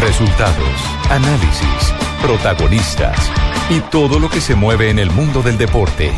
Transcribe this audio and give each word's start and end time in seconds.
Resultados, 0.00 0.68
análisis, 1.10 1.94
protagonistas 2.22 3.30
y 3.70 3.80
todo 3.80 4.18
lo 4.18 4.28
que 4.28 4.40
se 4.40 4.54
mueve 4.54 4.90
en 4.90 4.98
el 4.98 5.10
mundo 5.10 5.42
del 5.42 5.58
deporte. 5.58 6.12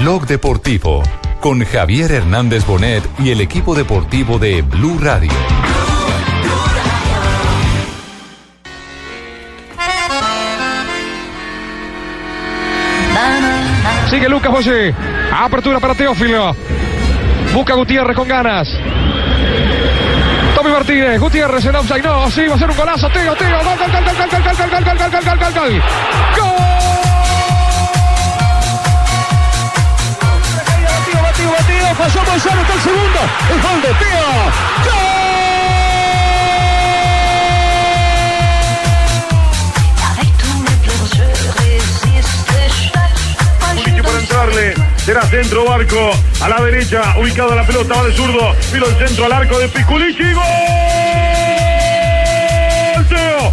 Blog 0.00 0.26
Deportivo 0.26 1.02
con 1.40 1.64
Javier 1.64 2.12
Hernández 2.12 2.66
Bonet 2.66 3.02
y 3.18 3.30
el 3.30 3.40
equipo 3.40 3.74
deportivo 3.74 4.38
de 4.38 4.62
Blue 4.62 4.98
Radio. 5.00 5.30
Sigue 14.10 14.28
Lucas 14.28 14.50
José. 14.50 14.94
Apertura 15.32 15.80
para 15.80 15.94
Teófilo. 15.94 16.56
Busca 17.52 17.74
Gutiérrez 17.74 18.16
con 18.16 18.26
ganas. 18.26 18.68
Martínez, 20.78 21.18
Gutiérrez 21.18 21.64
en 21.64 21.74
offside. 21.74 22.02
No, 22.02 22.30
sí, 22.30 22.46
va 22.46 22.54
a 22.54 22.58
ser 22.58 22.70
un 22.70 22.76
golazo. 22.76 23.08
Teo, 23.10 23.34
Teo. 23.34 23.64
Gol, 23.64 23.64
gol, 23.64 23.78
gol, 23.78 23.90
gol, 23.90 24.14
gol, 24.14 24.28
gol, 24.28 24.38
gol, 24.38 24.54
gol, 24.54 24.84
gol, 24.84 24.84
gol, 24.84 25.10
gol, 25.10 25.24
gol, 25.24 25.38
gol, 25.38 25.52
gol. 25.56 25.82
Batido, 30.94 31.22
batido, 31.22 31.50
batido. 31.50 31.94
Pasó 31.98 32.24
Gonzalo 32.24 32.60
hasta 32.60 32.74
el 32.74 32.80
segundo. 32.80 33.20
El 33.50 33.60
gol 33.60 33.82
de 33.82 33.88
Teo. 33.98 34.28
Kulichi 34.84 35.07
entrarle. 44.18 44.74
Será 45.04 45.22
centro 45.22 45.64
barco. 45.64 46.10
A 46.40 46.48
la 46.48 46.60
derecha. 46.62 47.14
Ubicado 47.18 47.54
la 47.54 47.66
pelota. 47.66 47.94
Va 47.94 48.04
de 48.04 48.12
zurdo. 48.12 48.54
Vino 48.72 48.86
el 48.86 48.96
centro 48.96 49.24
al 49.24 49.32
arco 49.32 49.58
de 49.58 49.68
Piculichi. 49.68 50.32
¡Gol! 50.32 50.44
Teo. 53.08 53.52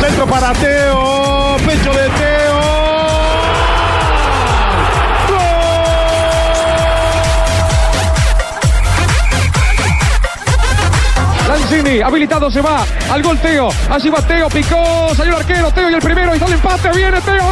Centro 0.00 0.26
para 0.26 0.52
Teo, 0.52 1.21
Habilitado 12.00 12.50
se 12.50 12.60
va 12.60 12.84
al 13.10 13.22
gol 13.22 13.38
Teo. 13.38 13.68
Allí 13.90 14.08
va 14.08 14.22
Teo, 14.22 14.48
picó, 14.48 15.12
salió 15.14 15.34
el 15.34 15.40
arquero, 15.40 15.70
Teo 15.72 15.90
y 15.90 15.94
el 15.94 16.00
primero, 16.00 16.34
y 16.34 16.42
el 16.42 16.52
empate, 16.52 16.90
viene 16.94 17.20
Teo. 17.20 17.44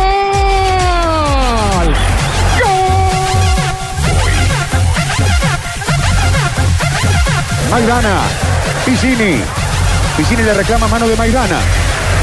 ¡Gol! 2.63 2.75
Maidana, 7.71 8.21
Piscini. 8.87 9.43
Piscini 10.17 10.43
le 10.43 10.55
reclama 10.55 10.89
mano 10.89 11.07
de 11.07 11.17
Maidana. 11.17 11.59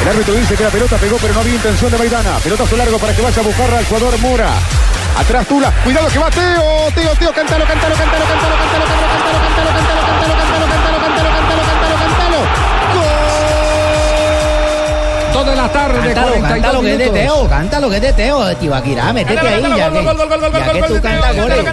El 0.02 0.08
árbitro 0.10 0.34
dice 0.34 0.56
que 0.56 0.64
la 0.64 0.70
pelota 0.70 0.98
pegó, 0.98 1.18
pero 1.18 1.34
no 1.34 1.42
había 1.42 1.56
intención 1.56 1.92
de 1.92 1.98
Maidana. 1.98 2.38
Pelotazo 2.44 2.78
largo 2.78 2.98
para 2.98 3.14
que 3.14 3.22
vaya 3.22 3.42
a 3.42 3.46
buscar 3.46 3.74
al 3.74 3.86
jugador 3.86 4.18
Mura. 4.20 4.50
Atrás 5.18 5.48
Tula. 5.48 5.72
Cuidado 5.84 6.08
que 6.08 6.20
va 6.20 6.30
Teo. 6.30 6.92
Teo, 6.96 7.16
Teo, 7.16 7.34
cántalo, 7.34 7.66
cántalo, 7.66 7.96
cántalo, 7.96 8.26
cántalo, 8.26 8.56
cántalo, 8.58 8.88
cántalo, 8.88 9.30
cántalo, 9.38 9.72
cántalo, 9.72 10.02
cántalo, 10.08 10.38
cántalo, 10.38 10.68
cántalo, 10.68 10.97
Toda 15.34 15.56
la 15.56 15.70
tarde, 15.72 16.14
Cántalo, 16.14 16.34
42 16.40 16.50
canta 16.50 16.74
lo 16.74 16.82
que 16.82 16.94
es 16.94 17.00
de. 17.00 17.10
Teo, 17.10 17.50
canta 17.50 17.80
lo 17.80 17.90
que 17.90 17.96
es 17.98 18.02
de 18.02 18.14
Teo, 18.14 18.56
Tibaquirá, 18.58 19.14
métete 19.14 19.40
ahí, 19.40 19.62
ya 19.62 19.92
que, 19.92 20.04
ya 20.04 20.14
que 20.70 20.88
tú 20.88 21.02
cantas 21.02 21.36
goles. 21.36 21.66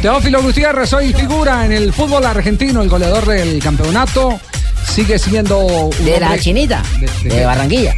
Teófilo 0.00 0.42
Gutiérrez 0.42 0.92
hoy 0.92 1.12
figura 1.12 1.64
en 1.64 1.72
el 1.72 1.92
fútbol 1.92 2.24
argentino, 2.26 2.82
el 2.82 2.88
goleador 2.88 3.24
del 3.26 3.62
campeonato. 3.62 4.40
Sigue 4.88 5.18
siendo 5.18 5.58
un 5.58 6.04
De 6.04 6.18
la 6.18 6.38
Chinita, 6.38 6.82
de 7.00 7.06
de 7.06 7.36
qué? 7.36 7.44
Barranquilla. 7.46 7.94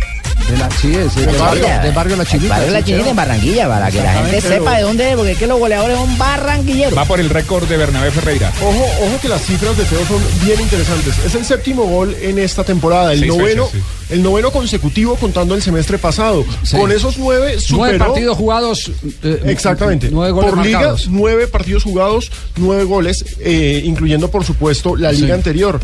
De 0.51 0.59
la, 0.59 0.71
sí, 0.71 0.95
es, 0.95 1.15
De 1.15 1.25
del 1.27 1.37
barrio, 1.39 1.67
del 1.83 1.93
barrio 1.93 2.17
La 2.17 2.25
Chinita. 2.27 2.55
Barrio 2.55 2.71
La 2.73 2.79
sí, 2.81 2.85
Chinita 2.85 3.11
en 3.11 3.17
Barranquilla, 3.17 3.67
para 3.69 3.91
que 3.91 4.03
la 4.03 4.13
gente 4.13 4.41
sepa 4.43 4.77
de 4.77 4.83
dónde 4.83 5.11
es, 5.11 5.17
porque 5.17 5.33
es 5.33 5.39
que 5.39 5.47
los 5.47 5.59
goleadores 5.59 5.97
son 5.97 6.19
barranquilleros. 6.19 6.97
Va 6.99 7.05
por 7.07 7.19
el 7.19 7.31
récord 7.31 7.67
de 7.67 7.77
Bernabé 7.79 8.11
Ferreira. 8.11 8.53
Ojo, 8.63 8.85
ojo 9.07 9.19
que 9.23 9.29
las 9.29 9.41
cifras 9.43 9.75
de 9.77 9.85
Teo 9.85 10.07
son 10.07 10.21
bien 10.45 10.61
interesantes. 10.61 11.15
Es 11.25 11.35
el 11.35 11.45
séptimo 11.47 11.85
gol 11.85 12.15
en 12.21 12.39
esta 12.39 12.63
temporada, 12.63 13.15
el 13.15 13.21
Seis 13.21 13.33
noveno, 13.33 13.67
fechas, 13.69 13.87
el 14.11 14.23
noveno 14.23 14.51
consecutivo 14.51 15.17
contando 15.17 15.55
el 15.55 15.63
semestre 15.63 15.97
pasado. 15.97 16.45
Sí. 16.63 16.77
Con 16.77 16.93
esos 16.93 17.17
nueve 17.17 17.59
superó. 17.59 17.79
Nueve 17.79 17.99
partidos 17.99 18.37
jugados. 18.37 18.91
eh, 19.23 19.41
Exactamente. 19.47 20.09
Nueve 20.11 20.33
goles 20.33 20.51
por 20.51 20.63
liga, 20.65 20.79
marcados. 20.79 21.07
nueve 21.09 21.47
partidos 21.49 21.85
jugados, 21.85 22.31
nueve 22.57 22.85
goles, 22.85 23.25
eh, 23.41 23.81
incluyendo 23.85 24.31
por 24.31 24.45
supuesto 24.45 24.95
la 24.95 25.11
liga 25.11 25.29
Sí. 25.29 25.33
anterior. 25.33 25.81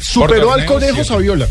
Superó 0.00 0.52
al 0.52 0.66
torneo, 0.66 0.74
Conejo 0.74 0.94
siete. 0.96 1.08
Saviola. 1.08 1.48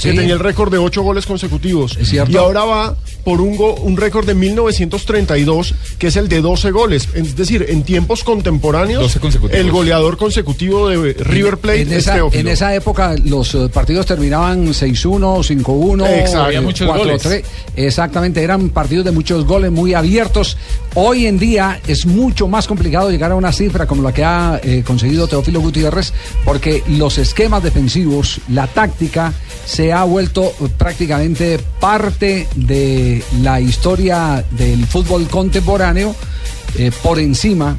Sí. 0.00 0.10
Que 0.10 0.16
tenía 0.16 0.32
el 0.32 0.40
récord 0.40 0.72
de 0.72 0.78
ocho 0.78 1.02
goles 1.02 1.26
consecutivos. 1.26 1.96
Es 1.98 2.08
cierto. 2.08 2.32
Y 2.32 2.36
ahora 2.36 2.64
va 2.64 2.96
por 3.24 3.40
un, 3.40 3.56
go- 3.56 3.74
un 3.74 3.96
récord 3.96 4.26
de 4.26 4.34
1932, 4.34 5.74
que 5.98 6.08
es 6.08 6.16
el 6.16 6.28
de 6.28 6.40
12 6.40 6.70
goles. 6.70 7.08
Es 7.14 7.36
decir, 7.36 7.66
en 7.68 7.82
tiempos 7.82 8.24
contemporáneos, 8.24 9.02
12 9.02 9.20
consecutivos. 9.20 9.60
el 9.60 9.70
goleador 9.70 10.16
consecutivo 10.16 10.88
de 10.88 11.12
River 11.14 11.58
Plate 11.58 11.82
en 11.82 11.88
es 11.92 11.98
esa, 11.98 12.14
Teófilo. 12.14 12.40
en 12.40 12.48
esa 12.48 12.74
época 12.74 13.14
los 13.24 13.54
eh, 13.54 13.68
partidos 13.72 14.06
terminaban 14.06 14.66
6-1, 14.68 15.62
5-1, 15.62 16.06
Exacto. 16.20 16.42
Había 16.42 16.60
muchos 16.62 16.88
4-3. 16.88 17.42
Exactamente, 17.76 18.42
eran 18.42 18.70
partidos 18.70 19.04
de 19.04 19.10
muchos 19.12 19.44
goles 19.46 19.70
muy 19.70 19.94
abiertos. 19.94 20.56
Hoy 20.94 21.26
en 21.26 21.38
día 21.38 21.80
es 21.86 22.06
mucho 22.06 22.48
más 22.48 22.66
complicado 22.66 23.10
llegar 23.10 23.30
a 23.32 23.36
una 23.36 23.52
cifra 23.52 23.86
como 23.86 24.02
la 24.02 24.12
que 24.12 24.24
ha 24.24 24.60
eh, 24.62 24.82
conseguido 24.86 25.28
Teófilo 25.28 25.60
Gutiérrez 25.60 26.12
porque 26.44 26.82
los 26.88 27.18
esquemas 27.18 27.62
defensivos, 27.62 28.40
la 28.48 28.66
táctica 28.66 29.32
se 29.64 29.92
ha 29.92 30.04
vuelto 30.04 30.44
eh, 30.60 30.68
prácticamente 30.76 31.60
parte 31.78 32.48
de 32.56 33.09
la 33.42 33.60
historia 33.60 34.44
del 34.52 34.86
fútbol 34.86 35.26
contemporáneo 35.28 36.14
eh, 36.78 36.90
por 37.02 37.18
encima, 37.18 37.76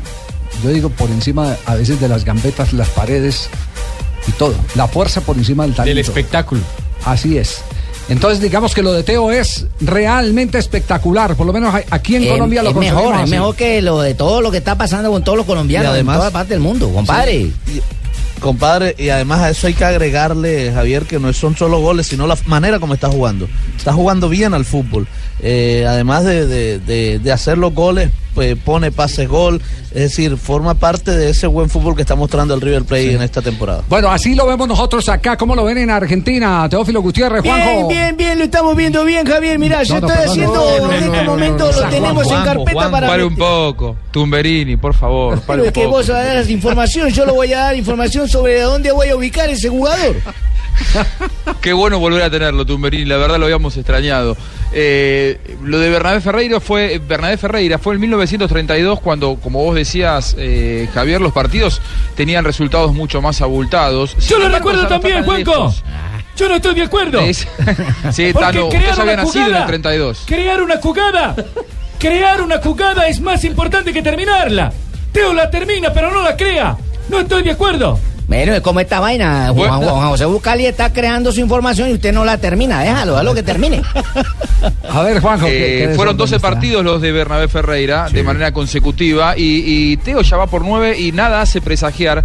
yo 0.64 0.70
digo 0.70 0.90
por 0.90 1.10
encima 1.10 1.56
a 1.66 1.76
veces 1.76 2.00
de 2.02 2.08
las 2.08 2.26
gambetas, 2.26 2.74
las 2.74 2.90
paredes 2.90 3.50
y 4.28 4.32
todo. 4.34 4.56
La 4.76 4.88
fuerza 4.88 5.22
por 5.22 5.38
encima 5.38 5.64
del 5.64 5.74
talento. 5.76 5.96
Del 5.96 6.06
espectáculo. 6.06 6.62
Así 7.06 7.38
es. 7.38 7.62
Entonces 8.10 8.42
digamos 8.42 8.74
que 8.74 8.84
lo 8.84 8.92
de 8.94 9.04
Teo 9.04 9.32
es 9.32 9.68
realmente 9.80 10.58
espectacular, 10.58 11.36
por 11.36 11.46
lo 11.48 11.54
menos 11.54 11.74
aquí 11.92 12.16
en 12.18 12.28
Colombia 12.28 12.62
lo 12.62 12.72
es 12.72 12.76
mejor, 12.76 13.16
es 13.24 13.30
mejor 13.30 13.56
que 13.56 13.82
lo 13.82 14.02
de 14.02 14.16
todo 14.16 14.42
lo 14.42 14.52
que 14.52 14.58
está 14.58 14.78
pasando 14.78 15.10
con 15.12 15.24
todos 15.24 15.38
los 15.38 15.46
colombianos 15.46 15.90
Y 15.90 15.94
además- 15.94 16.16
en 16.16 16.20
toda 16.20 16.32
parte 16.32 16.54
del 16.54 16.60
mundo, 16.62 16.90
compadre. 16.92 17.52
Compadre, 18.42 18.96
y 18.98 19.10
además 19.10 19.40
a 19.40 19.50
eso 19.52 19.68
hay 19.68 19.74
que 19.74 19.86
agregarle, 19.86 20.72
Javier, 20.74 21.04
que 21.04 21.20
no 21.20 21.32
son 21.32 21.56
solo 21.56 21.80
goles, 21.80 22.08
sino 22.08 22.28
la 22.28 22.38
manera 22.48 22.80
como 22.80 22.94
está 22.94 23.08
jugando. 23.10 23.48
Está 23.78 23.94
jugando 23.94 24.28
bien 24.28 24.54
al 24.54 24.66
fútbol. 24.66 25.08
Eh, 25.44 25.86
además 25.88 26.24
de, 26.24 26.46
de- 26.46 26.80
de- 26.80 27.20
de 27.20 27.32
hacer 27.32 27.58
los 27.58 27.74
goles, 27.74 28.10
pues 28.36 28.56
pone 28.58 28.92
pases 28.92 29.28
gol. 29.28 29.62
Es 29.92 30.04
decir, 30.04 30.38
forma 30.38 30.76
parte 30.76 31.12
de 31.12 31.32
ese 31.32 31.48
buen 31.48 31.70
fútbol 31.70 31.96
que 31.96 32.02
está 32.04 32.16
mostrando 32.16 32.54
el 32.54 32.62
River 32.62 32.84
Plate 32.86 33.14
en 33.16 33.22
esta 33.22 33.42
temporada. 33.42 33.84
Bueno, 33.90 34.10
así 34.10 34.36
lo 34.36 34.46
vemos 34.48 34.68
nosotros 34.68 35.10
acá. 35.10 35.36
¿Cómo 35.36 35.54
lo 35.56 35.66
ven 35.66 35.80
en 35.80 35.90
Argentina? 35.90 36.68
Teófilo 36.70 37.02
Gutiérrez, 37.02 37.42
Bien, 37.44 37.56
Juanjo. 37.62 37.88
bien, 37.90 38.16
bien, 38.16 38.38
lo 38.40 38.46
estamos 38.46 38.76
viendo 38.76 39.04
bien, 39.04 39.26
Javier. 39.28 39.60
Mirá, 39.60 39.84
yo 39.84 40.00
No, 40.00 40.08
estoy 40.08 40.16
perdón, 40.16 40.30
haciendo, 40.32 40.54
no, 40.82 40.94
en 40.94 41.04
este 41.04 41.18
no, 41.18 41.32
momento 41.32 41.66
no, 41.66 41.72
no, 41.72 41.82
lo 41.82 41.90
tenemos 41.90 42.32
en 42.32 42.44
carpeta 42.44 42.72
Juanjo, 42.72 42.92
para... 42.92 43.08
Pare 43.08 43.24
un 43.26 43.36
poco. 43.36 43.96
Tumberini, 44.12 44.78
por 44.78 44.94
favor. 44.94 45.42
Pero 45.46 45.66
es 45.66 45.72
que 45.74 45.82
poco. 45.84 45.98
vos 45.98 46.08
vas 46.08 46.18
a 46.18 46.24
dar 46.36 46.50
información, 46.50 47.10
yo 47.10 47.26
le 47.26 47.32
voy 47.34 47.52
a 47.52 47.60
dar 47.60 47.76
información 47.76 48.30
sobre 48.32 48.62
dónde 48.62 48.92
voy 48.92 49.10
a 49.10 49.16
ubicar 49.16 49.50
ese 49.50 49.70
jugador. 49.70 50.16
Qué 51.62 51.74
bueno 51.74 52.00
volver 52.00 52.24
a 52.24 52.30
tenerlo, 52.30 52.66
Tumberini. 52.66 53.06
La 53.06 53.18
verdad 53.18 53.38
lo 53.38 53.46
habíamos 53.46 53.76
extrañado. 53.78 54.36
Eh, 54.74 55.38
lo 55.64 55.80
de 55.80 55.90
Bernabé 55.90 56.22
Ferreira 56.22 56.60
fue 56.62 56.98
Bernabé 57.06 57.38
Ferreira 57.38 57.78
fue 57.78 57.96
en 57.96 58.02
1932 58.02 59.00
cuando, 59.02 59.36
como 59.36 59.64
vos 59.64 59.76
decías, 59.76 60.36
eh, 60.40 60.88
Javier, 60.94 61.20
los 61.22 61.34
partidos 61.34 61.82
tenían 62.16 62.46
resultados 62.46 62.94
mucho 62.94 63.22
más 63.22 63.42
abultados. 63.42 64.16
Sin 64.18 64.30
Yo 64.30 64.40
lo 64.40 64.50
recuerdo 64.50 64.88
también, 64.88 65.24
Juanco. 65.24 65.74
Yo 66.38 66.48
no 66.48 66.56
estoy 66.56 66.74
de 66.76 66.84
acuerdo. 66.84 67.20
Es- 67.20 67.46
sí, 68.14 68.34
Tano, 68.40 68.68
usted 68.68 68.78
había 68.90 69.04
una 69.14 69.16
nacido 69.24 69.42
en 69.44 69.50
el 69.50 69.54
jugada- 69.54 69.68
32. 69.68 70.24
Crear 70.26 70.62
una 70.62 70.78
jugada. 70.78 71.36
Crear 72.00 72.42
una 72.42 72.58
jugada 72.60 73.08
es 73.08 73.20
más 73.20 73.44
importante 73.44 73.94
que 73.94 74.02
terminarla. 74.02 74.72
Teo 75.12 75.34
la 75.34 75.50
termina, 75.52 75.92
pero 75.94 76.12
no 76.12 76.24
la 76.24 76.36
crea. 76.38 76.78
No 77.10 77.20
estoy 77.20 77.44
de 77.44 77.52
acuerdo. 77.52 78.00
Bueno, 78.28 78.54
es 78.54 78.62
como 78.62 78.80
esta 78.80 79.00
vaina. 79.00 79.52
Juan, 79.54 79.78
Bueno. 79.80 79.94
Juan 79.96 80.10
José 80.10 80.26
Bucali 80.26 80.66
está 80.66 80.94
creando 80.94 81.32
su 81.32 81.42
información 81.42 81.90
y 81.90 81.94
usted 81.94 82.14
no 82.14 82.24
la 82.24 82.38
termina. 82.38 82.82
Déjalo, 82.82 83.12
déjalo 83.14 83.34
que 83.34 83.44
termine. 83.44 83.82
A 84.90 85.02
ver, 85.04 85.20
Juanjo. 85.20 85.48
¿qué- 85.48 85.84
Eh, 85.84 85.88
qué 85.90 85.96
fueron 85.96 86.16
desorden 86.16 86.18
12 86.18 86.36
está? 86.38 86.50
partidos 86.50 86.84
los 86.86 87.02
de 87.02 87.12
Bernabé 87.12 87.48
Ferreira 87.48 88.08
de 88.10 88.24
manera 88.24 88.52
consecutiva 88.54 89.36
y, 89.38 89.64
y 89.92 89.98
Teo 89.98 90.22
ya 90.22 90.38
va 90.38 90.48
por 90.48 90.64
9 90.64 90.98
y 91.00 91.12
nada 91.12 91.42
hace 91.42 91.60
presagiar 91.62 92.24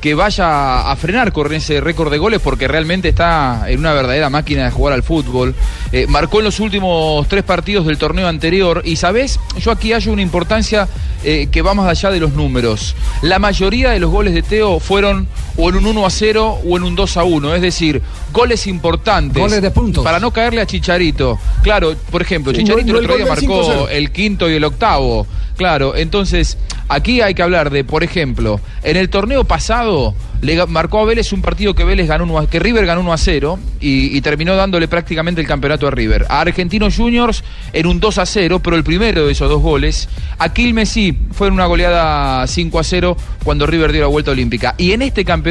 que 0.00 0.14
vaya 0.14 0.92
a 0.92 0.94
frenar 0.94 1.32
con 1.32 1.52
ese 1.52 1.80
récord 1.80 2.08
de 2.12 2.18
goles 2.18 2.40
porque 2.40 2.68
realmente 2.68 3.08
está 3.08 3.64
en 3.66 3.80
una 3.80 3.92
verdadera 3.92 4.30
máquina 4.30 4.64
de 4.66 4.70
jugar 4.70 4.94
al 4.94 5.02
fútbol. 5.02 5.56
Eh, 5.90 6.06
marcó 6.08 6.38
en 6.38 6.44
los 6.44 6.60
últimos 6.60 7.26
tres 7.26 7.42
partidos 7.42 7.84
del 7.84 7.98
torneo 7.98 8.28
anterior 8.28 8.80
y, 8.84 8.94
¿sabes? 8.94 9.40
Yo 9.60 9.72
aquí 9.72 9.92
hallo 9.92 10.12
una 10.12 10.22
importancia 10.22 10.86
eh, 11.24 11.48
que 11.50 11.62
va 11.62 11.74
más 11.74 11.88
allá 11.88 12.12
de 12.12 12.20
los 12.20 12.32
números. 12.34 12.94
La 13.22 13.40
mayoría 13.40 13.90
de 13.90 13.98
los 13.98 14.10
goles 14.12 14.34
de 14.34 14.42
Teo 14.42 14.78
fueron 14.78 15.26
o 15.58 15.68
en 15.68 15.76
un 15.76 15.86
1 15.86 16.06
a 16.06 16.10
0 16.10 16.58
o 16.66 16.76
en 16.76 16.82
un 16.84 16.94
2 16.94 17.16
a 17.16 17.24
1, 17.24 17.54
es 17.56 17.60
decir, 17.62 18.00
goles 18.32 18.66
importantes. 18.66 19.42
Goles 19.42 19.60
de 19.60 19.70
puntos. 19.70 20.04
Para 20.04 20.18
no 20.20 20.30
caerle 20.30 20.60
a 20.60 20.66
Chicharito. 20.66 21.38
Claro, 21.62 21.94
por 22.10 22.22
ejemplo, 22.22 22.52
Chicharito 22.52 22.92
no 22.92 22.98
el 22.98 23.04
el 23.04 23.10
otro 23.10 23.16
día 23.16 23.26
marcó 23.26 23.86
5-0. 23.86 23.88
el 23.90 24.12
quinto 24.12 24.48
y 24.48 24.54
el 24.54 24.64
octavo. 24.64 25.26
Claro, 25.56 25.96
entonces 25.96 26.56
aquí 26.88 27.20
hay 27.20 27.34
que 27.34 27.42
hablar 27.42 27.70
de, 27.70 27.82
por 27.82 28.04
ejemplo, 28.04 28.60
en 28.84 28.96
el 28.96 29.10
torneo 29.10 29.42
pasado 29.44 30.14
le 30.40 30.64
marcó 30.66 31.00
a 31.00 31.04
Vélez 31.04 31.32
un 31.32 31.42
partido 31.42 31.74
que 31.74 31.82
Vélez 31.82 32.06
ganó 32.06 32.22
uno 32.22 32.38
a- 32.38 32.48
que 32.48 32.60
River 32.60 32.86
ganó 32.86 33.00
1 33.00 33.12
a 33.12 33.18
0 33.18 33.58
y, 33.80 34.16
y 34.16 34.20
terminó 34.20 34.54
dándole 34.54 34.86
prácticamente 34.86 35.40
el 35.40 35.48
campeonato 35.48 35.88
a 35.88 35.90
River. 35.90 36.26
A 36.28 36.42
Argentinos 36.42 36.94
Juniors 36.96 37.42
en 37.72 37.86
un 37.88 37.98
2 37.98 38.18
a 38.18 38.24
0, 38.26 38.60
pero 38.62 38.76
el 38.76 38.84
primero 38.84 39.26
de 39.26 39.32
esos 39.32 39.50
dos 39.50 39.60
goles. 39.60 40.08
A 40.38 40.52
Quilmes 40.52 40.90
sí, 40.90 41.18
fue 41.32 41.48
en 41.48 41.54
una 41.54 41.66
goleada 41.66 42.46
5 42.46 42.78
a 42.78 42.84
0 42.84 43.16
cuando 43.42 43.66
River 43.66 43.90
dio 43.90 44.02
la 44.02 44.06
vuelta 44.06 44.30
olímpica. 44.30 44.76
Y 44.78 44.92
en 44.92 45.02
este 45.02 45.24
campeonato 45.24 45.47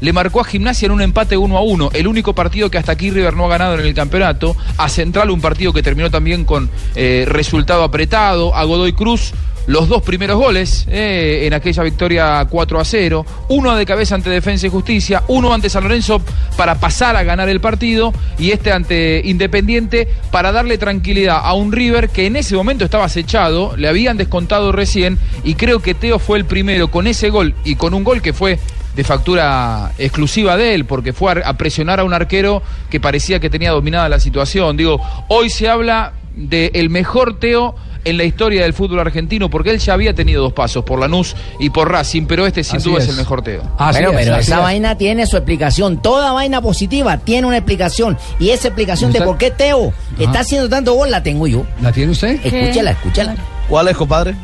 le 0.00 0.12
marcó 0.12 0.40
a 0.40 0.44
Gimnasia 0.44 0.86
en 0.86 0.92
un 0.92 1.00
empate 1.00 1.36
1 1.36 1.56
a 1.56 1.62
1, 1.62 1.90
el 1.94 2.06
único 2.06 2.34
partido 2.34 2.70
que 2.70 2.78
hasta 2.78 2.92
aquí 2.92 3.10
River 3.10 3.34
no 3.34 3.46
ha 3.46 3.48
ganado 3.48 3.74
en 3.74 3.80
el 3.80 3.94
campeonato. 3.94 4.56
A 4.78 4.88
Central 4.88 5.30
un 5.30 5.40
partido 5.40 5.72
que 5.72 5.82
terminó 5.82 6.10
también 6.10 6.44
con 6.44 6.70
eh, 6.94 7.24
resultado 7.26 7.82
apretado. 7.82 8.54
A 8.54 8.64
Godoy 8.64 8.92
Cruz 8.92 9.32
los 9.66 9.88
dos 9.88 10.02
primeros 10.02 10.38
goles 10.38 10.86
eh, 10.90 11.46
en 11.46 11.54
aquella 11.54 11.82
victoria 11.82 12.46
4 12.48 12.80
a 12.80 12.84
0, 12.84 13.26
uno 13.48 13.74
de 13.74 13.86
cabeza 13.86 14.14
ante 14.14 14.30
Defensa 14.30 14.66
y 14.66 14.70
Justicia, 14.70 15.22
uno 15.28 15.54
ante 15.54 15.70
San 15.70 15.84
Lorenzo 15.84 16.20
para 16.56 16.74
pasar 16.76 17.16
a 17.16 17.22
ganar 17.22 17.48
el 17.48 17.60
partido 17.60 18.12
y 18.38 18.50
este 18.50 18.72
ante 18.72 19.22
Independiente 19.24 20.08
para 20.30 20.52
darle 20.52 20.78
tranquilidad 20.78 21.40
a 21.42 21.54
un 21.54 21.72
River 21.72 22.10
que 22.10 22.26
en 22.26 22.36
ese 22.36 22.54
momento 22.54 22.84
estaba 22.84 23.04
acechado, 23.04 23.76
le 23.76 23.88
habían 23.88 24.16
descontado 24.16 24.72
recién 24.72 25.18
y 25.44 25.54
creo 25.54 25.80
que 25.80 25.94
Teo 25.94 26.18
fue 26.18 26.38
el 26.38 26.44
primero 26.44 26.88
con 26.88 27.06
ese 27.06 27.30
gol 27.30 27.54
y 27.64 27.76
con 27.76 27.94
un 27.94 28.04
gol 28.04 28.20
que 28.20 28.32
fue 28.32 28.58
de 28.94 29.04
factura 29.04 29.92
exclusiva 29.98 30.56
de 30.56 30.74
él, 30.74 30.84
porque 30.84 31.12
fue 31.12 31.32
a, 31.42 31.48
a 31.48 31.54
presionar 31.54 32.00
a 32.00 32.04
un 32.04 32.12
arquero 32.14 32.62
que 32.90 33.00
parecía 33.00 33.40
que 33.40 33.50
tenía 33.50 33.70
dominada 33.70 34.08
la 34.08 34.20
situación. 34.20 34.76
Digo, 34.76 35.00
hoy 35.28 35.50
se 35.50 35.68
habla 35.68 36.12
del 36.36 36.90
mejor 36.90 37.38
Teo 37.38 37.74
en 38.04 38.18
la 38.18 38.24
historia 38.24 38.62
del 38.62 38.74
fútbol 38.74 39.00
argentino, 39.00 39.48
porque 39.48 39.70
él 39.70 39.78
ya 39.78 39.94
había 39.94 40.14
tenido 40.14 40.42
dos 40.42 40.52
pasos, 40.52 40.84
por 40.84 40.98
Lanús 41.00 41.34
y 41.58 41.70
por 41.70 41.90
Racing, 41.90 42.26
pero 42.26 42.46
este 42.46 42.62
sin 42.62 42.76
Así 42.76 42.90
duda 42.90 42.98
es. 42.98 43.04
es. 43.04 43.10
el 43.10 43.16
mejor 43.16 43.42
Teo. 43.42 43.62
Así 43.78 44.02
bueno, 44.02 44.18
es, 44.18 44.24
pero 44.24 44.36
así 44.36 44.42
esa 44.42 44.56
es. 44.56 44.62
vaina 44.62 44.98
tiene 44.98 45.26
su 45.26 45.36
explicación. 45.36 46.02
Toda 46.02 46.32
vaina 46.32 46.60
positiva 46.60 47.16
tiene 47.18 47.46
una 47.46 47.56
explicación. 47.56 48.18
Y 48.38 48.50
esa 48.50 48.68
explicación 48.68 49.10
de 49.10 49.22
por 49.22 49.38
qué 49.38 49.50
Teo 49.50 49.92
está 50.18 50.40
haciendo 50.40 50.68
tanto 50.68 50.92
gol 50.92 51.10
la 51.10 51.22
tengo 51.22 51.46
yo. 51.46 51.64
¿La 51.80 51.92
tiene 51.92 52.12
usted? 52.12 52.38
Escúchala, 52.44 52.90
escúchala. 52.90 53.36
¿Cuál 53.68 53.88
es, 53.88 53.96
compadre? 53.96 54.34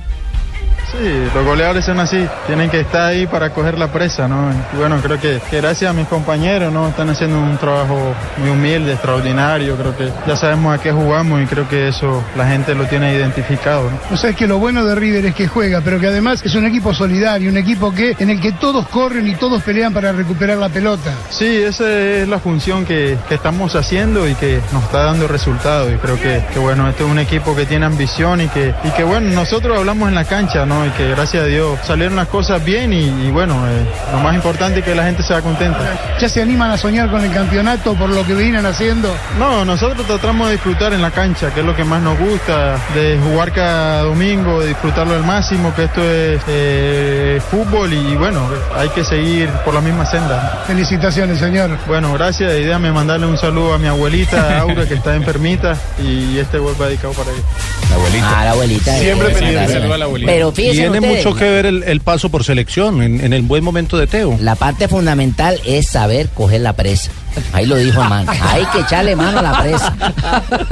Sí, 0.90 1.30
los 1.34 1.44
goleadores 1.44 1.84
son 1.84 2.00
así, 2.00 2.26
tienen 2.46 2.68
que 2.68 2.80
estar 2.80 3.02
ahí 3.02 3.26
para 3.26 3.50
coger 3.50 3.78
la 3.78 3.88
presa, 3.88 4.26
¿no? 4.26 4.50
Y 4.74 4.76
bueno, 4.76 4.98
creo 5.00 5.20
que, 5.20 5.40
que 5.50 5.60
gracias 5.60 5.90
a 5.90 5.94
mis 5.94 6.08
compañeros, 6.08 6.72
¿no? 6.72 6.88
Están 6.88 7.10
haciendo 7.10 7.38
un 7.38 7.56
trabajo 7.58 8.14
muy 8.38 8.50
humilde, 8.50 8.92
extraordinario, 8.92 9.76
creo 9.76 9.96
que 9.96 10.10
ya 10.26 10.36
sabemos 10.36 10.76
a 10.76 10.82
qué 10.82 10.90
jugamos 10.90 11.40
y 11.42 11.46
creo 11.46 11.68
que 11.68 11.88
eso 11.88 12.24
la 12.36 12.48
gente 12.48 12.74
lo 12.74 12.86
tiene 12.86 13.14
identificado, 13.14 13.90
¿no? 13.90 13.98
O 14.12 14.16
sea, 14.16 14.30
es 14.30 14.36
que 14.36 14.46
lo 14.46 14.58
bueno 14.58 14.84
de 14.84 14.94
River 14.94 15.26
es 15.26 15.34
que 15.34 15.46
juega, 15.46 15.80
pero 15.80 16.00
que 16.00 16.08
además 16.08 16.42
es 16.44 16.54
un 16.54 16.66
equipo 16.66 16.92
solidario, 16.92 17.50
un 17.50 17.56
equipo 17.56 17.92
que 17.92 18.16
en 18.18 18.30
el 18.30 18.40
que 18.40 18.52
todos 18.52 18.88
corren 18.88 19.28
y 19.28 19.36
todos 19.36 19.62
pelean 19.62 19.92
para 19.92 20.12
recuperar 20.12 20.58
la 20.58 20.68
pelota. 20.68 21.12
Sí, 21.30 21.46
esa 21.46 21.88
es 21.90 22.28
la 22.28 22.38
función 22.40 22.84
que, 22.84 23.16
que 23.28 23.36
estamos 23.36 23.76
haciendo 23.76 24.28
y 24.28 24.34
que 24.34 24.60
nos 24.72 24.84
está 24.84 25.04
dando 25.04 25.28
resultados. 25.28 25.92
Y 25.92 25.96
creo 25.96 26.20
que, 26.20 26.42
que, 26.52 26.58
bueno, 26.58 26.88
este 26.88 27.04
es 27.04 27.10
un 27.10 27.18
equipo 27.18 27.54
que 27.54 27.66
tiene 27.66 27.86
ambición 27.86 28.40
y 28.40 28.48
que, 28.48 28.74
y 28.84 28.90
que 28.90 29.04
bueno, 29.04 29.30
nosotros 29.30 29.78
hablamos 29.78 30.08
en 30.08 30.14
la 30.14 30.24
cancha, 30.24 30.66
¿no? 30.66 30.79
Y 30.86 30.90
que 30.90 31.08
gracias 31.10 31.44
a 31.44 31.46
Dios 31.46 31.78
salieron 31.84 32.16
las 32.16 32.28
cosas 32.28 32.64
bien 32.64 32.92
y, 32.92 33.04
y 33.26 33.30
bueno, 33.30 33.54
eh, 33.68 33.84
lo 34.12 34.18
más 34.20 34.34
importante 34.34 34.80
es 34.80 34.84
que 34.84 34.94
la 34.94 35.04
gente 35.04 35.22
sea 35.22 35.40
contenta. 35.40 35.78
¿Ya 36.20 36.28
se 36.28 36.42
animan 36.42 36.70
a 36.70 36.76
soñar 36.76 37.10
con 37.10 37.24
el 37.24 37.32
campeonato 37.32 37.94
por 37.94 38.10
lo 38.10 38.26
que 38.26 38.34
vienen 38.34 38.66
haciendo? 38.66 39.14
No, 39.38 39.64
nosotros 39.64 40.06
tratamos 40.06 40.48
de 40.48 40.54
disfrutar 40.54 40.92
en 40.92 41.02
la 41.02 41.10
cancha, 41.10 41.52
que 41.52 41.60
es 41.60 41.66
lo 41.66 41.74
que 41.74 41.84
más 41.84 42.02
nos 42.02 42.18
gusta, 42.18 42.76
de 42.94 43.18
jugar 43.18 43.52
cada 43.52 44.02
domingo, 44.02 44.60
de 44.60 44.68
disfrutarlo 44.68 45.14
al 45.14 45.24
máximo, 45.24 45.74
que 45.74 45.84
esto 45.84 46.02
es 46.02 46.40
eh, 46.48 47.40
fútbol 47.50 47.92
y 47.92 48.16
bueno, 48.16 48.48
hay 48.76 48.88
que 48.90 49.04
seguir 49.04 49.48
por 49.64 49.74
la 49.74 49.80
misma 49.80 50.06
senda. 50.06 50.62
Felicitaciones, 50.66 51.38
señor. 51.38 51.76
Bueno, 51.86 52.12
gracias. 52.12 52.52
Y 52.58 52.64
déjame 52.64 52.92
mandarle 52.92 53.26
un 53.26 53.38
saludo 53.38 53.74
a 53.74 53.78
mi 53.78 53.86
abuelita, 53.86 54.58
Aura, 54.60 54.86
que 54.86 54.94
está 54.94 55.14
enfermita, 55.14 55.76
y 56.02 56.38
este 56.38 56.58
gol 56.58 56.74
va 56.80 56.86
dedicado 56.86 57.12
para 57.14 57.30
ella. 57.30 57.42
La 57.90 57.96
abuelita. 57.96 58.40
Ah, 58.40 58.44
la 58.44 58.50
abuelita. 58.52 58.98
Siempre 58.98 59.28
eh, 59.28 59.34
pendiente. 59.34 59.72
Saludo 59.72 59.94
a 59.94 59.98
la 59.98 60.04
abuelita. 60.04 60.32
Pero 60.32 60.52
Tiene 60.72 60.98
ustedes, 60.98 61.24
mucho 61.24 61.36
que 61.36 61.44
ver 61.50 61.66
el, 61.66 61.82
el 61.84 62.00
paso 62.00 62.28
por 62.30 62.44
selección 62.44 63.02
en, 63.02 63.20
en 63.24 63.32
el 63.32 63.42
buen 63.42 63.62
momento 63.64 63.96
de 63.98 64.06
Teo. 64.06 64.36
La 64.40 64.54
parte 64.54 64.88
fundamental 64.88 65.60
es 65.64 65.88
saber 65.88 66.28
coger 66.28 66.60
la 66.62 66.72
presa. 66.74 67.10
Ahí 67.52 67.64
lo 67.64 67.76
dijo 67.76 68.02
man. 68.04 68.26
Hay 68.28 68.64
que 68.72 68.80
echarle 68.80 69.14
mano 69.14 69.38
a 69.38 69.42
la 69.42 69.62
presa. 69.62 69.94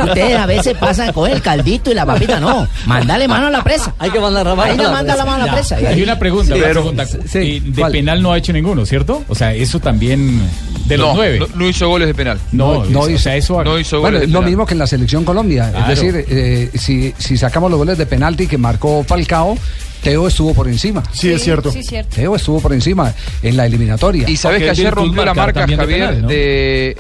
Ustedes 0.05 0.37
a 0.37 0.47
veces 0.47 0.77
pasan, 0.77 1.13
cogen 1.13 1.35
el 1.35 1.43
caldito 1.43 1.91
y 1.91 1.95
la 1.95 2.05
papita. 2.05 2.41
No, 2.41 2.67
mandale 2.87 3.29
mano 3.29 3.47
a 3.47 3.51
la 3.51 3.63
presa. 3.63 3.95
Hay 3.99 4.11
que 4.11 4.19
mandar 4.19 4.45
la 4.47 4.55
mano 4.57 4.73
Ahí 4.73 4.77
la 4.77 4.91
manda 4.91 5.15
la 5.17 5.25
mano 5.25 5.45
a 5.45 5.47
la 5.47 5.53
presa. 5.53 5.81
Y 5.81 5.87
Hay 5.87 5.95
ahí- 5.95 6.03
una 6.03 6.19
pregunta, 6.19 6.55
Sí, 6.55 6.59
una 6.59 6.67
pero- 6.69 6.81
pregunta. 6.83 7.07
sí, 7.29 7.61
de 7.61 7.81
¿cuál? 7.81 7.93
penal 7.93 8.21
no 8.23 8.33
ha 8.33 8.39
hecho 8.39 8.53
ninguno, 8.53 8.85
¿cierto? 8.87 9.23
O 9.29 9.35
sea, 9.37 9.55
eso 9.55 9.79
también 9.79 10.41
de 10.87 10.99
los 10.99 11.09
no, 11.09 11.15
nueve. 11.15 11.39
no, 11.39 11.47
no 11.55 11.69
hizo 11.69 11.89
goles 11.89 12.09
de 12.09 12.15
penal. 12.15 12.41
No, 12.51 12.85
no 12.87 13.09
hizo- 13.09 13.19
sea, 13.23 13.37
eso 13.37 13.63
no 13.63 13.79
hizo 13.79 14.01
Bueno, 14.01 14.17
goles 14.19 14.23
es 14.29 14.33
de 14.35 14.41
lo 14.41 14.43
mismo 14.43 14.67
que 14.67 14.75
en 14.75 14.79
la 14.81 14.87
selección 14.89 15.25
Colombia. 15.25 15.71
Claro. 15.71 15.93
Es 15.93 16.01
decir, 16.01 16.25
eh, 16.29 16.71
si, 16.75 17.15
si 17.19 17.37
sacamos 17.37 17.71
los 17.71 17.79
goles 17.79 17.97
de 17.99 18.07
penalti 18.07 18.49
que 18.49 18.59
marcó 18.59 19.05
Falcao, 19.05 19.57
Teo 20.03 20.29
estuvo 20.29 20.55
por 20.55 20.69
encima. 20.69 21.03
Sí, 21.13 21.31
es 21.31 21.43
cierto. 21.43 21.71
Sí, 21.73 21.83
cierto. 21.83 22.15
Teo 22.15 22.37
estuvo 22.37 22.61
por 22.61 22.73
encima 22.73 23.13
en 23.43 23.57
la 23.57 23.67
eliminatoria. 23.67 24.29
Y 24.29 24.37
sabes 24.37 24.59
Porque 24.59 24.65
que 24.65 24.71
ayer 24.71 24.95
rompió 24.95 25.25
la 25.25 25.35
marca 25.35 25.67
de 25.67 25.77
Javier 25.77 25.99
penal, 26.01 26.23
¿no? 26.23 26.29
de 26.29 26.97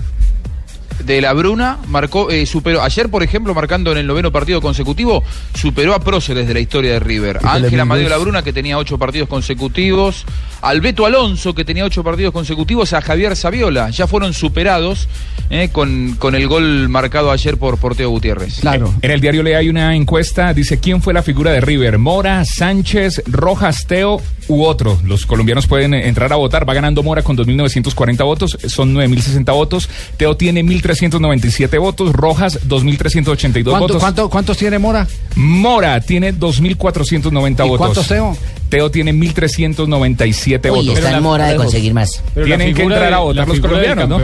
de 1.08 1.20
la 1.20 1.32
Bruna, 1.32 1.78
marcó, 1.88 2.30
eh, 2.30 2.46
superó, 2.46 2.82
ayer 2.82 3.08
por 3.08 3.22
ejemplo, 3.24 3.54
marcando 3.54 3.90
en 3.90 3.98
el 3.98 4.06
noveno 4.06 4.30
partido 4.30 4.60
consecutivo, 4.60 5.24
superó 5.54 5.94
a 5.94 6.00
próceres 6.00 6.46
de 6.46 6.54
la 6.54 6.60
historia 6.60 6.92
de 6.92 7.00
River. 7.00 7.40
A 7.42 7.54
Ángel 7.54 7.80
Amadeo 7.80 8.04
es- 8.04 8.10
La 8.10 8.18
Bruna, 8.18 8.42
que 8.42 8.52
tenía 8.52 8.78
ocho 8.78 8.98
partidos 8.98 9.28
consecutivos, 9.28 10.24
al 10.60 10.80
Beto 10.80 11.06
Alonso, 11.06 11.54
que 11.54 11.64
tenía 11.64 11.84
ocho 11.84 12.04
partidos 12.04 12.32
consecutivos, 12.32 12.92
a 12.92 13.00
Javier 13.00 13.34
Saviola, 13.34 13.90
ya 13.90 14.06
fueron 14.06 14.32
superados 14.34 15.08
eh, 15.50 15.70
con, 15.72 16.16
con 16.18 16.34
el 16.34 16.46
gol 16.46 16.88
marcado 16.90 17.30
ayer 17.30 17.56
por, 17.56 17.78
por 17.78 17.96
Teo 17.96 18.10
Gutiérrez. 18.10 18.60
Claro. 18.60 18.92
En 19.00 19.10
el 19.10 19.20
diario 19.20 19.42
Le 19.42 19.56
hay 19.56 19.68
una 19.70 19.96
encuesta, 19.96 20.52
dice 20.52 20.78
quién 20.78 21.00
fue 21.00 21.14
la 21.14 21.22
figura 21.22 21.52
de 21.52 21.60
River, 21.62 21.96
Mora, 21.98 22.44
Sánchez, 22.44 23.22
Rojas, 23.26 23.86
Teo 23.86 24.20
u 24.48 24.62
otro. 24.64 24.98
Los 25.04 25.24
colombianos 25.26 25.66
pueden 25.66 25.94
eh, 25.94 26.06
entrar 26.08 26.32
a 26.32 26.36
votar, 26.36 26.68
va 26.68 26.74
ganando 26.74 27.02
Mora 27.02 27.22
con 27.22 27.36
2.940 27.36 28.24
votos, 28.24 28.58
son 28.66 28.94
9.060 28.94 29.52
votos, 29.54 29.88
Teo 30.18 30.36
tiene 30.36 30.62
1.397 31.02 31.78
votos, 31.80 32.12
Rojas 32.12 32.58
2.382 32.68 33.64
¿Cuánto- 33.64 33.78
votos. 33.80 34.00
cuánto- 34.00 34.28
¿Cuántos 34.30 34.56
tiene 34.58 34.78
Mora? 34.78 35.06
Mora 35.36 36.00
tiene 36.00 36.32
2.490 36.32 37.64
¿Y 37.64 37.68
votos. 37.68 37.78
cuántos 37.78 38.08
Teo? 38.08 38.36
Teo 38.68 38.90
tiene 38.90 39.12
1.397 39.12 40.70
Uy, 40.70 40.76
votos. 40.86 40.98
está 40.98 41.16
en 41.16 41.22
mora 41.22 41.46
de 41.48 41.56
conseguir 41.56 41.94
más. 41.94 42.22
Tienen 42.34 42.74
que 42.74 42.82
entrar 42.82 43.12
a 43.14 43.18
votar 43.18 43.48
los 43.48 43.60
colombianos, 43.60 44.08
¿no? 44.08 44.18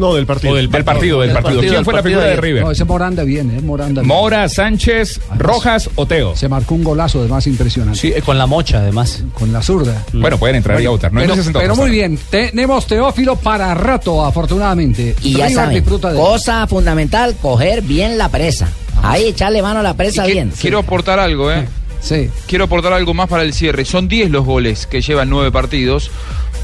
No, 0.00 0.14
del 0.14 0.26
partido. 0.26 0.52
O 0.54 0.56
del, 0.56 0.70
del 0.70 0.84
partido, 0.84 1.20
del 1.20 1.32
partido. 1.32 1.60
¿Quién 1.60 1.84
fue 1.84 1.94
la 1.94 2.02
figura 2.02 2.24
de 2.24 2.36
River? 2.36 2.62
No, 2.64 2.70
ese 2.70 2.84
Moranda 2.84 3.22
viene, 3.22 3.58
eh, 3.58 3.60
Moranda. 3.60 4.00
viene. 4.00 4.14
Mora, 4.14 4.48
Sánchez, 4.48 5.20
Rojas 5.36 5.90
o 5.94 6.06
Teo. 6.06 6.34
Se 6.34 6.48
marcó 6.48 6.74
un 6.74 6.82
golazo 6.84 7.22
de 7.22 7.28
más 7.28 7.46
impresionante. 7.46 7.98
Sí, 8.00 8.12
eh, 8.14 8.22
con 8.22 8.38
la 8.38 8.46
mocha 8.46 8.78
además. 8.78 9.22
Con 9.34 9.52
la 9.52 9.62
zurda. 9.62 10.04
Bueno, 10.12 10.38
pueden 10.38 10.56
entrar 10.56 10.78
ahí 10.78 10.86
a 10.86 10.90
votar. 10.90 11.12
No 11.12 11.20
pero, 11.20 11.34
9.60 11.34 11.44
pero 11.52 11.60
votos 11.60 11.76
muy 11.78 11.90
bien, 11.90 12.18
tenemos 12.30 12.86
Teófilo 12.86 13.36
para 13.36 13.74
rato, 13.74 14.24
afortunadamente. 14.24 15.14
Y 15.22 15.32
ya 15.32 15.46
River 15.46 15.52
saben, 15.54 15.74
disfruta 15.74 16.10
de 16.12 16.18
cosa 16.18 16.66
fundamental, 16.66 17.36
coger 17.40 17.82
bien 17.82 18.16
la 18.18 18.28
presa. 18.30 18.68
Ahí 19.02 19.24
echarle 19.28 19.62
mano 19.62 19.80
a 19.80 19.82
la 19.82 19.94
presa 19.94 20.24
Y 20.24 20.28
que- 20.28 20.32
bien. 20.34 20.52
Quiero 20.60 20.78
aportar 20.78 21.18
algo, 21.18 21.52
¿eh? 21.52 21.66
Sí. 22.00 22.30
Quiero 22.46 22.64
aportar 22.64 22.92
algo 22.94 23.12
más 23.12 23.28
para 23.28 23.42
el 23.42 23.52
cierre. 23.52 23.84
Son 23.84 24.08
10 24.08 24.30
los 24.30 24.44
goles 24.46 24.86
que 24.86 25.02
llevan 25.02 25.28
9 25.28 25.52
partidos. 25.52 26.10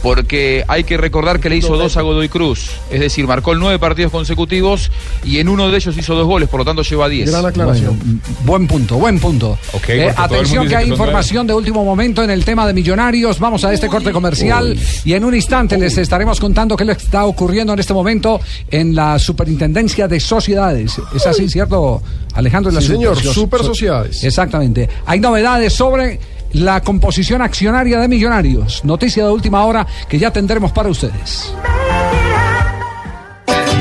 Porque 0.06 0.64
hay 0.68 0.84
que 0.84 0.96
recordar 0.96 1.40
que 1.40 1.48
le 1.50 1.56
hizo 1.56 1.76
dos 1.76 1.96
a 1.96 2.02
Godoy 2.02 2.28
Cruz, 2.28 2.70
es 2.92 3.00
decir, 3.00 3.26
marcó 3.26 3.50
el 3.52 3.58
nueve 3.58 3.80
partidos 3.80 4.12
consecutivos 4.12 4.92
y 5.24 5.38
en 5.38 5.48
uno 5.48 5.68
de 5.68 5.76
ellos 5.76 5.96
hizo 5.98 6.14
dos 6.14 6.26
goles, 6.28 6.48
por 6.48 6.60
lo 6.60 6.64
tanto 6.64 6.82
lleva 6.82 7.08
diez. 7.08 7.28
Gran 7.28 7.44
aclaración. 7.44 7.98
Bueno, 7.98 8.20
buen 8.44 8.66
punto, 8.68 8.98
buen 8.98 9.18
punto. 9.18 9.58
Ok, 9.72 9.88
Eh, 9.88 10.14
atención 10.16 10.68
que 10.68 10.76
hay 10.76 10.84
que 10.84 10.90
información 10.92 11.44
de 11.48 11.54
último 11.54 11.84
momento 11.84 12.22
en 12.22 12.30
el 12.30 12.44
tema 12.44 12.68
de 12.68 12.72
millonarios. 12.72 13.40
Vamos 13.40 13.64
a 13.64 13.72
este 13.72 13.88
corte 13.88 14.12
comercial 14.12 14.78
y 15.04 15.12
en 15.12 15.24
un 15.24 15.34
instante 15.34 15.76
les 15.76 15.98
estaremos 15.98 16.38
contando 16.38 16.76
qué 16.76 16.84
le 16.84 16.92
está 16.92 17.24
ocurriendo 17.24 17.72
en 17.72 17.80
este 17.80 17.92
momento 17.92 18.38
en 18.70 18.94
la 18.94 19.18
Superintendencia 19.18 20.06
de 20.06 20.20
Sociedades. 20.20 20.92
¿Es 21.16 21.26
así, 21.26 21.48
cierto, 21.48 22.00
Alejandro? 22.34 22.68
En 22.68 22.76
la 22.76 22.80
Sí, 22.80 22.86
señor, 22.86 23.16
super- 23.16 23.32
Super 23.34 23.60
so- 23.62 23.66
Sociedades. 23.66 24.22
Exactamente. 24.22 24.88
Hay 25.04 25.18
novedades 25.18 25.72
sobre 25.72 26.20
la 26.52 26.80
composición 26.80 27.42
accionaria 27.42 27.98
de 27.98 28.08
millonarios. 28.08 28.84
Noticia 28.84 29.24
de 29.24 29.32
última 29.32 29.64
hora 29.64 29.86
que 30.08 30.18
ya 30.18 30.30
tendremos 30.30 30.72
para 30.72 30.88
ustedes. 30.88 31.52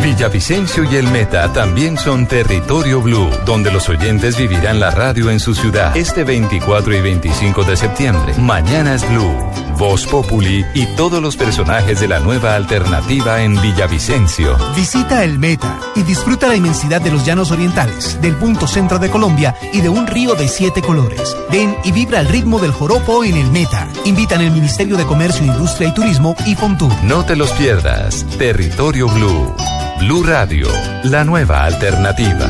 Villavicencio 0.01 0.83
y 0.83 0.95
el 0.95 1.07
Meta 1.07 1.51
también 1.53 1.97
son 1.97 2.27
territorio 2.27 3.01
blue, 3.01 3.29
donde 3.45 3.71
los 3.71 3.89
oyentes 3.89 4.37
vivirán 4.37 4.79
la 4.79 4.91
radio 4.91 5.29
en 5.29 5.39
su 5.39 5.53
ciudad 5.53 5.95
este 5.95 6.23
24 6.23 6.95
y 6.95 7.01
25 7.01 7.63
de 7.63 7.75
septiembre. 7.75 8.33
Mañana 8.37 8.95
es 8.95 9.07
Blue, 9.09 9.35
Voz 9.77 10.05
Populi 10.05 10.65
y 10.73 10.85
todos 10.95 11.21
los 11.21 11.35
personajes 11.35 11.99
de 11.99 12.07
la 12.07 12.19
nueva 12.19 12.55
alternativa 12.55 13.41
en 13.41 13.61
Villavicencio. 13.61 14.57
Visita 14.75 15.23
el 15.23 15.39
Meta 15.39 15.79
y 15.95 16.03
disfruta 16.03 16.47
la 16.47 16.55
inmensidad 16.55 17.01
de 17.01 17.11
los 17.11 17.25
llanos 17.25 17.51
orientales, 17.51 18.19
del 18.21 18.35
punto 18.35 18.67
centro 18.67 18.99
de 18.99 19.09
Colombia 19.09 19.55
y 19.73 19.81
de 19.81 19.89
un 19.89 20.07
río 20.07 20.35
de 20.35 20.47
siete 20.47 20.81
colores. 20.81 21.35
Ven 21.51 21.75
y 21.83 21.91
vibra 21.91 22.19
al 22.19 22.27
ritmo 22.27 22.59
del 22.59 22.71
joropo 22.71 23.23
en 23.23 23.37
el 23.37 23.51
Meta. 23.51 23.87
Invitan 24.05 24.41
el 24.41 24.51
Ministerio 24.51 24.97
de 24.97 25.05
Comercio, 25.05 25.45
Industria 25.45 25.89
y 25.89 25.93
Turismo 25.93 26.35
y 26.45 26.55
Fontur. 26.55 26.91
No 27.03 27.25
te 27.25 27.35
los 27.35 27.51
pierdas. 27.51 28.25
Territorio 28.37 29.07
Blue. 29.09 29.53
Blue 29.99 30.23
Radio, 30.23 30.67
la 31.03 31.23
nueva 31.23 31.63
alternativa. 31.63 32.47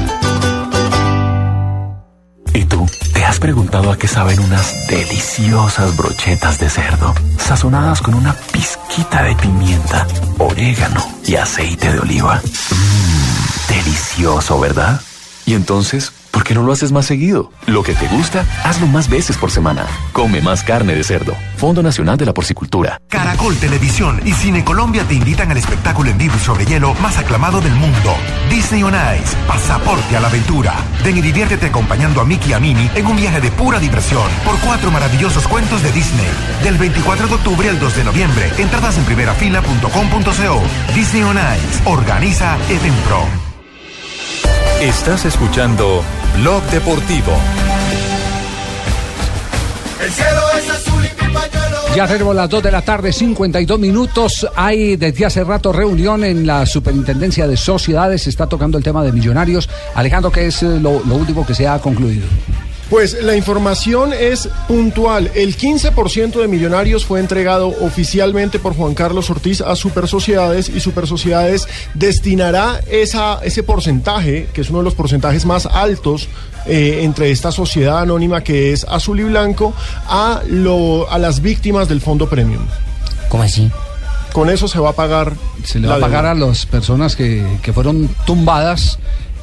¿Y 2.53 2.65
tú? 2.65 2.85
¿Te 3.13 3.23
has 3.23 3.39
preguntado 3.39 3.91
a 3.91 3.97
qué 3.97 4.07
saben 4.07 4.39
unas 4.39 4.87
deliciosas 4.87 5.95
brochetas 5.95 6.59
de 6.59 6.69
cerdo, 6.69 7.13
sazonadas 7.37 8.01
con 8.01 8.15
una 8.15 8.33
pizquita 8.51 9.23
de 9.23 9.35
pimienta, 9.35 10.07
orégano 10.39 11.05
y 11.25 11.35
aceite 11.35 11.93
de 11.93 11.99
oliva? 11.99 12.41
Mmm, 12.71 13.73
delicioso, 13.73 14.59
¿verdad? 14.59 14.99
Y 15.45 15.53
entonces, 15.53 16.11
¿por 16.35 16.43
qué 16.43 16.53
no 16.53 16.63
lo 16.63 16.73
haces 16.73 16.91
más 16.91 17.05
seguido? 17.05 17.49
Lo 17.65 17.81
que 17.81 17.93
te 17.95 18.09
gusta, 18.09 18.45
hazlo 18.65 18.87
más 18.87 19.09
veces 19.09 19.37
por 19.37 19.51
semana. 19.51 19.85
Come 20.11 20.41
más 20.41 20.63
carne 20.63 20.93
de 20.93 21.01
cerdo. 21.01 21.33
Fondo 21.55 21.81
Nacional 21.81 22.17
de 22.17 22.25
la 22.25 22.33
Porcicultura. 22.33 22.99
Caracol 23.07 23.55
Televisión 23.55 24.19
y 24.25 24.33
Cine 24.33 24.65
Colombia 24.65 25.05
te 25.07 25.13
invitan 25.13 25.49
al 25.49 25.57
espectáculo 25.57 26.09
en 26.11 26.17
vivo 26.17 26.33
y 26.35 26.39
sobre 26.39 26.65
hielo 26.65 26.93
más 26.95 27.17
aclamado 27.17 27.61
del 27.61 27.73
mundo. 27.75 28.13
Disney 28.49 28.83
on 28.83 28.93
Ice, 28.93 29.33
pasaporte 29.47 30.17
a 30.17 30.19
la 30.19 30.27
aventura. 30.27 30.73
Ven 31.05 31.17
y 31.17 31.21
diviértete 31.21 31.67
acompañando 31.67 32.19
a 32.19 32.25
Mickey 32.25 32.51
y 32.51 32.53
a 32.53 32.59
Minnie 32.59 32.91
en 32.95 33.07
un 33.07 33.15
viaje 33.15 33.39
de 33.39 33.51
pura 33.51 33.79
diversión 33.79 34.29
por 34.43 34.59
cuatro 34.59 34.91
maravillosos 34.91 35.47
cuentos 35.47 35.81
de 35.83 35.91
Disney. 35.93 36.27
Del 36.63 36.77
24 36.77 37.27
de 37.27 37.33
octubre 37.33 37.69
al 37.69 37.79
2 37.79 37.95
de 37.95 38.03
noviembre. 38.03 38.51
Entradas 38.57 38.97
en 38.97 39.05
primerafila.com.co. 39.05 40.93
Disney 40.93 41.23
on 41.23 41.37
Ice. 41.37 41.81
Organiza 41.85 42.57
Evenpro. 42.69 43.23
Estás 44.81 45.23
escuchando 45.23 46.03
Blog 46.41 46.63
Deportivo. 46.65 47.31
El 50.03 50.11
cielo 50.11 50.41
es 50.57 50.69
azul 50.69 51.03
y 51.03 51.23
mi 51.23 51.33
pañuelo. 51.33 51.77
Ya 51.95 52.07
tenemos 52.07 52.35
las 52.35 52.49
2 52.49 52.63
de 52.63 52.71
la 52.71 52.81
tarde, 52.81 53.13
52 53.13 53.79
minutos. 53.79 54.47
Hay 54.55 54.97
desde 54.97 55.25
hace 55.25 55.43
rato 55.43 55.71
reunión 55.71 56.23
en 56.23 56.45
la 56.45 56.65
Superintendencia 56.65 57.47
de 57.47 57.55
Sociedades. 57.55 58.23
Se 58.23 58.29
está 58.29 58.47
tocando 58.47 58.77
el 58.77 58.83
tema 58.83 59.03
de 59.03 59.11
millonarios. 59.11 59.69
Alejandro, 59.95 60.31
¿qué 60.31 60.47
es 60.47 60.61
eh, 60.61 60.79
lo, 60.79 61.01
lo 61.05 61.15
último 61.15 61.45
que 61.45 61.55
se 61.55 61.67
ha 61.67 61.79
concluido? 61.79 62.27
Pues 62.89 63.23
la 63.23 63.35
información 63.35 64.13
es 64.13 64.47
puntual. 64.67 65.31
El 65.33 65.57
15% 65.57 66.39
de 66.39 66.47
millonarios 66.47 67.03
fue 67.03 67.19
entregado 67.19 67.69
oficialmente 67.81 68.59
por 68.59 68.75
Juan 68.75 68.93
Carlos 68.93 69.29
Ortiz 69.29 69.61
a 69.61 69.75
Super 69.75 70.07
Sociedades 70.07 70.69
y 70.69 70.79
Super 70.79 71.07
Sociedades 71.07 71.67
destinará 71.95 72.79
esa, 72.89 73.39
ese 73.43 73.63
porcentaje, 73.63 74.47
que 74.53 74.61
es 74.61 74.69
uno 74.69 74.79
de 74.79 74.85
los 74.85 74.93
porcentajes 74.93 75.45
más 75.45 75.65
altos 75.65 76.29
eh, 76.67 76.99
entre 77.01 77.31
esta 77.31 77.51
sociedad 77.51 77.99
anónima 77.99 78.41
que 78.41 78.71
es 78.71 78.85
azul 78.85 79.19
y 79.19 79.23
blanco, 79.23 79.73
a, 80.07 80.41
lo, 80.47 81.09
a 81.09 81.17
las 81.17 81.41
víctimas 81.41 81.87
del 81.87 82.01
Fondo 82.01 82.29
Premium. 82.29 82.63
¿Cómo 83.29 83.43
así? 83.43 83.71
Con 84.31 84.49
eso 84.49 84.67
se 84.67 84.79
va 84.79 84.89
a 84.89 84.93
pagar. 84.93 85.33
Se 85.63 85.79
le 85.79 85.87
va 85.87 85.95
a 85.95 85.99
pagar 85.99 86.25
a 86.25 86.35
las 86.35 86.65
personas 86.65 87.15
que, 87.15 87.43
que 87.63 87.73
fueron 87.73 88.09
tumbadas 88.25 88.99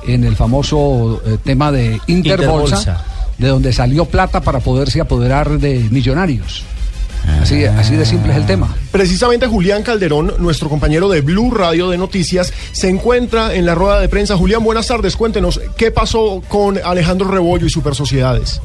en 0.06 0.24
el 0.24 0.36
famoso 0.36 1.22
eh, 1.24 1.38
tema 1.42 1.72
de 1.72 2.00
Interbolsa, 2.06 2.76
Interbolsa. 2.76 3.04
De 3.42 3.48
donde 3.48 3.72
salió 3.72 4.04
plata 4.04 4.40
para 4.40 4.60
poderse 4.60 5.00
apoderar 5.00 5.58
de 5.58 5.80
millonarios. 5.90 6.64
Así, 7.40 7.64
así 7.64 7.96
de 7.96 8.06
simple 8.06 8.32
es 8.32 8.38
el 8.38 8.46
tema. 8.46 8.74
Precisamente 8.90 9.46
Julián 9.46 9.82
Calderón, 9.82 10.34
nuestro 10.38 10.68
compañero 10.68 11.08
de 11.08 11.20
Blue 11.20 11.50
Radio 11.50 11.90
de 11.90 11.98
Noticias, 11.98 12.52
se 12.72 12.88
encuentra 12.88 13.54
en 13.54 13.66
la 13.66 13.74
rueda 13.74 14.00
de 14.00 14.08
prensa. 14.08 14.36
Julián, 14.36 14.64
buenas 14.64 14.86
tardes. 14.86 15.16
Cuéntenos, 15.16 15.60
¿qué 15.76 15.90
pasó 15.90 16.42
con 16.48 16.78
Alejandro 16.82 17.28
Rebollo 17.28 17.66
y 17.66 17.70
Super 17.70 17.94
Sociedades? 17.94 18.60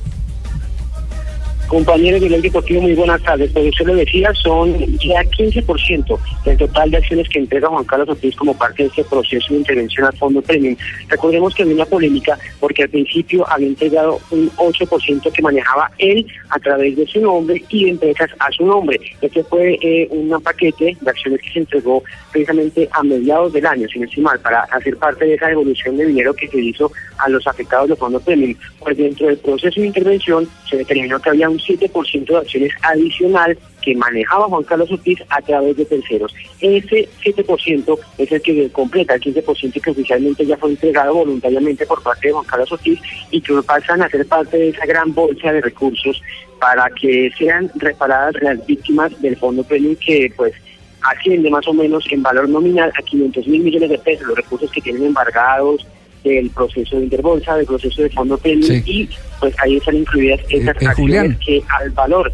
Compañeros 1.68 2.22
del 2.22 2.42
Deportivo, 2.42 2.82
muy 2.82 2.94
buenas 2.94 3.22
tardes. 3.24 3.52
Pues 3.52 3.68
usted 3.68 3.88
lo 3.88 3.96
decía, 3.96 4.34
son 4.36 4.74
ya 5.00 5.22
15% 5.22 6.20
del 6.46 6.58
total 6.58 6.92
de 6.92 6.98
acciones 6.98 7.28
que 7.28 7.40
entrega 7.40 7.68
Juan 7.68 7.84
Carlos 7.84 8.08
Ortiz 8.08 8.36
como 8.38 8.58
parte 8.58 8.84
de 8.84 8.90
este 8.90 9.04
proceso 9.04 9.48
de 9.50 9.60
intervención 9.60 10.06
al 10.06 10.16
Fondo 10.16 10.42
Premium. 10.42 10.78
Recordemos 11.10 11.54
que 11.54 11.64
había 11.64 11.76
una 11.76 11.86
polémica 11.86 12.40
porque 12.62 12.84
al 12.84 12.90
principio 12.90 13.46
había 13.50 13.68
entregado 13.68 14.18
un 14.32 14.50
8% 14.52 15.32
que 15.32 15.42
manejaba 15.42 15.92
él 15.98 16.26
a 16.50 16.60
través 16.60 16.96
de 16.96 17.06
su 17.06 17.20
nombre 17.20 17.62
y 17.68 17.84
de 17.84 17.92
empresas 17.92 18.30
a 18.40 18.50
su 18.52 18.66
nombre. 18.66 19.00
Este 19.22 19.44
fue 19.44 19.78
eh, 19.82 20.08
un 20.10 20.30
paquete 20.42 20.98
de 21.02 21.10
acciones 21.10 21.42
que 21.42 21.52
se 21.52 21.60
entregó 21.60 22.02
precisamente 22.32 22.88
a 22.94 23.04
mediados 23.04 23.52
del 23.52 23.66
año, 23.66 23.90
sin 23.90 24.04
estimar, 24.06 24.40
para 24.40 24.62
hacer 24.62 24.96
parte 24.96 25.26
de 25.26 25.34
esa 25.34 25.48
devolución 25.48 25.98
de 25.98 26.06
dinero 26.06 26.34
que 26.34 26.48
se 26.48 26.60
hizo 26.60 26.90
a 27.18 27.30
los 27.30 27.46
afectados 27.46 27.90
del 27.90 27.98
Fondo 27.98 28.22
Premium. 28.22 28.56
Pues 28.80 28.96
dentro 28.96 29.28
del 29.28 29.38
proceso 29.38 29.82
de 29.82 29.88
intervención 29.88 30.48
se 30.70 30.78
determinó 30.78 31.20
que 31.20 31.30
había 31.30 31.50
un 31.50 31.57
7% 31.60 32.26
de 32.26 32.38
acciones 32.38 32.74
adicional 32.82 33.58
que 33.82 33.96
manejaba 33.96 34.48
Juan 34.48 34.64
Carlos 34.64 34.92
Ortiz 34.92 35.20
a 35.30 35.42
través 35.42 35.78
de 35.78 35.86
terceros. 35.86 36.34
Ese 36.60 37.08
7% 37.24 38.00
es 38.18 38.32
el 38.32 38.42
que 38.42 38.70
completa 38.70 39.16
el 39.16 39.22
15% 39.22 39.82
que 39.82 39.92
oficialmente 39.92 40.46
ya 40.46 40.58
fue 40.58 40.72
entregado 40.72 41.14
voluntariamente 41.14 41.86
por 41.86 42.02
parte 42.04 42.28
de 42.28 42.34
Juan 42.34 42.46
Carlos 42.46 42.72
Ortiz 42.72 43.00
y 43.32 43.42
que 43.42 43.54
pasan 43.64 44.02
a 44.02 44.10
ser 44.10 44.26
parte 44.28 44.58
de 44.58 44.70
esa 44.70 44.86
gran 44.86 45.14
bolsa 45.14 45.52
de 45.52 45.62
recursos 45.62 46.22
para 46.60 46.90
que 47.00 47.32
sean 47.38 47.72
reparadas 47.76 48.36
las 48.42 48.66
víctimas 48.66 49.22
del 49.22 49.38
Fondo 49.38 49.64
Premium 49.64 49.96
que 49.96 50.32
pues 50.36 50.54
asciende 51.02 51.50
más 51.50 51.68
o 51.68 51.74
menos 51.74 52.06
en 52.12 52.24
valor 52.24 52.50
nominal 52.50 52.92
a 52.98 53.02
500 53.02 53.48
mil 53.48 53.64
millones 53.64 53.90
de 53.90 53.98
pesos, 54.00 54.28
los 54.28 54.38
recursos 54.38 54.72
que 54.72 54.82
tienen 54.82 55.06
embargados 55.06 55.86
del 56.24 56.50
proceso 56.50 56.98
de 56.98 57.04
Interbolsa, 57.04 57.56
del 57.56 57.66
proceso 57.66 58.02
de 58.02 58.10
Fondo 58.10 58.38
Premium 58.38 58.64
Sí. 58.68 58.84
y 58.86 59.10
pues 59.40 59.56
ahí 59.64 59.78
están 59.78 59.96
incluidas 59.98 60.40
esas 60.50 60.82
eh, 60.82 60.88
acciones 60.88 61.38
que 61.46 61.62
al 61.80 61.90
valor, 61.92 62.32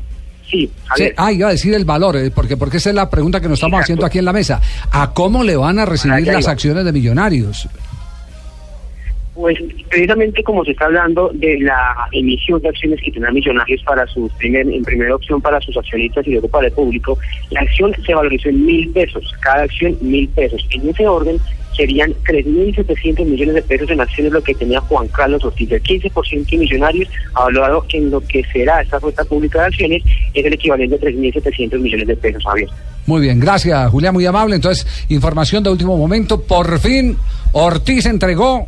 sí, 0.50 0.70
a 0.90 0.96
Sí, 0.96 1.10
ah, 1.18 1.32
iba 1.32 1.50
a 1.50 1.52
decir 1.52 1.74
el 1.74 1.86
valor, 1.86 2.16
eh, 2.18 2.32
porque, 2.34 2.58
porque 2.58 2.78
esa 2.78 2.90
es 2.90 2.96
la 2.96 3.10
pregunta 3.10 3.40
que 3.40 3.48
nos 3.48 3.60
estamos 3.60 3.82
haciendo 3.82 4.06
aquí 4.06 4.20
en 4.20 4.25
la 4.25 4.34
mesa. 4.34 4.62
¿A 4.92 5.13
cómo 5.13 5.44
le 5.44 5.56
van 5.56 5.80
a 5.80 5.86
recibir 5.86 6.25
las 6.28 6.44
iba. 6.44 6.52
acciones 6.52 6.86
de 6.86 6.92
millonarios? 6.92 7.68
Pues 9.36 9.58
precisamente 9.90 10.44
como 10.44 10.63
se 10.63 10.72
está 10.72 10.86
hablando 10.86 11.32
de 11.34 11.60
la 11.60 12.08
emisión 12.12 12.62
de 12.62 12.70
acciones 12.70 13.00
que 13.04 13.12
tendrán 13.12 13.34
millonarios 13.34 13.82
para 13.84 14.06
sus 14.06 14.32
primer, 14.34 14.70
en 14.70 14.84
primera 14.84 15.16
opción 15.16 15.42
para 15.42 15.60
sus 15.60 15.75
accionistas 15.75 16.28
y 16.28 16.32
luego 16.34 16.48
para 16.50 16.68
el 16.68 16.74
público, 16.74 17.18
la 17.50 17.62
acción 17.62 17.92
se 18.06 18.13
valorizó 18.13 18.50
en 18.50 18.63
mil 18.63 18.90
pesos, 18.92 19.24
cada 19.40 19.63
acción 19.63 19.98
mil 20.02 20.30
pesos. 20.30 20.63
En 20.70 20.88
ese 20.88 21.08
orden 21.08 21.40
serían 21.75 22.13
3.700 22.25 23.25
millones 23.25 23.56
de 23.56 23.62
pesos 23.62 23.89
en 23.89 24.01
acciones 24.01 24.34
lo 24.34 24.42
que 24.44 24.53
tenía 24.56 24.82
Juan 24.82 25.08
Carlos 25.10 25.44
Ortiz. 25.44 25.72
El 25.72 25.84
15% 25.84 26.50
de 26.50 26.58
millonarios, 26.58 27.10
evaluado 27.32 27.86
en 27.94 28.10
lo 28.10 28.22
que 28.22 28.44
será 28.51 28.82
esta 28.82 28.98
oferta 28.98 29.24
pública 29.25 29.62
de 29.62 29.65
acciones, 29.68 30.03
es 30.34 30.46
el 30.46 30.53
equivalente 30.53 30.96
a 30.96 31.00
3.700 31.00 31.80
millones 31.80 32.08
de 32.08 32.15
pesos, 32.15 32.44
Javier. 32.44 32.70
Muy 33.06 33.22
bien, 33.22 33.39
gracias 33.39 33.92
Julián, 33.92 34.13
muy 34.13 34.25
amable. 34.25 34.56
Entonces, 34.56 34.88
información 35.10 35.63
de 35.63 35.70
último 35.70 35.98
momento. 35.98 36.42
Por 36.42 36.80
fin, 36.80 37.18
Ortiz 37.51 38.06
entregó 38.06 38.68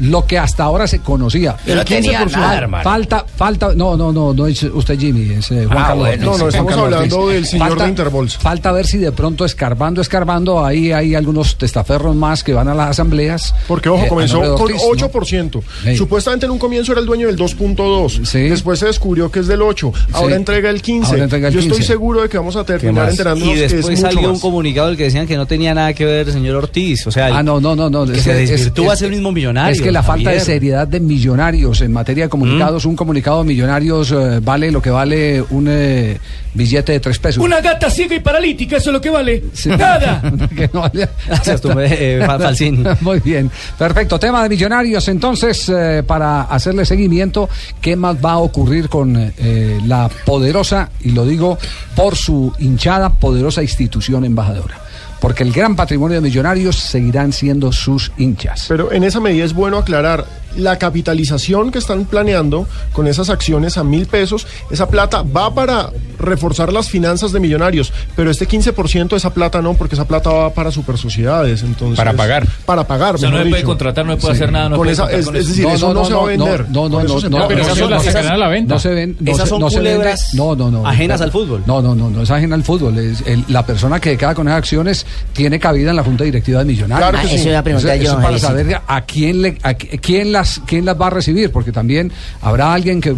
lo 0.00 0.26
que 0.26 0.38
hasta 0.38 0.64
ahora 0.64 0.86
se 0.86 1.00
conocía. 1.00 1.56
No 1.66 1.72
El 1.74 1.84
tenía 1.84 2.20
15%. 2.26 2.30
nada, 2.32 2.56
hermano. 2.58 2.84
Falta, 2.84 3.24
falta, 3.36 3.74
no, 3.74 3.96
no, 3.96 4.12
no, 4.12 4.32
no 4.34 4.46
es 4.46 4.62
usted 4.62 4.98
Jimmy, 4.98 5.34
es 5.34 5.50
eh, 5.50 5.64
Juan 5.66 5.78
Ah, 5.78 5.86
Carlos. 5.88 6.06
bueno. 6.06 6.24
No, 6.32 6.38
no, 6.38 6.48
estamos 6.48 6.70
Carlos 6.70 6.92
hablando 6.94 7.18
Ortiz. 7.20 7.34
del 7.34 7.46
señor 7.46 7.78
de 7.82 7.88
Interbolsa. 7.88 8.38
Falta 8.40 8.72
ver 8.72 8.86
si 8.86 8.98
de 8.98 9.12
pronto 9.12 9.44
escarbando, 9.44 10.00
escarbando, 10.00 10.64
ahí 10.64 10.92
hay 10.92 11.14
algunos 11.14 11.56
testaferros 11.56 12.14
más 12.16 12.42
que 12.44 12.52
van 12.54 12.68
a 12.68 12.74
las 12.74 12.90
asambleas. 12.90 13.54
Porque, 13.68 13.88
ojo, 13.88 14.04
Eh, 14.04 14.08
comenzó 14.08 14.40
con 14.40 14.50
Ortiz, 14.72 14.76
¿no? 14.82 14.88
8%. 15.08 15.62
Sí. 15.84 15.96
Supuestamente 15.96 16.46
en 16.46 16.52
un 16.52 16.58
comienzo 16.58 16.92
era 16.92 17.00
el 17.00 17.06
dueño 17.06 17.26
del 17.26 17.36
2.2. 17.36 18.20
Después 18.32 18.78
se 18.78 18.86
descubrió 18.86 19.30
que 19.30 19.40
es 19.40 19.46
del 19.46 19.62
8. 19.62 19.92
Ahora 20.12 20.28
Sí. 20.28 20.34
entrega 20.34 20.70
el 20.70 20.82
15. 20.82 21.10
Ahora 21.12 21.24
entrega 21.24 21.48
el 21.48 21.54
Yo 21.54 21.60
estoy 21.60 21.76
15. 21.78 21.92
seguro 21.92 22.22
de 22.22 22.28
que 22.28 22.38
vamos 22.38 22.56
a 22.56 22.64
terminar 22.64 23.10
enterándonos 23.10 23.54
Y 23.54 23.58
que 23.58 23.64
es 23.66 23.72
después 23.72 23.98
mucho 23.98 24.12
salió 24.12 24.28
un 24.28 24.32
más. 24.34 24.40
comunicado 24.40 24.88
del 24.88 24.96
que 24.96 25.04
decían 25.04 25.26
que 25.26 25.36
no 25.36 25.46
tenía 25.46 25.74
nada 25.74 25.92
que 25.92 26.04
ver 26.04 26.26
el 26.26 26.32
señor 26.32 26.56
Ortiz. 26.56 27.06
O 27.06 27.10
sea, 27.10 27.26
Ah, 27.36 27.42
no, 27.42 27.60
no, 27.60 27.74
no, 27.74 27.88
no. 27.90 28.06
que 28.06 28.18
es 28.18 28.22
se 28.24 28.42
es- 28.44 28.72
ser 28.98 29.06
el 29.08 29.10
mismo 29.12 29.32
millonario. 29.32 29.83
Que 29.84 29.92
la 29.92 30.02
falta 30.02 30.30
de 30.30 30.40
seriedad 30.40 30.88
de 30.88 31.00
millonarios 31.00 31.80
en 31.80 31.92
materia 31.92 32.24
de 32.24 32.28
comunicados, 32.30 32.84
un 32.84 32.96
comunicado 32.96 33.42
de 33.42 33.48
millonarios 33.48 34.10
eh, 34.12 34.40
vale 34.42 34.70
lo 34.70 34.80
que 34.82 34.90
vale 34.90 35.42
un 35.50 35.66
eh, 35.68 36.18
billete 36.54 36.92
de 36.92 37.00
tres 37.00 37.18
pesos. 37.18 37.42
Una 37.44 37.60
gata 37.60 37.88
ciega 37.90 38.14
y 38.16 38.20
paralítica, 38.20 38.76
eso 38.78 38.90
es 38.90 38.94
lo 38.94 39.00
que 39.00 39.10
vale. 39.10 39.42
Nada. 39.66 40.22
Que 40.56 40.68
no 40.72 40.80
vale- 40.82 41.08
Gracias, 41.26 41.60
tú, 41.60 41.70
eh, 41.78 42.22
Fa- 42.26 42.38
Falsín. 42.38 42.84
Muy 43.00 43.20
bien, 43.20 43.50
perfecto. 43.78 44.18
Tema 44.18 44.42
de 44.42 44.48
millonarios, 44.48 45.06
entonces, 45.08 45.68
eh, 45.68 46.02
para 46.06 46.42
hacerle 46.42 46.84
seguimiento, 46.84 47.48
¿qué 47.80 47.96
más 47.96 48.16
va 48.24 48.32
a 48.32 48.38
ocurrir 48.38 48.88
con 48.88 49.16
eh, 49.16 49.78
la 49.86 50.08
poderosa, 50.24 50.90
y 51.02 51.10
lo 51.10 51.24
digo 51.26 51.58
por 51.96 52.16
su 52.16 52.52
hinchada, 52.58 53.10
poderosa 53.10 53.62
institución 53.62 54.24
embajadora? 54.24 54.80
Porque 55.24 55.42
el 55.42 55.52
gran 55.52 55.74
patrimonio 55.74 56.16
de 56.16 56.20
millonarios 56.20 56.76
seguirán 56.76 57.32
siendo 57.32 57.72
sus 57.72 58.12
hinchas. 58.18 58.66
Pero 58.68 58.92
en 58.92 59.04
esa 59.04 59.20
medida 59.20 59.46
es 59.46 59.54
bueno 59.54 59.78
aclarar 59.78 60.26
la 60.56 60.78
capitalización 60.78 61.70
que 61.70 61.78
están 61.78 62.04
planeando 62.04 62.66
con 62.92 63.06
esas 63.06 63.30
acciones 63.30 63.78
a 63.78 63.84
mil 63.84 64.06
pesos. 64.06 64.46
Esa 64.70 64.88
plata 64.88 65.22
va 65.22 65.54
para 65.54 65.90
reforzar 66.18 66.72
las 66.72 66.88
finanzas 66.88 67.32
de 67.32 67.40
millonarios, 67.40 67.92
pero 68.16 68.30
este 68.30 68.48
15% 68.48 69.16
esa 69.16 69.32
plata 69.34 69.60
no, 69.60 69.74
porque 69.74 69.94
esa 69.94 70.06
plata 70.06 70.30
va 70.30 70.54
para 70.54 70.70
super 70.70 70.96
sociedades. 70.98 71.62
Entonces, 71.62 71.96
Para 71.96 72.12
pagar. 72.12 72.46
Para 72.64 72.86
pagar. 72.86 73.16
O 73.16 73.18
sea, 73.18 73.30
no 73.30 73.36
le 73.38 73.44
puede 73.44 73.56
dicho. 73.56 73.66
contratar, 73.68 74.04
no 74.06 74.12
le 74.12 74.18
puede 74.18 74.34
hacer 74.34 74.50
nada, 74.52 74.68
no 74.68 74.76
Con 74.76 74.84
puede 74.86 74.92
esa- 74.92 75.10
es, 75.12 75.24
con 75.26 75.36
es 75.36 75.40
eso. 75.42 75.48
decir, 75.50 75.64
No, 75.66 75.74
eso 75.74 75.88
no, 75.88 75.94
no, 75.94 76.00
no, 76.00 76.06
se 76.06 76.14
va 76.14 76.22
a 76.22 76.26
vender. 76.26 76.66
no, 76.70 76.88
no, 76.88 77.00
eso 77.00 77.14
no, 77.14 77.20
se 77.20 77.46
pero 77.54 77.74
son 77.74 77.90
las 77.90 78.04
sacan 78.04 78.26
a 78.28 78.36
la 78.36 78.48
venta. 78.48 78.74
No 78.74 78.80
se 78.80 78.88
ven, 78.90 79.16
no 79.20 79.32
Esas 79.32 79.44
se, 79.44 79.48
son 79.50 79.60
no 79.60 79.70
se 79.70 79.76
vende- 79.80 79.90
culebras 79.96 80.34
no, 80.34 80.56
no, 80.56 80.70
no. 80.70 80.86
ajenas 80.86 81.20
al 81.20 81.30
fútbol. 81.30 81.62
No, 81.66 81.82
no, 81.82 81.94
no, 81.94 82.10
no 82.10 82.22
es 82.22 82.30
ajena 82.30 82.54
al 82.54 82.64
fútbol. 82.64 82.96
Es 82.98 83.22
el- 83.26 83.44
la 83.48 83.64
persona 83.66 84.00
que 84.00 84.16
queda 84.16 84.34
con 84.34 84.48
esas 84.48 84.58
acciones 84.58 85.06
tiene 85.32 85.58
cabida 85.58 85.90
en 85.90 85.96
la 85.96 86.04
Junta 86.04 86.24
Directiva 86.24 86.60
de 86.60 86.64
Millonarios. 86.66 87.10
Claro 87.10 87.18
que 87.22 87.26
Ah, 87.26 87.30
sí. 87.36 87.40
eso 87.40 87.48
iba 87.50 87.58
a 87.58 87.62
preguntar 87.62 87.94
Eso- 87.96 88.04
yo, 88.04 88.10
eso 88.12 88.20
para 88.22 88.38
saber 88.38 88.80
a 88.86 89.00
quién 89.02 89.42
le, 89.42 89.58
a 89.62 89.72
qui- 89.74 90.00
quién 90.00 90.32
las, 90.44 90.60
quién 90.66 90.84
las 90.84 91.00
va 91.00 91.06
a 91.06 91.10
recibir, 91.10 91.50
porque 91.50 91.72
también 91.72 92.12
habrá 92.42 92.72
alguien 92.72 93.00
que 93.00 93.10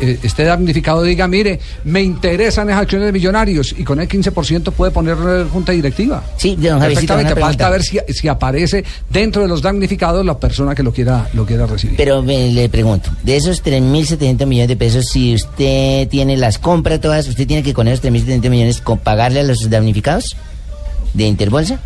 eh, 0.00 0.18
esté 0.22 0.44
damnificado 0.44 1.04
y 1.04 1.10
diga, 1.10 1.28
mire, 1.28 1.60
me 1.84 2.02
interesan 2.02 2.68
esas 2.70 2.82
acciones 2.82 3.06
de 3.06 3.12
Millonarios 3.12 3.74
y 3.78 3.84
con 3.84 4.00
el 4.00 4.08
15% 4.08 4.72
puede 4.72 4.90
poner 4.92 5.16
eh, 5.26 5.44
Junta 5.52 5.72
Directiva. 5.72 6.22
Sí, 6.36 6.56
don 6.56 6.80
Perfectamente, 6.80 7.34
falta 7.36 7.68
ver 7.70 7.82
si, 7.82 7.98
si 8.08 8.28
aparece 8.28 8.84
dentro 9.10 9.42
de 9.42 9.48
los 9.48 9.60
damnificados 9.62 10.24
la 10.24 10.38
persona 10.38 10.74
que 10.74 10.82
lo 10.82 10.92
quiera, 10.92 11.28
lo 11.34 11.44
quiera 11.44 11.66
recibir. 11.66 11.96
Pero 11.96 12.22
me- 12.22 12.50
le 12.52 12.68
pregunto, 12.68 13.10
de 13.22 13.36
esos 13.36 13.62
3.700 13.62 14.46
millones 14.46 14.68
de 14.68 14.76
pesos, 14.76 15.06
si 15.08 15.34
usted 15.34 16.08
tiene 16.08 16.36
las 16.36 16.58
compras 16.58 17.00
todas, 17.00 17.28
¿usted 17.28 17.46
tiene 17.46 17.62
que 17.62 17.74
con 17.74 17.88
esos 17.88 18.04
3.700 18.04 18.48
millones 18.50 18.82
pagarle 19.04 19.40
a 19.40 19.42
los 19.44 19.68
damnificados 19.68 20.36
de 21.14 21.24
Interbolsa? 21.24 21.78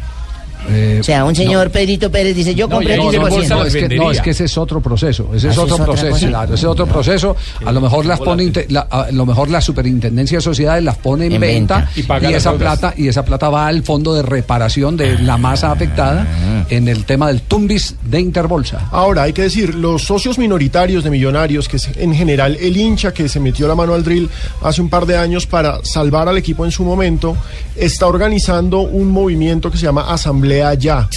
Eh, 0.68 0.98
o 1.00 1.04
sea, 1.04 1.24
un 1.24 1.34
señor 1.34 1.70
Pedrito 1.70 2.10
Pérez 2.10 2.34
dice, 2.34 2.54
yo 2.54 2.68
compré 2.68 2.94
el 2.94 3.00
no, 3.00 3.12
no, 3.12 3.28
15%. 3.28 3.48
no, 3.48 3.64
es 3.64 3.74
que, 3.76 3.88
no, 3.96 4.10
es 4.10 4.20
que 4.20 4.30
ese 4.30 4.44
es 4.44 4.58
otro 4.58 4.80
proceso. 4.80 5.30
Ese 5.34 5.48
Ah, 5.48 5.50
es 5.50 5.56
¿eso 5.56 5.62
otro 5.64 5.84
proceso. 5.84 6.26
Claro, 6.26 6.54
ese 6.54 6.64
es 6.66 6.70
otro 6.70 6.86
proceso. 6.86 7.36
A 7.64 7.72
lo 7.72 7.80
mejor 7.80 8.04
las 8.06 8.18
pone, 8.18 8.50
la- 8.68 8.80
a 8.90 9.10
lo 9.12 9.26
mejor 9.26 9.48
la 9.50 9.60
superintendencia 9.60 10.38
de 10.38 10.42
sociedades 10.42 10.82
las 10.82 10.96
pone 10.96 11.26
en, 11.26 11.32
En 11.34 11.40
venta, 11.40 11.88
venta. 11.94 12.30
y, 12.30 12.34
esa 12.34 12.52
plata 12.54 12.94
y 12.96 13.08
esa 13.08 13.24
plata 13.24 13.48
va 13.48 13.66
al 13.68 13.82
fondo 13.82 14.14
de 14.14 14.22
reparación 14.22 14.96
de 14.96 15.18
la 15.20 15.36
masa 15.36 15.70
afectada 15.72 16.26
en 16.70 16.88
el 16.88 17.04
tema 17.04 17.28
del 17.28 17.42
tumbis 17.42 17.94
de 18.04 18.20
Interbolsa. 18.20 18.88
Ahora, 18.90 19.22
hay 19.22 19.32
que 19.32 19.42
decir, 19.42 19.74
los 19.74 20.02
socios 20.02 20.38
minoritarios 20.38 21.04
de 21.04 21.10
Millonarios, 21.10 21.68
que 21.68 21.76
es 21.76 21.88
en 21.96 22.14
general 22.14 22.56
el 22.60 22.76
hincha 22.76 23.12
que 23.12 23.28
se 23.28 23.38
metió 23.40 23.68
la 23.68 23.74
mano 23.74 23.94
al 23.94 24.02
drill 24.02 24.28
hace 24.62 24.80
un 24.80 24.88
par 24.88 25.06
de 25.06 25.16
años 25.16 25.46
para 25.46 25.78
salvar 25.84 26.28
al 26.28 26.38
equipo 26.38 26.64
en 26.64 26.70
su 26.72 26.82
momento, 26.84 27.36
está 27.76 28.06
organizando 28.06 28.80
un 28.80 29.10
movimiento 29.10 29.70
que 29.70 29.78
se 29.78 29.84
llama 29.84 30.12
Asamblea 30.12 30.45
Ya. 30.46 31.08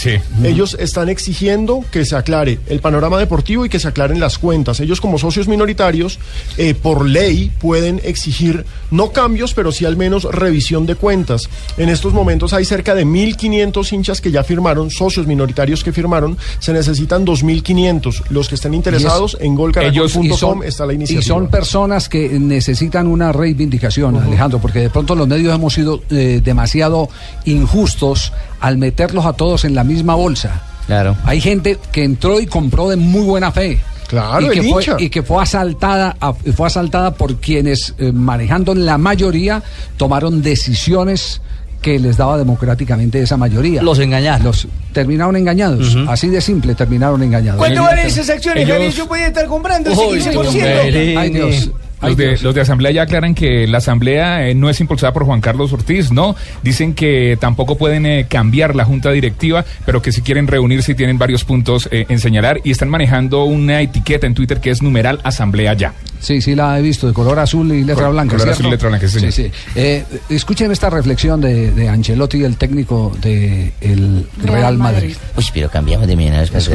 Ellos 0.44 0.76
están 0.80 1.10
exigiendo 1.10 1.84
que 1.92 2.06
se 2.06 2.16
aclare 2.16 2.60
el 2.68 2.80
panorama 2.80 3.18
deportivo 3.18 3.66
y 3.66 3.70
que 3.70 3.80
se 3.80 3.88
aclaren 3.88 4.20
las 4.20 4.38
cuentas. 4.38 4.80
Ellos 4.80 5.02
como 5.02 5.18
socios 5.18 5.48
minoritarios, 5.48 6.20
eh, 6.58 6.74
por 6.74 7.06
ley, 7.06 7.52
pueden 7.60 8.02
exigir 8.04 8.65
no 8.92 9.12
cambios, 9.12 9.54
pero 9.54 9.72
sí 9.72 9.86
al 9.86 9.98
menos 9.98 10.24
revisión 10.24 10.86
de 10.86 10.96
cuentas. 10.96 11.50
En 11.78 11.89
estos 11.89 12.13
momentos 12.13 12.54
hay 12.54 12.65
cerca 12.65 12.96
de 12.96 13.06
1.500 13.06 13.94
hinchas 13.94 14.22
que 14.22 14.32
ya 14.32 14.44
firmaron, 14.44 14.89
socios 14.89 15.28
minoritarios 15.28 15.84
que 15.84 15.94
firmaron. 15.94 16.38
Se 16.60 16.74
necesitan 16.74 17.26
2.500. 17.26 18.24
Los 18.30 18.50
que 18.50 18.56
estén 18.56 18.74
interesados 18.74 19.38
en 19.39 19.54
y 19.54 19.56
golcaracol.com 19.56 20.63
está 20.63 20.86
la 20.86 20.94
y 20.94 20.96
iniciativa. 20.96 21.36
son 21.36 21.48
personas 21.50 22.10
que 22.10 22.39
necesitan 22.39 23.08
una 23.08 23.32
reivindicación, 23.32 24.18
Alejandro, 24.18 24.60
porque 24.60 24.80
de 24.80 24.89
pronto 24.89 25.15
los 25.15 25.28
medios 25.28 25.54
hemos 25.54 25.74
sido 25.74 26.02
eh, 26.10 26.42
demasiado 26.44 27.10
injustos 27.46 28.32
al 28.60 28.78
meterlos 28.78 29.26
a 29.26 29.34
todos 29.34 29.65
en 29.65 29.76
la 29.76 29.84
misma 29.84 30.15
bolsa. 30.15 30.62
Claro. 30.88 31.15
Hay 31.26 31.39
gente 31.41 31.78
que 31.91 32.04
entró 32.04 32.39
y 32.39 32.48
compró 32.48 32.89
de 32.89 32.95
muy 32.95 33.22
buena 33.24 33.52
fe. 33.52 33.80
Claro, 34.08 34.52
y 34.52 34.60
que, 34.60 34.63
fue, 34.72 34.84
y 34.98 35.10
que 35.10 35.22
fue 35.22 35.43
asaltada 35.43 36.15
a- 36.19 36.34
fue 36.34 36.65
asaltada 36.65 37.13
por 37.13 37.36
quienes 37.36 37.93
eh, 38.00 38.12
manejando 38.12 38.74
la 38.74 38.98
mayoría 38.98 39.62
tomaron 39.98 40.41
decisiones 40.41 41.41
que 41.84 42.00
les 42.00 42.17
daba 42.17 42.38
democráticamente 42.39 43.22
esa 43.22 43.38
mayoría. 43.38 43.84
Los 43.84 44.00
engañaron. 44.00 44.43
Los 44.45 44.67
terminaron 44.93 45.36
engañados. 45.38 45.95
Así 46.08 46.28
de 46.28 46.41
simple 46.41 46.74
terminaron 46.76 47.22
engañados. 47.22 47.60
¿Cuánto 47.60 47.84
valen 47.84 48.08
esas 48.08 48.30
acciones, 48.32 48.63
ellos- 48.63 48.74
Javier? 48.78 48.93
Yo 48.93 49.08
podía 49.08 49.28
estar 49.28 49.45
comprando 49.45 49.91
ese 49.91 50.02
Uy, 50.02 50.19
15%. 50.19 51.17
Ay, 51.19 51.30
Dios. 51.30 51.69
Los 52.02 52.16
de, 52.18 52.38
los 52.42 52.56
de 52.56 52.62
Asamblea 52.62 52.92
ya 52.92 53.02
aclaran 53.04 53.36
que 53.36 53.68
la 53.68 53.80
Asamblea 53.80 54.48
eh, 54.48 54.56
no 54.56 54.70
es 54.70 54.80
impulsada 54.80 55.12
por 55.14 55.26
Juan 55.26 55.42
Carlos 55.42 55.74
Ortiz, 55.74 56.12
no. 56.12 56.36
Dicen 56.64 56.94
que 56.94 57.38
tampoco 57.40 57.76
pueden 57.78 58.06
eh, 58.06 58.26
cambiar 58.30 58.76
la 58.76 58.86
junta 58.86 59.12
directiva, 59.12 59.66
pero 59.86 60.02
que 60.02 60.12
si 60.12 60.22
quieren 60.22 60.48
reunirse 60.48 60.94
y 60.94 60.96
tienen 60.96 61.18
varios 61.18 61.44
puntos 61.44 61.90
eh, 61.92 62.06
en 62.10 62.20
señalar 62.20 62.62
y 62.64 62.72
están 62.72 62.90
manejando 62.90 63.44
una 63.44 63.82
etiqueta 63.82 64.28
en 64.28 64.34
Twitter 64.34 64.60
que 64.62 64.70
es 64.70 64.82
numeral 64.82 65.20
Asamblea 65.24 65.74
ya. 65.74 65.94
Sí, 66.22 66.42
sí 66.42 66.54
la 66.54 66.78
he 66.78 66.82
visto, 66.82 67.08
de 67.08 67.14
color 67.14 67.40
azul 67.40 67.72
y 67.72 67.84
letra 67.86 68.06
Col- 68.06 68.14
blanca. 68.14 68.32
color 68.36 68.42
¿cierto? 68.42 68.54
azul 68.60 68.66
y 68.68 68.72
letra 68.72 68.90
blanca, 68.90 69.08
sí, 69.08 69.32
sí. 69.32 69.52
Eh, 69.76 70.04
escuchen 70.30 70.70
esta 70.70 70.90
reflexión 70.90 71.40
de, 71.40 71.72
de 71.72 71.88
Ancelotti, 71.88 72.44
el 72.44 72.58
técnico 72.58 73.14
del 73.22 73.72
el 73.80 74.28
Real 74.44 74.78
Madrid. 74.78 75.16
Uy, 75.38 75.46
pero 75.54 75.70
cambiamos 75.70 76.08
de 76.08 76.16
millonarios 76.18 76.52
Madrid. 76.52 76.68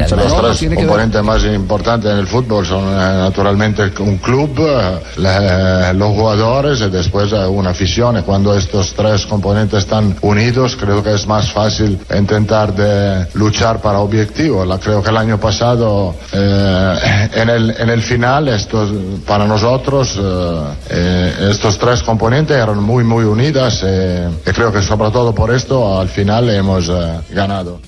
que 0.59 0.67
ver. 0.69 0.77
componentes 0.79 1.23
más 1.23 1.43
importantes 1.45 2.11
en 2.11 2.17
el 2.17 2.27
fútbol 2.27 2.65
son 2.65 2.85
eh, 2.85 2.95
naturalmente 2.95 3.83
un 3.99 4.17
club, 4.17 4.49
eh, 4.59 4.99
los 5.17 6.09
jugadores 6.15 6.81
y 6.81 6.89
después 6.89 7.31
eh, 7.31 7.45
una 7.45 7.71
afición. 7.71 8.17
Y 8.17 8.21
cuando 8.21 8.55
estos 8.57 8.93
tres 8.93 9.25
componentes 9.25 9.79
están 9.79 10.15
unidos, 10.21 10.75
creo 10.79 11.03
que 11.03 11.13
es 11.13 11.27
más 11.27 11.51
fácil 11.51 11.99
intentar 12.15 12.73
de 12.73 13.27
luchar 13.33 13.81
para 13.81 13.99
objetivos. 13.99 14.67
Creo 14.83 15.01
que 15.01 15.09
el 15.09 15.17
año 15.17 15.39
pasado, 15.39 16.15
eh, 16.31 17.29
en, 17.33 17.49
el, 17.49 17.75
en 17.77 17.89
el 17.89 18.01
final, 18.01 18.47
estos, 18.47 18.89
para 19.25 19.45
nosotros, 19.45 20.15
eh, 20.17 20.75
eh, 20.89 21.49
estos 21.51 21.77
tres 21.77 22.03
componentes 22.03 22.57
eran 22.57 22.81
muy, 22.81 23.03
muy 23.03 23.25
unidas 23.25 23.81
eh, 23.83 24.29
y 24.45 24.51
creo 24.51 24.71
que 24.71 24.81
sobre 24.81 25.11
todo 25.11 25.33
por 25.33 25.53
esto 25.53 25.99
al 25.99 26.09
final 26.09 26.49
hemos 26.49 26.89
eh, 26.89 27.19
ganado. 27.31 27.79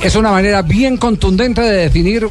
Es 0.00 0.14
una 0.14 0.30
manera 0.30 0.62
bien 0.62 0.96
contundente 0.96 1.60
de 1.60 1.82
definir 1.82 2.28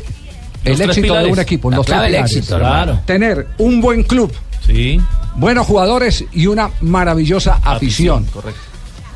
el 0.63 0.81
éxito 0.81 1.13
de 1.15 1.25
un 1.25 1.39
equipo. 1.39 1.69
La 1.71 1.77
los 1.77 1.85
clave 1.85 2.09
tres 2.09 2.31
pilares. 2.31 2.37
éxito. 2.37 3.01
Tener 3.05 3.47
un 3.57 3.81
buen 3.81 4.03
club, 4.03 4.31
Sí. 4.65 4.99
buenos 5.35 5.65
jugadores 5.65 6.25
y 6.33 6.47
una 6.47 6.69
maravillosa 6.81 7.59
afición. 7.63 8.25
Correcto. 8.25 8.59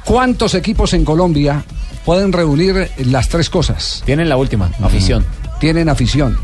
¿Cuántos 0.05 0.55
equipos 0.55 0.93
en 0.93 1.05
Colombia 1.05 1.63
pueden 2.05 2.31
reunir 2.31 2.89
las 3.05 3.29
tres 3.29 3.49
cosas? 3.49 4.01
Tienen 4.05 4.29
la 4.29 4.37
última, 4.37 4.71
afición. 4.81 5.25
Tienen 5.59 5.89
afición. 5.89 6.37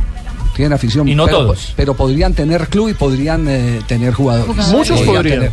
Tienen 0.55 0.73
afición. 0.73 1.07
Y 1.07 1.15
no 1.15 1.25
pero, 1.25 1.37
todos. 1.39 1.73
Pero 1.75 1.93
podrían 1.95 2.33
tener 2.33 2.67
club 2.67 2.89
y 2.89 2.93
podrían 2.93 3.47
eh, 3.47 3.81
tener 3.87 4.13
jugadores. 4.13 4.67
Muchos 4.69 5.01
podrían. 5.01 5.39
tener. 5.39 5.51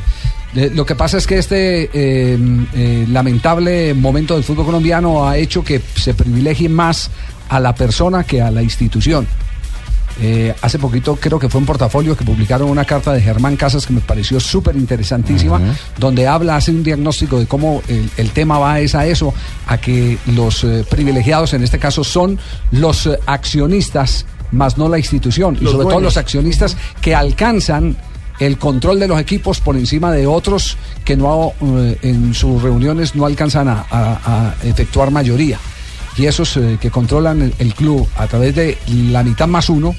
Eh, 0.57 0.71
Lo 0.73 0.87
que 0.87 0.95
pasa 0.95 1.19
es 1.19 1.27
que 1.27 1.39
este 1.39 1.91
eh, 1.93 2.39
eh, 2.75 3.07
lamentable 3.11 3.93
momento 3.93 4.35
del 4.35 4.45
fútbol 4.45 4.67
colombiano 4.67 5.27
ha 5.29 5.37
hecho 5.37 5.65
que 5.65 5.81
se 5.97 6.15
privilegie 6.15 6.69
más 6.69 7.11
a 7.49 7.61
la 7.61 7.75
persona 7.75 8.25
que 8.25 8.41
a 8.43 8.51
la 8.51 8.63
institución. 8.63 9.27
Eh, 10.21 10.55
hace 10.63 10.79
poquito 10.79 11.17
creo 11.17 11.41
que 11.41 11.49
fue 11.49 11.59
en 11.59 11.67
portafolio 11.67 12.17
que 12.17 12.25
publicaron 12.25 12.71
una 12.71 12.85
carta 12.85 13.13
de 13.13 13.21
Germán 13.21 13.57
Casas 13.57 13.85
que 13.85 13.93
me 13.93 14.01
pareció 14.01 14.39
súper 14.39 14.77
interesantísima, 14.77 15.59
donde 15.99 16.29
habla, 16.29 16.55
hace 16.55 16.71
un 16.71 16.85
diagnóstico 16.85 17.41
de 17.41 17.47
cómo 17.47 17.83
el, 17.89 18.09
el 18.17 18.31
tema 18.31 18.61
va 18.61 18.79
es 18.79 18.95
a 18.95 19.07
eso, 19.07 19.35
a 19.67 19.77
que 19.79 20.17
los 20.27 20.63
eh, 20.63 20.85
privilegiados 20.89 21.53
en 21.55 21.65
este 21.65 21.81
caso 21.81 22.05
son 22.05 22.39
los 22.71 23.07
eh, 23.07 23.19
accionistas, 23.27 24.25
más 24.53 24.79
no 24.79 24.89
la 24.89 24.99
institución, 24.99 25.57
y 25.57 25.65
sobre 25.73 25.79
todo 25.87 26.01
los 26.05 26.17
accionistas 26.17 26.77
que 27.01 27.17
alcanzan 27.17 27.97
el 28.39 28.57
control 28.57 29.01
de 29.01 29.09
los 29.09 29.19
equipos 29.21 29.61
por 29.61 29.77
encima 29.77 30.13
de 30.13 30.29
otros 30.29 30.77
que 31.05 31.17
no 31.17 31.53
en 32.03 32.35
sus 32.35 32.63
reuniones 32.63 33.17
no 33.17 33.27
alcanzan 33.27 33.67
a, 33.69 33.85
a- 33.91 34.21
a 34.27 34.55
efectuar 34.65 35.11
mayoría. 35.11 35.59
Y 36.17 36.27
esos 36.27 36.57
eh, 36.57 36.79
que 36.81 36.91
controlan 36.91 37.43
el, 37.43 37.55
el 37.59 37.75
club 37.75 38.09
a 38.17 38.27
través 38.27 38.55
de 38.55 38.79
la 38.89 39.23
mitad 39.23 39.49
más 39.49 39.69
uno 39.69 39.95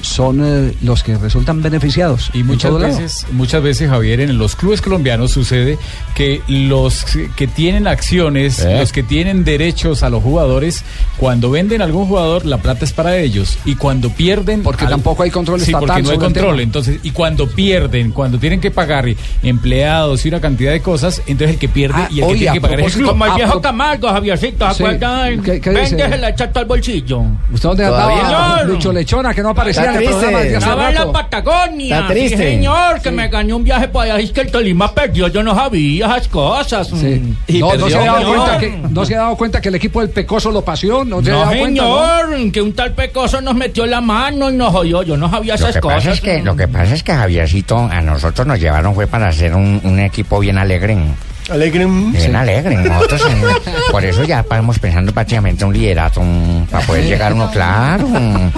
son 0.00 0.40
eh, 0.44 0.74
los 0.82 1.02
que 1.02 1.16
resultan 1.16 1.62
beneficiados. 1.62 2.30
Y 2.34 2.42
muchas 2.42 2.72
lado. 2.72 2.86
veces, 2.86 3.26
muchas 3.32 3.62
veces, 3.62 3.88
Javier, 3.88 4.20
en 4.20 4.38
los 4.38 4.56
clubes 4.56 4.80
colombianos 4.82 5.32
sucede 5.32 5.78
que 6.14 6.42
los 6.48 7.04
que 7.36 7.46
tienen 7.46 7.86
acciones, 7.88 8.60
Eh. 8.60 8.78
los 8.78 8.92
que 8.92 9.02
tienen 9.02 9.44
derechos 9.44 10.02
a 10.02 10.10
los 10.10 10.22
jugadores, 10.22 10.84
cuando 11.16 11.50
venden 11.50 11.80
a 11.82 11.84
algún 11.84 12.06
jugador, 12.06 12.44
la 12.46 12.58
plata 12.58 12.84
es 12.84 12.92
para 12.92 13.16
ellos. 13.18 13.58
Y 13.64 13.74
cuando 13.76 14.10
pierden. 14.10 14.62
Porque 14.62 14.86
tampoco 14.86 15.22
hay 15.22 15.30
control 15.30 15.60
Sí, 15.60 15.66
estatal 15.66 15.86
porque 15.88 16.02
no 16.02 16.10
hay 16.10 16.18
control. 16.18 16.60
Entonces, 16.60 17.00
y 17.02 17.10
cuando 17.10 17.48
pierden, 17.48 18.12
cuando 18.12 18.38
tienen 18.38 18.60
que 18.60 18.70
pagar 18.70 19.06
empleados 19.42 20.24
y 20.24 20.28
una 20.28 20.40
cantidad 20.40 20.72
de 20.72 20.80
cosas, 20.80 21.22
entonces 21.26 21.54
el 21.54 21.58
que 21.58 21.68
pierde 21.68 21.94
Ah, 21.98 22.08
y 22.10 22.14
el 22.14 22.20
que 22.20 22.24
oye, 22.24 22.38
tiene 22.40 22.54
que 22.54 22.60
pagar 22.60 22.80
es 22.80 22.86
el 22.86 22.92
club. 22.92 23.08
Como 23.10 23.24
el 23.26 23.30
A 23.32 23.36
viejo 23.36 23.52
pro- 23.52 23.60
Camargo, 23.62 24.08
Javiercito, 24.08 24.68
Sí. 24.70 24.76
¿se 24.76 24.82
acuerdan? 24.84 25.42
¿Qué- 25.42 25.60
qué 25.60 25.70
dice? 25.70 25.96
Vende 25.96 26.18
la 26.18 26.34
chata 26.34 26.60
al 26.60 26.66
bolsillo. 26.66 27.22
¿Usted 27.52 27.68
dónde 27.68 27.84
andaba? 27.84 28.62
Lucho 28.64 28.92
Lechona, 28.92 29.32
que 29.34 29.42
no 29.42 29.50
aparecía 29.50 29.85
en 29.90 29.96
el 29.96 30.04
programa 30.04 30.38
desde 30.40 30.56
hace 30.56 30.66
Estaba 30.66 30.88
en 30.88 30.94
la. 30.94 31.12
Patagonia. 31.12 31.96
Está 31.96 32.08
triste. 32.08 32.36
Sí, 32.36 32.42
señor, 32.42 33.00
que 33.00 33.10
me 33.10 33.28
gané 33.28 33.54
un 33.54 33.64
viaje 33.64 33.88
para 33.88 34.14
allá. 34.14 34.22
Es 34.24 34.30
que 34.32 34.40
el 34.42 34.50
Tolima 34.50 34.92
perdió. 34.94 35.28
Yo 35.28 35.42
no 35.42 35.54
sabía 35.54 36.06
esas 36.06 36.28
cosas. 36.28 36.88
Sí. 36.88 37.22
Mm. 37.48 37.58
No, 37.58 37.74
no 37.76 37.88
se, 37.88 37.96
ha 37.96 38.04
dado 38.04 38.18
Señor. 38.18 38.36
cuenta 38.36 38.58
que, 38.58 38.78
no 38.90 39.04
se 39.04 39.14
ha 39.14 39.18
dado 39.18 39.36
cuenta 39.36 39.60
que 39.60 39.68
el 39.68 39.74
equipo 39.76 40.00
del 40.00 40.10
Pecoso 40.10 40.50
lo 40.50 40.62
paseó. 40.62 41.04
No, 41.04 41.22
se 41.22 41.30
ha 41.30 41.34
No, 41.34 41.40
dado 41.40 41.58
cuenta, 41.58 41.82
¿no? 41.82 41.98
señor, 42.30 42.52
que 42.52 42.62
un 42.62 42.72
tal 42.74 42.92
pecoso 42.92 43.40
nos 43.40 43.54
metió 43.54 43.86
la 43.86 44.00
mano 44.00 44.50
y 44.50 44.54
nos 44.54 44.72
jodió. 44.72 45.02
Yo 45.02 45.16
no 45.16 45.30
sabía 45.30 45.54
Lo 45.54 45.60
esas 45.60 45.74
que, 45.74 45.80
cosas. 45.80 45.98
pasa 45.98 46.12
es 46.12 46.20
que, 46.20 46.42
lo 46.42 46.56
que 46.56 46.68
pasa 46.68 46.94
es 46.94 47.02
que 47.02 47.12
Javiercito 47.14 47.76
a 47.78 48.00
nosotros 48.00 48.46
nos 48.46 48.60
llevaron 48.60 48.94
fue 48.94 49.06
para 49.06 49.28
hacer 49.28 49.54
un, 49.54 49.80
un 49.84 49.98
equipo 50.00 50.38
bien 50.40 50.58
alegre. 50.58 50.96
Alegre. 51.48 51.86
Bien 51.86 52.34
alegre. 52.34 52.74
Nosotros 52.76 53.22
en- 53.30 53.42
por 53.92 54.04
eso 54.04 54.24
ya 54.24 54.40
estamos 54.40 54.78
pensando 54.80 55.12
prácticamente 55.12 55.64
un 55.64 55.72
liderato 55.72 56.20
un- 56.20 56.66
para 56.70 56.84
poder 56.86 57.04
llegar 57.04 57.32
uno 57.32 57.48
claro. 57.50 58.06
un- 58.06 58.52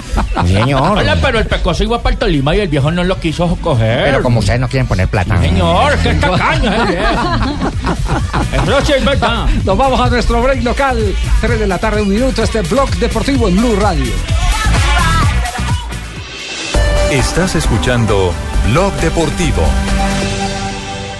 sí, 0.47 0.53
señor. 0.53 0.97
Hola, 0.97 1.15
pero 1.21 1.37
el 1.39 1.45
pecoso 1.45 1.83
iba 1.83 2.01
para 2.01 2.13
el 2.13 2.19
Tolima 2.19 2.55
y 2.55 2.61
el 2.61 2.67
viejo 2.67 2.89
no 2.91 3.03
lo 3.03 3.19
quiso 3.19 3.55
coger. 3.61 4.05
Pero 4.05 4.23
como 4.23 4.39
ustedes 4.39 4.59
no 4.59 4.67
quieren 4.67 4.87
poner 4.87 5.07
plata. 5.07 5.39
Señor, 5.39 5.97
qué 5.99 6.13
tacaño 6.15 6.73
es 6.73 6.79
el 6.79 6.87
viejo. 6.87 7.39
Sí. 8.85 8.93
Nos 9.65 9.77
vamos 9.77 9.99
a 9.99 10.09
nuestro 10.09 10.41
break 10.41 10.63
local. 10.63 10.97
3 11.41 11.59
de 11.59 11.67
la 11.67 11.77
tarde, 11.77 12.01
un 12.01 12.09
minuto. 12.09 12.41
Este 12.43 12.61
blog 12.61 12.89
deportivo 12.97 13.47
en 13.47 13.55
Blue 13.57 13.75
Radio. 13.79 14.11
Estás 17.11 17.55
escuchando 17.55 18.33
Blog 18.71 18.93
Deportivo. 18.95 19.63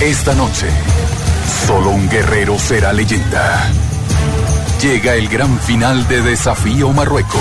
Esta 0.00 0.34
noche, 0.34 0.66
solo 1.66 1.90
un 1.90 2.06
guerrero 2.10 2.58
será 2.58 2.92
leyenda. 2.92 3.70
Llega 4.82 5.14
el 5.14 5.26
gran 5.26 5.58
final 5.60 6.06
de 6.06 6.20
Desafío 6.20 6.92
Marruecos. 6.92 7.40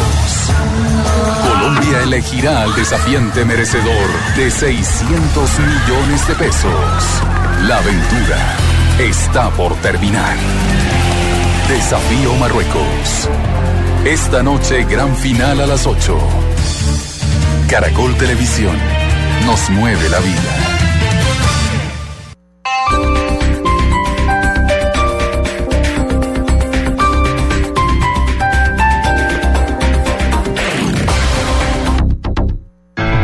Colombia 1.45 2.03
elegirá 2.03 2.61
al 2.61 2.73
desafiante 2.73 3.43
merecedor 3.43 4.09
de 4.37 4.49
600 4.49 5.49
millones 5.59 6.27
de 6.29 6.35
pesos. 6.35 6.71
La 7.63 7.79
aventura 7.79 8.37
está 8.99 9.49
por 9.49 9.75
terminar. 9.81 10.37
Desafío 11.67 12.35
Marruecos. 12.35 13.29
Esta 14.05 14.41
noche, 14.43 14.85
gran 14.85 15.13
final 15.17 15.59
a 15.59 15.67
las 15.67 15.85
8. 15.85 16.17
Caracol 17.69 18.15
Televisión. 18.15 18.77
Nos 19.45 19.69
mueve 19.71 20.07
la 20.07 20.19
vida. 20.19 20.64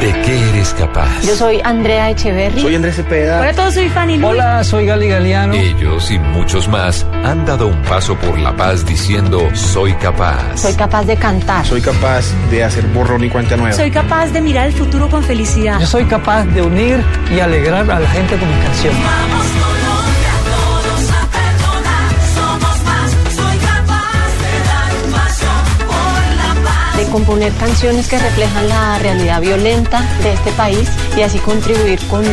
¿De 0.02 0.12
qué 0.24 0.50
eres 0.50 0.74
capaz? 0.74 1.22
Yo 1.22 1.36
soy 1.36 1.62
Andrea 1.64 2.10
Echeverry. 2.10 2.60
Soy 2.60 2.74
Andrés 2.74 2.96
Cepeda. 2.96 3.40
Hola 3.40 3.52
a 3.52 3.54
todos, 3.54 3.76
soy 3.76 3.88
Fanny 3.88 4.18
Lu. 4.18 4.30
Hola, 4.30 4.64
soy 4.64 4.88
Gali 4.88 5.10
Galeano. 5.10 5.54
Ellos 5.54 6.10
y 6.10 6.18
muchos 6.18 6.68
más 6.68 7.06
han 7.24 7.46
dado 7.46 7.68
un 7.68 7.80
paso 7.84 8.16
por 8.16 8.40
la 8.40 8.56
paz 8.56 8.84
diciendo 8.84 9.48
soy 9.54 9.94
capaz. 9.94 10.58
Soy 10.58 10.74
capaz 10.74 11.04
de 11.04 11.18
cantar. 11.18 11.68
Soy 11.68 11.82
capaz 11.82 12.34
de 12.50 12.64
hacer 12.64 12.84
borrón 12.88 13.24
y 13.26 13.30
cuenta 13.30 13.56
nueva. 13.56 13.76
Soy 13.76 13.92
capaz 13.92 14.32
de 14.32 14.42
mirar 14.42 14.66
el 14.66 14.74
futuro 14.74 15.08
con 15.08 15.24
felicidad. 15.24 15.80
Yo 15.80 15.86
soy 15.86 16.06
capaz 16.06 16.46
de 16.46 16.64
unir 16.64 17.00
y 17.32 17.40
alegrar 17.40 17.92
a 17.92 18.00
la 18.00 18.10
gente 18.10 18.38
con 18.38 18.50
mis 18.50 18.66
canciones. 18.66 19.00
Somos 19.00 19.81
componer 27.12 27.54
canciones 27.54 28.08
que 28.08 28.18
reflejan 28.18 28.70
la 28.70 28.98
realidad 29.00 29.42
violenta 29.42 30.02
de 30.24 30.34
este 30.34 30.52
país 30.54 30.90
y 31.16 31.22
así 31.22 31.38
contribuir 31.40 32.00
con 32.08 32.24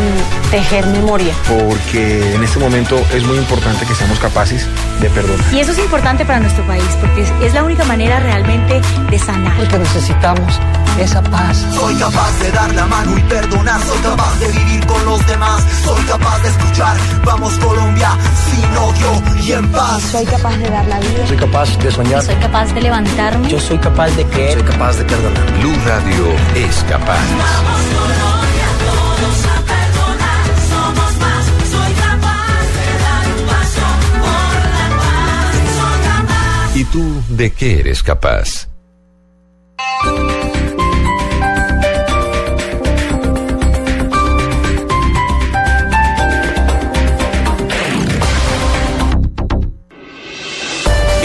tejer 0.51 0.87
memoria. 0.87 1.35
Porque 1.47 2.35
en 2.35 2.43
este 2.43 2.59
momento 2.59 2.97
es 3.15 3.25
muy 3.25 3.37
importante 3.37 3.85
que 3.85 3.95
seamos 3.95 4.19
capaces 4.19 4.67
de 5.01 5.11
perdonar. 5.11 5.53
Y 5.53 5.61
eso 5.61 5.73
es 5.73 5.79
importante 5.79 6.25
para 6.25 6.41
nuestro 6.41 6.67
país 6.67 6.85
porque 7.01 7.23
es, 7.23 7.31
es 7.43 7.55
la 7.55 7.65
única 7.65 7.85
manera 7.85 8.21
realmente 8.21 8.81
de 9.11 9.19
sanar. 9.19 9.57
Porque 9.57 9.79
necesitamos 9.79 10.59
esa 11.01 11.23
paz. 11.23 11.65
Soy 11.75 11.95
capaz 11.97 12.39
de 12.41 12.51
dar 12.51 12.75
la 12.75 12.87
mano 12.87 13.17
y 13.17 13.23
perdonar, 13.23 13.81
soy 13.83 13.99
capaz 13.99 14.39
de 14.41 14.49
vivir 14.49 14.87
con 14.87 15.05
los 15.05 15.27
demás, 15.27 15.65
soy 15.85 16.03
capaz 16.05 16.43
de 16.43 16.49
escuchar, 16.49 16.97
vamos 17.25 17.55
Colombia, 17.59 18.11
sin 18.45 18.77
odio 18.77 19.23
y 19.43 19.53
en 19.53 19.69
paz. 19.71 20.03
Soy 20.11 20.25
capaz 20.27 20.57
de 20.57 20.71
dar 20.71 20.87
la 20.87 20.99
vida. 20.99 21.27
Soy 21.27 21.37
capaz 21.37 21.79
de 21.79 21.91
soñar. 21.91 22.23
Soy 22.23 22.37
capaz 22.37 22.73
de 22.75 22.81
levantarme. 22.81 23.49
Yo 23.49 23.61
soy 23.61 23.79
capaz 23.79 24.11
de 24.17 24.25
creer. 24.27 24.59
Soy 24.59 24.69
capaz 24.69 24.97
de 24.97 25.05
perdonar. 25.05 25.53
Blue 25.61 25.77
Radio 25.87 26.25
es 26.55 26.85
capaz. 26.89 27.21
Todos 28.79 29.45
a 29.45 29.61
perdonar, 29.73 30.45
somos 30.69 31.17
más, 31.21 31.45
soy 31.71 31.93
capaz 31.95 32.65
de 32.79 32.91
dar 33.05 33.27
un 33.39 33.47
paso 33.47 33.87
por 34.23 34.53
la 34.77 34.87
paz, 34.99 35.53
soy 35.79 35.99
capaz. 36.09 36.77
¿Y 36.77 36.85
tú 36.85 37.23
de 37.29 37.53
qué 37.53 37.81
eres 37.81 38.03
capaz? 38.03 38.69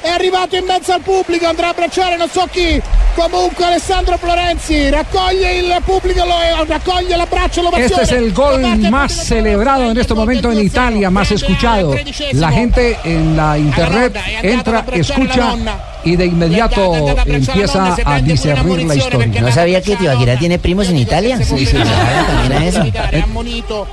È 0.00 0.08
arrivato 0.08 0.56
in 0.56 0.64
mezzo 0.64 0.92
al 0.92 1.00
pubblico, 1.00 1.46
andrà 1.46 1.68
a 1.68 1.70
abbracciare 1.70 2.16
non 2.16 2.28
so 2.28 2.46
chi. 2.50 2.80
Comunque 3.14 3.64
Alessandro 3.64 4.18
Florenzi 4.18 4.90
raccoglie 4.90 5.54
il 5.54 5.74
pubblico, 5.84 6.24
lo, 6.24 6.64
raccoglie 6.66 7.16
l'abbraccio, 7.16 7.62
l'ovazione. 7.62 8.02
Este 8.02 8.02
es 8.02 8.12
el 8.12 8.32
gol 8.32 8.60
más 8.90 9.12
celebrado 9.12 9.90
en 9.90 9.96
este 9.96 10.12
momento 10.12 10.52
en 10.52 10.58
Italia, 10.60 11.08
más 11.10 11.30
escuchado. 11.30 11.94
La 12.32 12.50
gente 12.52 12.98
en 13.04 13.34
la 13.34 13.56
internet 13.56 14.16
entra, 14.42 14.84
escucha 14.92 15.54
y 16.06 16.16
de 16.16 16.26
inmediato 16.26 17.16
empieza 17.26 17.96
a 18.04 18.20
discernir 18.20 18.86
la 18.86 18.94
historia. 18.94 19.40
¿No 19.40 19.52
sabía 19.52 19.82
que 19.82 19.96
Tibaquirá 19.96 20.38
tiene 20.38 20.58
primos 20.58 20.88
en 20.88 20.98
Italia? 20.98 21.36
Sí, 21.42 21.66
sí, 21.66 21.76
eso. 22.64 22.84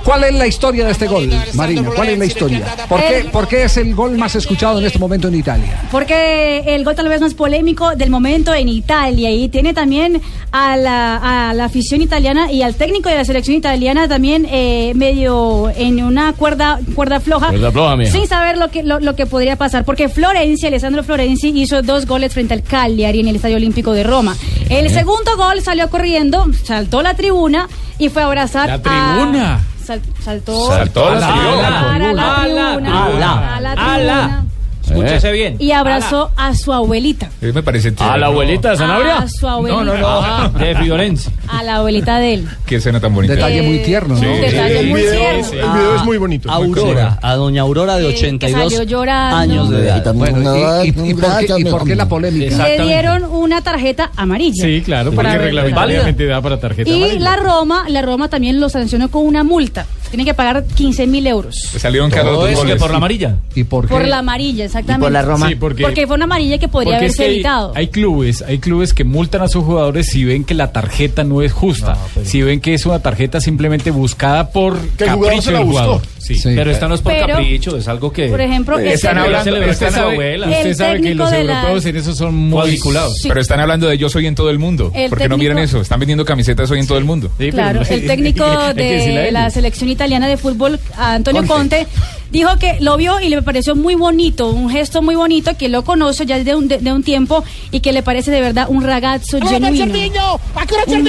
¿Cuál 0.04 0.24
es 0.24 0.34
la 0.34 0.46
historia 0.46 0.84
de 0.86 0.92
este 0.92 1.06
gol, 1.08 1.28
Marina? 1.54 1.90
¿Cuál 1.94 2.10
es 2.10 2.18
la 2.18 2.24
historia? 2.24 2.64
¿Por 2.88 3.00
qué, 3.00 3.26
por 3.30 3.48
qué 3.48 3.64
es 3.64 3.76
el 3.76 3.94
gol 3.94 4.16
más 4.16 4.36
escuchado 4.36 4.78
en 4.78 4.86
este 4.86 4.98
momento 4.98 5.28
en 5.28 5.34
Italia? 5.34 5.82
Porque 5.90 6.60
el 6.66 6.84
gol 6.84 6.94
tal 6.94 7.08
vez 7.08 7.20
más 7.20 7.34
polémico 7.34 7.96
del 7.96 8.10
momento 8.10 8.54
en 8.54 8.68
Italia 8.68 9.30
y 9.30 9.48
tiene 9.48 9.74
también 9.74 10.22
a 10.52 10.76
la, 10.76 11.48
a 11.48 11.54
la 11.54 11.64
afición 11.64 12.00
italiana 12.00 12.52
y 12.52 12.62
al 12.62 12.76
técnico 12.76 13.08
de 13.08 13.16
la 13.16 13.24
selección 13.24 13.56
italiana 13.56 14.06
también 14.06 14.46
eh, 14.50 14.92
medio 14.94 15.70
en 15.76 16.02
una 16.02 16.32
cuerda 16.32 16.78
cuerda 16.94 17.18
floja, 17.18 17.48
Cuerda 17.48 17.72
floja, 17.72 18.04
sin 18.06 18.28
saber 18.28 18.56
lo 18.56 18.70
que 18.70 18.84
lo, 18.84 19.00
lo 19.00 19.16
que 19.16 19.26
podría 19.26 19.56
pasar 19.56 19.84
porque 19.84 20.08
Florenzi, 20.08 20.68
Alessandro 20.68 21.02
Florenzi 21.02 21.48
hizo 21.48 21.82
dos 21.82 22.03
goles 22.06 22.32
frente 22.32 22.54
al 22.54 22.62
Cagliari 22.62 23.20
en 23.20 23.28
el 23.28 23.36
Estadio 23.36 23.56
Olímpico 23.56 23.92
de 23.92 24.02
Roma. 24.04 24.36
El 24.68 24.90
segundo 24.90 25.36
gol 25.36 25.60
salió 25.62 25.88
corriendo, 25.90 26.46
saltó 26.64 27.02
la 27.02 27.14
tribuna 27.14 27.68
y 27.98 28.08
fue 28.08 28.22
a 28.22 28.26
abrazar 28.26 28.68
¿La 28.68 28.74
a- 28.74 28.82
tribuna? 28.82 29.60
sal- 29.84 30.00
saltó 30.24 30.68
Saltó 30.68 31.14
la 31.14 31.28
a 31.28 31.32
tribuna. 31.32 31.66
a 31.66 31.70
la 31.70 32.42
tribuna, 32.42 33.56
a 33.56 33.60
la 33.60 33.74
tribuna. 33.74 34.44
Escúchese 34.94 35.32
bien. 35.32 35.56
Y 35.58 35.72
abrazó 35.72 36.30
a 36.36 36.54
su 36.54 36.72
abuelita. 36.72 37.30
Eh, 37.42 37.52
Me 37.54 37.62
parece 37.62 37.92
¿A 37.98 38.16
la 38.16 38.26
abuelita 38.26 38.70
de 38.70 38.76
Sanabria? 38.76 39.18
A 39.18 39.28
su 39.28 39.46
abuelita. 39.48 39.84
No, 39.84 39.92
no, 39.94 39.98
no. 40.00 40.06
Ah, 40.08 40.50
De 40.58 40.74
Fiorenzi. 40.76 41.30
A 41.48 41.62
la 41.62 41.76
abuelita 41.76 42.18
de 42.18 42.34
él. 42.34 42.48
Qué 42.66 42.76
escena 42.76 43.00
tan 43.00 43.14
bonita. 43.14 43.34
Detalle 43.34 43.62
muy 43.62 43.78
tierno, 43.80 44.14
¿no? 44.14 44.20
Sí. 44.20 44.26
Detalle 44.26 44.80
El 44.80 44.86
muy 44.88 45.00
video, 45.00 45.12
tierno. 45.20 45.46
el 45.52 45.72
video 45.78 45.96
es 45.96 46.04
muy 46.04 46.18
bonito. 46.18 46.50
Aurora, 46.50 47.18
a 47.22 47.34
doña 47.34 47.62
Aurora 47.62 47.96
de 47.96 48.04
Sí, 48.12 48.20
que 48.22 48.26
82 48.26 48.72
salió 48.72 48.82
llorando. 48.84 49.36
años 49.36 49.70
de 49.70 49.82
edad. 49.88 50.14
Bueno, 50.14 50.56
y, 50.84 50.88
y- 50.88 51.10
y 51.10 51.14
por, 51.14 51.38
qué, 51.38 51.54
y 51.58 51.64
por 51.64 51.84
qué 51.84 51.94
la 51.96 52.08
polémica? 52.08 52.68
Le 52.68 52.82
dieron 52.84 53.24
una 53.24 53.62
tarjeta 53.62 54.10
amarilla. 54.16 54.64
Sí, 54.64 54.82
claro, 54.84 55.12
porque 55.12 55.36
reglamentariamente 55.38 56.26
da 56.26 56.40
para 56.40 56.58
tarjeta 56.60 56.90
Y 56.90 57.02
amarilla. 57.02 57.20
la 57.20 57.36
Roma, 57.36 57.84
la 57.88 58.02
Roma 58.02 58.28
también 58.28 58.60
lo 58.60 58.68
sancionó 58.68 59.10
con 59.10 59.26
una 59.26 59.44
multa. 59.44 59.86
Tiene 60.14 60.24
que 60.24 60.34
pagar 60.34 60.62
15 60.64 61.08
mil 61.08 61.26
euros. 61.26 61.56
Le 61.72 61.80
salieron 61.80 62.08
caros 62.08 62.36
dos 62.38 62.54
goles. 62.54 62.80
amarilla? 62.82 63.36
¿Y 63.56 63.64
por 63.64 63.88
Por 63.88 64.06
la 64.06 64.18
amarilla, 64.18 64.64
exactamente. 64.66 65.18
Sí, 65.48 65.54
porque, 65.56 65.82
Porque 65.82 66.06
fue 66.06 66.14
una 66.14 66.24
amarilla 66.26 66.56
que 66.58 66.68
podría 66.68 66.98
porque 66.98 67.06
es 67.06 67.10
haberse 67.14 67.22
que 67.24 67.28
hay- 67.28 67.34
evitado. 67.34 67.72
Hay, 67.74 67.88
clubes, 67.88 68.42
hay 68.42 68.58
clubes 68.60 68.94
que 68.94 69.02
multan 69.02 69.42
a 69.42 69.48
sus 69.48 69.64
jugadores 69.64 70.06
si 70.06 70.24
ven 70.24 70.44
que 70.44 70.54
la 70.54 70.70
tarjeta 70.70 71.24
no 71.24 71.42
es 71.42 71.52
justa, 71.52 71.96
si 72.24 72.42
ven 72.42 72.60
que 72.60 72.74
es 72.74 72.86
una 72.86 73.00
tarjeta 73.00 73.40
simplemente 73.40 73.90
buscada 73.90 74.50
por 74.50 74.78
Que 74.96 75.04
el 75.04 75.10
jugador 75.10 75.24
capricho 75.24 75.42
se 75.42 75.50
la 75.52 75.58
del 75.58 75.66
buscó. 75.66 75.82
jugador. 75.82 76.02
Sí. 76.18 76.36
Sí. 76.36 76.52
Pero 76.54 76.70
esto 76.70 76.88
no 76.88 76.94
es 76.94 77.00
por 77.02 77.12
Pero- 77.12 77.26
capricho, 77.26 77.76
es 77.76 77.86
algo 77.88 78.10
que 78.10 78.28
Por 78.28 78.40
ejemplo, 78.40 78.78
el 78.78 78.86
Están 78.88 79.16
técnico- 79.16 79.26
hablando, 79.36 79.50
Pero 79.60 79.72
usted 79.72 79.90
sabe, 79.90 80.34
El 80.34 80.42
usted 80.44 80.74
sabe 80.74 80.90
que 80.96 81.02
técnico 81.02 81.18
los 81.24 81.30
de 81.32 81.44
la- 81.44 81.52
europeos 81.60 81.84
en 81.86 81.96
eso 81.96 82.14
son 82.14 82.34
muy 82.34 82.70
vinculados. 82.70 83.16
Sí. 83.18 83.28
Pero 83.28 83.40
están 83.42 83.60
hablando 83.60 83.88
de 83.88 83.98
yo 83.98 84.08
soy 84.08 84.26
en 84.26 84.34
todo 84.34 84.48
el 84.48 84.58
mundo. 84.58 84.90
El 84.94 85.10
¿Por 85.10 85.18
qué 85.18 85.28
no 85.28 85.36
técnico- 85.36 85.58
eso? 85.60 85.80
Están 85.82 85.98
vendiendo 86.00 86.24
camisetas 86.24 86.70
hoy 86.70 86.78
en 86.80 86.86
todo 86.86 86.96
el 86.98 87.04
mundo. 87.04 87.30
Claro, 87.50 87.82
el 87.82 88.06
técnico 88.06 88.44
que 88.76 88.82
de 88.82 89.32
la 89.32 89.50
selección 89.50 89.90
italiana 89.90 90.03
de 90.28 90.36
fútbol, 90.36 90.78
Antonio 90.96 91.46
Conte. 91.46 91.86
Dijo 92.34 92.58
que 92.58 92.76
lo 92.80 92.96
vio 92.96 93.20
y 93.20 93.28
le 93.28 93.40
pareció 93.42 93.76
muy 93.76 93.94
bonito, 93.94 94.48
un 94.48 94.68
gesto 94.68 95.00
muy 95.02 95.14
bonito, 95.14 95.56
que 95.56 95.68
lo 95.68 95.84
conoce 95.84 96.26
ya 96.26 96.36
de 96.38 96.54
un, 96.54 96.66
de, 96.68 96.78
de 96.78 96.92
un 96.92 97.02
tiempo 97.04 97.44
y 97.70 97.78
que 97.80 97.92
le 97.92 98.02
parece 98.02 98.30
de 98.32 98.40
verdad 98.40 98.66
un 98.68 98.82
ragazzo 98.82 99.38
genuino. 99.48 100.40
Un, 100.86 101.04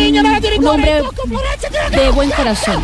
un 0.60 0.68
hombre 0.68 1.02
de 1.92 2.10
buen 2.12 2.30
corazón. 2.32 2.82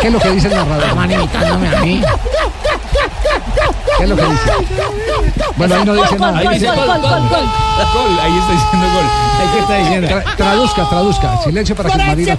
¿Qué 0.00 0.06
es 0.06 0.12
lo 0.12 0.20
que 0.20 0.30
dice 0.30 0.46
el 0.48 0.54
narrador? 0.54 0.82
Estaban 0.82 1.10
imitándome 1.12 1.68
a 1.68 1.80
mí. 1.80 2.02
¿Qué 3.98 4.04
es 4.04 4.08
lo 4.08 4.16
que 4.16 4.22
dice? 4.22 4.52
Bueno, 5.56 5.74
ahí 5.76 5.84
no 5.84 5.94
dice 5.94 6.18
nada. 6.18 6.42
Gol, 6.42 6.52
gol, 6.58 6.76
gol, 6.76 6.86
gol, 6.86 7.00
gol, 7.00 7.28
gol. 7.28 7.48
Gol, 7.94 8.18
ahí 8.22 8.38
está 8.38 8.52
diciendo 8.52 8.86
gol. 8.94 9.04
¿Qué 9.52 9.58
está 9.60 9.74
diciendo? 9.76 10.08
Tra- 10.08 10.36
traduzca, 10.36 10.88
traduzca. 10.88 11.42
Silencio 11.44 11.76
para 11.76 11.90
que 11.90 11.98
tribuna. 11.98 12.36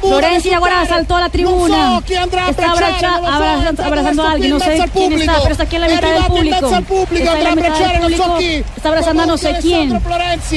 Florencia 0.00 0.56
ahora 0.58 0.86
saltó 0.86 1.16
a 1.16 1.20
la 1.20 1.28
tribuna. 1.28 2.00
Está 2.48 2.70
abbracciare, 2.72 3.26
abrazando, 3.46 3.84
abrazando 3.84 4.22
a 4.22 4.32
alguien, 4.32 4.50
no 4.50 4.60
sé 4.60 4.84
quién 4.92 5.12
está, 5.12 5.34
pero 5.40 5.52
está 5.52 5.64
aquí 5.64 5.76
en 5.76 5.82
la 5.82 5.88
mitad 5.88 6.12
del 6.12 6.24
público. 6.24 6.82
pubblico, 6.88 7.14
Está 7.14 7.38
en 7.38 7.44
la 7.44 7.54
mitad 7.54 7.92
del 7.92 8.00
público. 8.02 8.38
Está 8.76 8.88
abrazando 8.88 9.22
a 9.22 9.26
no 9.26 9.36
sé 9.38 9.56
quién. 9.60 9.92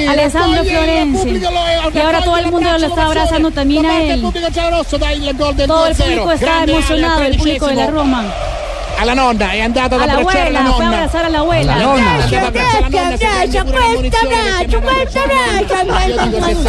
Alessandro 0.09 0.63
Florenzi, 0.63 1.29
Y 1.93 1.97
ahora 1.99 2.23
todo 2.23 2.37
el 2.37 2.51
mundo 2.51 2.77
lo 2.77 2.87
está 2.87 3.05
abrazando 3.05 3.51
también 3.51 3.85
a 3.85 4.03
él. 4.03 4.21
Todo 4.21 5.85
el 5.87 5.95
2-0. 5.95 5.97
público 5.97 6.31
está 6.31 6.63
emocionado, 6.63 7.23
el 7.23 7.37
público 7.37 7.67
de 7.67 7.75
la. 7.75 7.87
Roma. 7.87 8.25
Alla 8.99 9.13
nonna, 9.13 9.51
è 9.51 9.61
andato 9.61 9.95
ad 9.95 10.01
A 10.01 10.05
la 10.07 10.13
abbracciare 10.13 10.51
la 10.51 10.59
abuela, 10.59 10.75
fue 10.75 10.83
a 10.83 10.87
nonna. 10.89 10.97
abrazar 10.97 11.23
a 11.25 11.29
la 11.29 11.39
abuela. 11.39 11.75
La 11.77 11.81
nonna. 11.83 12.27
Si 12.27 12.35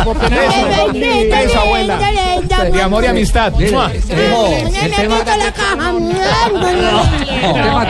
può 0.04 0.14
penare. 0.14 1.28
Beso, 1.28 1.60
abuela. 1.60 1.98
De 2.70 2.82
amor 2.82 3.02
y 3.02 3.06
amistad. 3.08 3.52
El 3.60 3.70
tema, 4.94 5.18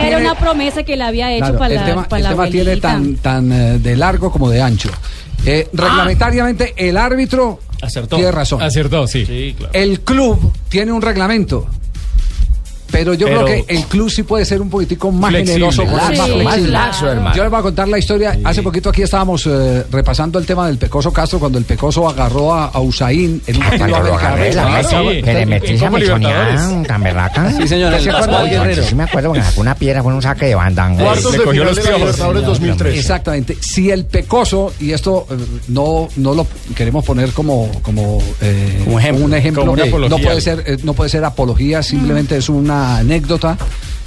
era 0.02 0.18
una 0.18 0.34
promesa 0.34 0.82
que 0.84 0.96
le 0.96 1.04
había 1.04 1.32
hecho 1.32 1.56
para 1.58 1.74
la, 1.74 1.80
el 1.80 1.86
tema 2.28 2.46
tiene 2.48 2.76
tan, 2.78 3.52
eh, 3.52 3.78
de 3.78 3.96
largo 3.96 4.30
como 4.32 4.48
de 4.48 4.62
ancho. 4.62 4.90
Eh, 5.44 5.68
reglamentariamente, 5.72 6.74
el 6.76 6.96
árbitro 6.96 7.60
Acertó. 7.82 8.16
tiene 8.16 8.32
razón. 8.32 8.62
Acertó, 8.62 9.06
sí. 9.06 9.24
Sí, 9.26 9.54
claro. 9.56 9.72
El 9.74 10.00
club 10.00 10.52
tiene 10.68 10.92
un 10.92 11.02
reglamento. 11.02 11.66
Pero 12.90 13.14
yo 13.14 13.26
Pero- 13.26 13.44
creo 13.44 13.66
que 13.66 13.74
el 13.74 13.84
club 13.84 14.10
sí 14.10 14.22
puede 14.22 14.44
ser 14.44 14.60
un 14.60 14.68
poquitico 14.70 15.10
más 15.12 15.30
Flexible. 15.30 15.52
generoso, 15.52 15.84
con 15.84 15.96
Laxo, 15.96 16.16
más 16.16 16.26
Sí, 16.26 16.32
flexible. 16.32 16.72
más 16.72 17.02
hermano. 17.02 17.36
Yo 17.36 17.42
les 17.42 17.50
voy 17.50 17.58
a 17.60 17.62
contar 17.62 17.88
la 17.88 17.98
historia. 17.98 18.38
Hace 18.44 18.62
poquito 18.62 18.90
aquí 18.90 19.02
estábamos 19.02 19.46
eh, 19.46 19.84
repasando 19.90 20.38
el 20.38 20.46
tema 20.46 20.66
del 20.66 20.78
Pecoso 20.78 21.12
Castro 21.12 21.38
cuando 21.38 21.58
el 21.58 21.64
Pecoso 21.64 22.08
agarró 22.08 22.52
a, 22.54 22.66
a 22.66 22.80
Usain 22.80 23.40
en 23.46 23.56
un 23.56 23.62
partido 23.78 24.18
sí. 24.88 25.22
que 25.22 25.34
le 25.34 25.46
metí 25.46 25.72
esa 25.74 25.86
Como 25.86 25.98
Libertadores. 25.98 26.54
mechonía 26.60 26.86
tan 26.86 27.02
berraca. 27.02 27.52
Sí, 27.56 27.68
señor, 27.68 28.00
¿Se 28.00 28.10
acuerda? 28.10 28.44
Guerrero. 28.44 28.82
Sí, 28.84 28.94
me 28.94 29.04
acuerdo, 29.04 29.34
sacó 29.34 29.60
una 29.60 29.74
piedra, 29.74 30.02
fue 30.02 30.12
un 30.14 30.22
saque 30.22 30.46
de 30.46 30.54
banda. 30.54 30.88
Cuartos 30.98 31.32
de 31.32 31.38
cogió 31.38 31.52
final 31.62 31.66
los 31.66 31.76
de. 31.84 31.92
Libertadores 31.98 32.44
2003. 32.44 32.98
Exactamente. 32.98 33.56
Si 33.60 33.90
el 33.90 34.04
Pecoso, 34.06 34.72
y 34.80 34.92
esto 34.92 35.26
eh, 35.30 35.34
no, 35.68 36.08
no 36.16 36.34
lo 36.34 36.46
queremos 36.74 37.04
poner 37.04 37.30
como, 37.32 37.70
como, 37.82 38.18
eh, 38.40 38.80
Como 38.84 38.98
ejemplo, 38.98 39.24
un 39.24 39.34
ejemplo, 39.34 39.62
como 39.62 39.72
una 39.72 39.84
apología. 39.84 40.16
no 40.16 40.22
puede 40.24 40.40
ser, 40.40 40.62
eh, 40.66 40.76
no 40.82 40.94
puede 40.94 41.10
ser 41.10 41.24
apología, 41.24 41.82
simplemente 41.82 42.36
es 42.36 42.48
una 42.48 42.79
anécdota. 42.98 43.56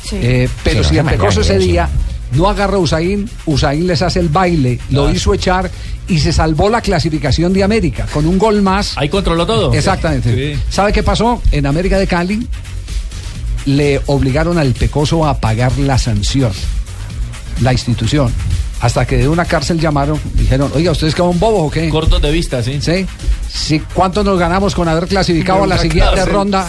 Sí. 0.03 0.17
Eh, 0.21 0.49
pero 0.63 0.83
Sí, 0.83 0.89
si 0.89 0.95
no 0.95 1.05
Pecoso 1.05 1.41
ese 1.41 1.57
día 1.57 1.89
no 2.33 2.49
agarra 2.49 2.75
a 2.75 2.79
Usain, 2.79 3.29
Usain 3.45 3.85
les 3.87 4.01
hace 4.01 4.19
el 4.19 4.29
baile, 4.29 4.79
lo 4.89 5.09
hizo 5.11 5.33
echar 5.33 5.69
y 6.07 6.19
se 6.19 6.33
salvó 6.33 6.69
la 6.69 6.81
clasificación 6.81 7.53
de 7.53 7.63
América 7.63 8.05
con 8.11 8.25
un 8.25 8.37
gol 8.37 8.61
más. 8.61 8.97
Ahí 8.97 9.07
controló 9.09 9.45
todo. 9.45 9.73
Exactamente. 9.73 10.53
Sí. 10.55 10.59
¿Sabe 10.69 10.91
qué 10.91 11.03
pasó? 11.03 11.41
En 11.51 11.65
América 11.65 11.97
de 11.97 12.07
Cali 12.07 12.47
le 13.65 14.01
obligaron 14.07 14.57
al 14.57 14.73
Pecoso 14.73 15.25
a 15.25 15.39
pagar 15.39 15.77
la 15.77 15.97
sanción, 15.97 16.51
la 17.61 17.71
institución. 17.71 18.31
Hasta 18.81 19.05
que 19.05 19.15
de 19.17 19.29
una 19.29 19.45
cárcel 19.45 19.79
llamaron, 19.79 20.19
dijeron, 20.33 20.69
oiga, 20.75 20.91
¿ustedes 20.91 21.15
quedan 21.15 21.39
bobos 21.39 21.67
o 21.67 21.71
qué? 21.71 21.87
Cortos 21.87 22.21
de 22.21 22.31
vista, 22.31 22.61
sí. 22.61 22.79
¿Sí? 22.81 23.05
Sí, 23.55 23.79
¿Cuánto 23.93 24.23
nos 24.23 24.39
ganamos 24.39 24.73
con 24.73 24.87
haber 24.87 25.07
clasificado 25.07 25.63
a 25.63 25.67
la 25.67 25.77
siguiente 25.77 26.25
ronda? 26.25 26.67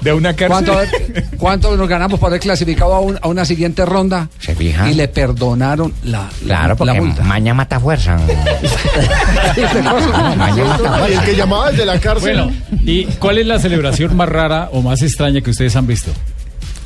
De 0.00 0.12
una 0.12 0.34
¿Cuánto, 0.36 0.72
cárcel. 0.72 1.24
cuánto 1.38 1.76
nos 1.76 1.88
ganamos 1.88 2.20
por 2.20 2.28
haber 2.28 2.40
clasificado 2.40 2.94
a, 2.94 3.00
un- 3.00 3.18
a 3.20 3.26
una 3.26 3.44
siguiente 3.44 3.84
ronda? 3.84 4.28
¿Se 4.38 4.54
fija? 4.54 4.88
Y 4.88 4.94
le 4.94 5.08
perdonaron 5.08 5.92
la, 6.04 6.20
la- 6.20 6.28
Claro, 6.46 6.68
la 6.68 6.76
porque 6.76 7.00
multa. 7.00 7.24
maña 7.24 7.52
mata 7.52 7.80
fuerza. 7.80 8.16
Maña 10.36 10.64
mata 10.64 10.88
Y 10.88 10.92
el 10.92 10.98
fuerza. 11.18 11.24
que 11.24 11.36
llamaba 11.36 11.70
desde 11.70 11.86
la 11.86 11.98
cárcel. 11.98 12.36
Bueno, 12.36 12.52
¿y 12.84 13.04
cuál 13.18 13.38
es 13.38 13.46
la 13.46 13.58
celebración 13.58 14.16
más 14.16 14.28
rara 14.28 14.68
o 14.72 14.82
más 14.82 15.02
extraña 15.02 15.40
que 15.40 15.50
ustedes 15.50 15.74
han 15.76 15.86
visto? 15.86 16.10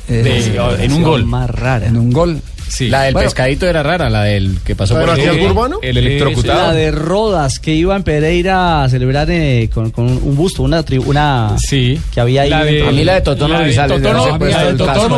Eh, 0.07 0.23
De- 0.23 0.83
en 0.85 0.91
un 0.93 1.03
gol. 1.03 1.25
Más 1.25 1.49
rara. 1.49 1.85
en 1.85 1.97
un 1.97 2.11
gol. 2.11 2.41
Sí. 2.69 2.87
La 2.89 3.01
del 3.03 3.13
Bueno. 3.13 3.27
pescadito 3.27 3.67
era 3.67 3.83
rara, 3.83 4.09
la 4.09 4.23
del 4.23 4.59
que 4.63 4.75
pasó 4.75 4.93
¿La 4.93 4.99
de 5.01 5.05
por 5.07 5.17
Matías 5.17 5.35
el... 5.35 5.41
Burbano? 5.47 5.79
El 5.81 5.97
electrocutado. 5.97 6.67
La 6.67 6.73
de 6.73 6.91
Rodas, 6.91 7.59
que 7.59 7.73
iba 7.73 7.95
en 7.95 8.03
Pereira 8.03 8.83
a 8.83 8.89
celebrar 8.89 9.27
eh, 9.31 9.69
con, 9.73 9.91
con 9.91 10.05
un 10.07 10.35
busto, 10.35 10.63
una, 10.63 10.85
tri- 10.85 11.03
una 11.05 11.55
Sí. 11.57 11.99
que 12.13 12.21
había 12.21 12.43
ahí. 12.43 12.49
La 12.49 12.63
de- 12.63 12.87
A 12.87 12.91
mí 12.91 13.03
la 13.03 13.15
de 13.15 13.21
Totono 13.21 13.59
de 13.59 13.73
Totono, 13.73 14.25
el 14.25 14.37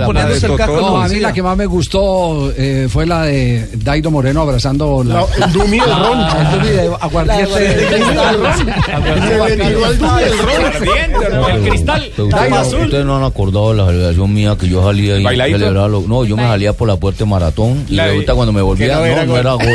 poniéndose 0.05 0.45
el 0.47 0.55
casco. 0.55 0.97
A 0.97 1.07
mí 1.07 1.19
la 1.19 1.33
que 1.33 1.43
más 1.43 1.57
me 1.57 1.65
gustó 1.65 2.51
eh, 2.57 2.87
fue 2.89 3.05
la 3.05 3.23
de 3.23 3.67
Daido 3.75 4.11
Moreno 4.11 4.41
abrazando 4.41 5.03
la, 5.03 5.25
La- 5.37 5.45
el 5.45 5.51
Dumi 5.53 5.79
del 5.79 5.89
Ron. 5.89 6.19
el 6.19 6.51
Dumi 6.51 6.69
de 6.69 6.91
aguardiente 6.99 7.59
de- 7.59 7.75
de 7.75 7.87
cristal. 7.87 8.37
Se 8.55 9.47
le 9.47 9.57
tiró 9.65 9.85
al 9.85 9.97
Dumi 9.97 10.21
del 10.23 10.37
Ron. 10.39 11.51
El 11.51 11.69
cristal. 11.69 12.11
Ustedes, 12.17 12.73
ustedes 12.73 13.05
no 13.05 13.17
han 13.17 13.23
acordado 13.23 13.73
la 13.73 13.85
celebración 13.87 14.33
mía 14.33 14.55
que 14.59 14.67
yo 14.69 14.83
salía 14.83 15.17
y 15.17 15.23
celebraba 15.51 15.87
lo- 15.87 16.01
No, 16.07 16.25
yo 16.25 16.35
me 16.37 16.43
salía 16.43 16.73
por 16.73 16.87
la 16.87 16.95
puerta 16.97 17.19
de 17.19 17.25
maratón 17.41 17.85
y 17.89 17.95
La 17.95 18.05
de- 18.05 18.11
resulta 18.11 18.35
cuando 18.35 18.53
me 18.53 18.61
volvía, 18.61 18.87
no, 18.95 18.99
no 18.99 19.05
era 19.05 19.25
no 19.25 19.31
gol. 19.31 19.39
era 19.39 19.53
gol. 19.53 19.65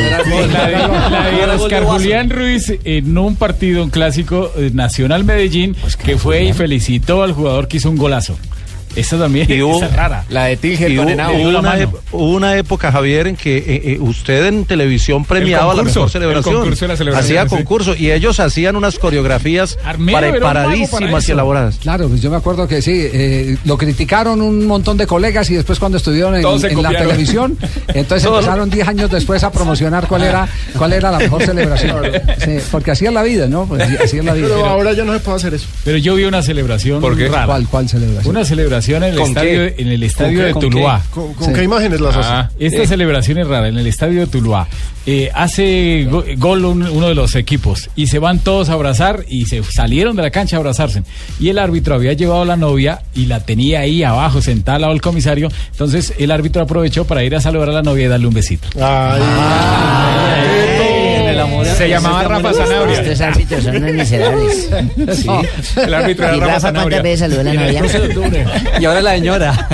La 0.52 0.66
de, 0.66 0.72
la 0.72 1.46
de 1.48 1.62
Oscar 1.62 1.84
Julián 1.84 2.30
Ruiz 2.30 2.72
en 2.84 3.18
un 3.18 3.36
partido, 3.36 3.82
un 3.82 3.90
clásico 3.90 4.52
eh, 4.56 4.70
Nacional 4.72 5.24
Medellín, 5.24 5.76
que 6.04 6.16
fue 6.16 6.44
y 6.44 6.52
felicitó 6.52 7.22
al 7.22 7.32
jugador 7.32 7.68
que 7.68 7.78
hizo 7.78 7.90
un 7.90 7.96
golazo. 7.96 8.36
Esa 8.96 9.18
también 9.18 9.50
Y 9.50 9.60
hubo- 9.62 9.76
esa 9.76 9.86
es 9.86 9.96
rara. 9.96 10.24
La 10.30 10.44
de 10.46 10.56
Tilger 10.56 10.90
Y 10.90 10.94
hubo- 10.96 11.02
Condenado. 11.04 11.32
hubo 11.34 11.42
Hubo 11.42 11.52
la 11.52 11.58
una, 11.60 11.88
hubo 12.12 12.30
una 12.34 12.56
época, 12.56 12.90
Javier, 12.90 13.26
en 13.28 13.36
que 13.36 13.58
eh, 13.58 13.64
eh, 13.84 13.98
usted 14.00 14.46
en 14.46 14.64
televisión 14.64 15.24
premiaba 15.24 15.74
la 15.74 15.82
concurso, 15.82 16.00
mejor 16.00 16.06
el 16.06 16.12
celebración. 16.12 16.54
concurso 16.56 16.84
de 16.84 16.88
la 16.88 16.96
celebración, 16.96 17.24
Hacía 17.38 17.42
sí. 17.44 17.48
concurso 17.56 17.94
y 17.96 18.10
ellos 18.10 18.40
hacían 18.40 18.76
unas 18.76 18.98
coreografías 18.98 19.78
para 20.10 20.30
preparadísimas 20.30 21.28
y 21.28 21.32
elaboradas. 21.32 21.76
Claro, 21.76 22.08
pues 22.08 22.20
yo 22.22 22.30
me 22.30 22.36
acuerdo 22.36 22.66
que 22.66 22.82
sí, 22.82 22.92
eh, 23.12 23.56
lo 23.64 23.76
criticaron 23.78 24.40
un 24.42 24.66
montón 24.66 24.96
de 24.96 25.06
colegas 25.06 25.50
y 25.50 25.54
después 25.54 25.78
cuando 25.78 25.98
estuvieron 25.98 26.34
en, 26.34 26.42
la 26.82 26.90
televisión, 26.90 27.56
entonces 27.88 28.24
Todos. 28.28 28.40
empezaron 28.40 28.70
10 28.70 28.88
años 28.88 29.10
después 29.10 29.42
a 29.44 29.50
promocionar 29.52 30.06
cuál 30.06 30.22
era 30.22 30.48
cuál 30.76 30.92
era 30.92 31.10
la 31.10 31.18
mejor 31.18 31.42
celebración. 31.44 31.96
Sí, 32.38 32.58
porque 32.70 32.90
así 32.92 33.06
es 33.06 33.12
la 33.12 33.22
vida, 33.22 33.46
¿no? 33.48 33.66
Pues, 33.66 33.82
así 33.82 34.18
es 34.18 34.24
la 34.24 34.32
vida. 34.34 34.46
Pero 34.48 34.66
ahora 34.66 34.92
ya 34.92 35.04
no 35.04 35.12
se 35.12 35.20
puede 35.20 35.36
hacer 35.36 35.54
eso. 35.54 35.66
Pero 35.84 35.98
yo 35.98 36.14
vi 36.14 36.24
una 36.24 36.42
celebración 36.42 37.00
¿Por 37.00 37.16
qué? 37.16 37.28
rara. 37.28 37.46
¿Cuál, 37.46 37.66
cuál 37.68 37.88
celebración? 37.88 38.34
Una 38.36 38.44
celebración 38.44 38.85
en 38.94 39.02
el 39.04 39.16
¿Con 39.16 39.28
estadio, 39.28 39.50
qué? 39.50 39.74
en 39.82 39.88
el 39.88 39.96
¿Con 39.98 40.06
estadio 40.06 40.38
qué? 40.38 40.44
de 40.46 40.52
¿Con 40.52 40.62
Tuluá. 40.62 41.02
qué? 41.02 41.10
¿Con- 41.10 41.34
con 41.34 41.52
qué 41.54 41.62
imágenes 41.64 42.00
las 42.00 42.16
hace? 42.16 42.28
Ah, 42.30 42.50
Esta 42.58 42.82
Eh. 42.82 42.86
celebración 42.86 43.38
es 43.38 43.46
rara 43.48 43.68
en 43.68 43.76
el 43.78 43.86
estadio 43.86 44.20
de 44.20 44.26
Tuluá. 44.28 44.68
Eh, 45.08 45.30
hace 45.34 46.06
go- 46.10 46.24
gol 46.36 46.64
un- 46.64 46.82
uno 46.82 47.08
de 47.08 47.14
los 47.14 47.34
equipos 47.36 47.90
y 47.96 48.08
se 48.08 48.18
van 48.18 48.38
todos 48.40 48.68
a 48.70 48.72
abrazar 48.72 49.24
y 49.28 49.46
se 49.46 49.62
salieron 49.62 50.16
de 50.16 50.22
la 50.22 50.30
cancha 50.30 50.56
a 50.56 50.58
abrazarse. 50.58 51.02
Y 51.38 51.48
el 51.48 51.58
árbitro 51.58 51.94
había 51.94 52.12
llevado 52.12 52.42
a 52.42 52.44
la 52.44 52.56
novia 52.56 53.02
y 53.14 53.26
la 53.26 53.40
tenía 53.40 53.80
ahí 53.80 54.02
abajo 54.02 54.42
sentada 54.42 54.76
al 54.76 54.80
lado 54.82 54.92
del 54.94 55.02
comisario. 55.02 55.48
Entonces 55.70 56.12
el 56.18 56.30
árbitro 56.30 56.62
aprovechó 56.62 57.04
para 57.04 57.22
ir 57.24 57.34
a 57.36 57.40
saludar 57.40 57.68
a 57.70 57.72
la 57.72 57.82
novia 57.82 58.06
y 58.06 58.08
darle 58.08 58.26
un 58.26 58.34
besito. 58.34 58.66
Se 61.76 61.88
llamaba 61.88 62.22
Rafa 62.24 62.52
Zanabria. 62.52 63.00
Estos 63.00 63.20
árbitros 63.20 63.64
son 63.64 63.76
unos 63.76 63.92
miserables. 63.92 64.70
Sí. 65.16 65.28
El 65.80 65.94
árbitro 65.94 66.26
era 66.26 66.36
¿Y 66.36 66.40
Rafa 66.40 66.52
Rafa 66.52 66.60
Zanabria. 66.60 66.82
cuántas 66.82 67.02
veces 67.02 67.20
saludó 67.20 67.40
a 67.40 67.44
la 67.44 67.54
novia? 67.54 68.80
Y 68.80 68.84
ahora 68.84 69.02
la 69.02 69.14
señora. 69.14 69.68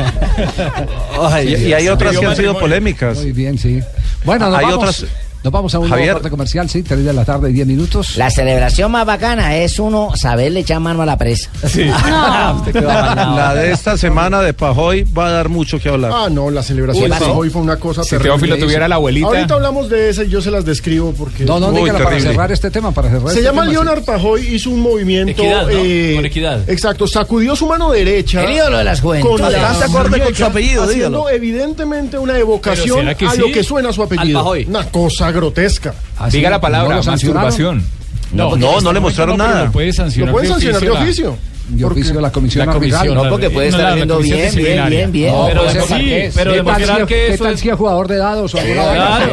y, 1.45 1.55
y 1.55 1.73
hay 1.73 1.89
otras 1.89 2.17
que 2.17 2.27
han 2.27 2.37
sido 2.37 2.59
polémicas. 2.59 3.19
Muy 3.19 3.33
bien, 3.33 3.59
sí. 3.59 3.81
Bueno, 4.25 4.49
nos 4.51 4.59
Hay 4.59 4.65
vamos, 4.67 4.79
otras- 5.01 5.05
nos 5.43 5.53
vamos 5.53 5.75
a 5.75 5.79
un 5.79 5.89
Javier. 5.89 6.07
nuevo 6.07 6.19
corte 6.21 6.31
comercial, 6.31 6.69
sí, 6.71 6.83
3 6.83 7.05
de 7.05 7.13
la 7.13 7.25
tarde, 7.25 7.51
10 7.53 7.67
minutos. 7.67 8.17
La 8.17 8.31
celebración 8.31 8.91
más 8.93 9.05
bacana 9.07 9.57
es 9.57 9.79
uno 9.79 10.11
saberle 10.15 10.61
echar 10.61 10.81
mano 10.81 11.03
a 11.03 11.07
la 11.07 11.19
presa. 11.19 11.51
La 12.75 13.55
de 13.55 13.73
esta 13.73 13.97
semana 13.97 14.41
de 14.43 14.53
Pajoy 14.55 15.05
va 15.05 15.29
a 15.29 15.31
dar 15.33 15.49
mucho 15.49 15.79
que 15.79 15.89
hablar. 15.89 16.13
Ah, 16.15 16.29
no, 16.31 16.51
la 16.51 16.63
celebración 16.63 17.11
Uy, 17.11 17.19
de 17.19 17.25
sí. 17.25 17.31
hoy 17.35 17.51
fue 17.51 17.63
una 17.63 17.77
cosa 17.77 18.03
Si 18.05 18.11
terrible. 18.11 18.31
Teófilo 18.31 18.57
tuviera 18.59 18.89
la 18.89 18.97
abuelita. 18.97 19.27
Ahorita 19.27 19.55
hablamos 19.55 19.89
de 19.89 20.11
esa 20.11 20.25
y 20.25 20.29
yo 20.29 20.41
se 20.41 20.51
las 20.51 20.65
describo 20.65 21.13
porque... 21.13 21.45
No, 21.45 21.59
no, 21.61 21.69
Uy, 21.69 21.81
dígala 21.81 22.05
para 22.05 22.21
cerrar 22.21 22.53
este 22.53 22.71
tema, 22.71 22.93
para 22.93 23.09
cerrar 23.09 23.29
Se 23.29 23.39
este 23.39 23.43
llama 23.43 23.63
tema, 23.63 23.73
sí. 23.73 23.73
Leonard 23.85 24.05
Pajoy, 24.05 24.55
hizo 24.55 24.71
un 24.71 24.81
movimiento. 24.81 25.33
Equidad, 25.33 25.63
¿no? 25.67 25.71
eh, 25.71 26.13
Con 26.17 26.27
equidad. 26.27 26.71
Exacto, 26.71 27.07
sacudió 27.07 27.57
su 27.57 27.67
mano 27.67 27.91
derecha. 27.91 28.45
El 28.45 28.53
ídolo 28.53 28.79
de 28.79 28.85
las 28.85 29.01
juventudes. 29.01 29.41
Con 29.41 29.53
la 29.53 29.59
Bastante 29.63 29.97
acorde 29.99 30.21
con 30.21 30.35
su 30.35 30.45
apellido, 30.45 30.83
Haciendo 30.85 31.09
dígalo. 31.19 31.31
evidentemente 31.31 32.19
una 32.19 32.39
evocación 32.39 32.99
¿será 32.99 33.15
que 33.17 33.27
a 33.27 33.31
sí? 33.33 33.39
lo 33.39 33.47
que 33.53 33.63
suena 33.63 33.93
su 33.93 34.03
apellido. 34.03 34.39
Al 34.39 34.45
Pajoy. 34.45 34.65
Una 34.69 34.85
cosa 34.91 35.32
grotesca. 35.33 35.95
Diga 36.31 36.51
la 36.51 36.61
palabra, 36.61 37.03
masturbación. 37.03 37.85
No, 38.33 38.57
no, 38.57 38.81
no 38.81 38.93
le 38.93 39.01
mostraron 39.01 39.37
No, 39.37 39.47
nada. 39.47 39.65
Lo 39.67 39.73
puede 39.73 39.93
sancionar, 39.93 40.29
Lo 40.29 40.33
pueden 40.33 40.51
sancionar 40.53 40.81
de 40.81 40.89
la- 40.89 41.01
oficio. 41.03 41.37
De 41.69 41.85
oficio 41.85 42.21
la 42.21 42.33
comisión 42.33 42.67
La 42.67 42.73
arbitral. 42.73 43.01
comisión, 43.03 43.23
No, 43.25 43.31
porque 43.31 43.49
puede 43.51 43.71
no, 43.71 43.77
estar 43.79 43.95
viendo 43.95 44.19
bien, 44.19 44.55
bien, 44.55 44.89
bien, 44.91 45.13
bien. 45.13 45.33
No, 45.33 45.47
Pero 45.47 45.61
pues, 45.63 45.75
demostrar 45.75 46.01
sí, 46.01 46.07
que- 46.07 46.33
pero 46.35 46.53
¿qué 46.53 46.63
tal 46.87 47.07
que 47.07 47.27
¿Qué 47.31 47.39
tal 47.39 47.53
es- 47.55 47.61
si 47.61 47.69
es 47.71 47.77
jugador 47.77 48.09
de 48.09 48.17
dados 48.17 48.55
o 48.55 48.59
alguna 48.59 48.83
Claro, 48.83 49.27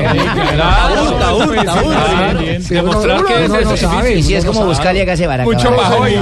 claro, 0.54 1.52
Claro, 1.52 2.42
Demostrar 2.70 3.26
que 3.26 3.44
es 3.46 3.50
no 3.66 3.78
sabe, 3.78 4.16
Y 4.16 4.24
si 4.24 4.36
es 4.36 4.46
no 4.46 4.54
como 4.54 4.66
buscarle 4.68 5.02
a 5.02 5.06
que 5.06 5.18
se 5.18 5.28
vara. 5.28 5.44
Mucho 5.44 5.76
Pajoy. 5.76 6.16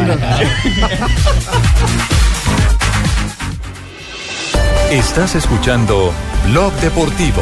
Estás 4.91 5.35
escuchando 5.35 6.13
Blog 6.47 6.71
Deportivo. 6.75 7.41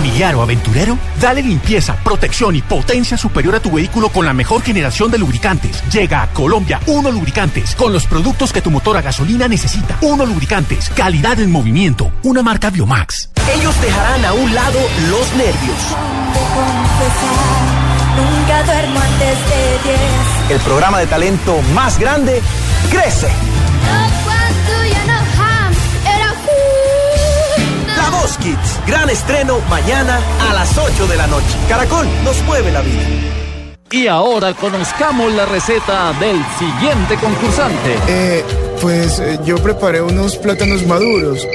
¿Familiar 0.00 0.34
o 0.34 0.40
aventurero? 0.40 0.96
Dale 1.20 1.42
limpieza, 1.42 1.94
protección 1.96 2.56
y 2.56 2.62
potencia 2.62 3.18
superior 3.18 3.56
a 3.56 3.60
tu 3.60 3.70
vehículo 3.70 4.08
con 4.08 4.24
la 4.24 4.32
mejor 4.32 4.62
generación 4.62 5.10
de 5.10 5.18
lubricantes. 5.18 5.82
Llega 5.92 6.22
a 6.22 6.32
Colombia 6.32 6.80
Uno 6.86 7.10
Lubricantes 7.10 7.74
con 7.74 7.92
los 7.92 8.06
productos 8.06 8.50
que 8.50 8.62
tu 8.62 8.70
motor 8.70 8.96
a 8.96 9.02
gasolina 9.02 9.46
necesita. 9.46 9.98
Uno 10.00 10.24
Lubricantes, 10.24 10.88
calidad 10.88 11.38
en 11.38 11.52
movimiento, 11.52 12.10
una 12.22 12.42
marca 12.42 12.70
Biomax. 12.70 13.28
Ellos 13.54 13.78
dejarán 13.82 14.24
a 14.24 14.32
un 14.32 14.54
lado 14.54 14.80
los 15.10 15.34
nervios. 15.34 15.76
Nunca 18.16 18.62
duermo 18.62 19.00
antes 19.00 19.38
de 19.50 19.90
10. 20.48 20.50
El 20.52 20.60
programa 20.60 20.98
de 20.98 21.08
talento 21.08 21.60
más 21.74 21.98
grande 21.98 22.40
crece. 22.90 23.28
Voz 28.20 28.36
Kids, 28.36 28.78
gran 28.86 29.08
estreno 29.08 29.60
mañana 29.70 30.20
a 30.50 30.52
las 30.52 30.76
8 30.76 31.06
de 31.06 31.16
la 31.16 31.26
noche. 31.26 31.56
Caracol 31.70 32.06
nos 32.22 32.42
mueve 32.42 32.70
la 32.70 32.82
vida. 32.82 33.00
Y 33.90 34.08
ahora 34.08 34.52
conozcamos 34.52 35.32
la 35.32 35.46
receta 35.46 36.12
del 36.20 36.36
siguiente 36.58 37.16
concursante. 37.16 37.96
Eh, 38.08 38.44
pues 38.82 39.20
eh, 39.20 39.38
yo 39.44 39.56
preparé 39.56 40.02
unos 40.02 40.36
plátanos 40.36 40.86
maduros. 40.86 41.46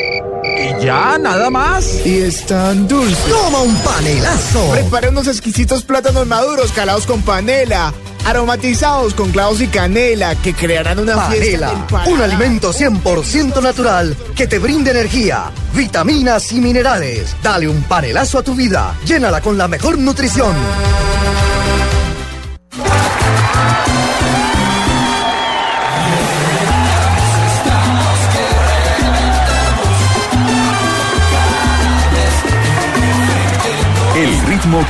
¿Y 0.57 0.83
ya? 0.85 1.17
¿Nada 1.17 1.49
más? 1.49 2.05
Y 2.05 2.19
están 2.19 2.87
dulces. 2.87 3.25
¡Toma 3.25 3.61
un 3.61 3.75
panelazo! 3.77 4.71
Preparé 4.71 5.09
unos 5.09 5.27
exquisitos 5.27 5.83
plátanos 5.83 6.25
maduros 6.27 6.71
calados 6.71 7.05
con 7.05 7.21
panela, 7.21 7.93
aromatizados 8.25 9.13
con 9.13 9.31
clavos 9.31 9.61
y 9.61 9.67
canela, 9.67 10.35
que 10.35 10.53
crearán 10.53 10.99
una 10.99 11.29
fiesta. 11.29 11.69
del 11.71 11.79
paladar. 11.85 12.13
un 12.13 12.21
alimento 12.21 12.73
100% 12.73 13.61
natural 13.61 14.15
que 14.35 14.47
te 14.47 14.59
brinde 14.59 14.91
energía, 14.91 15.51
vitaminas 15.73 16.51
y 16.51 16.61
minerales. 16.61 17.35
Dale 17.43 17.67
un 17.67 17.83
panelazo 17.83 18.39
a 18.39 18.43
tu 18.43 18.55
vida. 18.55 18.95
Llénala 19.05 19.41
con 19.41 19.57
la 19.57 19.67
mejor 19.67 19.97
nutrición. 19.97 20.55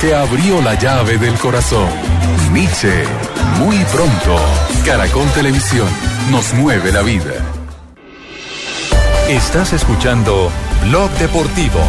Que 0.00 0.14
abrió 0.14 0.62
la 0.62 0.74
llave 0.74 1.18
del 1.18 1.34
corazón. 1.34 1.86
Nietzsche, 2.50 3.04
muy 3.58 3.76
pronto. 3.92 4.36
Caracol 4.86 5.28
Televisión 5.34 5.86
nos 6.30 6.54
mueve 6.54 6.92
la 6.92 7.02
vida. 7.02 7.34
Estás 9.28 9.74
escuchando 9.74 10.50
Blog 10.82 11.10
Deportivo. 11.18 11.80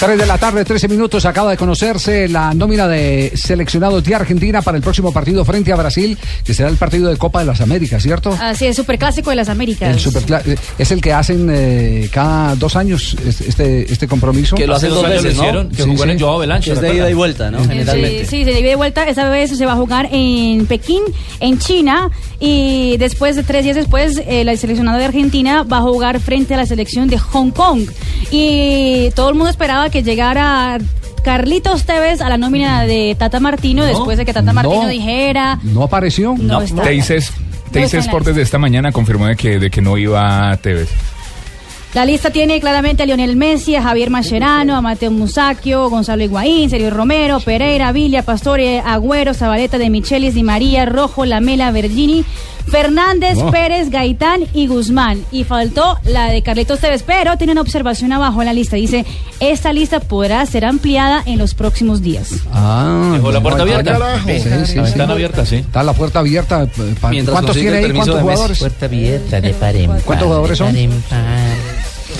3 0.00 0.16
de 0.16 0.26
la 0.26 0.38
tarde, 0.38 0.64
13 0.64 0.86
minutos. 0.86 1.24
Acaba 1.26 1.50
de 1.50 1.56
conocerse 1.56 2.28
la 2.28 2.54
nómina 2.54 2.86
de 2.86 3.32
seleccionados 3.34 4.04
de 4.04 4.14
Argentina 4.14 4.62
para 4.62 4.76
el 4.76 4.82
próximo 4.82 5.12
partido 5.12 5.44
frente 5.44 5.72
a 5.72 5.76
Brasil, 5.76 6.16
que 6.44 6.54
será 6.54 6.68
el 6.68 6.76
partido 6.76 7.10
de 7.10 7.16
Copa 7.16 7.40
de 7.40 7.46
las 7.46 7.60
Américas, 7.60 8.00
¿cierto? 8.04 8.30
Así 8.40 8.66
es, 8.66 8.76
superclásico 8.76 9.30
de 9.30 9.36
las 9.36 9.48
Américas. 9.48 9.88
El 9.96 9.98
supercla- 10.12 10.40
eh, 10.46 10.56
es 10.78 10.92
el 10.92 11.00
que 11.00 11.12
hacen 11.12 11.48
eh, 11.50 12.08
cada 12.12 12.54
dos 12.54 12.76
años 12.76 13.16
es- 13.26 13.40
este, 13.40 13.92
este 13.92 14.06
compromiso. 14.06 14.54
Que 14.54 14.68
lo 14.68 14.76
hacen 14.76 14.90
dos 14.90 15.02
veces, 15.08 15.36
¿no? 15.36 15.68
Que 15.68 15.82
jugó 15.82 16.04
en 16.04 16.20
Joao 16.20 16.34
Avalanche, 16.36 16.72
Es 16.72 16.80
de 16.80 16.94
ida 16.94 17.10
y 17.10 17.14
vuelta, 17.14 17.50
¿no? 17.50 17.60
Sí, 17.64 17.68
Generalmente. 17.68 18.24
sí, 18.26 18.44
se 18.44 18.50
divide 18.50 18.68
de 18.68 18.76
vuelta. 18.76 19.02
Esa 19.08 19.28
vez 19.28 19.50
se 19.58 19.66
va 19.66 19.72
a 19.72 19.76
jugar 19.76 20.08
en 20.12 20.64
Pekín, 20.66 21.02
en 21.40 21.58
China. 21.58 22.08
Y 22.38 22.96
después, 22.98 23.34
de 23.34 23.42
tres 23.42 23.64
días 23.64 23.74
después, 23.74 24.16
eh, 24.18 24.42
el 24.42 24.58
seleccionado 24.58 24.96
de 24.98 25.06
Argentina 25.06 25.64
va 25.64 25.78
a 25.78 25.82
jugar 25.82 26.20
frente 26.20 26.54
a 26.54 26.56
la 26.56 26.66
selección 26.66 27.08
de 27.08 27.18
Hong 27.18 27.50
Kong. 27.50 27.88
Y 28.30 29.10
todo 29.16 29.28
el 29.30 29.34
mundo 29.34 29.50
esperaba 29.50 29.87
que 29.90 30.02
llegara 30.02 30.78
Carlitos 31.22 31.84
Tevez 31.84 32.20
a 32.20 32.28
la 32.28 32.38
nómina 32.38 32.84
de 32.84 33.16
Tata 33.18 33.40
Martino 33.40 33.84
después 33.84 34.18
de 34.18 34.24
que 34.24 34.32
Tata 34.32 34.52
No. 34.52 34.54
Martino 34.54 34.88
dijera. 34.88 35.58
¿No 35.62 35.82
apareció? 35.82 36.34
No 36.38 36.62
está. 36.62 36.82
Teices 36.82 37.32
No 37.36 37.72
Teices 37.72 37.84
está 37.86 37.96
en 37.98 38.04
la 38.04 38.06
Sport 38.06 38.26
desde 38.26 38.42
esta 38.42 38.58
mañana 38.58 38.92
confirmó 38.92 39.26
de 39.26 39.36
que, 39.36 39.58
de 39.58 39.70
que 39.70 39.80
no 39.82 39.96
iba 39.98 40.50
a 40.50 40.56
Tevez. 40.56 40.88
La 41.94 42.04
lista 42.04 42.30
tiene 42.30 42.60
claramente 42.60 43.02
a 43.02 43.06
Lionel 43.06 43.34
Messi, 43.34 43.74
a 43.74 43.82
Javier 43.82 44.10
Mascherano, 44.10 44.76
a 44.76 44.82
Mateo 44.82 45.10
Musacchio, 45.10 45.88
Gonzalo 45.88 46.22
Higuaín, 46.22 46.68
Sergio 46.68 46.90
Romero, 46.90 47.40
Pereira, 47.40 47.90
Villa, 47.92 48.22
Pastore, 48.22 48.80
Agüero, 48.80 49.32
Zabaleta 49.32 49.78
de 49.78 49.88
Michelis, 49.88 50.34
Di 50.34 50.42
María, 50.42 50.84
Rojo, 50.84 51.24
Lamela, 51.24 51.70
Vergini, 51.70 52.26
Fernández, 52.70 53.38
Oh. 53.40 53.50
Pérez, 53.50 53.90
Gaitán 53.90 54.44
y 54.54 54.66
Guzmán. 54.66 55.22
Y 55.32 55.44
faltó 55.44 55.98
la 56.04 56.26
de 56.30 56.42
Carlitos 56.42 56.80
Tevez, 56.80 57.02
pero 57.02 57.36
tiene 57.36 57.52
una 57.52 57.60
observación 57.60 58.12
abajo 58.12 58.40
en 58.42 58.46
la 58.46 58.52
lista. 58.52 58.76
Dice, 58.76 59.04
esta 59.40 59.72
lista 59.72 60.00
podrá 60.00 60.44
ser 60.46 60.64
ampliada 60.64 61.22
en 61.26 61.38
los 61.38 61.54
próximos 61.54 62.02
días. 62.02 62.30
Ah, 62.52 63.10
Dejó 63.14 63.32
la 63.32 63.40
puerta 63.40 63.62
abierta. 63.62 63.98
Sí, 64.24 64.40
sí, 64.40 64.78
Están 64.78 65.06
sí. 65.06 65.12
abiertas, 65.12 65.48
sí. 65.48 65.56
Está 65.56 65.82
la 65.82 65.92
puerta 65.92 66.18
abierta. 66.20 66.62
eh, 66.64 67.24
¿Cuántos 67.30 67.56
tiene 67.56 67.76
ahí? 67.78 67.90
¿Cuántos 67.92 68.20
jugadores? 68.20 68.58
Puerta 68.58 68.86
abierta 68.86 69.40
de 69.40 69.54
par 69.54 69.76
en 69.76 69.90
par. 69.90 70.02
¿Cuántos 70.02 70.26
jugadores 70.26 70.58
son? 70.58 70.76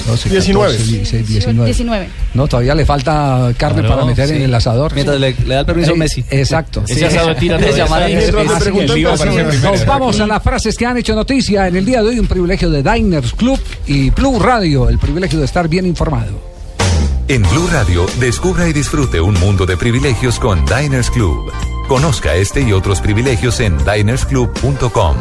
12, 0.08 0.28
19. 0.30 0.72
14, 0.72 0.92
16, 0.92 1.28
19. 1.28 1.64
19. 1.66 2.08
No, 2.34 2.46
todavía 2.48 2.74
le 2.74 2.84
falta 2.84 3.52
carne 3.56 3.80
Claro, 3.80 3.94
para 3.94 4.06
meter 4.06 4.28
sí. 4.28 4.34
en 4.36 4.42
el 4.42 4.54
asador. 4.54 4.92
Mientras 4.94 5.20
le- 5.20 5.34
le 5.46 5.54
da 5.54 5.60
el 5.60 5.66
permiso 5.66 5.92
Eh, 5.92 5.96
Messi. 5.96 6.24
Exacto. 6.30 6.82
Ese 6.88 7.06
asado 7.06 7.34
tira 7.36 7.58
todo. 7.58 7.76
Llamar 7.76 8.02
a- 8.02 8.06
Mientras 8.08 8.34
le 8.34 8.40
Así 8.54 8.62
preguntan 8.64 8.98
es. 8.98 9.04
personas. 9.04 9.62
Nos 9.62 9.86
vamos 9.86 10.20
a 10.20 10.26
las 10.26 10.42
frases 10.42 10.76
que 10.76 10.86
han 10.86 10.96
hecho 10.96 11.14
noticia 11.14 11.68
en 11.68 11.76
el 11.76 11.84
día 11.84 12.02
de 12.02 12.08
hoy. 12.08 12.18
Un 12.18 12.26
privilegio 12.26 12.70
de 12.70 12.82
Diners 12.82 13.32
Club 13.34 13.60
y 13.86 14.10
Plus 14.10 14.40
Radio. 14.42 14.88
El 14.88 14.98
privilegio 14.98 15.38
de 15.38 15.44
estar 15.44 15.68
bien 15.68 15.86
informado. 15.86 16.48
En 17.28 17.42
Blue 17.42 17.68
Radio, 17.70 18.06
descubra 18.18 18.66
y 18.68 18.72
disfrute 18.72 19.20
un 19.20 19.34
mundo 19.34 19.66
de 19.66 19.76
privilegios 19.76 20.38
con 20.38 20.64
Diners 20.64 21.10
Club. 21.10 21.52
Conozca 21.86 22.34
este 22.34 22.62
y 22.62 22.72
otros 22.72 23.00
privilegios 23.00 23.60
en 23.60 23.76
dinersclub.com. 23.84 25.16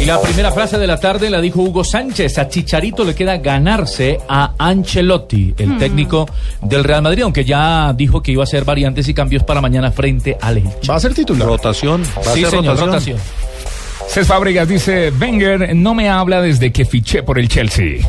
Y 0.00 0.06
la 0.06 0.18
primera 0.20 0.50
frase 0.50 0.78
de 0.78 0.86
la 0.86 0.98
tarde 0.98 1.28
la 1.28 1.40
dijo 1.42 1.60
Hugo 1.60 1.84
Sánchez. 1.84 2.38
A 2.38 2.48
Chicharito 2.48 3.04
le 3.04 3.14
queda 3.14 3.36
ganarse 3.36 4.18
a 4.28 4.52
Ancelotti, 4.58 5.54
el 5.58 5.70
Hmm. 5.74 5.78
técnico 5.78 6.26
del 6.62 6.84
Real 6.84 7.02
Madrid, 7.02 7.22
aunque 7.22 7.44
ya 7.44 7.92
dijo 7.94 8.22
que 8.22 8.32
iba 8.32 8.42
a 8.42 8.44
hacer 8.44 8.64
variantes 8.64 9.06
y 9.08 9.14
cambios 9.14 9.44
para 9.44 9.60
mañana 9.60 9.90
frente 9.92 10.38
al 10.40 10.56
Elche. 10.58 10.88
¿Va 10.88 10.94
a 10.96 11.00
ser 11.00 11.12
titular? 11.12 11.46
Rotación. 11.46 12.02
Va 12.16 12.30
a 12.32 12.34
Sí, 12.34 12.40
ser 12.40 12.50
señor, 12.50 12.78
rotación. 12.78 12.86
rotación. 13.18 13.18
Cés 14.10 14.26
Fábregas 14.26 14.66
dice, 14.66 15.12
Wenger 15.20 15.76
no 15.76 15.94
me 15.94 16.08
habla 16.08 16.42
desde 16.42 16.72
que 16.72 16.84
fiché 16.84 17.22
por 17.22 17.38
el 17.38 17.48
Chelsea. 17.48 18.00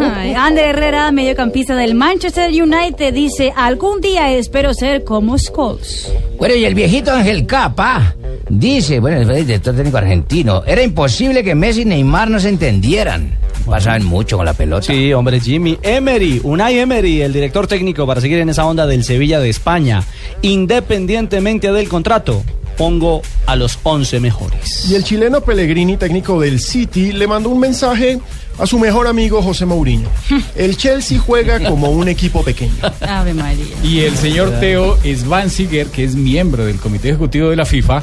Ay, 0.00 0.34
Ander 0.34 0.70
Herrera, 0.70 1.12
mediocampista 1.12 1.76
del 1.76 1.94
Manchester 1.94 2.50
United, 2.50 3.14
dice, 3.14 3.52
algún 3.54 4.00
día 4.00 4.32
espero 4.32 4.74
ser 4.74 5.04
como 5.04 5.38
Scholes. 5.38 6.12
Bueno, 6.38 6.56
y 6.56 6.64
el 6.64 6.74
viejito 6.74 7.12
Ángel 7.12 7.46
Capa 7.46 8.16
dice, 8.48 8.98
bueno, 8.98 9.20
el 9.20 9.46
director 9.46 9.76
técnico 9.76 9.96
argentino, 9.98 10.64
era 10.66 10.82
imposible 10.82 11.44
que 11.44 11.54
Messi 11.54 11.82
y 11.82 11.84
Neymar 11.84 12.28
no 12.28 12.40
se 12.40 12.48
entendieran. 12.48 13.38
Pasaban 13.64 14.04
mucho 14.04 14.36
con 14.36 14.46
la 14.46 14.54
pelota. 14.54 14.86
Sí, 14.86 15.12
hombre, 15.12 15.38
Jimmy. 15.38 15.78
Emery, 15.82 16.40
Unai 16.42 16.80
Emery, 16.80 17.22
el 17.22 17.32
director 17.32 17.68
técnico 17.68 18.08
para 18.08 18.20
seguir 18.20 18.38
en 18.38 18.48
esa 18.48 18.66
onda 18.66 18.88
del 18.88 19.04
Sevilla 19.04 19.38
de 19.38 19.50
España. 19.50 20.02
Independientemente 20.42 21.70
del 21.70 21.88
contrato, 21.88 22.42
pongo 22.76 23.22
a 23.46 23.56
los 23.56 23.78
11 23.82 24.20
mejores. 24.20 24.88
Y 24.88 24.94
el 24.94 25.04
chileno 25.04 25.40
Pellegrini, 25.40 25.96
técnico 25.96 26.40
del 26.40 26.60
City, 26.60 27.12
le 27.12 27.26
mandó 27.26 27.50
un 27.50 27.60
mensaje 27.60 28.20
a 28.58 28.66
su 28.66 28.78
mejor 28.78 29.06
amigo 29.06 29.42
José 29.42 29.66
Mourinho. 29.66 30.08
El 30.56 30.76
Chelsea 30.76 31.18
juega 31.18 31.62
como 31.68 31.90
un 31.90 32.08
equipo 32.08 32.42
pequeño. 32.42 32.74
Ave 33.00 33.34
María. 33.34 33.66
Y 33.82 34.00
el 34.00 34.16
señor 34.16 34.50
Teo 34.60 34.96
Svanziger, 35.04 35.88
que 35.88 36.04
es 36.04 36.14
miembro 36.14 36.64
del 36.64 36.76
Comité 36.78 37.10
Ejecutivo 37.10 37.50
de 37.50 37.56
la 37.56 37.66
FIFA, 37.66 38.02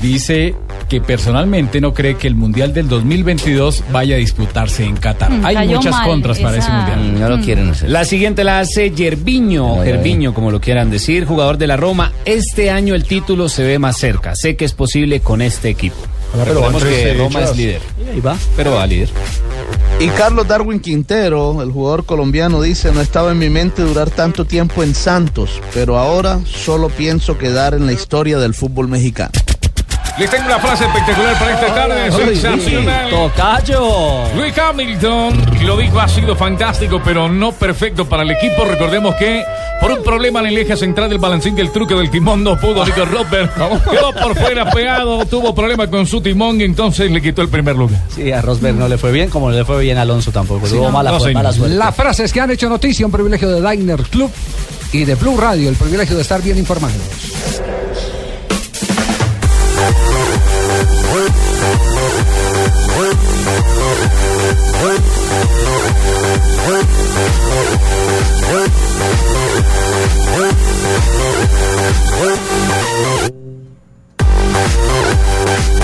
dice 0.00 0.54
que 0.88 1.00
personalmente 1.00 1.80
no 1.80 1.92
cree 1.92 2.16
que 2.16 2.26
el 2.28 2.34
Mundial 2.34 2.72
del 2.72 2.88
2022 2.88 3.84
vaya 3.92 4.16
a 4.16 4.18
disputarse 4.18 4.84
en 4.84 4.96
Qatar. 4.96 5.30
Mm, 5.30 5.44
Hay 5.44 5.68
muchas 5.68 5.92
mal 5.92 6.06
contras 6.08 6.38
para 6.38 6.56
ese 6.58 6.70
Mundial. 6.70 7.20
No 7.20 7.28
lo 7.28 7.40
quieren 7.42 7.68
hacer. 7.70 7.90
La 7.90 8.04
siguiente 8.04 8.44
la 8.44 8.60
hace 8.60 8.92
Gerviño, 8.96 9.82
Gerviño, 9.82 10.32
como 10.34 10.50
lo 10.50 10.60
quieran 10.60 10.90
decir, 10.90 11.24
jugador 11.26 11.58
de 11.58 11.66
la 11.66 11.76
Roma. 11.76 12.12
Este 12.24 12.70
año 12.70 12.94
el 12.94 13.04
título 13.04 13.48
se 13.48 13.64
ve 13.64 13.78
más 13.78 13.98
cerca. 13.98 14.34
Sé 14.34 14.56
que 14.56 14.64
es 14.64 14.72
posible 14.72 15.20
con 15.20 15.42
este 15.42 15.68
equipo. 15.68 15.96
Recordemos 16.34 16.82
van 16.82 16.92
que 16.92 17.00
tres 17.02 17.18
Roma 17.18 17.42
es 17.42 17.56
líder. 17.56 17.80
Ahí 18.12 18.20
va. 18.20 18.36
Pero 18.56 18.74
va 18.74 18.86
líder. 18.86 19.08
Y 20.00 20.06
Carlos 20.10 20.46
Darwin 20.46 20.78
Quintero, 20.78 21.60
el 21.60 21.72
jugador 21.72 22.04
colombiano, 22.04 22.62
dice, 22.62 22.92
no 22.92 23.00
estaba 23.00 23.32
en 23.32 23.38
mi 23.38 23.50
mente 23.50 23.82
durar 23.82 24.10
tanto 24.10 24.44
tiempo 24.44 24.84
en 24.84 24.94
Santos, 24.94 25.60
pero 25.74 25.98
ahora 25.98 26.38
solo 26.46 26.88
pienso 26.88 27.36
quedar 27.36 27.74
en 27.74 27.84
la 27.84 27.92
historia 27.92 28.38
del 28.38 28.54
fútbol 28.54 28.86
mexicano. 28.86 29.32
Les 30.18 30.28
tengo 30.28 30.46
una 30.46 30.58
frase 30.58 30.84
espectacular 30.84 31.38
para 31.38 31.52
esta 31.54 31.74
tarde, 31.74 32.10
sensacional. 32.34 33.08
Tocayo. 33.10 34.24
Luis 34.34 34.58
Hamilton 34.58 35.46
lo 35.64 35.76
dijo, 35.76 36.00
ha 36.00 36.08
sido 36.08 36.34
fantástico, 36.34 37.00
pero 37.04 37.28
no 37.28 37.52
perfecto 37.52 38.04
para 38.08 38.24
el 38.24 38.32
equipo. 38.32 38.64
Recordemos 38.64 39.14
que 39.14 39.44
por 39.80 39.92
un 39.92 40.02
problema 40.02 40.40
en 40.40 40.46
el 40.46 40.58
eje 40.58 40.76
central 40.76 41.08
del 41.08 41.18
balancín 41.18 41.54
del 41.54 41.70
truque 41.70 41.94
del 41.94 42.10
timón 42.10 42.42
no 42.42 42.58
pudo 42.58 42.84
Nico 42.84 43.04
Rosberg. 43.04 43.52
Quedó 43.54 44.12
por 44.12 44.36
fuera 44.36 44.68
pegado, 44.72 45.24
tuvo 45.26 45.54
problemas 45.54 45.86
con 45.86 46.04
su 46.04 46.20
timón 46.20 46.60
y 46.60 46.64
entonces 46.64 47.08
le 47.12 47.22
quitó 47.22 47.42
el 47.42 47.48
primer 47.48 47.76
lugar. 47.76 48.00
Sí, 48.12 48.32
a 48.32 48.42
Rosberg 48.42 48.74
no 48.74 48.88
le 48.88 48.98
fue 48.98 49.12
bien, 49.12 49.30
como 49.30 49.50
no 49.50 49.56
le 49.56 49.64
fue 49.64 49.80
bien 49.82 49.98
a 49.98 50.02
Alonso 50.02 50.32
tampoco. 50.32 50.66
Sí, 50.66 50.74
Tuvo 50.74 50.86
no, 50.86 50.90
mala, 50.90 51.12
no, 51.12 51.18
fue- 51.18 51.28
señor. 51.28 51.42
mala 51.44 51.52
suerte. 51.52 51.76
Las 51.76 51.94
frases 51.94 52.32
que 52.32 52.40
han 52.40 52.50
hecho 52.50 52.68
noticia, 52.68 53.06
un 53.06 53.12
privilegio 53.12 53.48
de 53.50 53.70
Diner 53.70 54.02
Club 54.02 54.32
y 54.92 55.04
de 55.04 55.14
Blue 55.14 55.36
Radio, 55.36 55.68
el 55.68 55.76
privilegio 55.76 56.16
de 56.16 56.22
estar 56.22 56.42
bien 56.42 56.58
informados. 56.58 56.96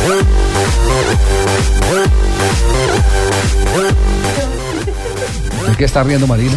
What? 0.04 0.53
¿De 5.70 5.76
qué 5.78 5.84
está 5.86 6.02
riendo 6.04 6.26
Marina? 6.26 6.52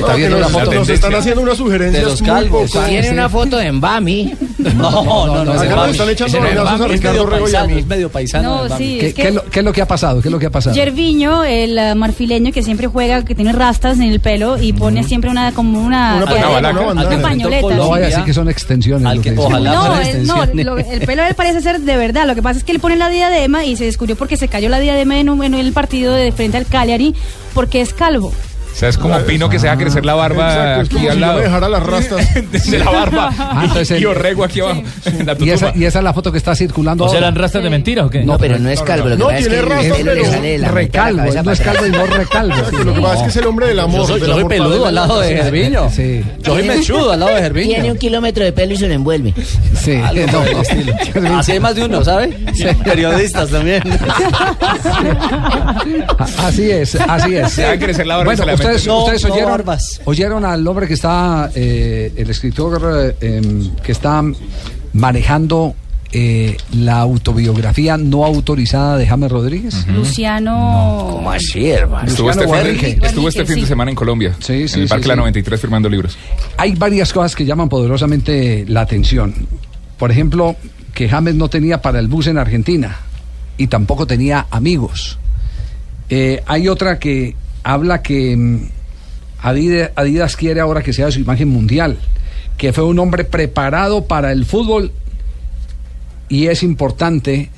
No, 0.00 0.06
que 0.16 0.28
nos, 0.28 0.52
nos 0.74 0.88
están 0.88 1.14
haciendo 1.14 1.40
unas 1.42 1.56
sugerencias 1.56 2.20
muy 2.20 2.44
poco- 2.48 2.80
Tiene 2.86 3.10
una 3.10 3.28
foto 3.28 3.60
en 3.60 3.80
Bami. 3.80 4.34
No, 4.64 4.90
no, 5.26 5.26
no. 5.26 5.44
Nos 5.44 5.68
Bami. 5.68 5.90
están 5.92 6.08
echando 6.08 6.40
no 6.40 6.46
a 6.66 6.88
Ricardo 6.88 7.26
medio 7.26 7.26
Rego 7.26 7.48
y 7.48 7.54
a 7.54 7.58
paisano, 7.60 7.68
mí. 7.74 7.80
Es 7.80 7.86
medio 7.86 8.08
paisano. 8.08 8.66
No, 8.68 8.76
sí, 8.78 8.96
¿Qué, 8.98 9.08
es 9.08 9.14
qué 9.14 9.22
que- 9.22 9.28
es 9.28 9.34
lo, 9.34 9.44
qué 9.44 9.58
es 9.58 9.64
lo 9.64 9.72
que 9.74 9.82
ha 9.82 9.86
pasado? 9.86 10.22
¿Qué 10.22 10.28
es 10.28 10.32
lo 10.32 10.38
que 10.38 10.46
ha 10.46 10.50
pasado? 10.50 10.74
Yerviño, 10.74 11.44
el 11.44 11.76
uh, 11.78 11.94
marfileño 11.94 12.50
que 12.50 12.62
siempre 12.62 12.86
juega, 12.86 13.22
que 13.26 13.34
tiene 13.34 13.52
rastas 13.52 13.98
en 13.98 14.04
el 14.04 14.20
pelo 14.20 14.56
y 14.60 14.72
pone 14.72 15.04
siempre 15.04 15.28
una 15.28 15.52
como 15.52 15.80
una, 15.82 16.16
Una 16.16 16.24
pañoleta, 16.26 16.70
una 16.70 16.90
una 17.06 17.20
pañoleta. 17.20 17.74
No 17.74 17.90
vaya 17.90 18.06
a 18.06 18.08
decir 18.08 18.24
que 18.24 18.32
son 18.32 18.48
extensiones. 18.48 19.16
lo 19.16 19.20
que 19.22 19.32
dice. 19.32 19.48
No, 19.50 19.58
no, 19.60 20.78
el 20.78 21.00
pelo 21.06 21.22
de 21.22 21.28
él 21.28 21.34
parece 21.34 21.60
ser 21.60 21.80
de 21.80 21.96
verdad. 21.98 22.26
Lo 22.26 22.34
que 22.34 22.40
pasa 22.42 22.58
es 22.58 22.64
que 22.64 22.72
él 22.72 22.80
pone 22.80 22.96
la 22.96 23.10
y 23.64 23.76
se 23.76 23.84
descubrió 23.84 24.16
porque 24.16 24.36
se 24.36 24.48
cayó 24.48 24.68
la 24.68 24.80
diadema 24.80 25.18
en, 25.18 25.30
un- 25.30 25.42
en 25.44 25.54
el 25.54 25.72
partido 25.72 26.12
de 26.14 26.32
frente 26.32 26.56
al 26.56 26.66
Cagliari 26.66 27.14
porque 27.54 27.80
es 27.80 27.92
calvo. 27.94 28.32
O 28.74 28.76
sea, 28.76 28.88
es 28.88 28.98
como 28.98 29.16
Pino 29.20 29.48
que 29.48 29.60
se 29.60 29.66
deja 29.66 29.78
crecer 29.78 30.04
la 30.04 30.14
barba 30.14 30.48
Exacto, 30.52 30.80
es 30.82 30.86
aquí 30.88 30.94
como 30.96 31.06
al 31.08 31.14
si 31.14 31.20
yo 31.20 31.26
lado. 31.26 31.38
dejara 31.40 31.68
las 31.68 31.82
rastas. 31.84 32.34
de 32.70 32.78
la 32.78 32.90
barba. 32.90 33.30
Ah, 33.38 33.60
entonces 33.66 34.00
y 34.00 34.02
el- 34.02 34.06
Orrego 34.08 34.42
aquí 34.44 34.60
abajo. 34.60 34.82
la 35.24 35.36
Y 35.38 35.50
esa, 35.50 35.72
y 35.76 35.84
esa 35.84 35.98
es 36.00 36.04
la 36.04 36.12
foto 36.12 36.32
que 36.32 36.38
está 36.38 36.56
circulando. 36.56 37.04
¿O 37.04 37.08
sea, 37.08 37.18
eran 37.18 37.36
rastas 37.36 37.62
de 37.62 37.70
mentira 37.70 38.04
o 38.04 38.10
qué? 38.10 38.24
No, 38.24 38.36
pero 38.36 38.58
no 38.58 38.68
es 38.68 38.82
calvo. 38.82 39.08
Lo 39.08 39.16
que 39.16 39.20
No, 39.22 39.26
pasa 39.26 39.38
es 39.38 39.46
tiene 39.48 39.56
que 39.56 39.62
el 39.64 39.70
razón, 39.70 39.96
pelo 39.98 40.14
le 40.14 40.20
pero 40.22 40.32
sale 40.34 40.48
de 40.48 40.58
la 40.58 40.72
mitad 40.72 41.06
de 41.06 41.12
la 41.12 41.20
recalvo, 41.22 41.44
no 41.44 41.52
es 41.52 41.60
calvo 41.60 41.86
y 41.86 41.90
no 41.90 42.06
recalvo. 42.06 42.56
Lo 42.84 42.94
que 42.94 43.00
pasa 43.00 43.14
es 43.14 43.22
que 43.22 43.28
es 43.28 43.36
el 43.36 43.46
hombre 43.46 43.66
del 43.68 43.78
amor. 43.80 44.00
Yo 44.00 44.06
soy, 44.08 44.20
yo 44.20 44.26
soy 44.34 44.44
peludo 44.44 44.86
al 44.86 44.94
lado 44.96 45.20
de 45.20 45.36
Gerviño. 45.36 45.90
Sí, 45.90 46.24
Yo 46.42 46.54
soy 46.54 46.64
mechudo 46.64 47.12
al 47.12 47.20
lado 47.20 47.30
de 47.34 47.40
Tiene 47.50 47.64
Gerviño. 47.76 47.92
un 47.92 47.98
kilómetro 47.98 48.44
de 48.44 48.52
pelo 48.52 48.74
y 48.74 48.76
se 48.76 48.88
lo 48.88 48.94
envuelve. 48.94 49.32
sí. 49.80 49.92
Algo 50.04 50.26
no. 51.22 51.38
Así 51.38 51.52
hay 51.52 51.60
más 51.60 51.76
de 51.76 51.84
uno, 51.84 52.02
¿sabe? 52.04 52.36
Periodistas 52.84 53.50
también. 53.50 53.82
Así 56.38 56.70
es, 56.70 56.94
así 56.96 57.36
es. 57.36 57.52
Se 57.52 57.62
deja 57.62 57.78
crecer 57.78 58.06
la 58.06 58.16
barba 58.16 58.34
y 58.34 58.36
se 58.36 58.46
la 58.46 58.56
ustedes. 58.64 58.86
No, 58.86 59.06
no 59.06 59.76
oyeron, 60.04 60.44
al 60.44 60.66
hombre 60.66 60.86
que 60.86 60.94
está, 60.94 61.50
eh, 61.54 62.12
el 62.16 62.30
escritor 62.30 63.14
eh, 63.20 63.38
em, 63.38 63.74
que 63.76 63.92
está 63.92 64.22
manejando 64.92 65.74
eh, 66.16 66.56
la 66.72 67.00
autobiografía 67.00 67.96
no 67.96 68.24
autorizada 68.24 68.96
de 68.96 69.06
James 69.06 69.30
Rodríguez. 69.32 69.86
Luciano. 69.88 71.08
¿Cómo 71.10 71.30
así, 71.30 71.70
hermano? 71.70 72.08
Estuvo 72.08 72.30
este, 72.30 72.44
Guarrique. 72.46 72.92
fin, 72.94 73.04
estuvo 73.04 73.28
este 73.28 73.44
fin 73.44 73.60
de 73.60 73.66
semana 73.66 73.90
en 73.90 73.96
Colombia. 73.96 74.34
Sí, 74.38 74.68
sí, 74.68 74.74
en 74.74 74.82
el 74.82 74.86
sí, 74.86 74.90
Parque 74.90 75.02
sí. 75.02 75.08
La 75.08 75.16
93 75.16 75.60
firmando 75.60 75.88
libros. 75.88 76.16
Hay 76.56 76.76
varias 76.76 77.12
cosas 77.12 77.34
que 77.34 77.44
llaman 77.44 77.68
poderosamente 77.68 78.64
la 78.68 78.82
atención. 78.82 79.34
Por 79.98 80.12
ejemplo, 80.12 80.54
que 80.94 81.08
James 81.08 81.34
no 81.34 81.48
tenía 81.48 81.82
para 81.82 81.98
el 81.98 82.06
bus 82.06 82.28
en 82.28 82.38
Argentina 82.38 82.96
y 83.58 83.66
tampoco 83.66 84.06
tenía 84.06 84.46
amigos. 84.50 85.18
Eh, 86.08 86.44
hay 86.46 86.68
otra 86.68 87.00
que 87.00 87.34
habla 87.64 88.02
que 88.02 88.36
mm, 88.36 88.68
Adidas, 89.40 89.90
Adidas 89.96 90.36
quiere 90.36 90.60
ahora 90.60 90.82
que 90.82 90.92
sea 90.92 91.10
su 91.10 91.20
imagen 91.20 91.48
mundial, 91.48 91.98
que 92.56 92.72
fue 92.72 92.84
un 92.84 92.98
hombre 92.98 93.24
preparado 93.24 94.04
para 94.04 94.32
el 94.32 94.44
fútbol 94.44 94.92
y 96.28 96.46
es 96.46 96.62
importante 96.62 97.50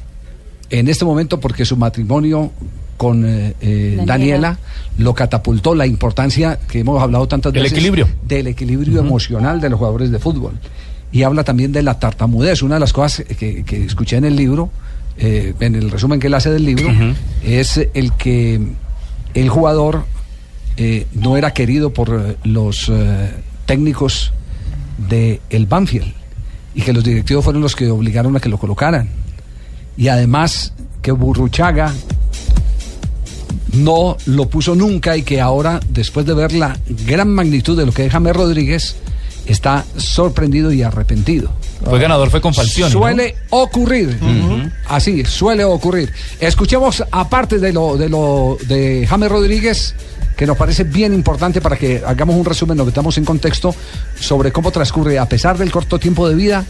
en 0.70 0.88
este 0.88 1.04
momento 1.04 1.38
porque 1.38 1.64
su 1.64 1.76
matrimonio 1.76 2.50
con 2.96 3.24
eh, 3.24 3.54
eh, 3.60 3.94
Daniela. 3.98 4.06
Daniela. 4.06 4.58
lo 4.98 5.14
catapultó 5.14 5.74
la 5.74 5.86
importancia 5.86 6.58
que 6.66 6.80
hemos 6.80 7.00
hablado 7.00 7.28
tantas 7.28 7.54
El 7.54 7.62
veces 7.62 7.72
equilibrio. 7.76 8.08
del 8.26 8.46
equilibrio 8.46 8.98
emocional 9.00 9.60
de 9.60 9.68
los 9.68 9.78
jugadores 9.78 10.10
de 10.10 10.18
fútbol 10.18 10.54
y 11.12 11.22
habla 11.22 11.44
también 11.44 11.72
de 11.72 11.82
la 11.82 11.98
tartamudez 11.98 12.62
una 12.62 12.76
de 12.76 12.80
las 12.80 12.92
cosas 12.92 13.24
que, 13.38 13.64
que 13.64 13.84
escuché 13.84 14.16
en 14.16 14.24
el 14.24 14.34
libro 14.34 14.70
eh, 15.18 15.54
en 15.60 15.74
el 15.74 15.90
resumen 15.90 16.18
que 16.18 16.26
él 16.26 16.34
hace 16.34 16.50
del 16.50 16.64
libro 16.64 16.88
es 17.44 17.78
el 17.94 18.12
que 18.14 18.60
el 19.36 19.50
jugador 19.50 20.04
eh, 20.78 21.06
no 21.12 21.36
era 21.36 21.52
querido 21.52 21.92
por 21.92 22.08
eh, 22.08 22.36
los 22.44 22.88
eh, 22.88 23.30
técnicos 23.66 24.32
de 25.08 25.40
el 25.50 25.66
Banfield 25.66 26.12
y 26.74 26.80
que 26.80 26.92
los 26.94 27.04
directivos 27.04 27.44
fueron 27.44 27.62
los 27.62 27.76
que 27.76 27.90
obligaron 27.90 28.34
a 28.36 28.40
que 28.40 28.48
lo 28.48 28.58
colocaran 28.58 29.08
y 29.96 30.08
además 30.08 30.72
que 31.02 31.12
Burruchaga 31.12 31.92
no 33.74 34.16
lo 34.24 34.48
puso 34.48 34.74
nunca 34.74 35.16
y 35.18 35.22
que 35.22 35.40
ahora 35.40 35.80
después 35.90 36.24
de 36.24 36.32
ver 36.32 36.52
la 36.52 36.78
gran 37.06 37.28
magnitud 37.28 37.76
de 37.76 37.84
lo 37.84 37.92
que 37.92 38.06
es 38.06 38.12
James 38.12 38.34
Rodríguez 38.34 38.96
está 39.46 39.84
sorprendido 39.96 40.72
y 40.72 40.82
arrepentido. 40.82 41.50
Fue 41.84 41.98
ganador, 41.98 42.30
fue 42.30 42.40
con 42.40 42.54
Falcioni. 42.54 42.92
¿no? 42.92 42.98
Suele 43.00 43.36
ocurrir. 43.50 44.18
Así, 44.88 45.24
suele 45.24 45.64
ocurrir. 45.64 46.12
Escuchemos, 46.40 47.04
aparte 47.10 47.58
de 47.58 47.72
lo 47.72 47.96
de 47.96 48.08
lo 48.08 48.56
de 48.66 49.06
James 49.08 49.30
Rodríguez, 49.30 49.94
que 50.36 50.46
nos 50.46 50.56
parece 50.56 50.84
bien 50.84 51.12
importante 51.14 51.60
para 51.60 51.76
que 51.76 52.02
hagamos 52.06 52.36
un 52.36 52.44
resumen, 52.44 52.76
nos 52.76 52.86
metamos 52.86 53.16
en 53.18 53.24
contexto 53.24 53.74
sobre 54.18 54.52
cómo 54.52 54.70
transcurre, 54.70 55.18
a 55.18 55.26
pesar 55.28 55.56
del 55.58 55.70
corto 55.70 55.98
tiempo 55.98 56.28
de 56.28 56.34
vida, 56.34 56.64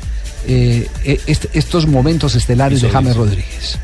eh, 0.46 0.88
eh, 1.04 1.20
est- 1.26 1.46
estos 1.54 1.86
momentos 1.86 2.34
estelares 2.34 2.80
de 2.82 2.88
James 2.90 3.16
Rodríguez. 3.16 3.78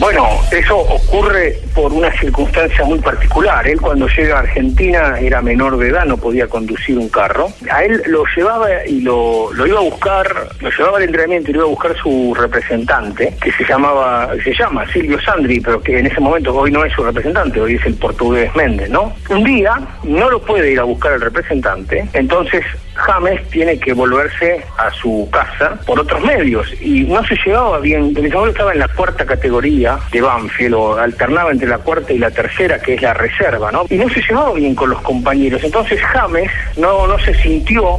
Bueno, 0.00 0.26
eso 0.50 0.78
ocurre 0.78 1.58
por 1.74 1.92
una 1.92 2.10
circunstancia 2.18 2.82
muy 2.86 2.98
particular. 3.00 3.68
Él 3.68 3.78
cuando 3.78 4.08
llega 4.08 4.36
a 4.36 4.40
Argentina 4.40 5.20
era 5.20 5.42
menor 5.42 5.76
de 5.76 5.88
edad, 5.88 6.06
no 6.06 6.16
podía 6.16 6.46
conducir 6.46 6.96
un 6.96 7.10
carro. 7.10 7.48
A 7.70 7.84
él 7.84 8.02
lo 8.06 8.24
llevaba 8.34 8.86
y 8.86 9.02
lo, 9.02 9.52
lo 9.52 9.66
iba 9.66 9.78
a 9.78 9.82
buscar, 9.82 10.48
lo 10.60 10.70
llevaba 10.70 10.96
al 10.96 11.02
entrenamiento 11.02 11.50
y 11.50 11.52
lo 11.52 11.58
iba 11.60 11.66
a 11.66 11.70
buscar 11.70 11.96
su 11.98 12.34
representante, 12.34 13.36
que 13.42 13.52
se 13.52 13.62
llamaba, 13.64 14.30
se 14.42 14.54
llama 14.54 14.90
Silvio 14.90 15.20
Sandri, 15.20 15.60
pero 15.60 15.82
que 15.82 15.98
en 15.98 16.06
ese 16.06 16.18
momento 16.18 16.54
hoy 16.54 16.72
no 16.72 16.82
es 16.82 16.94
su 16.94 17.04
representante, 17.04 17.60
hoy 17.60 17.74
es 17.74 17.84
el 17.84 17.94
portugués 17.96 18.50
Méndez, 18.56 18.88
¿no? 18.88 19.12
Un 19.28 19.44
día 19.44 19.78
no 20.04 20.30
lo 20.30 20.40
puede 20.40 20.72
ir 20.72 20.80
a 20.80 20.84
buscar 20.84 21.12
el 21.12 21.20
representante, 21.20 22.08
entonces 22.14 22.64
James 23.00 23.48
tiene 23.50 23.78
que 23.78 23.92
volverse 23.92 24.62
a 24.78 24.90
su 24.90 25.28
casa 25.32 25.78
por 25.86 26.00
otros 26.00 26.22
medios 26.22 26.72
y 26.80 27.04
no 27.04 27.24
se 27.24 27.36
llevaba 27.44 27.78
bien, 27.78 28.12
momento 28.12 28.48
estaba 28.48 28.72
en 28.72 28.78
la 28.78 28.88
cuarta 28.88 29.24
categoría 29.24 29.98
de 30.12 30.20
Banfield 30.20 30.74
o 30.74 30.98
alternaba 30.98 31.50
entre 31.50 31.68
la 31.68 31.78
cuarta 31.78 32.12
y 32.12 32.18
la 32.18 32.30
tercera 32.30 32.78
que 32.78 32.94
es 32.94 33.02
la 33.02 33.14
reserva, 33.14 33.72
¿no? 33.72 33.84
Y 33.88 33.96
no 33.96 34.08
se 34.08 34.20
llevaba 34.20 34.52
bien 34.52 34.74
con 34.74 34.90
los 34.90 35.00
compañeros, 35.02 35.62
entonces 35.64 36.00
James 36.02 36.50
no, 36.76 37.06
no 37.06 37.18
se 37.18 37.34
sintió 37.34 37.98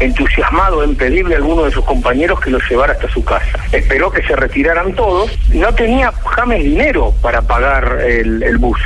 entusiasmado 0.00 0.82
en 0.82 0.96
pedirle 0.96 1.34
a 1.34 1.38
alguno 1.38 1.64
de 1.64 1.70
sus 1.70 1.84
compañeros 1.84 2.40
que 2.40 2.50
lo 2.50 2.58
llevara 2.68 2.92
hasta 2.92 3.08
su 3.08 3.24
casa. 3.24 3.58
Esperó 3.72 4.10
que 4.10 4.22
se 4.22 4.34
retiraran 4.36 4.94
todos, 4.94 5.30
no 5.52 5.72
tenía 5.74 6.12
James 6.12 6.64
dinero 6.64 7.14
para 7.22 7.42
pagar 7.42 8.00
el, 8.02 8.42
el 8.42 8.58
bus. 8.58 8.80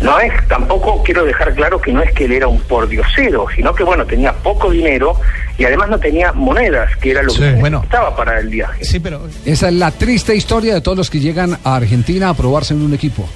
No 0.00 0.18
es, 0.20 0.32
tampoco 0.48 1.02
quiero 1.02 1.24
dejar 1.24 1.54
claro 1.54 1.80
que 1.80 1.92
no 1.92 2.02
es 2.02 2.12
que 2.12 2.24
él 2.26 2.32
era 2.32 2.46
un 2.46 2.60
pordiosero, 2.60 3.46
sino 3.54 3.74
que 3.74 3.82
bueno, 3.84 4.06
tenía 4.06 4.32
poco 4.32 4.70
dinero 4.70 5.16
y 5.58 5.64
además 5.64 5.88
no 5.90 5.98
tenía 5.98 6.32
monedas, 6.32 6.88
que 7.00 7.10
era 7.10 7.22
lo 7.22 7.32
Sí, 7.32 7.40
que 7.40 7.52
bueno. 7.54 7.78
necesitaba 7.78 8.14
para 8.16 8.38
el 8.38 8.48
viaje. 8.48 8.84
Sí, 8.84 9.00
pero 9.00 9.26
Esa 9.44 9.68
es 9.68 9.74
la 9.74 9.90
triste 9.90 10.34
historia 10.36 10.74
de 10.74 10.80
todos 10.80 10.96
los 10.96 11.10
que 11.10 11.18
llegan 11.20 11.58
a 11.64 11.76
Argentina 11.76 12.28
a 12.28 12.34
probarse 12.34 12.74
en 12.74 12.82
un 12.82 12.94
equipo. 12.94 13.28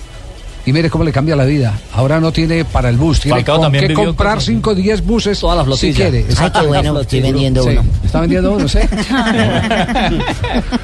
Y 0.65 0.73
mire 0.73 0.89
cómo 0.89 1.03
le 1.03 1.11
cambia 1.11 1.35
la 1.35 1.45
vida. 1.45 1.77
Ahora 1.93 2.21
no 2.21 2.31
tiene 2.31 2.65
para 2.65 2.89
el 2.89 2.97
bus, 2.97 3.19
tiene 3.19 3.39
Falcao 3.39 3.57
con 3.57 3.63
también 3.65 3.89
que 3.89 3.95
comprar 3.95 4.35
con- 4.35 4.43
5 4.43 4.71
o 4.71 4.75
10 4.77 5.05
buses 5.05 5.41
Toda 5.41 5.57
la 5.57 5.63
si 5.63 5.67
flotilla. 5.67 6.09
quiere. 6.11 6.25
Ay, 6.39 6.51
qué 6.53 6.67
bueno, 6.69 7.01
estoy 7.01 7.21
vendiendo 7.21 7.65
Sí, 7.65 7.69
uno. 7.71 7.85
¿Está 8.05 8.21
vendiendo 8.21 8.53
uno, 8.53 8.69
sí? 8.69 8.79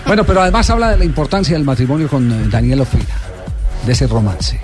bueno, 0.07 0.25
pero 0.25 0.43
además 0.43 0.69
habla 0.71 0.91
de 0.91 0.99
la 0.99 1.05
importancia 1.05 1.55
del 1.55 1.65
matrimonio 1.65 2.09
con 2.09 2.29
eh, 2.31 2.49
Daniel 2.51 2.81
Ofira, 2.81 3.05
de 3.87 3.93
ese 3.93 4.07
romance. 4.09 4.59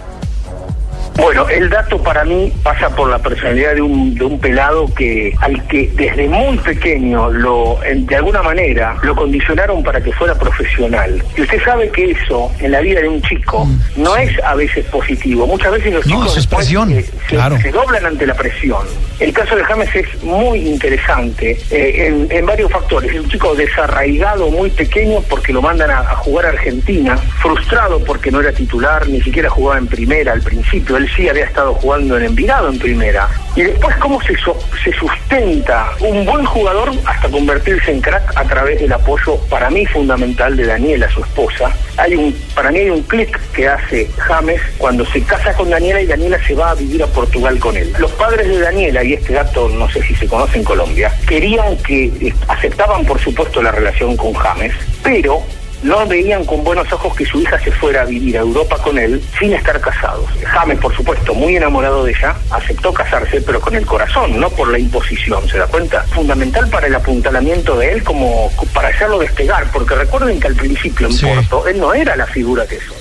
Bueno, 1.17 1.49
el 1.49 1.71
dato 1.71 2.03
para 2.03 2.25
mí 2.25 2.53
pasa 2.63 2.89
por 2.91 3.09
la 3.09 3.19
personalidad 3.19 3.75
de 3.75 3.83
un, 3.83 4.15
de 4.15 4.25
un 4.25 4.39
pelado 4.41 4.93
que 4.95 5.33
al 5.41 5.65
que 5.69 5.91
desde 5.95 6.29
muy 6.29 6.59
pequeño 6.59 7.31
lo 7.31 7.83
en- 7.85 8.05
de 8.07 8.17
alguna 8.17 8.43
manera 8.43 8.97
lo 9.03 9.15
condicionaron 9.15 9.83
para 9.83 10.01
que 10.03 10.13
fuera 10.13 10.35
profesional. 10.35 11.23
Y 11.37 11.43
usted 11.43 11.63
sabe 11.65 11.89
que 11.91 12.11
eso 12.11 12.51
en 12.59 12.73
la 12.73 12.81
vida 12.81 13.01
de 13.01 13.09
un 13.09 13.23
chico 13.23 13.67
no 13.97 14.17
es 14.17 14.37
a 14.43 14.55
veces 14.55 14.85
positivo. 14.87 15.47
Muchas 15.47 15.73
veces 15.73 15.95
los 15.95 16.07
No, 16.07 16.17
chicos 16.17 16.35
después, 16.35 16.59
presión, 16.67 16.91
eh, 16.93 17.03
se, 17.03 17.37
claro. 17.37 17.59
se 17.61 17.71
doblan 17.71 18.05
ante 18.05 18.27
la 18.27 18.35
presión. 18.35 18.85
El 19.21 19.33
caso 19.33 19.55
de 19.55 19.63
James 19.65 19.95
es 19.95 20.23
muy 20.25 20.59
interesante 20.69 21.57
eh, 21.71 22.07
en, 22.09 22.27
en 22.31 22.45
varios 22.45 22.71
factores. 22.73 23.13
Es 23.15 23.21
un 23.21 23.29
chico 23.31 23.55
desarraigado 23.55 24.51
muy 24.51 24.69
pequeño 24.71 25.21
porque 25.31 25.53
lo 25.53 25.63
mandan 25.63 25.91
a, 25.91 26.01
a 26.01 26.17
jugar 26.17 26.47
a 26.47 26.49
Argentina, 26.51 27.17
frustrado 27.41 28.03
porque 28.05 28.31
no 28.33 28.41
era 28.41 28.53
titular, 28.53 29.07
ni 29.09 29.21
siquiera 29.23 29.49
jugaba 29.49 29.79
en 29.79 29.87
primera 29.87 30.33
al 30.33 30.43
principio. 30.43 30.97
Él 30.97 31.04
sí 31.09 31.29
había 31.29 31.45
estado 31.45 31.75
jugando 31.75 32.17
en 32.17 32.25
Envigado 32.25 32.69
en 32.69 32.79
primera. 32.79 33.29
Y 33.57 33.63
después 33.63 33.95
cómo 33.97 34.21
se, 34.23 34.35
se 34.37 34.93
sustenta 34.99 35.91
un 36.01 36.25
buen 36.25 36.45
jugador 36.45 36.91
hasta 37.05 37.29
convertirse 37.29 37.93
en 37.93 38.01
crack 38.01 38.37
a 38.37 38.45
través 38.45 38.81
del 38.81 38.93
apoyo 38.93 39.37
para 39.49 39.71
mí 39.71 39.87
fundamental 39.87 40.57
de 40.57 40.67
Daniela, 40.67 41.09
su 41.11 41.23
esposa. 41.23 41.71
Hay 41.97 42.15
un, 42.15 42.35
para 42.55 42.71
mí 42.71 42.81
hay 42.81 42.91
un 42.91 43.03
clic 43.03 43.39
que 43.53 43.69
hace 43.69 44.11
James 44.17 44.61
cuando 44.79 45.07
se 45.07 45.23
casa 45.23 45.53
con 45.55 45.71
Daniela 45.71 46.01
y 46.01 46.07
Daniela 46.07 46.39
se 46.45 46.55
va 46.55 46.71
a 46.71 46.75
vivir 46.75 47.03
a 47.03 47.07
Portugal 47.07 47.59
con 47.59 47.77
él. 47.77 47.93
Los 47.99 48.11
padres 48.13 48.49
de 48.49 48.59
Daniela, 48.59 49.05
y 49.05 49.15
este 49.15 49.35
dato 49.35 49.69
no 49.69 49.89
sé 49.89 50.03
si 50.03 50.15
se 50.15 50.27
conoce 50.27 50.59
en 50.59 50.65
Colombia, 50.65 51.13
querían 51.27 51.77
que 51.79 52.07
eh, 52.07 52.35
aceptaban 52.49 53.05
por 53.05 53.21
supuesto 53.21 53.63
la 53.63 53.71
relación 53.71 54.17
con 54.17 54.33
James, 54.35 54.75
pero 55.03 55.43
no 55.85 56.07
veían 56.07 56.45
con 56.45 56.65
buenos 56.65 56.91
ojos 56.93 57.15
que 57.15 57.25
su 57.27 57.41
hija 57.41 57.59
se 57.63 57.71
fuera 57.71 58.03
a 58.03 58.05
vivir 58.07 58.37
a 58.39 58.41
Europa 58.41 58.77
con 58.83 58.99
él 58.99 59.23
sin 59.39 59.53
estar 59.53 59.81
casados. 59.81 60.25
James, 60.45 60.79
por 60.81 60.97
supuesto, 60.97 61.35
muy 61.35 61.57
enamorado 61.57 62.03
de 62.05 62.11
ella, 62.13 62.35
aceptó 62.51 62.93
casarse, 62.93 63.41
pero 63.43 63.61
con 63.61 63.75
el 63.77 63.85
corazón, 63.87 64.41
no 64.41 64.49
por 64.51 64.69
la 64.73 64.79
imposición, 64.79 65.47
¿se 65.49 65.59
da 65.59 65.67
cuenta? 65.67 66.03
Fundamental 66.05 66.69
para 66.71 66.87
el 66.87 66.95
apuntalamiento 66.95 67.77
de 67.77 67.93
él 67.93 68.03
como 68.03 68.51
para 68.73 68.89
hacerlo 68.89 69.19
despegar, 69.19 69.71
porque 69.73 69.95
recuerden 69.95 70.41
que 70.41 70.49
al 70.49 70.55
principio 70.57 71.07
en 71.07 71.13
Sí. 71.13 71.27
Porto 71.27 71.69
él 71.69 71.79
no 71.79 71.93
era 71.95 72.17
la 72.17 72.27
figura 72.27 72.67
que 72.67 72.77
soy. 72.81 72.97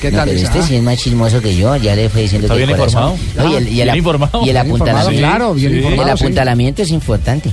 ¿Qué 0.00 0.10
No, 0.10 0.18
tal 0.18 0.28
pero 0.30 0.40
este 0.40 0.62
sí 0.62 0.76
es 0.76 0.82
más 0.82 0.96
chismoso 0.98 1.42
que 1.42 1.54
yo, 1.56 1.76
ya 1.76 1.94
le 1.94 2.08
fue 2.08 2.22
diciendo 2.22 2.46
Está 2.46 2.56
que 2.56 2.62
el 2.62 2.66
bien 2.68 2.78
corazón. 2.78 3.12
informado. 3.18 3.48
No, 3.48 3.52
y 3.52 3.56
el, 3.56 3.68
y 3.68 3.80
el, 3.82 3.86
Bien 3.88 3.96
informado. 3.98 4.40
y 4.44 4.48
el 4.48 4.54
Bien 4.54 4.66
informado, 4.66 4.92
apuntalamiento. 5.00 5.28
claro, 5.28 5.54
bien 5.54 5.70
Sí. 5.72 5.76
informado, 5.78 6.10
El 6.12 6.18
sí. 6.18 6.24
apuntalamiento 6.24 6.82
es 6.82 6.90
importante. 6.90 7.50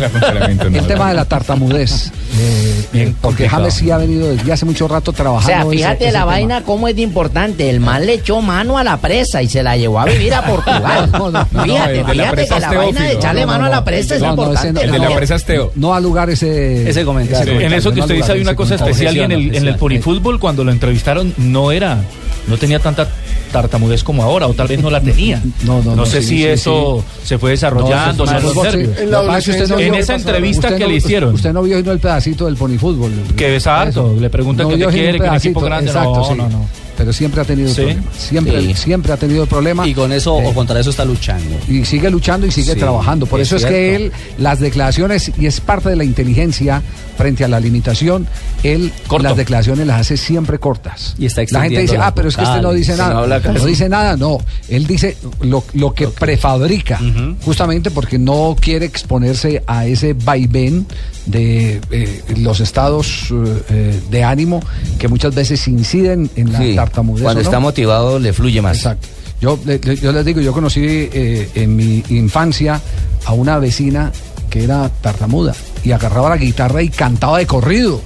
El 0.74 0.86
tema 0.86 1.08
de 1.10 1.14
la 1.14 1.24
tartamudez. 1.24 2.10
eh, 2.38 2.84
eh, 2.94 3.14
porque. 3.20 3.48
James 3.48 3.74
sí 3.74 3.90
ha 3.90 3.96
venido 3.98 4.28
desde 4.30 4.52
hace 4.52 4.64
mucho 4.64 4.86
rato 4.88 5.10
O 5.10 5.14
trabajando. 5.14 5.46
sea, 5.50 5.60
ese- 5.62 5.70
fíjate 5.70 6.04
ese 6.04 6.12
la 6.12 6.24
vaina 6.24 6.62
cómo 6.62 6.88
es 6.88 6.96
de 6.96 7.02
importante. 7.02 7.68
El 7.70 7.80
man 7.80 8.06
le 8.06 8.14
echó 8.14 8.40
mano 8.40 8.78
a 8.78 8.84
la 8.84 8.96
presa 8.98 9.42
y 9.42 9.48
se 9.48 9.62
la 9.62 9.76
llevó 9.76 10.00
a 10.00 10.04
vivir 10.06 10.32
a 10.34 10.42
Portugal. 10.46 11.10
No, 11.12 11.30
no, 11.30 11.46
no, 11.52 11.64
fíjate, 11.64 12.04
fíjate 12.04 12.46
que 12.48 12.60
la 12.60 12.72
vaina 12.72 13.02
de 13.02 13.12
echarle 13.12 13.40
No, 13.42 13.46
no, 13.46 13.52
mano 13.52 13.64
a 13.64 13.68
no. 13.68 13.74
la 13.74 13.84
presa 13.84 14.14
es 14.16 14.20
No, 14.20 14.26
no, 14.36 14.42
importante. 14.44 14.72
no. 14.72 14.80
¿no? 14.80 14.94
El 14.96 15.00
de 15.02 15.08
la 15.08 15.16
presa 15.16 15.34
es 15.36 15.44
Teo. 15.44 15.72
No 15.74 15.94
a 15.94 16.00
lugar 16.00 16.30
ese. 16.30 16.88
Ese 16.88 17.04
comentario. 17.04 17.60
En 17.60 17.72
eso 17.72 17.90
que 17.90 17.96
no 17.96 18.02
usted 18.04 18.14
dice 18.16 18.32
hay 18.32 18.40
una 18.40 18.54
cosa 18.56 18.74
especial 18.76 19.16
y 19.16 19.20
en 19.20 19.32
el, 19.32 19.54
en 19.56 19.66
el 19.68 19.76
polifútbol 19.76 20.38
cuando 20.38 20.64
lo 20.64 20.72
entrevistaron 20.72 21.34
no 21.38 21.72
era, 21.72 21.98
no 22.46 22.56
tenía 22.56 22.78
tanta 22.78 23.08
tartamudez 23.52 24.04
como 24.04 24.22
ahora 24.22 24.46
o 24.46 24.54
tal 24.54 24.68
vez 24.68 24.80
no 24.80 24.90
la 24.90 25.00
tenía. 25.00 25.42
No, 25.64 25.82
no, 25.82 25.94
no, 25.94 26.06
sé 26.06 26.22
sí, 26.22 26.28
si 26.28 26.34
sí, 26.36 26.46
eso 26.46 27.04
se 27.24 27.36
fue 27.38 27.50
desarrollando, 27.50 28.24
No, 28.24 28.30
es 28.30 28.42
nervios. 28.44 28.56
Usted 28.56 29.68
no 29.68 29.76
en 29.94 30.00
esa 30.00 30.14
entrevista 30.14 30.74
que 30.74 30.84
no- 30.84 30.88
le 30.90 30.94
hicieron, 30.96 31.34
Usted 31.34 31.52
no 31.52 31.62
vio 31.62 31.78
el 31.78 31.98
pedacito 31.98 32.46
del 32.46 32.56
ponifútbol. 32.56 33.12
que 33.36 33.56
es 33.56 33.66
harto, 33.66 34.14
le 34.18 34.30
preguntan 34.30 34.68
que 34.68 34.76
vio 34.76 34.88
qué 34.88 34.94
quiere, 34.94 35.18
que 35.20 35.28
un 35.28 35.34
equipo 35.36 35.60
grande, 35.60 35.90
Exacto, 35.90 36.14
no, 36.16 36.24
sí. 36.24 36.34
no, 36.36 36.48
no. 36.48 36.66
Pero 37.00 37.14
siempre 37.14 37.40
ha 37.40 37.44
tenido 37.46 37.70
Sí. 37.70 37.76
problemas. 37.76 38.04
Siempre, 38.14 38.60
Sí. 38.60 38.74
siempre 38.74 39.12
ha 39.14 39.16
tenido 39.16 39.46
problemas. 39.46 39.88
Y 39.88 39.94
con 39.94 40.12
eso 40.12 40.34
o 40.34 40.52
contra 40.52 40.78
eso 40.78 40.90
está 40.90 41.02
luchando. 41.06 41.56
Y 41.66 41.86
sigue 41.86 42.10
luchando 42.10 42.46
y 42.46 42.50
sigue 42.50 42.74
Sí, 42.74 42.78
trabajando. 42.78 43.24
Por 43.24 43.40
es 43.40 43.48
eso 43.48 43.56
es 43.56 43.64
que 43.64 43.96
él, 43.96 44.12
las 44.36 44.60
declaraciones, 44.60 45.32
y 45.38 45.46
es 45.46 45.62
parte 45.62 45.88
de 45.88 45.96
la 45.96 46.04
inteligencia 46.04 46.82
frente 47.16 47.42
a 47.42 47.48
la 47.48 47.58
limitación, 47.58 48.26
él 48.62 48.92
las 49.22 49.34
declaraciones 49.36 49.86
las 49.86 50.02
hace 50.02 50.18
siempre 50.18 50.58
cortas. 50.58 51.14
Y 51.18 51.24
está 51.24 51.42
la 51.50 51.62
gente 51.62 51.80
dice, 51.80 51.96
ah, 51.98 52.14
pero 52.14 52.28
es 52.28 52.36
que 52.36 52.42
este 52.42 52.60
no 52.60 52.72
dice 52.72 52.92
no 52.92 52.98
nada. 53.26 53.40
No, 53.52 53.64
dice 53.64 53.88
nada, 53.88 54.16
no. 54.18 54.38
Él 54.68 54.86
dice 54.86 55.16
lo, 55.40 55.64
lo 55.72 55.94
que 55.94 56.08
prefabrica, 56.08 57.00
justamente 57.44 57.90
porque 57.90 58.18
no 58.18 58.56
quiere 58.60 58.84
exponerse 58.84 59.62
a 59.66 59.86
ese 59.86 60.12
vaivén 60.12 60.86
de 61.26 61.80
eh, 61.90 62.22
los 62.38 62.60
estados 62.60 63.28
eh, 63.70 64.00
de 64.10 64.24
ánimo 64.24 64.60
que 64.98 65.06
muchas 65.06 65.34
veces 65.34 65.66
inciden 65.68 66.30
en 66.34 66.52
la 66.52 66.58
Sí, 66.58 66.74
tartamudez. 66.90 67.22
Cuando 67.24 67.40
está 67.40 67.58
motivado 67.60 68.18
le 68.18 68.32
fluye 68.32 68.60
más. 68.62 68.76
Exacto. 68.76 69.08
Yo, 69.40 69.58
le- 69.64 69.78
le- 69.78 69.96
yo 69.96 70.12
les 70.12 70.24
digo, 70.24 70.40
yo 70.40 70.52
conocí 70.52 70.80
eh, 70.84 71.48
en 71.54 71.74
mi 71.76 72.02
infancia 72.10 72.80
a 73.24 73.32
una 73.32 73.58
vecina 73.58 74.12
que 74.50 74.64
era 74.64 74.88
tartamuda 75.00 75.54
y 75.84 75.92
agarraba 75.92 76.28
la 76.30 76.36
guitarra 76.36 76.82
y 76.82 76.88
cantaba 76.90 77.38
de 77.38 77.46
corrido. 77.46 78.00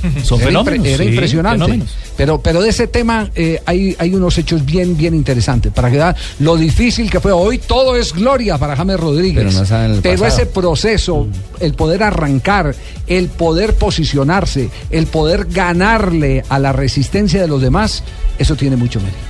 Son 0.22 0.40
era, 0.40 0.48
fenómenos, 0.48 0.86
era 0.86 1.04
sí, 1.04 1.10
impresionante. 1.10 1.64
fenómenos. 1.64 1.96
Pero, 2.16 2.40
pero 2.40 2.62
de 2.62 2.70
ese 2.70 2.86
tema 2.86 3.30
eh, 3.34 3.60
hay, 3.64 3.96
hay 3.98 4.14
unos 4.14 4.36
hechos 4.38 4.64
bien, 4.64 4.96
bien 4.96 5.14
interesantes. 5.14 5.72
Para 5.72 5.90
que 5.90 5.96
vean 5.96 6.14
lo 6.40 6.56
difícil 6.56 7.10
que 7.10 7.20
fue. 7.20 7.32
Hoy 7.32 7.58
todo 7.58 7.96
es 7.96 8.12
gloria 8.12 8.58
para 8.58 8.76
James 8.76 8.98
Rodríguez. 8.98 9.44
Pero 9.44 9.58
no 9.58 9.64
saben 9.64 9.92
el 9.92 10.00
Pero 10.00 10.26
ese 10.26 10.46
proceso, 10.46 11.26
el 11.60 11.74
poder 11.74 12.02
arrancar, 12.02 12.74
el 13.06 13.28
poder 13.28 13.74
posicionarse, 13.74 14.70
el 14.90 15.06
poder 15.06 15.46
ganarle 15.46 16.44
a 16.48 16.58
la 16.58 16.72
resistencia 16.72 17.40
de 17.40 17.48
los 17.48 17.60
demás, 17.60 18.02
eso 18.38 18.56
tiene 18.56 18.76
mucho 18.76 19.00
mérito. 19.00 19.29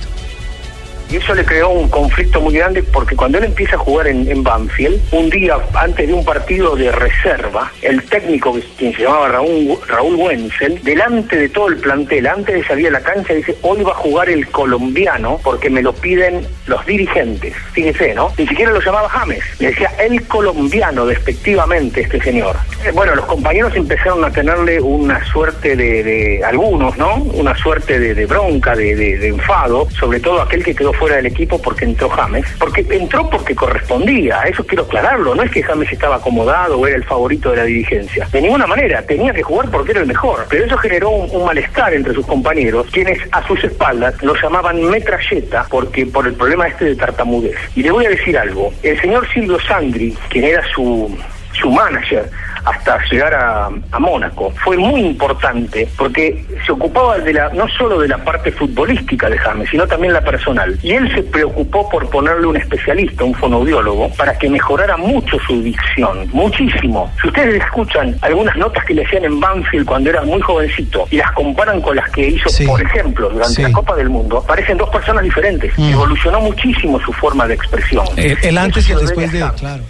Y 1.11 1.17
eso 1.17 1.33
le 1.35 1.43
creó 1.43 1.69
un 1.69 1.89
conflicto 1.89 2.39
muy 2.39 2.53
grande 2.53 2.81
porque 2.83 3.15
cuando 3.17 3.37
él 3.37 3.43
empieza 3.43 3.75
a 3.75 3.79
jugar 3.79 4.07
en, 4.07 4.43
Banfield, 4.43 4.99
un 5.11 5.29
día 5.29 5.57
antes 5.73 6.07
de 6.07 6.13
un 6.13 6.23
partido 6.23 6.75
de 6.75 6.91
reserva, 6.91 7.71
el 7.81 8.01
técnico, 8.03 8.53
que- 8.77 8.93
se 8.93 9.03
llamaba 9.03 9.27
Raúl, 9.27 9.77
Raúl 9.87 10.15
Wenzel, 10.15 10.81
delante 10.83 11.35
de 11.37 11.49
todo 11.49 11.67
el 11.67 11.77
plantel, 11.77 12.27
antes 12.27 12.55
de 12.55 12.63
salir 12.63 12.87
a 12.87 12.91
la 12.91 13.01
cancha, 13.01 13.33
dice, 13.33 13.55
hoy 13.61 13.83
va 13.83 13.91
a 13.91 13.95
jugar 13.95 14.29
el 14.29 14.47
colombiano 14.47 15.39
porque 15.43 15.69
me 15.69 15.81
lo 15.81 15.93
piden 15.93 16.47
los 16.67 16.85
dirigentes. 16.85 17.53
Fíjese, 17.73 18.13
¿no? 18.13 18.31
Ni 18.37 18.47
siquiera 18.47 18.71
lo 18.71 18.79
llamaba 18.81 19.09
James, 19.09 19.39
le 19.59 19.67
decía 19.67 19.91
el 19.99 20.25
colombiano 20.27 21.05
despectivamente 21.05 22.01
este 22.01 22.21
señor. 22.21 22.55
Eh, 22.85 22.91
bueno, 22.93 23.15
los 23.15 23.25
compañeros 23.25 23.75
empezaron 23.75 24.23
a 24.23 24.31
tenerle 24.31 24.79
una 24.81 25.23
suerte 25.25 25.75
de, 25.75 26.41
algunos, 26.45 26.97
¿no? 26.97 27.15
Una 27.15 27.55
suerte 27.57 27.99
de, 27.99 28.25
bronca, 28.25 28.75
de- 28.75 28.95
de 28.95 29.27
enfado, 29.27 29.87
sobre 29.99 30.19
todo 30.19 30.41
aquel 30.41 30.63
que 30.63 30.73
quedó 30.75 30.93
fuera 31.01 31.15
del 31.15 31.25
equipo 31.25 31.59
porque 31.59 31.85
entró 31.85 32.09
James, 32.09 32.45
porque 32.59 32.85
entró 32.91 33.27
porque 33.27 33.55
correspondía, 33.55 34.43
eso 34.43 34.63
quiero 34.63 34.83
aclararlo, 34.83 35.33
no 35.33 35.41
es 35.41 35.49
que 35.49 35.63
James 35.63 35.91
estaba 35.91 36.17
acomodado 36.17 36.77
o 36.77 36.85
era 36.85 36.95
el 36.95 37.03
favorito 37.03 37.49
de 37.49 37.57
la 37.57 37.63
dirigencia, 37.63 38.27
de 38.31 38.39
ninguna 38.39 38.67
manera, 38.67 39.01
tenía 39.01 39.33
que 39.33 39.41
jugar 39.41 39.71
porque 39.71 39.93
era 39.93 40.01
el 40.01 40.05
mejor, 40.05 40.45
pero 40.47 40.63
eso 40.63 40.77
generó 40.77 41.09
un, 41.09 41.27
un 41.31 41.43
malestar 41.43 41.91
entre 41.95 42.13
sus 42.13 42.27
compañeros, 42.27 42.85
quienes 42.91 43.17
a 43.31 43.41
sus 43.47 43.63
espaldas 43.63 44.21
lo 44.21 44.35
llamaban 44.35 44.79
metralleta 44.91 45.65
porque 45.71 46.05
por 46.05 46.27
el 46.27 46.33
problema 46.33 46.67
este 46.67 46.85
de 46.85 46.95
tartamudez. 46.95 47.55
Y 47.75 47.81
le 47.81 47.89
voy 47.89 48.05
a 48.05 48.09
decir 48.09 48.37
algo, 48.37 48.71
el 48.83 49.01
señor 49.01 49.27
Silvio 49.33 49.59
Sandri, 49.59 50.15
quien 50.29 50.43
era 50.43 50.61
su 50.75 51.17
su 51.53 51.69
manager 51.71 52.29
hasta 52.63 52.99
llegar 53.09 53.33
a, 53.33 53.69
a 53.91 53.99
Mónaco. 53.99 54.51
Fue 54.63 54.77
muy 54.77 55.01
importante 55.01 55.87
porque 55.97 56.45
se 56.65 56.71
ocupaba 56.71 57.17
de 57.17 57.33
la, 57.33 57.49
no 57.49 57.67
solo 57.69 57.99
de 57.99 58.07
la 58.07 58.19
parte 58.19 58.51
futbolística 58.51 59.29
de 59.29 59.37
James, 59.37 59.67
sino 59.69 59.87
también 59.87 60.13
la 60.13 60.21
personal. 60.21 60.77
Y 60.83 60.91
él 60.93 61.11
se 61.13 61.23
preocupó 61.23 61.89
por 61.89 62.07
ponerle 62.09 62.45
un 62.45 62.57
especialista, 62.57 63.23
un 63.23 63.33
fonoaudiólogo, 63.33 64.09
para 64.09 64.37
que 64.37 64.47
mejorara 64.49 64.95
mucho 64.97 65.37
su 65.47 65.61
dicción, 65.63 66.29
muchísimo. 66.33 67.11
Si 67.21 67.27
ustedes 67.29 67.63
escuchan 67.63 68.15
algunas 68.21 68.55
notas 68.57 68.85
que 68.85 68.93
le 68.93 69.05
hacían 69.05 69.25
en 69.25 69.39
Banfield 69.39 69.85
cuando 69.85 70.09
era 70.11 70.21
muy 70.21 70.39
jovencito 70.41 71.07
y 71.09 71.17
las 71.17 71.31
comparan 71.31 71.81
con 71.81 71.95
las 71.95 72.09
que 72.11 72.27
hizo, 72.27 72.49
por 72.67 72.81
ejemplo, 72.81 73.29
durante 73.29 73.55
Sí. 73.55 73.63
la 73.63 73.71
Copa 73.71 73.95
del 73.95 74.09
Mundo, 74.09 74.43
parecen 74.47 74.77
dos 74.77 74.89
personas 74.89 75.23
diferentes. 75.23 75.73
Mm. 75.77 75.93
Evolucionó 75.93 76.39
muchísimo 76.41 76.99
su 77.01 77.11
forma 77.13 77.47
de 77.47 77.55
expresión. 77.55 78.05
El, 78.15 78.37
el 78.43 78.57
antes 78.57 78.87
y 78.87 78.91
el 78.91 78.99
después 78.99 79.31
de, 79.31 79.39
debería 79.39 79.57
claro. 79.57 79.83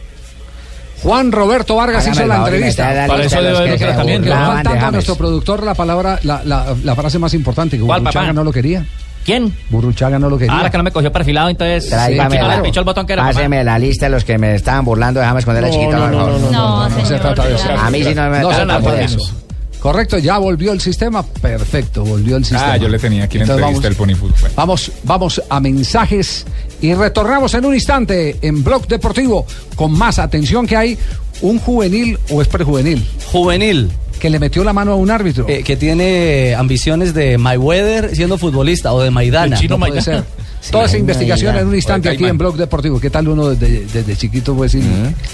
Juan 1.04 1.32
Roberto 1.32 1.76
Vargas 1.76 2.04
Hágame 2.04 2.18
hizo 2.18 2.28
la 2.28 2.38
entrevista. 2.38 2.94
la 2.94 3.08
Para 3.08 3.24
eso 3.24 3.36
de 3.38 3.44
debe 3.48 3.58
haber 3.58 3.78
tratamiento, 3.80 4.30
faltando 4.32 4.86
a 4.86 4.92
nuestro 4.92 5.16
productor 5.16 5.64
la 5.64 5.74
palabra, 5.74 6.20
la, 6.24 6.42
la, 6.46 6.76
la 6.84 6.96
frase 6.96 7.18
más 7.20 7.34
importante, 7.34 7.78
que 7.78 7.84
¿Cuál, 7.84 8.02
Burruchaga 8.02 8.34
no 8.34 8.44
lo 8.44 8.52
quería. 8.52 8.86
¿Quién? 9.26 9.54
Burruchaga 9.70 10.18
no 10.18 10.30
lo 10.30 10.38
quería. 10.38 10.58
Ah, 10.58 10.64
la 10.64 10.70
que 10.72 10.78
no 10.78 10.84
me 10.84 10.92
cogió 10.92 11.12
perfilado, 11.12 11.50
entonces. 11.50 11.90
Tráigame 11.90 12.40
no 12.40 12.48
la- 12.48 12.62
pichó 12.64 12.80
el 12.80 12.86
botón 12.86 13.06
que 13.06 13.14
era. 13.14 13.24
Páseme 13.24 13.64
la 13.64 13.78
lista 13.78 14.06
de 14.08 14.12
los 14.12 14.24
que 14.24 14.38
me 14.38 14.56
estaban 14.56 14.84
burlando 14.84 15.22
cuando 15.22 15.58
era 15.58 15.68
No, 15.68 15.74
no, 15.76 15.90
por 15.90 15.92
no, 15.92 16.10
no, 16.10 16.40
no, 16.40 16.52
no, 16.52 16.90
no 16.90 17.06
se 17.06 17.20
trata 17.20 17.46
de 17.46 17.56
eso. 17.56 17.68
A 17.80 17.90
mí 17.92 18.04
sí 18.04 18.16
no 18.16 18.30
me 18.30 18.40
No 18.40 18.50
se 18.50 18.56
trata 18.58 18.80
trata 18.80 18.96
de 18.96 19.04
eso. 19.06 19.18
eso. 19.18 19.41
Correcto, 19.82 20.20
ya 20.20 20.38
volvió 20.38 20.74
el 20.74 20.80
sistema. 20.80 21.24
Perfecto, 21.24 22.06
volvió 22.06 22.38
el 22.38 22.46
sistema. 22.46 22.74
Ah, 22.74 22.78
yo 22.78 22.88
le 22.88 23.00
tenía 23.00 23.24
aquí 23.24 23.40
la 23.40 23.46
Entonces 23.46 23.66
entrevista 23.66 23.90
del 23.90 23.98
Pony 23.98 24.16
Fútbol. 24.16 24.52
vamos, 24.56 24.92
vamos 25.04 25.42
a 25.50 25.60
mensajes 25.60 26.46
y 26.82 26.94
retornamos 26.94 27.54
en 27.56 27.66
un 27.66 27.74
instante 27.74 28.38
en 28.44 28.64
Blog 28.64 28.88
Deportivo 28.88 29.46
con 29.76 29.92
más 29.92 30.20
atención 30.20 30.68
que 30.68 30.78
hay 30.78 30.98
un 31.42 31.58
juvenil 31.58 32.20
o 32.30 32.42
es 32.44 32.48
prejuvenil. 32.48 33.04
Juvenil. 33.32 33.92
Que 34.20 34.30
le 34.30 34.38
metió 34.38 34.64
la 34.64 34.72
mano 34.72 34.92
a 34.92 34.96
un 34.96 35.10
árbitro. 35.10 35.50
Eh, 35.50 35.64
que 35.64 35.76
tiene 35.76 36.54
ambiciones 36.56 37.16
de 37.16 37.40
Mayweather 37.40 38.16
siendo 38.16 38.38
futbolista 38.38 38.94
o 38.94 39.02
de 39.02 39.10
Maidana. 39.10 39.60
No 39.68 39.80
puede 39.80 40.00
ser. 40.02 40.24
Toda 40.70 40.86
esa 40.86 40.98
investigación 40.98 41.56
en 41.58 41.68
un 41.68 41.76
instante 41.76 42.10
aquí 42.10 42.26
en 42.26 42.38
Blog 42.38 42.56
Deportivo. 42.56 43.00
¿Qué 43.00 43.10
tal 43.10 43.28
uno 43.28 43.50
desde, 43.50 43.86
desde 43.86 44.16
chiquito 44.16 44.54
puede 44.56 44.70
decir? 44.72 44.84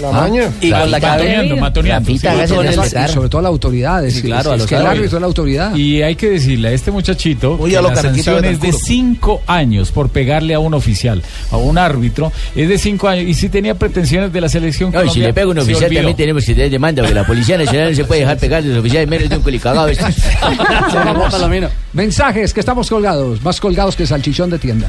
La 0.00 0.08
¿Ah? 0.08 0.12
maña. 0.12 0.50
Y 0.60 0.70
con 0.70 0.90
la 0.90 0.98
matoneando. 1.60 2.10
Sí, 2.10 2.14
y 2.14 3.12
sobre 3.12 3.28
todo 3.28 3.42
la 3.42 3.48
autoridad. 3.48 4.04
Es, 4.04 4.14
Sí, 4.14 4.22
claro, 4.22 4.54
es- 4.54 4.62
es 4.62 4.66
que 4.66 4.74
el 4.76 4.86
árbitro 4.86 5.18
es 5.18 5.20
la 5.20 5.26
autoridad. 5.26 5.74
Y 5.76 6.02
hay 6.02 6.16
que 6.16 6.30
decirle 6.30 6.68
a 6.68 6.72
este 6.72 6.90
muchachito 6.90 7.56
Uy, 7.60 7.70
que 7.70 7.76
a 7.76 7.82
lo 7.82 7.88
la 7.88 7.94
Carquita 7.94 8.14
sanción 8.14 8.44
es 8.44 8.60
de 8.60 8.66
Betancur. 8.68 8.80
cinco 8.86 9.42
años 9.46 9.90
por 9.92 10.08
pegarle 10.08 10.54
a 10.54 10.58
un 10.58 10.74
oficial, 10.74 11.22
a 11.50 11.56
un 11.56 11.78
árbitro, 11.78 12.32
es 12.56 12.68
de 12.68 12.78
cinco 12.78 13.08
años. 13.08 13.26
Y 13.28 13.34
si 13.34 13.48
tenía 13.48 13.74
pretensiones 13.74 14.32
de 14.32 14.40
la 14.40 14.48
selección 14.48 14.90
No, 14.92 15.08
si 15.10 15.20
le 15.20 15.32
pega 15.32 15.46
a 15.46 15.50
un 15.50 15.58
oficial 15.58 15.92
también 15.92 16.16
tenemos 16.16 16.44
que 16.44 16.54
tener 16.54 16.70
demanda, 16.70 17.02
porque 17.02 17.14
la 17.14 17.26
Policía 17.26 17.58
Nacional 17.58 17.90
no 17.90 17.96
se 17.96 18.04
puede 18.04 18.20
dejar 18.22 18.38
pegar 18.38 18.62
a 18.62 18.66
los 18.66 18.78
oficiales 18.78 19.08
menos 19.08 19.28
de 19.28 19.36
un 19.36 19.42
colicagado. 19.42 19.88
Mensajes 21.92 22.52
que 22.54 22.60
estamos 22.60 22.88
colgados, 22.88 23.42
más 23.42 23.60
colgados 23.60 23.96
que 23.96 24.06
salchichón 24.06 24.50
de 24.50 24.58
tienda. 24.58 24.88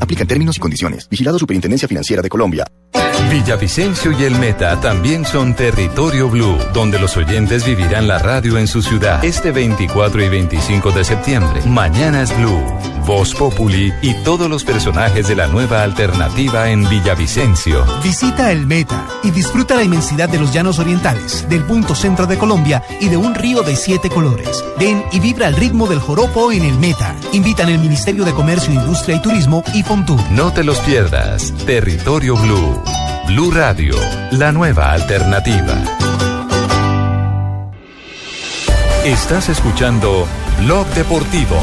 Aplican 0.00 0.26
términos 0.26 0.56
y 0.56 0.60
condiciones. 0.60 1.08
Vigilado 1.08 1.38
Superintendencia 1.38 1.88
Financiera 1.88 2.22
de 2.22 2.28
Colombia. 2.28 2.66
Villavicencio 3.30 4.12
y 4.12 4.24
el 4.24 4.36
Meta 4.36 4.80
también 4.80 5.26
son 5.26 5.54
territorio 5.54 6.30
blue, 6.30 6.56
donde 6.72 6.98
los 6.98 7.14
oyentes 7.18 7.66
vivirán 7.66 8.08
la 8.08 8.18
radio 8.18 8.56
en 8.56 8.66
su 8.66 8.80
ciudad 8.80 9.22
este 9.22 9.52
24 9.52 10.24
y 10.24 10.28
25 10.30 10.92
de 10.92 11.04
septiembre. 11.04 11.60
Mañana 11.66 12.22
es 12.22 12.34
Blue, 12.38 12.62
Voz 13.06 13.34
Populi 13.34 13.92
y 14.00 14.14
todos 14.24 14.48
los 14.48 14.64
personajes 14.64 15.28
de 15.28 15.36
la 15.36 15.46
nueva 15.46 15.82
alternativa 15.82 16.70
en 16.70 16.88
Villavicencio. 16.88 17.84
Visita 18.02 18.50
el 18.50 18.66
Meta 18.66 19.06
y 19.22 19.30
disfruta 19.30 19.74
la 19.74 19.82
inmensidad 19.82 20.30
de 20.30 20.38
los 20.38 20.54
llanos 20.54 20.78
orientales, 20.78 21.46
del 21.50 21.64
punto 21.64 21.94
centro 21.94 22.26
de 22.26 22.38
Colombia 22.38 22.82
y 22.98 23.08
de 23.08 23.18
un 23.18 23.34
río 23.34 23.62
de 23.62 23.76
siete 23.76 24.08
colores. 24.08 24.64
Ven 24.78 25.04
y 25.12 25.20
vibra 25.20 25.48
al 25.48 25.56
ritmo 25.56 25.86
del 25.86 26.00
joropo 26.00 26.50
en 26.50 26.64
el 26.64 26.78
Meta. 26.78 27.14
Invitan 27.32 27.68
el 27.68 27.78
Ministerio 27.78 28.24
de 28.24 28.32
Comercio, 28.32 28.72
Industria 28.72 29.16
y 29.16 29.22
Turismo 29.22 29.62
y 29.74 29.82
No 29.88 30.52
te 30.52 30.64
los 30.64 30.78
pierdas, 30.80 31.50
Territorio 31.64 32.36
Blue. 32.36 32.82
Blue 33.26 33.50
Radio, 33.50 33.94
la 34.32 34.52
nueva 34.52 34.92
alternativa. 34.92 35.74
Estás 39.06 39.48
escuchando 39.48 40.26
Blog 40.58 40.86
Deportivo. 40.88 41.56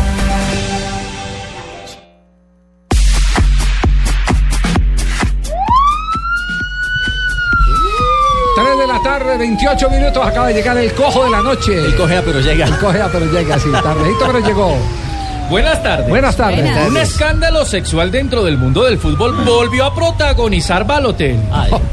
Tres 8.55 8.77
de 8.79 8.87
la 8.87 9.03
tarde, 9.03 9.37
28 9.37 9.89
minutos, 9.91 10.25
acaba 10.25 10.47
de 10.47 10.55
llegar 10.55 10.75
el 10.79 10.91
cojo 10.93 11.25
de 11.25 11.29
la 11.29 11.41
noche. 11.43 11.75
El 11.85 11.95
cojea 11.95 12.23
pero 12.25 12.39
llega. 12.39 12.65
El 12.65 12.77
cojea 12.79 13.07
pero 13.11 13.31
llega, 13.31 13.59
sí, 13.59 13.69
tardecito 13.71 14.25
pero 14.25 14.39
llegó. 14.39 15.04
Buenas 15.49 15.83
tardes. 15.83 16.09
Buenas 16.09 16.35
tardes. 16.35 16.61
Buenas. 16.61 16.87
Un 16.89 16.97
escándalo 16.97 17.65
sexual 17.65 18.11
dentro 18.11 18.43
del 18.43 18.57
mundo 18.57 18.83
del 18.83 18.97
fútbol 18.97 19.33
volvió 19.45 19.85
a 19.85 19.93
protagonizar 19.93 20.85
Balotelli. 20.85 21.39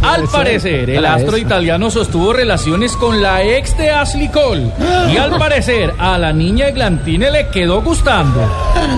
Al 0.03 0.20
ser. 0.20 0.30
parecer, 0.30 0.90
el 0.90 1.05
astro 1.05 1.36
eso. 1.36 1.46
italiano 1.46 1.90
sostuvo 1.90 2.32
relaciones 2.32 2.96
con 2.96 3.20
la 3.20 3.42
ex 3.42 3.76
de 3.76 3.90
Ashley 3.90 4.28
Cole. 4.28 4.70
Y 5.12 5.16
al 5.16 5.36
parecer, 5.38 5.92
a 5.98 6.18
la 6.18 6.32
niña 6.32 6.68
Eglantine 6.68 7.30
le 7.30 7.48
quedó 7.48 7.82
gustando. 7.82 8.40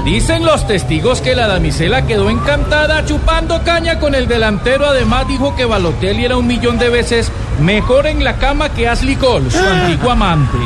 Dicen 0.04 0.44
los 0.44 0.66
testigos 0.66 1.20
que 1.20 1.34
la 1.34 1.46
damisela 1.46 2.06
quedó 2.06 2.30
encantada 2.30 3.04
chupando 3.04 3.62
caña 3.64 3.98
con 3.98 4.14
el 4.14 4.28
delantero. 4.28 4.86
Además, 4.86 5.26
dijo 5.26 5.54
que 5.56 5.64
Balotelli 5.64 6.24
era 6.24 6.36
un 6.36 6.46
millón 6.46 6.78
de 6.78 6.90
veces 6.90 7.30
mejor 7.60 8.06
en 8.06 8.22
la 8.22 8.36
cama 8.36 8.68
que 8.68 8.88
Ashley 8.88 9.16
Cole, 9.16 9.50
su 9.50 9.58
antiguo 9.58 10.10
amante. 10.10 10.58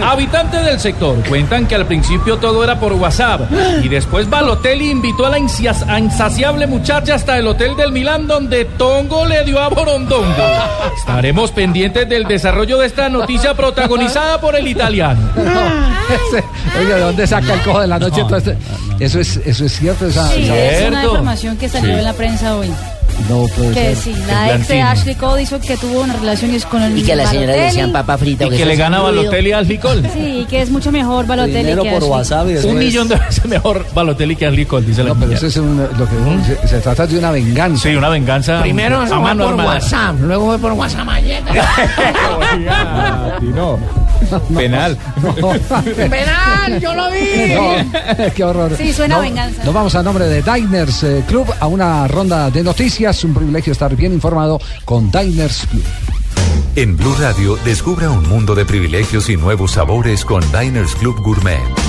Habitantes 0.10 0.64
del 0.64 0.80
sector 0.80 1.16
cuentan 1.28 1.66
que 1.66 1.74
al 1.74 1.86
principio 1.86 2.36
todo 2.38 2.62
era 2.64 2.78
por 2.78 2.92
WhatsApp 2.94 3.42
y 3.82 3.88
después 3.88 4.28
Balotelli 4.28 4.90
invitó 4.90 5.26
a 5.26 5.30
la 5.30 5.38
insias- 5.38 5.84
a 5.88 5.98
insaciable 5.98 6.66
muchacha 6.66 7.14
hasta 7.14 7.38
el 7.38 7.46
hotel 7.46 7.76
del 7.76 7.92
Milán 7.92 8.26
donde 8.26 8.64
Tongo 8.64 9.24
le 9.26 9.44
dio 9.44 9.60
a 9.60 9.68
Borondongo. 9.68 10.34
Estaremos 10.96 11.50
pendientes 11.52 12.08
del 12.08 12.24
desarrollo 12.24 12.78
de 12.78 12.86
esta 12.86 13.08
noticia 13.08 13.54
protagonizada 13.54 14.40
por 14.40 14.56
el 14.56 14.66
italiano. 14.68 15.20
Oiga, 16.78 16.96
¿de 16.96 17.00
dónde 17.02 17.26
saca 17.26 17.54
el 17.54 17.60
cojo 17.62 17.80
de 17.80 17.86
la 17.86 17.98
noche? 17.98 18.22
Eso, 18.98 19.20
es, 19.20 19.36
eso 19.38 19.64
es 19.64 19.72
cierto. 19.78 20.06
Esa, 20.06 20.28
Sí, 20.28 20.42
esa- 20.44 20.56
es 20.56 20.88
una 20.88 21.04
información 21.04 21.56
que 21.56 21.68
salió 21.68 21.92
Sí. 21.92 21.98
en 21.98 22.04
la 22.04 22.12
prensa 22.12 22.56
hoy. 22.56 22.70
No 23.28 23.46
puede 23.56 23.72
Que 23.72 23.94
ser. 23.94 23.96
sí, 23.96 24.14
la 24.26 24.56
ex 24.56 24.68
de 24.68 24.80
Ashley 24.80 25.14
Cole 25.14 25.42
hizo 25.42 25.60
que 25.60 25.76
tuvo 25.76 26.00
unas 26.02 26.18
relaciones 26.20 26.64
con 26.66 26.82
el 26.82 26.98
Y 26.98 27.02
que 27.02 27.14
la 27.16 27.26
señora 27.26 27.52
le 27.52 27.60
decían 27.64 27.92
papa 27.92 28.16
frita. 28.18 28.46
Y 28.46 28.50
que 28.50 28.64
le 28.64 28.76
gana 28.76 29.00
Balotelli 29.00 29.52
al 29.52 29.66
Licol. 29.68 30.02
Sí, 30.12 30.46
que 30.48 30.62
es 30.62 30.70
mucho 30.70 30.90
mejor 30.90 31.26
Balotelli 31.26 31.74
que 31.82 31.90
Ashley. 31.90 32.70
Un 32.70 32.78
millón 32.78 33.08
de 33.08 33.16
veces 33.16 33.44
mejor 33.46 33.84
Balotelli 33.94 34.36
que 34.36 34.46
al 34.46 34.56
Licol, 34.56 34.84
dice 34.86 35.02
la 35.02 35.10
No, 35.10 35.16
pero 35.20 35.32
eso 35.32 35.46
es 35.46 35.56
un- 35.56 35.78
lo 35.78 36.08
que 36.08 36.56
se, 36.62 36.68
se 36.68 36.78
trata 36.80 37.06
de 37.06 37.18
una 37.18 37.30
venganza. 37.30 37.82
Sí, 37.88 37.94
una 37.94 38.08
venganza. 38.08 38.60
Primero 38.62 39.00
a 39.00 39.06
fue 39.06 39.18
mano 39.18 39.44
por 39.44 39.52
armada. 39.52 39.74
WhatsApp, 39.74 40.16
luego 40.20 40.46
fue 40.46 40.58
por 40.58 40.72
WhatsApp. 40.72 41.00
no. 43.54 43.78
Penal. 44.54 44.98
¡Penal! 45.96 46.80
¡Yo 46.80 46.94
lo 46.94 47.10
vi! 47.10 47.54
No, 47.54 48.30
qué 48.34 48.44
horror. 48.44 48.76
Sí, 48.76 48.92
suena 48.92 49.16
No, 49.16 49.22
venganza. 49.22 49.64
Nos 49.64 49.74
vamos 49.74 49.94
a 49.94 50.02
nombre 50.02 50.26
de 50.26 50.42
Diners 50.42 51.02
eh, 51.02 51.24
Club 51.26 51.46
a 51.58 51.66
una 51.66 52.06
ronda 52.08 52.50
de 52.50 52.62
noticias. 52.62 53.22
Un 53.24 53.34
privilegio 53.34 53.72
estar 53.72 53.94
bien 53.96 54.12
informado 54.12 54.60
con 54.84 55.10
Diners 55.10 55.66
Club. 55.70 55.84
En 56.76 56.96
Blue 56.96 57.14
Radio, 57.18 57.56
descubra 57.64 58.10
un 58.10 58.28
mundo 58.28 58.54
de 58.54 58.64
privilegios 58.64 59.28
y 59.28 59.36
nuevos 59.36 59.72
sabores 59.72 60.24
con 60.24 60.40
Diners 60.52 60.94
Club 60.94 61.20
Gourmet. 61.20 61.79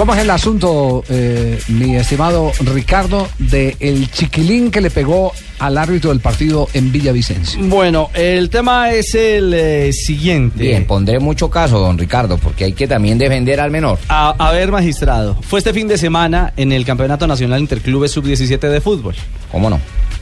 ¿Cómo 0.00 0.14
es 0.14 0.20
el 0.20 0.30
asunto, 0.30 1.04
eh, 1.10 1.60
mi 1.68 1.94
estimado 1.94 2.52
Ricardo, 2.60 3.28
de 3.38 3.76
el 3.80 4.10
chiquilín 4.10 4.70
que 4.70 4.80
le 4.80 4.90
pegó 4.90 5.30
al 5.58 5.76
árbitro 5.76 6.08
del 6.08 6.20
partido 6.20 6.70
en 6.72 6.90
Villavicencio? 6.90 7.60
Bueno, 7.64 8.08
el 8.14 8.48
tema 8.48 8.92
es 8.92 9.14
el 9.14 9.52
eh, 9.52 9.92
siguiente. 9.92 10.62
Bien, 10.62 10.86
pondré 10.86 11.18
mucho 11.18 11.50
caso, 11.50 11.78
don 11.78 11.98
Ricardo, 11.98 12.38
porque 12.38 12.64
hay 12.64 12.72
que 12.72 12.88
también 12.88 13.18
defender 13.18 13.60
al 13.60 13.70
menor. 13.70 13.98
A, 14.08 14.30
a 14.30 14.52
ver, 14.52 14.72
magistrado, 14.72 15.36
fue 15.42 15.58
este 15.58 15.74
fin 15.74 15.86
de 15.86 15.98
semana 15.98 16.54
en 16.56 16.72
el 16.72 16.86
Campeonato 16.86 17.26
Nacional 17.26 17.60
Interclubes 17.60 18.10
Sub-17 18.12 18.70
de 18.70 18.80
fútbol. 18.80 19.14
¿Cómo 19.52 19.68
no? 19.68 19.78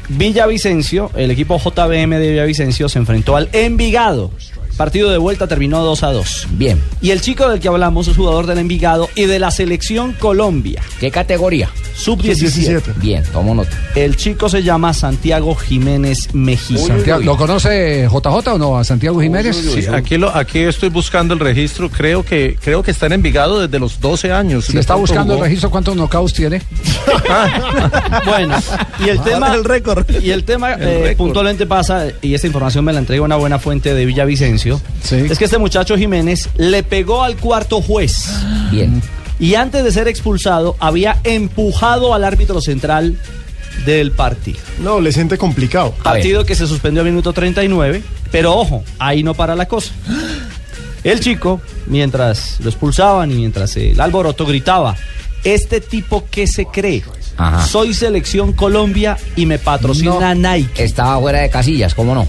Villavicencio, 0.09 1.13
el 1.15 1.31
equipo 1.31 1.57
JBM 1.57 2.19
de 2.19 2.31
Villavicencio 2.31 2.89
se 2.89 2.99
enfrentó 2.99 3.37
al 3.37 3.49
Envigado. 3.53 4.33
Partido 4.79 5.11
de 5.11 5.19
vuelta 5.19 5.47
terminó 5.47 5.83
2 5.85 6.03
a 6.05 6.13
2. 6.13 6.47
Bien. 6.53 6.81
Y 7.03 7.11
el 7.11 7.21
chico 7.21 7.49
del 7.51 7.61
que 7.61 7.69
hablamos 7.69 8.09
es 8.09 8.17
jugador 8.17 8.47
del 8.47 8.59
Envigado 8.59 9.11
y 9.15 9.27
de 9.27 9.39
la 9.41 9.51
selección 9.51 10.13
Colombia. 10.15 10.81
¿Qué 11.01 11.11
categoría? 11.11 11.69
Sub-17. 11.97 12.95
Bien, 12.97 13.25
tomo 13.33 13.55
nota. 13.57 13.77
El 13.97 14.17
chico 14.17 14.49
se 14.49 14.63
llama 14.63 14.95
Santiago 14.95 15.55
Jiménez 15.57 16.33
Mejía. 16.33 16.79
Santiago- 16.79 17.23
¿Lo 17.25 17.37
conoce 17.37 18.07
JJ 18.09 18.53
o 18.55 18.59
no? 18.59 18.79
¿A 18.79 18.85
Santiago 18.85 19.21
Jiménez? 19.21 19.57
Sí, 19.57 19.85
aquí, 19.93 20.17
lo, 20.17 20.35
aquí 20.35 20.61
estoy 20.61 20.91
buscando 20.91 21.35
el 21.35 21.41
registro. 21.41 21.91
Creo 21.91 22.23
que 22.23 22.57
creo 22.63 22.83
que 22.85 22.93
está 22.93 23.07
en 23.07 23.15
Envigado 23.15 23.61
desde 23.61 23.81
los 23.81 24.01
12 24.01 24.31
años. 24.31 24.67
Si 24.67 24.79
está 24.79 24.95
buscando 24.95 25.35
el 25.35 25.41
registro, 25.41 25.71
¿cuántos 25.71 25.97
knockouts 25.97 26.33
tiene? 26.35 26.63
Bueno, 28.27 28.57
y 29.05 29.09
el 29.09 29.21
tema, 29.23 29.55
el 29.55 29.65
récord. 29.65 30.05
Y 30.23 30.31
el 30.31 30.45
tema 30.45 30.73
El 30.75 30.89
eh, 31.07 31.15
puntualmente 31.17 31.67
pasa, 31.67 32.07
y 32.23 32.35
esta 32.35 32.47
información 32.47 32.85
me 32.85 32.93
la 32.93 32.99
entrega 33.01 33.23
una 33.23 33.37
buena 33.37 33.59
fuente 33.59 33.95
de 33.95 34.05
Villavicencio, 34.05 34.68
es 35.11 35.39
que 35.39 35.45
este 35.45 35.59
muchacho 35.59 35.97
Jiménez 35.97 36.49
le 36.57 36.83
pegó 36.83 37.23
al 37.23 37.37
cuarto 37.37 37.81
juez. 37.81 38.29
Bien. 38.71 39.03
Y 39.41 39.55
antes 39.55 39.85
de 39.85 39.93
ser 39.93 40.09
expulsado, 40.09 40.77
había 40.81 41.19
empujado 41.25 42.13
al 42.15 42.25
árbitro 42.25 42.61
central 42.61 43.17
del 43.87 44.11
partido. 44.13 44.59
No, 44.81 45.01
le 45.01 45.13
siente 45.13 45.39
complicado. 45.39 45.93
Partido 46.03 46.45
que 46.45 46.55
se 46.55 46.67
suspendió 46.67 47.03
a 47.03 47.05
minuto 47.05 47.33
39, 47.33 48.03
pero 48.33 48.57
ojo, 48.57 48.83
ahí 48.99 49.23
no 49.23 49.35
para 49.35 49.55
la 49.55 49.67
cosa. 49.67 49.93
El 51.05 51.21
chico, 51.21 51.61
mientras 51.87 52.59
lo 52.61 52.69
expulsaban 52.69 53.31
y 53.31 53.35
mientras 53.37 53.77
el 53.77 54.01
alboroto 54.01 54.45
gritaba, 54.45 54.97
este 55.45 55.81
tipo 55.81 56.25
que 56.29 56.47
se 56.49 56.67
cree, 56.67 57.05
Ajá. 57.37 57.65
soy 57.65 57.95
selección 57.95 58.53
Colombia 58.53 59.17
y 59.37 59.47
me 59.47 59.59
patrocina 59.59 60.35
Nike. 60.35 60.83
Estaba 60.83 61.21
fuera 61.21 61.41
de 61.43 61.51
casillas, 61.51 61.95
¿cómo 61.95 62.15
no? 62.15 62.27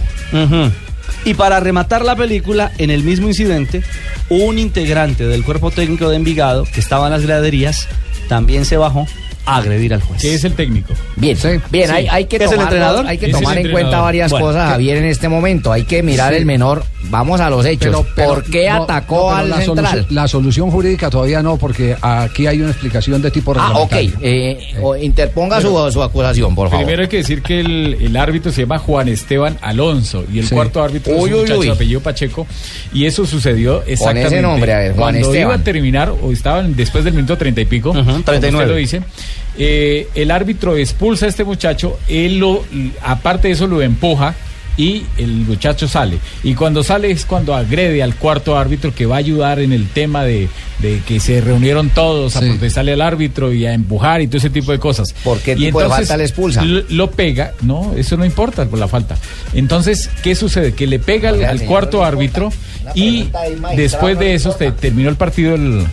Y 1.26 1.34
para 1.34 1.60
rematar 1.60 2.04
la 2.04 2.16
película, 2.16 2.72
en 2.78 2.90
el 2.90 3.04
mismo 3.04 3.28
incidente, 3.28 3.84
un 4.30 4.58
integrante 4.58 5.28
del 5.28 5.44
cuerpo 5.44 5.72
técnico 5.72 6.10
de 6.10 6.16
Envigado, 6.16 6.64
que 6.64 6.80
estaba 6.80 7.08
en 7.08 7.14
las 7.14 7.24
graderías, 7.24 7.88
también 8.28 8.66
se 8.66 8.78
bajó 8.78 9.06
a 9.54 9.58
agredir 9.58 9.94
al 9.94 10.02
juez. 10.02 10.22
¿Qué 10.22 10.34
es 10.36 10.44
el 10.44 10.54
técnico? 10.54 10.94
Bien, 11.16 11.38
bien, 11.72 11.88
Sí. 11.90 11.94
hay, 11.96 12.08
hay 12.08 12.26
que 12.26 12.36
¿Es 12.38 12.44
el 12.44 12.50
tomar, 12.52 12.64
entrenador? 12.66 13.08
hay 13.08 13.18
que 13.18 13.30
tomar 13.30 13.58
en 13.58 13.72
cuenta 13.72 14.02
varias 14.02 14.32
Bueno, 14.32 14.46
cosas, 14.48 14.66
¿qué? 14.66 14.72
Javier, 14.72 14.98
en 14.98 15.06
este 15.06 15.30
momento. 15.30 15.72
Hay 15.72 15.84
que 15.84 16.04
mirar 16.04 16.34
Sí. 16.34 16.40
el 16.40 16.46
menor. 16.46 16.84
Vamos 17.10 17.40
a 17.42 17.50
los 17.50 17.66
hechos. 17.66 17.90
Pero- 17.90 18.06
pero- 18.16 18.30
¿Por 18.36 18.44
qué 18.44 18.70
no, 18.70 18.84
atacó 18.84 19.16
no, 19.16 19.22
pero 19.28 19.36
al 19.38 19.50
la 19.50 19.56
central? 19.62 19.86
Solución, 19.90 20.16
la 20.16 20.28
solución 20.28 20.72
jurídica 20.72 21.10
todavía 21.10 21.42
no, 21.42 21.58
porque 21.58 21.96
aquí 22.02 22.46
hay 22.48 22.62
una 22.62 22.72
explicación 22.72 23.22
de 23.22 23.32
tipo 23.32 23.54
Ah, 23.58 23.80
ok. 23.80 23.94
Eh, 24.22 24.74
o- 24.82 24.96
interponga 24.96 25.60
su, 25.62 25.70
su 25.92 26.04
acusación, 26.04 26.54
por 26.56 26.70
favor. 26.70 26.86
Primero 26.86 27.04
hay 27.04 27.08
que 27.10 27.18
decir 27.18 27.42
que 27.42 27.60
el, 27.62 27.98
el 28.00 28.16
árbitro 28.18 28.52
se 28.52 28.62
llama 28.62 28.78
Juan 28.80 29.08
Esteban 29.08 29.58
Alonso 29.62 30.24
y 30.32 30.40
el 30.40 30.48
Sí. 30.48 30.54
cuarto 30.56 30.84
árbitro 30.84 31.14
Uy, 31.14 31.18
es 31.18 31.24
un 31.26 31.34
uy, 31.34 31.40
muchacho 31.42 31.60
uy. 31.60 31.66
de 31.68 31.72
apellido 31.72 32.02
Pacheco 32.02 32.46
y 32.94 33.06
eso 33.06 33.26
sucedió 33.26 33.84
exactamente 33.86 34.42
nombre, 34.42 34.74
a 34.74 34.78
ver, 34.80 34.92
Juan 34.94 35.00
cuando 35.00 35.20
Esteban. 35.28 35.42
iba 35.48 35.56
a 35.56 35.64
terminar 35.64 36.10
o 36.22 36.32
estaban 36.32 36.76
después 36.76 37.04
del 37.04 37.14
minuto 37.14 37.38
treinta 37.38 37.62
y 37.62 37.66
pico, 37.66 37.90
como 37.90 38.04
39. 38.22 38.50
usted 38.58 38.68
lo 38.68 38.76
dice, 38.76 39.02
eh, 39.60 40.08
el 40.16 40.32
árbitro 40.32 40.76
expulsa 40.78 41.26
a 41.26 41.30
este 41.30 41.44
muchacho, 41.44 42.00
él 42.08 42.40
lo, 42.40 42.64
aparte 43.04 43.50
de 43.50 43.54
eso 43.54 43.68
lo 43.68 43.82
empuja 43.82 44.34
y 44.78 45.04
el 45.18 45.28
muchacho 45.32 45.90
sale. 45.90 46.20
Y 46.42 46.54
cuando 46.54 46.84
sale 46.84 47.12
es 47.12 47.26
cuando 47.26 47.54
agrede 47.54 48.02
al 48.02 48.16
cuarto 48.16 48.58
árbitro 48.58 48.96
que 48.96 49.06
va 49.06 49.16
a 49.16 49.20
ayudar 49.20 49.60
en 49.60 49.74
el 49.74 49.90
tema 49.90 50.24
de, 50.24 50.48
de 50.80 51.02
que 51.06 51.20
se 51.20 51.42
reunieron 51.42 51.90
todos 51.90 52.38
a 52.38 52.40
protestarle 52.40 52.94
al 52.94 53.02
árbitro 53.02 53.52
y 53.52 53.66
a 53.66 53.74
empujar 53.74 54.22
y 54.22 54.28
todo 54.28 54.38
ese 54.38 54.50
tipo 54.50 54.72
de 54.72 54.80
cosas. 54.80 55.14
¿Por 55.22 55.40
qué 55.40 55.52
Y 55.52 55.66
tipo 55.66 55.82
de 55.82 55.90
falta 55.90 56.16
le 56.16 56.24
expulsa? 56.24 56.64
Lo, 56.64 56.82
lo 56.88 57.12
pega, 57.12 57.52
no, 57.62 57.94
eso 57.98 58.16
no 58.16 58.24
importa 58.24 58.66
por 58.68 58.80
la 58.80 58.88
falta. 58.88 59.18
Entonces, 59.54 60.10
¿qué 60.24 60.34
sucede? 60.34 60.72
Que 60.74 60.88
le 60.88 61.00
pega 61.00 61.32
al, 61.32 61.62
cuarto 61.64 62.06
árbitro 62.06 62.50
y 62.96 63.28
después 63.76 64.18
de 64.18 64.34
eso 64.34 64.52
te- 64.54 64.72
terminó 64.72 65.10
el 65.10 65.18
partido, 65.18 65.56
el-. 65.56 65.86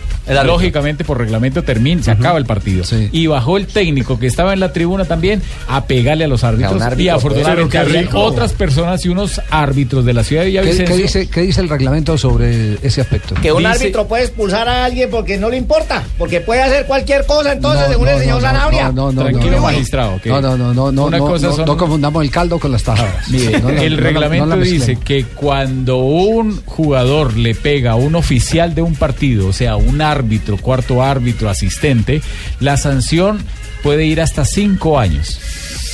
Lógicamente 0.43 1.03
por 1.03 1.17
reglamento 1.17 1.63
termina, 1.63 2.03
se 2.03 2.11
acaba 2.11 2.37
el 2.37 2.45
partido. 2.45 2.83
Y 3.11 3.27
bajó 3.27 3.57
el 3.57 3.67
técnico 3.67 4.19
que 4.19 4.27
estaba 4.27 4.53
en 4.53 4.59
la 4.59 4.73
tribuna 4.73 5.05
también 5.05 5.41
a 5.67 5.85
pegarle 5.85 6.25
a 6.25 6.27
los 6.27 6.43
árbitros 6.43 6.81
árbitro 6.81 7.03
y 7.03 7.09
afortunadamente 7.09 7.77
había 7.77 8.09
otras 8.13 8.53
personas 8.53 9.05
y 9.05 9.09
unos 9.09 9.41
árbitros 9.49 10.05
de 10.05 10.13
la 10.13 10.23
ciudad 10.23 10.43
de 10.43 10.47
¿Qué, 10.47 10.51
Villavicencio. 10.61 10.95
qué 10.95 11.01
dice, 11.01 11.29
qué 11.29 11.41
dice 11.41 11.61
el 11.61 11.69
reglamento 11.69 12.17
sobre 12.17 12.75
ese 12.85 13.01
aspecto? 13.01 13.35
Que 13.35 13.51
un 13.51 13.59
Dice- 13.59 13.69
árbitro 13.69 14.07
puede 14.07 14.23
expulsar 14.23 14.67
a 14.67 14.85
alguien 14.85 15.09
porque 15.09 15.37
no 15.37 15.49
le 15.49 15.57
importa, 15.57 16.03
porque 16.17 16.41
puede 16.41 16.61
hacer 16.61 16.85
cualquier 16.85 17.25
cosa 17.25 17.53
entonces, 17.53 17.83
No, 17.83 17.89
según 17.89 18.05
no, 18.05 18.11
el 18.11 18.19
señor 18.19 18.41
Zanabria. 18.41 18.91
no, 18.91 19.11
no, 19.11 19.21
Tranquilo, 19.23 19.61
magistrado, 19.61 20.19
que 20.21 20.29
No, 20.29 20.41
no, 20.41 20.57
no, 20.57 20.73
no, 20.73 20.91
no, 20.91 21.05
una 21.05 21.17
no, 21.17 21.25
cosa 21.25 21.47
no, 21.47 21.55
son- 21.55 21.65
no 21.65 21.77
confundamos 21.77 22.23
el 22.23 22.31
caldo 22.31 22.59
con 22.59 22.71
las 22.71 22.83
tajadas. 22.83 23.27
Mire, 23.29 23.59
No 23.61 23.71
la- 23.71 23.81
el 23.83 23.97
reglamento 23.97 24.57
dice 24.57 24.97
que 25.03 25.25
cuando 25.25 25.97
un 25.97 26.61
jugador 26.65 27.35
le 27.37 27.55
pega 27.55 27.91
a 27.91 27.95
un 27.95 28.15
oficial 28.15 28.73
de 28.75 28.81
un 28.81 28.95
partido, 28.95 29.47
o 29.47 29.53
sea, 29.53 29.75
un 29.75 30.01
árbitro, 30.01 30.16
cuarto 30.61 31.03
árbitro, 31.03 31.49
asistente, 31.49 32.21
la 32.59 32.77
sanción 32.77 33.39
puede 33.83 34.05
ir 34.05 34.21
hasta 34.21 34.45
cinco 34.45 34.99
años. 34.99 35.39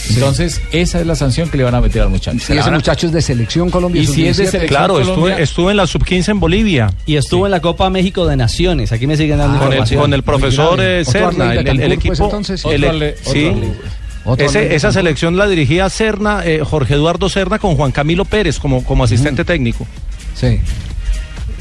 Entonces, 0.10 0.60
esa 0.74 1.00
es 1.00 1.08
la 1.08 1.16
sanción 1.16 1.50
que 1.50 1.58
le 1.58 1.64
van 1.64 1.76
a 1.76 1.80
meter 1.82 2.02
al 2.02 2.10
muchacho. 2.10 2.54
Y 2.54 2.58
ese 2.58 2.72
muchacho 2.72 3.08
es 3.08 3.14
de 3.14 3.22
selección 3.22 3.70
Colombia. 3.70 4.02
Y 4.02 4.06
si 4.06 4.28
es 4.28 4.36
de 4.36 4.44
sub-17. 4.46 4.52
selección 4.52 4.68
Claro, 4.68 5.00
estuve, 5.00 5.16
Colombia- 5.16 5.38
estuve 5.40 5.72
en 5.72 5.78
la 5.78 5.88
sub-15 5.88 6.28
en 6.32 6.40
Bolivia. 6.42 6.94
Y 7.06 7.16
estuvo 7.16 7.46
en 7.46 7.52
la 7.52 7.62
Copa 7.62 7.90
México 7.90 8.26
de 8.28 8.36
Naciones. 8.36 8.92
Aquí 8.92 9.08
me 9.08 9.16
siguen 9.16 9.38
dando 9.38 9.60
con, 9.60 9.68
el, 9.68 9.74
información. 9.76 10.02
con 10.02 10.14
el 10.14 10.24
profesor 10.24 10.80
eh, 10.82 11.06
Serna, 11.06 11.54
el, 11.54 11.66
el- 11.68 11.80
el 11.82 11.92
equipo. 11.94 12.16
entonces? 12.26 12.66
el- 12.66 12.84
Otro 12.84 12.90
ale- 12.90 13.16
sí. 13.24 13.46
otro 13.46 13.58
ale- 13.58 13.72
Otro 14.26 14.46
Ese- 14.46 14.76
esa 14.76 14.92
selección 14.92 15.38
la 15.38 15.48
dirigía 15.48 15.90
Serna, 15.90 16.42
eh, 16.46 16.62
Jorge 16.64 16.94
Eduardo 16.96 17.30
Serna, 17.30 17.60
con 17.60 17.76
Juan 17.76 17.92
Camilo 17.92 18.26
Pérez 18.26 18.60
como, 18.60 18.84
como 18.84 19.04
asistente 19.06 19.44
técnico. 19.46 19.86
Sí. 20.36 20.60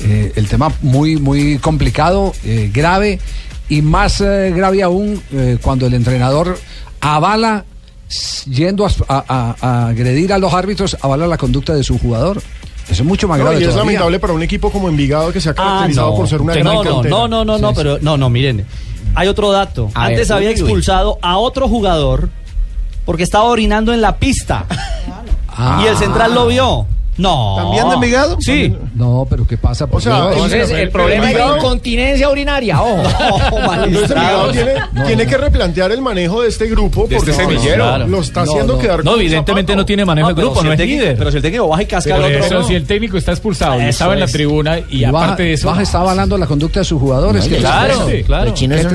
Eh, 0.00 0.32
el 0.36 0.48
tema 0.48 0.72
muy, 0.82 1.16
muy 1.16 1.58
complicado, 1.58 2.32
eh, 2.44 2.70
grave 2.72 3.18
y 3.68 3.82
más 3.82 4.20
eh, 4.20 4.52
grave 4.54 4.82
aún 4.82 5.22
eh, 5.32 5.58
cuando 5.62 5.86
el 5.86 5.94
entrenador 5.94 6.58
avala, 7.00 7.64
yendo 8.48 8.84
a, 8.86 8.90
a- 9.08 9.24
a- 9.28 9.56
a 9.60 9.88
agredir 9.88 10.32
a 10.32 10.38
los 10.38 10.52
árbitros, 10.52 10.96
avala 11.00 11.26
la 11.26 11.36
conducta 11.38 11.74
de 11.74 11.82
su 11.84 11.98
jugador. 11.98 12.42
Eso 12.88 13.02
es 13.02 13.04
mucho 13.04 13.28
más 13.28 13.38
No, 13.38 13.44
grave. 13.44 13.60
y 13.60 13.62
es 13.62 13.68
todavía. 13.70 13.84
lamentable 13.84 14.18
para 14.18 14.32
un 14.32 14.42
equipo 14.42 14.70
como 14.70 14.88
Envigado 14.88 15.32
que 15.32 15.40
se 15.40 15.50
ha 15.50 15.52
Ah, 15.52 15.54
caracterizado 15.54 16.10
no. 16.10 16.16
por 16.16 16.28
ser 16.28 16.40
una 16.42 16.54
no, 16.54 16.60
gran 16.60 16.74
no, 16.74 16.82
cantera. 16.82 17.10
no, 17.10 17.28
no, 17.28 17.44
no, 17.44 17.58
no, 17.58 17.68
Sí, 17.68 17.74
pero 17.76 17.98
no, 18.00 18.16
no, 18.16 18.28
miren. 18.28 18.66
Hay 19.14 19.28
otro 19.28 19.52
dato. 19.52 19.90
A 19.94 20.06
Antes 20.06 20.28
ver, 20.28 20.36
había 20.36 20.48
uy, 20.48 20.54
uy. 20.54 20.60
expulsado 20.60 21.18
a 21.22 21.38
otro 21.38 21.68
jugador 21.68 22.28
porque 23.04 23.22
estaba 23.22 23.44
orinando 23.44 23.92
en 23.94 24.00
la 24.00 24.16
pista. 24.16 24.66
Ah. 25.48 25.80
Y 25.84 25.86
el 25.86 25.96
central 25.96 26.34
lo 26.34 26.46
vio. 26.46 26.86
No. 27.18 27.56
¿También 27.56 27.88
de 27.88 27.94
Envigado? 27.94 28.36
Sí. 28.40 28.74
No, 28.94 29.26
pero 29.28 29.46
¿qué 29.46 29.58
pasa? 29.58 29.86
O 29.90 30.00
sea, 30.00 30.30
Entonces, 30.32 30.70
el 30.70 30.88
problema 30.90 31.30
es 31.30 31.36
la 31.38 31.56
incontinencia 31.58 32.28
urinaria, 32.30 32.80
ojo. 32.82 33.02
Envigado 33.84 34.50
tiene, 34.50 34.72
tiene 35.06 35.26
que 35.26 35.36
replantear 35.36 35.92
el 35.92 36.00
manejo 36.00 36.42
de 36.42 36.48
este 36.48 36.66
grupo 36.68 37.02
porque 37.02 37.16
este 37.16 37.32
semillero. 37.32 37.98
no, 37.98 38.06
lo 38.06 38.20
está 38.20 38.42
haciendo 38.42 38.74
no. 38.74 38.78
quedar 38.78 39.04
No, 39.04 39.16
evidentemente 39.16 39.76
no 39.76 39.84
tiene 39.84 40.04
manejo 40.04 40.28
de 40.28 40.34
pero 40.34 40.46
grupo, 40.48 40.60
si 40.62 40.66
no 40.66 40.72
es 40.72 40.78
líder. 40.80 41.16
Pero 41.16 41.30
si 41.30 41.36
el 41.36 41.42
técnico 41.42 41.68
baja 41.68 41.82
y 41.82 41.86
casca 41.86 42.14
Pero 42.14 42.24
al 42.26 42.32
otro. 42.34 42.46
eso, 42.46 42.54
no. 42.60 42.64
si 42.66 42.74
el 42.74 42.86
técnico 42.86 43.18
está 43.18 43.32
expulsado 43.32 43.80
y 43.80 43.84
estaba 43.84 44.14
en 44.14 44.20
la 44.20 44.26
tribuna 44.26 44.78
y, 44.78 45.02
Y 45.02 45.04
Baja- 45.04 45.24
aparte 45.26 45.42
de 45.44 45.52
eso. 45.54 45.68
Baja 45.68 45.82
está 45.82 45.98
avalando 46.00 46.38
la 46.38 46.46
conducta 46.46 46.80
de 46.80 46.84
sus 46.84 47.00
jugadores. 47.00 47.46
Claro, 47.46 48.08
claro. 48.26 48.44
Los 48.46 48.54
chinos 48.54 48.80
son. 48.80 48.92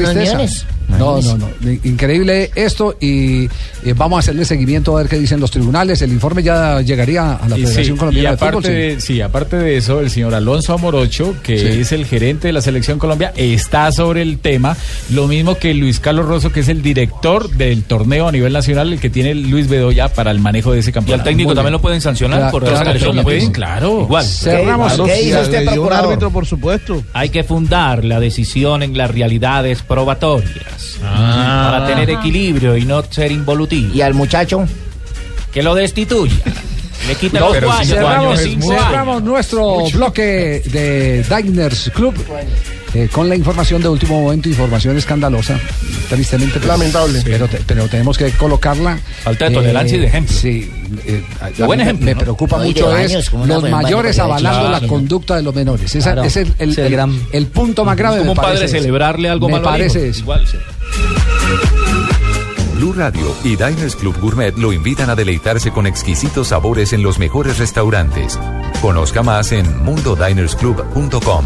No, 0.88 1.21
no, 1.21 1.38
no. 1.38 1.49
Increíble 1.83 2.49
esto 2.55 2.95
y 2.99 3.45
eh, 3.45 3.93
vamos 3.95 4.17
a 4.17 4.19
hacerle 4.19 4.45
seguimiento 4.45 4.95
a 4.97 5.01
ver 5.01 5.09
qué 5.09 5.19
dicen 5.19 5.39
los 5.39 5.51
tribunales. 5.51 6.01
El 6.01 6.11
informe 6.13 6.41
ya 6.43 6.79
llegaría 6.81 7.33
a 7.33 7.49
la 7.49 7.55
Federación 7.57 7.85
sí, 7.85 7.99
Colombiana 7.99 8.29
y 8.29 8.31
de 8.31 8.38
Fútbol. 8.38 8.49
aparte, 8.49 8.67
sí. 8.69 8.73
de, 8.95 9.01
sí, 9.01 9.21
aparte 9.21 9.55
de 9.57 9.77
eso, 9.77 9.99
el 9.99 10.09
señor 10.09 10.33
Alonso 10.33 10.73
Amorocho, 10.73 11.35
que 11.43 11.57
Sí. 11.59 11.79
es 11.81 11.91
el 11.91 12.05
gerente 12.05 12.47
de 12.47 12.53
la 12.53 12.61
Selección 12.61 12.99
Colombia, 12.99 13.33
está 13.35 13.91
sobre 13.91 14.21
el 14.21 14.39
tema. 14.39 14.77
Lo 15.09 15.27
mismo 15.27 15.55
que 15.57 15.73
Luis 15.73 15.99
Carlos 15.99 16.25
Rosso, 16.25 16.51
que 16.51 16.61
es 16.61 16.69
el 16.69 16.81
director 16.81 17.49
del 17.49 17.83
torneo 17.83 18.27
a 18.27 18.31
nivel 18.31 18.53
nacional, 18.53 18.93
el 18.93 18.99
que 18.99 19.09
tiene 19.09 19.35
Luis 19.35 19.67
Bedoya 19.67 20.07
para 20.07 20.31
el 20.31 20.39
manejo 20.39 20.71
de 20.71 20.79
ese 20.79 20.89
Y 20.89 20.91
al 20.91 20.93
campeonato. 20.95 21.23
técnico 21.29 21.49
Muy 21.49 21.55
también 21.55 21.71
bien. 21.71 21.73
lo 21.73 21.81
pueden 21.81 22.01
sancionar 22.01 22.39
Claro, 22.39 22.51
por 22.51 22.63
claro, 22.63 22.77
agresión, 22.89 23.51
claro. 23.51 24.01
Igual. 24.03 24.25
Cerramos. 24.25 24.93
¿Qué 25.05 25.21
hizo 25.23 25.41
usted, 25.41 25.61
dio 25.61 25.69
un 25.69 25.75
procurador? 25.75 26.05
árbitro, 26.11 26.31
por 26.31 26.45
supuesto. 26.45 27.03
Hay 27.13 27.29
que 27.29 27.43
fundar 27.43 28.03
la 28.05 28.19
decisión 28.19 28.83
en 28.83 28.97
las 28.97 29.11
realidades 29.11 29.81
probatorias 29.81 30.76
para 31.01 31.88
tener 31.88 32.09
equilibrio 32.09 32.78
y 32.78 32.86
no 32.86 33.03
ser 33.03 33.32
involutivo. 33.32 33.93
¿Y 33.93 34.01
al 34.01 34.13
muchacho? 34.13 34.65
Que 35.51 35.63
lo 35.63 35.75
destituya. 35.75 36.36
Le 37.07 37.15
quita 37.15 37.39
los 37.39 37.61
guayos, 37.61 38.47
mucho. 38.57 38.67
cerramos 38.67 39.23
nuestro 39.23 39.86
bloque 39.91 40.61
de 40.65 41.23
Diners 41.23 41.91
Club 41.93 42.15
eh, 42.93 43.09
con 43.11 43.27
la 43.29 43.35
información 43.35 43.81
de 43.81 43.89
último 43.89 44.21
momento, 44.21 44.49
información 44.49 44.97
escandalosa, 44.97 45.59
tristemente. 46.09 46.55
pues, 46.59 46.65
Lamentable. 46.65 47.21
Pero, 47.23 47.47
te- 47.47 47.61
pero 47.65 47.88
tenemos 47.88 48.17
que 48.17 48.31
colocarla. 48.31 48.97
Falta 49.23 49.49
de 49.49 49.55
tolerancia 49.55 49.97
y 49.97 49.99
de 50.01 50.07
ejemplo. 50.07 50.35
Sí. 50.35 50.71
eh, 51.05 51.23
buen 51.65 51.81
ejemplo, 51.81 52.05
Me 52.05 52.13
¿no? 52.13 52.19
preocupa 52.21 52.57
No, 52.57 52.63
mucho 52.65 52.95
es 52.97 53.31
los 53.33 53.69
mayores 53.69 54.17
avalando 54.19 54.59
claro. 54.69 54.79
la 54.81 54.88
conducta 54.88 55.35
de 55.35 55.43
los 55.43 55.53
menores. 55.53 55.93
Esa- 55.95 56.13
Claro. 56.13 56.23
es 56.27 56.38
el, 56.38 56.53
el- 56.59 56.69
Es 56.71 56.77
el 56.77 56.85
el- 56.85 56.91
gran- 56.91 57.21
el 57.31 57.47
punto 57.47 57.83
más 57.85 57.97
grave. 57.97 58.15
Es 58.17 58.21
como 58.21 58.31
un 58.31 58.38
padre 58.38 58.67
celebrarle 58.67 59.29
algo 59.29 59.47
me 59.47 59.53
malo 59.55 59.69
al 59.69 59.81
hijo. 59.81 59.93
parece 59.93 60.09
eso. 60.09 60.19
Igual, 60.21 60.47
sí. 60.47 60.57
Blue 62.75 62.93
Radio 62.93 63.35
y 63.43 63.55
Diners 63.55 63.95
Club 63.95 64.15
Gourmet 64.21 64.55
lo 64.57 64.71
invitan 64.71 65.09
a 65.09 65.15
deleitarse 65.15 65.71
con 65.71 65.88
exquisitos 65.88 66.49
sabores 66.49 66.93
en 66.93 67.01
los 67.01 67.17
mejores 67.17 67.57
restaurantes. 67.57 68.39
Conozca 68.81 69.23
más 69.23 69.51
en 69.51 69.83
mundodinersclub.com. 69.83 71.45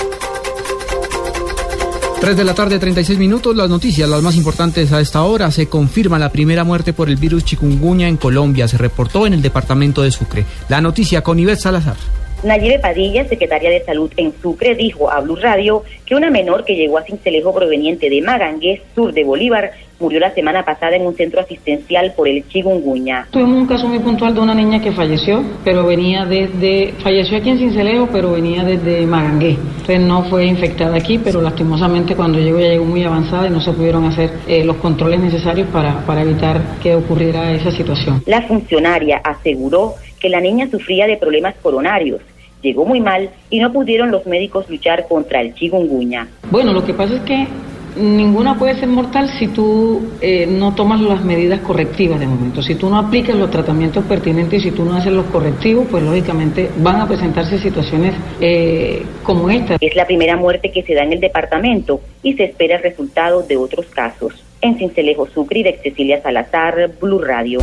3 2.21 2.37
de 2.37 2.43
la 2.43 2.53
tarde, 2.53 2.77
36 2.77 3.17
minutos. 3.17 3.55
Las 3.55 3.67
noticias, 3.67 4.07
las 4.07 4.21
más 4.21 4.35
importantes 4.35 4.93
a 4.93 5.01
esta 5.01 5.23
hora. 5.23 5.49
Se 5.49 5.67
confirma 5.67 6.19
la 6.19 6.31
primera 6.31 6.63
muerte 6.63 6.93
por 6.93 7.09
el 7.09 7.15
virus 7.15 7.43
chikungunya 7.43 8.07
en 8.07 8.17
Colombia. 8.17 8.67
Se 8.67 8.77
reportó 8.77 9.25
en 9.25 9.33
el 9.33 9.41
departamento 9.41 10.03
de 10.03 10.11
Sucre. 10.11 10.45
La 10.69 10.81
noticia 10.81 11.23
con 11.23 11.39
Ivette 11.39 11.61
Salazar. 11.61 12.20
Nayibe 12.43 12.79
Padilla, 12.79 13.23
secretaria 13.25 13.69
de 13.69 13.83
Salud 13.83 14.11
en 14.17 14.33
Sucre, 14.41 14.73
dijo 14.73 15.11
a 15.11 15.19
Blue 15.19 15.35
Radio 15.35 15.83
que 16.05 16.15
una 16.15 16.31
menor 16.31 16.65
que 16.65 16.75
llegó 16.75 16.97
a 16.97 17.03
Cincelejo 17.03 17.53
proveniente 17.53 18.09
de 18.09 18.19
Magangués, 18.21 18.81
sur 18.95 19.13
de 19.13 19.23
Bolívar, 19.23 19.71
murió 19.99 20.19
la 20.19 20.33
semana 20.33 20.65
pasada 20.65 20.95
en 20.95 21.05
un 21.05 21.15
centro 21.15 21.39
asistencial 21.39 22.13
por 22.15 22.27
el 22.27 22.47
chikungunya. 22.47 23.27
Tuvimos 23.29 23.61
un 23.61 23.67
caso 23.67 23.87
muy 23.87 23.99
puntual 23.99 24.33
de 24.33 24.39
una 24.39 24.55
niña 24.55 24.81
que 24.81 24.91
falleció, 24.91 25.43
pero 25.63 25.85
venía 25.85 26.25
desde, 26.25 26.93
falleció 27.03 27.37
aquí 27.37 27.51
en 27.51 27.59
Cincelejo, 27.59 28.09
pero 28.11 28.31
venía 28.31 28.63
desde 28.63 29.05
Magangué. 29.05 29.51
Entonces 29.51 29.99
no 29.99 30.23
fue 30.23 30.45
infectada 30.45 30.97
aquí, 30.97 31.19
pero 31.19 31.41
lastimosamente 31.41 32.15
cuando 32.15 32.39
llegó 32.39 32.59
ya 32.59 32.69
llegó 32.69 32.85
muy 32.85 33.03
avanzada 33.03 33.47
y 33.47 33.51
no 33.51 33.61
se 33.61 33.71
pudieron 33.71 34.05
hacer 34.05 34.31
eh, 34.47 34.63
los 34.63 34.77
controles 34.77 35.19
necesarios 35.19 35.67
para, 35.67 36.03
para 36.07 36.23
evitar 36.23 36.59
que 36.81 36.95
ocurriera 36.95 37.51
esa 37.51 37.71
situación. 37.71 38.23
La 38.25 38.41
funcionaria 38.41 39.21
aseguró 39.23 39.93
que 40.19 40.29
la 40.29 40.39
niña 40.39 40.67
sufría 40.69 41.07
de 41.07 41.17
problemas 41.17 41.55
coronarios. 41.61 42.21
Llegó 42.61 42.85
muy 42.85 43.01
mal 43.01 43.29
y 43.49 43.59
no 43.59 43.71
pudieron 43.71 44.11
los 44.11 44.25
médicos 44.25 44.69
luchar 44.69 45.07
contra 45.07 45.41
el 45.41 45.53
chikungunya. 45.53 46.27
Bueno, 46.49 46.73
lo 46.73 46.85
que 46.85 46.93
pasa 46.93 47.15
es 47.15 47.21
que 47.21 47.47
ninguna 47.95 48.57
puede 48.57 48.75
ser 48.75 48.87
mortal 48.87 49.29
si 49.37 49.47
tú 49.47 50.11
eh, 50.21 50.45
no 50.47 50.73
tomas 50.73 51.01
las 51.01 51.23
medidas 51.23 51.59
correctivas 51.61 52.19
de 52.19 52.27
momento. 52.27 52.61
Si 52.61 52.75
tú 52.75 52.89
no 52.89 52.97
aplicas 52.97 53.35
los 53.35 53.51
tratamientos 53.51 54.05
pertinentes 54.05 54.59
y 54.59 54.69
si 54.69 54.71
tú 54.71 54.85
no 54.85 54.95
haces 54.95 55.11
los 55.11 55.25
correctivos, 55.27 55.87
pues 55.89 56.03
lógicamente 56.03 56.69
van 56.77 57.01
a 57.01 57.07
presentarse 57.07 57.57
situaciones 57.59 58.15
eh, 58.39 59.03
como 59.23 59.49
esta. 59.49 59.77
Es 59.79 59.95
la 59.95 60.05
primera 60.05 60.37
muerte 60.37 60.71
que 60.71 60.83
se 60.83 60.93
da 60.93 61.03
en 61.03 61.13
el 61.13 61.19
departamento 61.19 62.01
y 62.23 62.33
se 62.33 62.45
espera 62.45 62.77
el 62.77 62.83
resultado 62.83 63.43
de 63.43 63.57
otros 63.57 63.85
casos. 63.87 64.43
En 64.61 64.77
Cincelejo 64.77 65.27
Sucre, 65.27 65.63
de 65.63 65.79
Cecilia 65.81 66.21
Salazar, 66.21 66.91
Blue 66.99 67.19
Radio. 67.19 67.59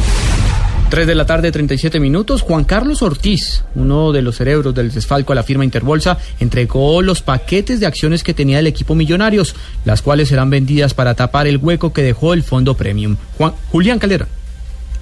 3 0.88 1.06
de 1.06 1.14
la 1.14 1.26
tarde, 1.26 1.52
37 1.52 2.00
minutos. 2.00 2.40
Juan 2.40 2.64
Carlos 2.64 3.02
Ortiz, 3.02 3.64
uno 3.74 4.10
de 4.12 4.22
los 4.22 4.36
cerebros 4.36 4.74
del 4.74 4.90
desfalco 4.90 5.32
a 5.32 5.36
la 5.36 5.42
firma 5.42 5.64
Interbolsa, 5.64 6.16
entregó 6.40 7.02
los 7.02 7.20
paquetes 7.20 7.78
de 7.78 7.86
acciones 7.86 8.22
que 8.24 8.32
tenía 8.32 8.58
el 8.58 8.66
equipo 8.66 8.94
Millonarios, 8.94 9.54
las 9.84 10.00
cuales 10.00 10.28
serán 10.28 10.48
vendidas 10.48 10.94
para 10.94 11.14
tapar 11.14 11.46
el 11.46 11.58
hueco 11.58 11.92
que 11.92 12.02
dejó 12.02 12.32
el 12.32 12.42
fondo 12.42 12.74
Premium. 12.74 13.16
Juan, 13.36 13.52
Julián 13.70 13.98
Calderón. 13.98 14.37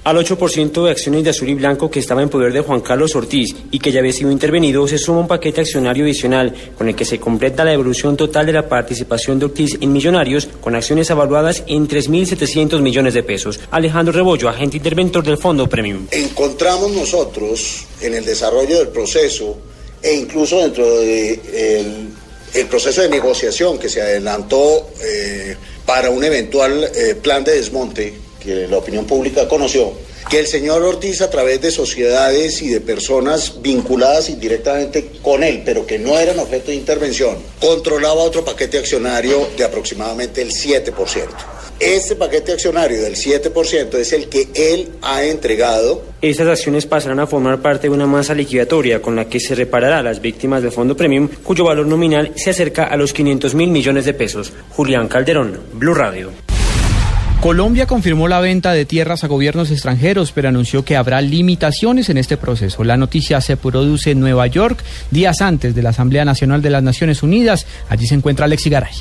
Al 0.07 0.15
8% 0.15 0.85
de 0.85 0.91
acciones 0.91 1.25
de 1.25 1.31
azul 1.31 1.49
y 1.49 1.53
blanco 1.53 1.91
que 1.91 1.99
estaba 1.99 2.21
en 2.21 2.29
poder 2.29 2.53
de 2.53 2.61
Juan 2.61 2.79
Carlos 2.79 3.13
Ortiz 3.13 3.53
y 3.71 3.77
que 3.77 3.91
ya 3.91 3.99
había 3.99 4.13
sido 4.13 4.31
intervenido, 4.31 4.87
se 4.87 4.97
suma 4.97 5.19
un 5.19 5.27
paquete 5.27 5.59
accionario 5.59 6.05
adicional 6.05 6.55
con 6.77 6.87
el 6.87 6.95
que 6.95 7.03
se 7.03 7.19
completa 7.19 7.65
la 7.65 7.73
evolución 7.73 8.15
total 8.15 8.45
de 8.45 8.53
la 8.53 8.69
participación 8.69 9.37
de 9.37 9.47
Ortiz 9.47 9.77
en 9.81 9.91
Millonarios 9.91 10.47
con 10.61 10.75
acciones 10.75 11.09
evaluadas 11.09 11.65
en 11.67 11.89
3.700 11.89 12.79
millones 12.79 13.15
de 13.15 13.23
pesos. 13.23 13.59
Alejandro 13.69 14.13
Rebollo, 14.13 14.47
agente 14.47 14.77
interventor 14.77 15.25
del 15.25 15.37
Fondo 15.37 15.67
Premium. 15.67 16.07
Encontramos 16.11 16.89
nosotros 16.91 17.83
en 17.99 18.13
el 18.13 18.23
desarrollo 18.23 18.77
del 18.77 18.87
proceso 18.87 19.57
e 20.01 20.15
incluso 20.15 20.61
dentro 20.61 21.01
del 21.01 22.11
el 22.53 22.65
proceso 22.67 23.01
de 23.01 23.09
negociación 23.09 23.77
que 23.77 23.89
se 23.89 24.01
adelantó 24.01 24.89
eh, 25.03 25.57
para 25.85 26.09
un 26.09 26.23
eventual 26.23 26.89
eh, 26.95 27.15
plan 27.21 27.43
de 27.43 27.55
desmonte 27.55 28.26
la 28.47 28.77
opinión 28.77 29.05
pública 29.05 29.47
conoció, 29.47 29.93
que 30.29 30.39
el 30.39 30.47
señor 30.47 30.83
Ortiz 30.83 31.21
a 31.21 31.29
través 31.29 31.61
de 31.61 31.71
sociedades 31.71 32.61
y 32.61 32.69
de 32.69 32.81
personas 32.81 33.61
vinculadas 33.61 34.29
indirectamente 34.29 35.09
con 35.21 35.43
él, 35.43 35.61
pero 35.65 35.85
que 35.85 35.99
no 35.99 36.17
eran 36.17 36.39
objeto 36.39 36.71
de 36.71 36.75
intervención, 36.75 37.37
controlaba 37.59 38.23
otro 38.23 38.43
paquete 38.43 38.77
accionario 38.77 39.47
de 39.57 39.63
aproximadamente 39.63 40.41
el 40.41 40.51
7%. 40.51 40.93
Este 41.79 42.15
paquete 42.15 42.53
accionario 42.53 43.01
del 43.01 43.15
7% 43.15 43.93
es 43.95 44.11
el 44.11 44.29
que 44.29 44.47
él 44.55 44.89
ha 45.03 45.23
entregado 45.23 46.01
Estas 46.23 46.47
acciones 46.47 46.87
pasarán 46.87 47.19
a 47.19 47.27
formar 47.27 47.61
parte 47.61 47.87
de 47.87 47.93
una 47.93 48.07
masa 48.07 48.33
liquidatoria 48.33 48.99
con 48.99 49.15
la 49.15 49.25
que 49.25 49.39
se 49.39 49.53
reparará 49.53 49.99
a 49.99 50.03
las 50.03 50.19
víctimas 50.19 50.63
del 50.63 50.71
Fondo 50.71 50.97
Premium, 50.97 51.29
cuyo 51.43 51.65
valor 51.65 51.85
nominal 51.85 52.31
se 52.35 52.49
acerca 52.49 52.85
a 52.85 52.97
los 52.97 53.13
500 53.13 53.53
mil 53.53 53.69
millones 53.69 54.05
de 54.05 54.15
pesos. 54.15 54.51
Julián 54.71 55.07
Calderón, 55.07 55.59
Blue 55.73 55.93
Radio. 55.93 56.31
Colombia 57.41 57.85
confirmó 57.85 58.27
la 58.27 58.39
venta 58.39 58.73
de 58.73 58.85
tierras 58.85 59.23
a 59.23 59.27
gobiernos 59.27 59.69
extranjeros, 59.69 60.31
pero 60.31 60.49
anunció 60.49 60.83
que 60.83 60.97
habrá 60.97 61.21
limitaciones 61.21 62.09
en 62.09 62.17
este 62.17 62.35
proceso. 62.35 62.83
La 62.83 62.97
noticia 62.97 63.39
se 63.41 63.57
produce 63.57 64.11
en 64.11 64.19
Nueva 64.19 64.47
York, 64.47 64.83
días 65.11 65.41
antes 65.41 65.75
de 65.75 65.83
la 65.83 65.89
Asamblea 65.91 66.25
Nacional 66.25 66.63
de 66.63 66.71
las 66.71 66.81
Naciones 66.81 67.21
Unidas. 67.21 67.67
Allí 67.89 68.07
se 68.07 68.15
encuentra 68.15 68.45
Alexi 68.45 68.69
Garay. 68.71 68.93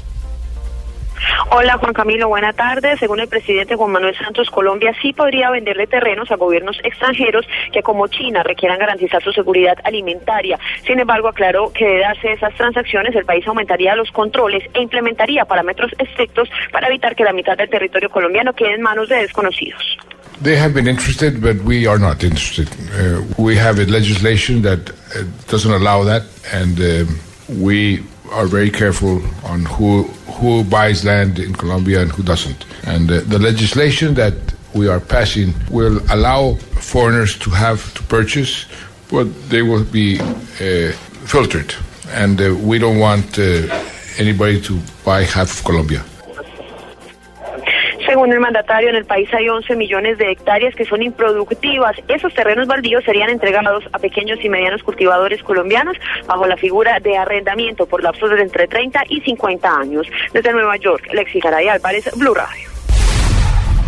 Hola 1.51 1.79
Juan 1.79 1.93
Camilo, 1.93 2.29
buena 2.29 2.53
tarde. 2.53 2.97
Según 2.99 3.21
el 3.21 3.29
presidente 3.29 3.77
Juan 3.77 3.93
Manuel 3.93 4.17
Santos, 4.17 4.51
Colombia 4.51 4.93
sí 5.01 5.13
podría 5.13 5.51
venderle 5.51 5.87
terrenos 5.87 6.31
a 6.31 6.37
gobiernos 6.37 6.79
extranjeros 6.83 7.47
que 7.73 7.83
como 7.83 8.09
China 8.09 8.43
requieran 8.43 8.79
garantizar 8.79 9.23
su 9.23 9.33
seguridad 9.33 9.79
alimentaria. 9.85 10.59
Sin 10.87 10.99
embargo, 10.99 11.29
aclaró 11.29 11.73
que 11.73 11.87
de 11.87 11.99
darse 12.01 12.33
esas 12.33 12.55
transacciones 12.55 13.15
el 13.15 13.25
país 13.25 13.47
aumentaría 13.47 13.97
los 13.97 14.11
controles 14.11 14.65
e 14.75 14.83
implementaría 14.83 15.45
parámetros 15.45 15.93
estrictos 15.99 16.49
para 16.73 16.89
evitar 16.89 17.15
que 17.15 17.25
la 17.25 17.33
mitad 17.33 17.57
del 17.57 17.71
territorio 17.71 18.11
colombiano 18.11 18.53
quede 18.53 18.75
en 18.75 18.83
manos 18.83 19.09
de 19.09 19.17
desconocidos. 19.17 19.97
They 20.43 20.57
have 20.59 20.75
been 20.75 20.87
interested, 20.87 21.41
but 21.41 21.65
we 21.65 21.87
are 21.89 21.99
not 21.99 22.23
interested. 22.23 22.69
Uh, 22.93 23.23
we 23.39 23.57
have 23.57 23.81
a 23.81 23.87
legislation 23.87 24.61
that 24.63 24.91
uh, 24.91 25.25
doesn't 25.51 25.73
allow 25.73 26.05
that, 26.05 26.25
and 26.53 26.79
um 26.79 27.21
we 27.49 28.03
are 28.33 28.47
very 28.47 28.71
careful 28.71 29.23
on 29.45 29.65
who 29.65 30.05
who 30.39 30.65
buys 30.65 31.05
land 31.05 31.39
in 31.39 31.55
Colombia 31.55 32.03
and 32.03 32.13
who 32.13 32.23
doesn't. 32.23 32.65
And 32.87 33.11
uh, 33.11 33.21
the 33.27 33.39
legislation 33.39 34.15
that 34.15 34.35
we 34.75 34.89
are 34.89 35.01
passing 35.01 35.55
will 35.71 36.01
allow 36.11 36.55
foreigners 36.81 37.39
to 37.39 37.51
have 37.51 37.95
to 37.95 38.03
purchase, 38.05 38.67
but 39.11 39.25
they 39.49 39.63
will 39.63 39.85
be 39.85 40.21
uh, 40.21 40.93
filtered, 41.25 41.75
and 42.11 42.41
uh, 42.41 42.55
we 42.61 42.79
don't 42.79 42.99
want 42.99 43.39
uh, 43.39 43.43
anybody 44.19 44.61
to 44.61 44.79
buy 45.05 45.23
half 45.23 45.59
of 45.59 45.65
Colombia. 45.65 46.05
Según 48.07 48.33
el 48.33 48.39
mandatario, 48.39 48.89
en 48.89 48.95
el 48.95 49.05
país 49.05 49.29
hay 49.35 49.49
11 49.49 49.75
millones 49.75 50.17
de 50.19 50.31
hectáreas 50.31 50.75
que 50.77 50.85
son 50.85 51.03
improductivas. 51.03 51.97
Esos 52.07 52.33
terrenos 52.35 52.69
baldíos 52.69 53.03
serían 53.05 53.31
entregados 53.31 53.85
a 53.93 53.99
pequeños 53.99 54.39
y 54.45 54.49
medianos 54.49 54.85
cultivadores 54.85 55.43
colombianos 55.43 55.97
bajo 56.27 56.47
la 56.47 56.57
figura 56.57 57.01
de 57.01 57.17
arrendamiento 57.17 57.87
por 57.87 58.05
lapsos 58.05 58.31
de 58.31 58.43
entre 58.43 58.69
30 58.69 59.03
y 59.09 59.21
50 59.23 59.69
años. 59.69 60.07
Desde 60.33 60.53
Nueva 60.53 60.77
York, 60.77 61.09
Lexi 61.13 61.41
Garay 61.41 61.67
Álvarez, 61.67 62.09
Blue 62.17 62.35
Radio. 62.35 62.76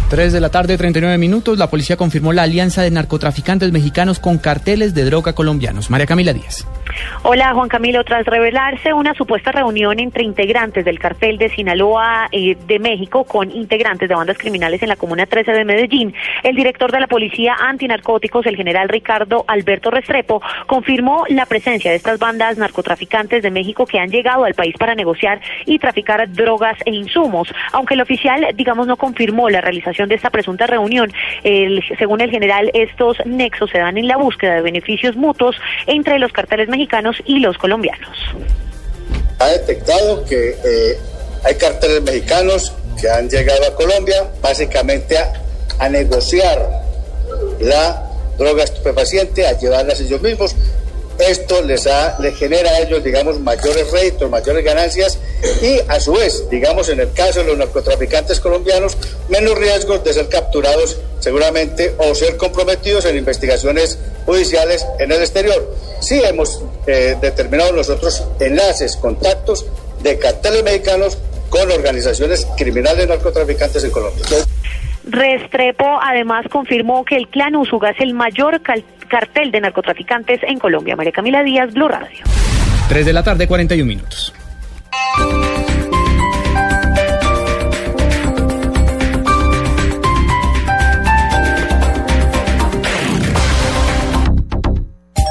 3 0.09 0.33
de 0.33 0.41
la 0.41 0.49
tarde, 0.49 0.79
39 0.79 1.19
minutos. 1.19 1.59
La 1.59 1.69
policía 1.69 1.99
confirmó 1.99 2.33
la 2.33 2.45
alianza 2.45 2.83
de 2.83 2.91
narcotraficantes 2.91 3.73
mexicanos 3.73 4.19
con 4.19 4.39
carteles 4.39 4.95
de 4.95 5.05
droga 5.05 5.35
colombianos. 5.35 5.91
María 5.91 6.07
Camila 6.07 6.33
Díaz. 6.33 6.67
Hola 7.23 7.53
Juan 7.53 7.69
Camilo, 7.69 8.03
tras 8.05 8.25
revelarse 8.25 8.95
una 8.95 9.13
supuesta 9.13 9.53
reunión 9.53 9.99
entre 9.99 10.25
integrantes 10.25 10.87
del 10.87 10.99
cartel 10.99 11.37
de 11.37 11.51
Sinaloa 11.51 12.29
eh, 12.33 12.57
de 12.67 12.79
México 12.79 13.25
con 13.25 13.51
integrantes 13.51 14.09
de 14.09 14.15
bandas 14.15 14.39
criminales 14.39 14.83
en 14.83 14.89
la 14.89 14.97
Comuna 14.97 15.27
13 15.27 15.53
de 15.53 15.65
Medellín, 15.67 16.15
el 16.43 16.57
director 16.57 16.91
de 16.91 17.01
la 17.01 17.07
Policía 17.07 17.55
Antinarcóticos, 17.61 18.47
el 18.47 18.57
general 18.57 18.89
Ricardo 18.89 19.45
Alberto 19.47 19.91
Restrepo, 19.91 20.41
confirmó 20.67 21.25
la 21.29 21.45
presencia 21.45 21.91
de 21.91 21.99
estas 21.99 22.19
bandas 22.19 22.57
narcotraficantes 22.57 23.43
de 23.43 23.51
México 23.51 23.85
que 23.85 23.99
han 23.99 24.09
llegado 24.09 24.45
al 24.45 24.55
país 24.55 24.75
para 24.79 24.95
negociar 24.95 25.41
y 25.67 25.79
traficar 25.79 26.33
drogas 26.33 26.79
e 26.87 26.93
insumos. 26.93 27.53
Aunque 27.73 27.95
el 27.95 28.01
oficial, 28.01 28.47
digamos, 28.55 28.87
no 28.87 28.97
confirmó 28.97 29.51
la 29.51 29.61
realización 29.61 29.98
de 30.07 30.15
esta 30.15 30.31
presunta 30.31 30.67
reunión, 30.67 31.11
según 31.99 32.21
el 32.21 32.31
general, 32.31 32.71
estos 32.75 33.17
nexos 33.25 33.71
se 33.71 33.79
dan 33.79 33.97
en 33.99 34.07
la 34.07 34.17
búsqueda 34.17 34.57
de 34.57 34.63
beneficios 34.63 35.17
mutuos 35.17 35.57
entre 35.87 36.19
los 36.19 36.33
carteles 36.33 36.69
mexicanos 36.69 37.17
y 37.25 37.39
los 37.41 37.57
colombianos. 37.59 38.17
ha 39.39 39.49
detectado 39.49 40.25
que 40.25 40.51
eh, 40.51 40.99
hay 41.45 41.55
carteles 41.55 42.03
mexicanos 42.03 42.73
que 43.01 43.09
han 43.09 43.29
llegado 43.29 43.65
a 43.67 43.75
Colombia 43.75 44.25
básicamente 44.43 45.17
a 45.79 45.89
negociar 45.89 46.59
la 47.61 48.05
droga 48.37 48.65
estupefaciente, 48.65 49.47
a 49.47 49.59
llevarlas 49.59 50.01
ellos 50.01 50.21
mismos. 50.21 50.55
Esto 51.19 51.63
les, 51.63 51.87
ha, 51.87 52.17
les 52.21 52.37
genera 52.37 52.71
a 52.71 52.81
ellos, 52.81 53.03
digamos, 53.03 53.41
mayores 53.41 53.91
réditos, 53.91 54.31
mayores 54.31 54.65
ganancias 54.65 55.19
y, 55.61 55.81
a 55.89 55.99
su 55.99 56.13
vez, 56.13 56.49
digamos, 56.49 56.89
en 56.89 57.01
el 57.01 57.13
caso 57.13 57.41
de 57.41 57.47
los 57.47 57.59
narcotraficantes 57.59 58.39
colombianos, 58.39 58.97
menos 59.29 59.59
riesgos 59.59 60.05
de 60.05 60.13
ser 60.13 60.29
capturados 60.29 60.97
seguramente 61.19 61.95
o 61.99 62.15
ser 62.15 62.37
comprometidos 62.37 63.05
en 63.05 63.17
investigaciones 63.17 63.99
judiciales 64.27 64.87
en 64.99 65.11
el 65.11 65.21
exterior. 65.21 65.75
Sí 66.01 66.23
hemos 66.23 66.63
eh, 66.87 67.17
determinado 67.21 67.73
nosotros 67.73 68.23
enlaces, 68.39 68.97
contactos 68.97 69.67
de 70.03 70.19
carteles 70.19 70.63
mexicanos 70.63 71.19
con 71.51 71.71
organizaciones 71.71 72.47
criminales 72.57 73.09
narcotraficantes 73.09 73.83
en 73.83 73.91
Colombia. 73.91 74.25
Restrepo 75.09 75.99
además 76.03 76.47
confirmó 76.51 77.05
que 77.05 77.17
el 77.17 77.29
clan 77.29 77.57
Usuga 77.57 77.91
es 77.91 78.01
el 78.01 78.15
mayor 78.15 78.61
cartel 78.61 79.51
de 79.51 79.61
narcotraficantes 79.61 80.41
en 80.43 80.59
Colombia. 80.59 80.97
María 80.97 81.13
Camila 81.13 81.43
Díaz, 81.43 81.73
Blue 81.73 81.89
Radio. 81.89 82.25
3 82.89 83.07
de 83.07 83.13
la 83.13 83.23
tarde, 83.23 83.47
41 83.47 83.87
minutos. 83.87 84.35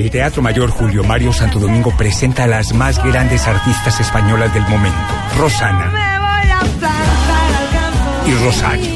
El 0.00 0.10
Teatro 0.10 0.40
Mayor 0.40 0.70
Julio 0.70 1.04
Mario 1.04 1.30
Santo 1.30 1.58
Domingo 1.58 1.94
presenta 1.94 2.44
a 2.44 2.46
las 2.46 2.72
más 2.72 3.04
grandes 3.04 3.46
artistas 3.46 4.00
españolas 4.00 4.54
del 4.54 4.62
momento, 4.62 4.96
Rosana 5.36 5.92
y 8.26 8.32
Rosario. 8.42 8.90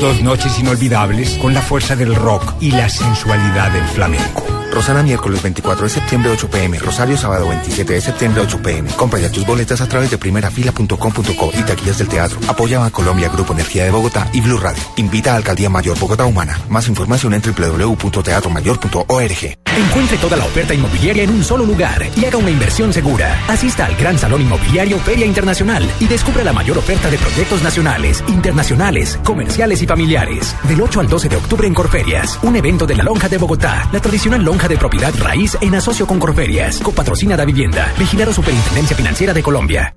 Dos 0.00 0.22
noches 0.22 0.58
inolvidables 0.58 1.36
con 1.36 1.52
la 1.52 1.60
fuerza 1.60 1.96
del 1.96 2.14
rock 2.14 2.54
y 2.60 2.70
la 2.70 2.88
sensualidad 2.88 3.70
del 3.72 3.84
flamenco. 3.84 4.42
Rosana 4.72 5.02
miércoles 5.02 5.42
24 5.42 5.84
de 5.84 5.90
septiembre 5.90 6.30
8 6.32 6.48
pm, 6.48 6.78
Rosario 6.78 7.16
sábado 7.16 7.48
27 7.48 7.92
de 7.92 8.00
septiembre 8.00 8.42
8 8.42 8.62
pm. 8.62 8.88
Compra 8.90 9.20
ya 9.20 9.30
tus 9.30 9.44
boletas 9.44 9.80
a 9.80 9.88
través 9.88 10.10
de 10.10 10.18
primerafila.com.co 10.18 11.50
y 11.58 11.62
taquillas 11.62 11.98
del 11.98 12.08
teatro. 12.08 12.38
Apoya 12.48 12.84
a 12.84 12.90
Colombia 12.90 13.28
Grupo 13.28 13.52
Energía 13.52 13.84
de 13.84 13.90
Bogotá 13.90 14.28
y 14.32 14.40
Blue 14.40 14.58
Radio. 14.58 14.82
Invita 14.96 15.32
a 15.32 15.36
Alcaldía 15.36 15.70
Mayor 15.70 15.98
Bogotá 15.98 16.24
Humana. 16.24 16.58
Más 16.68 16.88
información 16.88 17.34
en 17.34 17.42
www.teatromayor.org. 17.42 19.56
Encuentre 19.76 20.18
toda 20.18 20.36
la 20.36 20.44
oferta 20.44 20.74
inmobiliaria 20.74 21.22
en 21.22 21.30
un 21.30 21.44
solo 21.44 21.64
lugar 21.64 22.04
y 22.16 22.24
haga 22.24 22.38
una 22.38 22.50
inversión 22.50 22.92
segura. 22.92 23.38
Asista 23.48 23.86
al 23.86 23.94
Gran 23.96 24.18
Salón 24.18 24.42
Inmobiliario 24.42 24.98
Feria 24.98 25.26
Internacional 25.26 25.88
y 26.00 26.06
descubra 26.06 26.42
la 26.42 26.52
mayor 26.52 26.78
oferta 26.78 27.08
de 27.08 27.18
proyectos 27.18 27.62
nacionales, 27.62 28.24
internacionales, 28.26 29.18
comerciales 29.24 29.80
y 29.82 29.86
familiares. 29.86 30.56
Del 30.64 30.80
8 30.80 31.00
al 31.00 31.08
12 31.08 31.28
de 31.28 31.36
octubre 31.36 31.68
en 31.68 31.74
Corferias, 31.74 32.38
un 32.42 32.56
evento 32.56 32.86
de 32.86 32.96
la 32.96 33.04
Lonja 33.04 33.28
de 33.28 33.38
Bogotá, 33.38 33.88
la 33.92 34.00
tradicional 34.00 34.42
lonja 34.42 34.59
de 34.68 34.76
propiedad 34.76 35.12
raíz 35.18 35.56
en 35.60 35.74
asocio 35.74 36.06
con 36.06 36.18
Corferias, 36.18 36.80
copatrocina 36.80 37.36
da 37.36 37.44
vivienda, 37.44 37.92
vigilado 37.98 38.32
Superintendencia 38.32 38.96
Financiera 38.96 39.32
de 39.32 39.42
Colombia. 39.42 39.94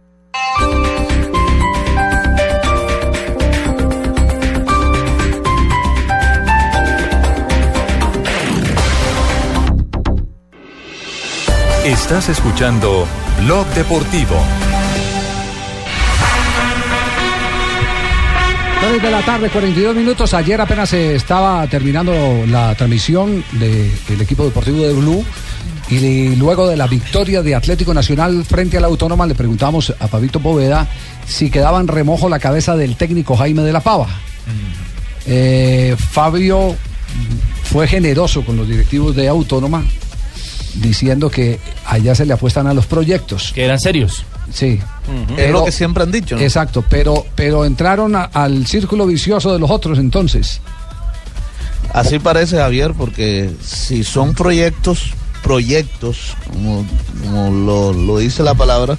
Estás 11.85 12.29
escuchando 12.29 13.05
Blog 13.41 13.67
Deportivo. 13.75 14.37
3 18.93 19.01
de 19.01 19.09
la 19.11 19.25
tarde, 19.25 19.49
42 19.49 19.95
minutos. 19.95 20.35
Ayer 20.35 20.61
apenas 20.61 20.89
se 20.89 21.15
estaba 21.15 21.65
terminando 21.65 22.13
la 22.45 22.75
transmisión 22.75 23.43
de- 23.53 23.91
del 24.07 24.21
equipo 24.21 24.45
deportivo 24.45 24.83
de 24.83 24.93
Blue. 24.93 25.25
Y 25.89 26.35
luego 26.35 26.67
de 26.67 26.77
la 26.77 26.85
victoria 26.85 27.41
de 27.41 27.55
Atlético 27.55 27.91
Nacional 27.91 28.45
frente 28.45 28.77
a 28.77 28.81
la 28.81 28.85
Autónoma, 28.87 29.25
le 29.25 29.33
preguntamos 29.33 29.91
a 29.99 30.07
Pabito 30.07 30.39
Poveda 30.39 30.87
si 31.25 31.49
quedaba 31.49 31.79
en 31.79 31.87
remojo 31.87 32.29
la 32.29 32.37
cabeza 32.37 32.75
del 32.75 32.95
técnico 32.95 33.35
Jaime 33.35 33.63
de 33.63 33.73
la 33.73 33.79
Pava. 33.79 34.07
Eh, 35.25 35.95
Fabio 35.97 36.75
fue 37.63 37.87
generoso 37.87 38.45
con 38.45 38.57
los 38.57 38.67
directivos 38.67 39.15
de 39.15 39.27
Autónoma, 39.27 39.83
diciendo 40.75 41.29
que 41.29 41.59
allá 41.85 42.15
se 42.15 42.25
le 42.25 42.33
apuestan 42.33 42.67
a 42.67 42.73
los 42.73 42.85
proyectos. 42.85 43.51
Que 43.53 43.65
eran 43.65 43.79
serios. 43.79 44.25
Sí. 44.51 44.79
Es 45.37 45.51
lo 45.51 45.65
que 45.65 45.71
siempre 45.71 46.03
han 46.03 46.11
dicho. 46.11 46.35
¿no? 46.35 46.41
Exacto, 46.41 46.83
pero, 46.89 47.25
pero 47.35 47.65
entraron 47.65 48.15
a- 48.15 48.23
al 48.25 48.65
círculo 48.67 49.05
vicioso 49.07 49.51
de 49.53 49.59
los 49.59 49.69
otros 49.71 49.99
entonces. 49.99 50.59
Así 51.93 52.19
parece, 52.19 52.57
Javier, 52.57 52.93
porque 52.97 53.51
si 53.63 54.03
son 54.03 54.33
proyectos, 54.33 55.11
proyectos, 55.43 56.35
como, 56.51 56.85
como 57.23 57.51
lo, 57.51 57.93
lo 57.93 58.17
dice 58.17 58.41
la 58.43 58.55
palabra, 58.55 58.97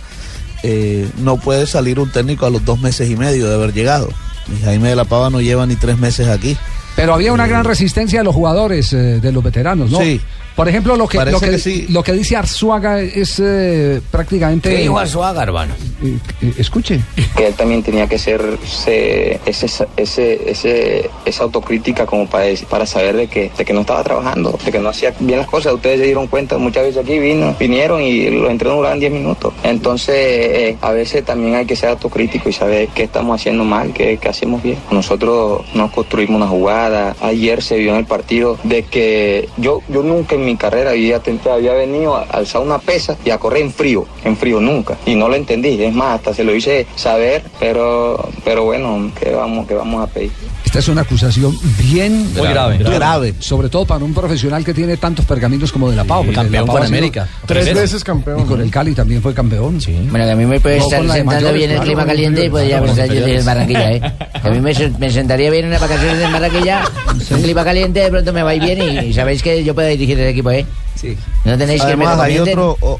eh, 0.63 1.09
no 1.19 1.37
puede 1.37 1.67
salir 1.67 1.99
un 1.99 2.11
técnico 2.11 2.47
a 2.47 2.51
los 2.51 2.65
dos 2.65 2.79
meses 2.81 3.11
y 3.11 3.17
medio 3.17 3.49
de 3.49 3.55
haber 3.55 3.73
llegado. 3.73 4.11
Y 4.49 4.63
Jaime 4.65 4.91
de 4.91 4.97
la 4.97 5.05
Pava 5.05 5.31
no 5.31 5.41
lleva 5.41 5.67
ni 5.67 5.75
tres 5.77 5.99
meses 5.99 6.29
aquí. 6.29 6.57
Pero 6.97 7.15
había 7.15 7.33
una 7.33 7.47
gran 7.49 7.65
resistencia 7.65 8.21
de 8.21 8.25
los 8.25 8.35
jugadores, 8.35 8.93
eh, 8.93 9.19
de 9.21 9.33
los 9.33 9.43
veteranos, 9.43 9.91
¿no? 9.91 9.99
Sí. 9.99 10.21
Por 10.55 10.69
ejemplo, 10.69 10.95
lo 10.97 11.09
que, 11.09 11.19
Parece 11.19 11.33
lo 11.33 11.41
que, 11.41 11.51
que 11.51 11.59
sí. 11.59 11.87
lo 11.89 12.03
que 12.03 12.13
dice 12.13 12.37
Arzuaga 12.37 13.01
es 13.01 13.41
eh, 13.45 14.01
prácticamente... 14.11 14.71
¿Qué 14.71 14.83
dijo 14.83 14.99
Arzuaga, 14.99 15.43
hermano? 15.43 15.75
eh, 16.03 16.17
eh, 16.43 16.53
escuche. 16.59 17.01
que 17.37 17.49
él 17.49 17.55
también 17.55 17.83
tenía 17.83 18.07
que 18.07 18.19
ser 18.19 18.41
se- 18.65 19.41
ese, 19.47 19.67
ese, 19.97 20.41
ese, 20.51 21.11
esa 21.25 21.43
autocrítica 21.45 22.07
como 22.07 22.29
para, 22.29 22.47
para 22.71 22.87
saber 22.87 23.17
de 23.17 23.27
que, 23.27 23.51
de 23.57 23.65
que 23.65 23.73
no 23.73 23.81
estaba 23.81 24.05
trabajando, 24.05 24.57
de 24.65 24.71
que 24.71 24.79
no 24.79 24.91
hacía 24.91 25.13
bien 25.19 25.41
las 25.41 25.49
cosas. 25.49 25.73
Ustedes 25.75 25.99
se 25.99 26.05
dieron 26.07 26.29
cuenta 26.29 26.57
muchas 26.57 26.85
veces 26.85 27.03
aquí, 27.03 27.19
vino, 27.19 27.57
vinieron 27.59 28.01
y 28.01 28.31
los 28.31 28.49
entrenos 28.51 28.77
duraban 28.79 29.01
10 29.01 29.11
minutos. 29.13 29.53
Entonces, 29.65 30.15
eh, 30.17 30.77
a 30.81 30.93
veces 30.93 31.25
también 31.25 31.57
hay 31.57 31.67
que 31.67 31.75
ser 31.75 31.89
autocrítico 31.89 32.49
y 32.49 32.53
saber 32.53 32.89
qué 32.95 33.03
estamos 33.03 33.41
haciendo 33.41 33.65
mal, 33.65 33.93
qué, 33.93 34.19
qué 34.21 34.29
hacemos 34.29 34.63
bien. 34.63 34.79
Nosotros 34.93 35.63
nos 35.75 35.91
construimos 35.91 36.37
una 36.37 36.47
jugada. 36.47 37.17
Ayer 37.21 37.61
se 37.63 37.77
vio 37.77 37.91
en 37.91 37.97
el 37.97 38.07
partido 38.07 38.57
de 38.63 38.85
que 38.85 39.49
yo, 39.57 39.81
yo 39.89 40.03
nunca 40.03 40.35
mi 40.45 40.57
carrera 40.57 40.91
había, 40.91 41.23
tent- 41.23 41.47
había 41.51 41.73
venido 41.73 42.17
a 42.17 42.23
alzar 42.23 42.63
una 42.63 42.79
pesa 42.79 43.17
y 43.25 43.31
a 43.31 43.39
correr 43.39 43.63
en 43.63 43.73
frío, 43.73 44.07
en 44.25 44.37
frío 44.37 44.61
nunca. 44.61 44.97
Y 45.07 45.15
no 45.15 45.29
lo 45.29 45.35
entendí. 45.35 45.83
Es 45.83 45.93
más, 45.95 46.17
hasta 46.17 46.35
se 46.35 46.45
lo 46.45 46.55
hice 46.55 46.87
saber, 46.97 47.43
pero, 47.59 48.29
pero 48.45 48.65
bueno, 48.65 49.11
¿qué 49.19 49.31
vamos, 49.33 49.67
qué 49.67 49.75
vamos 49.75 50.03
a 50.03 50.07
pedir? 50.13 50.33
Esta 50.75 50.81
es 50.81 50.89
una 50.89 51.03
acusación 51.03 51.57
bien 51.79 52.33
Muy 52.35 52.49
grave. 52.49 52.79
grave. 52.79 53.35
Sobre 53.39 53.69
todo 53.69 53.85
para 53.87 54.05
un 54.05 54.13
profesional 54.13 54.65
que 54.65 54.75
tiene 54.75 54.97
tantos 54.97 55.25
pergaminos 55.25 55.71
como 55.71 55.89
de 55.89 55.95
la 55.95 56.03
Pau. 56.03 56.25
campeón 56.33 56.53
La 56.53 56.67
Pau 56.67 56.77
con 56.79 56.85
América. 56.85 57.29
Tres 57.47 57.73
veces 57.73 58.03
campeón. 58.03 58.41
Y 58.41 58.43
con 58.43 58.61
el 58.61 58.73
Cali 58.73 58.93
también 58.93 59.23
fue 59.23 59.33
campeón. 59.33 59.79
Bueno, 60.11 60.25
que 60.25 60.31
a 60.33 60.35
mí 60.35 60.45
me 60.45 60.59
puede 60.59 60.79
No, 60.79 60.85
estar 60.87 60.99
sentando 61.01 61.25
mayores, 61.27 61.55
bien 61.55 61.71
el 61.71 61.77
claro, 61.77 61.87
clima 61.87 62.07
caliente 62.07 62.45
y 62.47 62.51
podría 62.51 62.83
pensar 62.83 63.07
con 63.07 63.17
yo 63.17 63.25
en 63.25 63.45
Barranquilla, 63.45 63.93
¿eh? 63.93 64.03
A 64.43 64.51
mí 64.51 64.61
me, 64.61 64.75
me 64.99 65.11
sentaría 65.13 65.49
bien 65.53 65.67
en 65.67 65.71
las 65.71 65.81
vacaciones 65.81 66.21
en 66.21 66.33
Barranquilla. 66.33 66.83
Un 67.31 67.43
clima 67.43 67.63
caliente 67.65 68.01
de 68.01 68.11
pronto 68.11 68.33
me 68.33 68.43
va 68.43 68.51
a 68.51 68.55
ir 68.57 68.63
bien 68.65 68.83
y, 68.83 68.99
y 69.11 69.13
sabéis 69.15 69.45
que 69.45 69.63
yo 69.63 69.77
puedo 69.77 69.87
dirigir 69.87 70.19
el 70.19 70.27
equipo, 70.27 70.51
¿eh? 70.51 70.67
Sí. 71.01 71.17
No 71.45 71.57
tenéis 71.57 71.83
que 71.85 71.97
me 71.97 72.05
Además, 72.05 72.19
hay 72.27 72.39
otro, 72.41 72.77
o- 72.81 72.99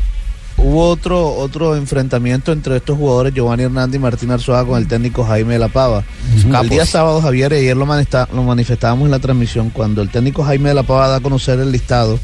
hubo 0.57 0.89
otro, 0.89 1.35
otro 1.35 1.77
enfrentamiento 1.77 2.53
entre 2.53 2.77
estos 2.77 2.97
jugadores, 2.97 3.35
Giovanni 3.35 3.65
Hernández 3.65 3.97
y 3.97 4.03
Martín 4.03 4.31
Arzuaga, 4.31 4.67
con 4.67 4.79
el 4.79 4.87
técnico 4.89 5.25
Jaime 5.25 5.55
de 5.55 5.59
la 5.59 5.69
Pava. 5.69 6.05
El 6.63 6.69
día 6.69 6.87
sábado, 6.87 7.21
Javier, 7.21 7.53
y 7.53 7.57
ayer 7.57 7.77
lo, 7.77 7.87
manista- 7.87 8.29
lo 8.33 8.43
manifestábamos 8.43 9.07
en 9.07 9.11
la 9.11 9.19
transmisión, 9.19 9.71
cuando 9.71 10.01
el 10.03 10.11
técnico 10.11 10.45
Jaime 10.45 10.69
de 10.71 10.75
la 10.77 10.83
Pava 10.83 11.09
da 11.09 11.17
a 11.17 11.21
conocer 11.21 11.59
el 11.61 11.73
listado 11.73 12.19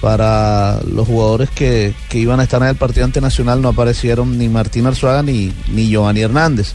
para 0.00 0.80
los 0.92 1.06
jugadores 1.08 1.50
que, 1.50 1.92
que 2.08 2.18
iban 2.18 2.38
a 2.40 2.44
estar 2.44 2.62
en 2.62 2.68
el 2.68 2.76
partido 2.76 3.04
ante 3.04 3.20
Nacional, 3.20 3.60
no 3.60 3.68
aparecieron 3.68 4.38
ni 4.38 4.48
Martín 4.48 4.86
Arzuaga 4.86 5.22
ni, 5.22 5.52
ni 5.72 5.88
Giovanni 5.88 6.20
Hernández. 6.20 6.74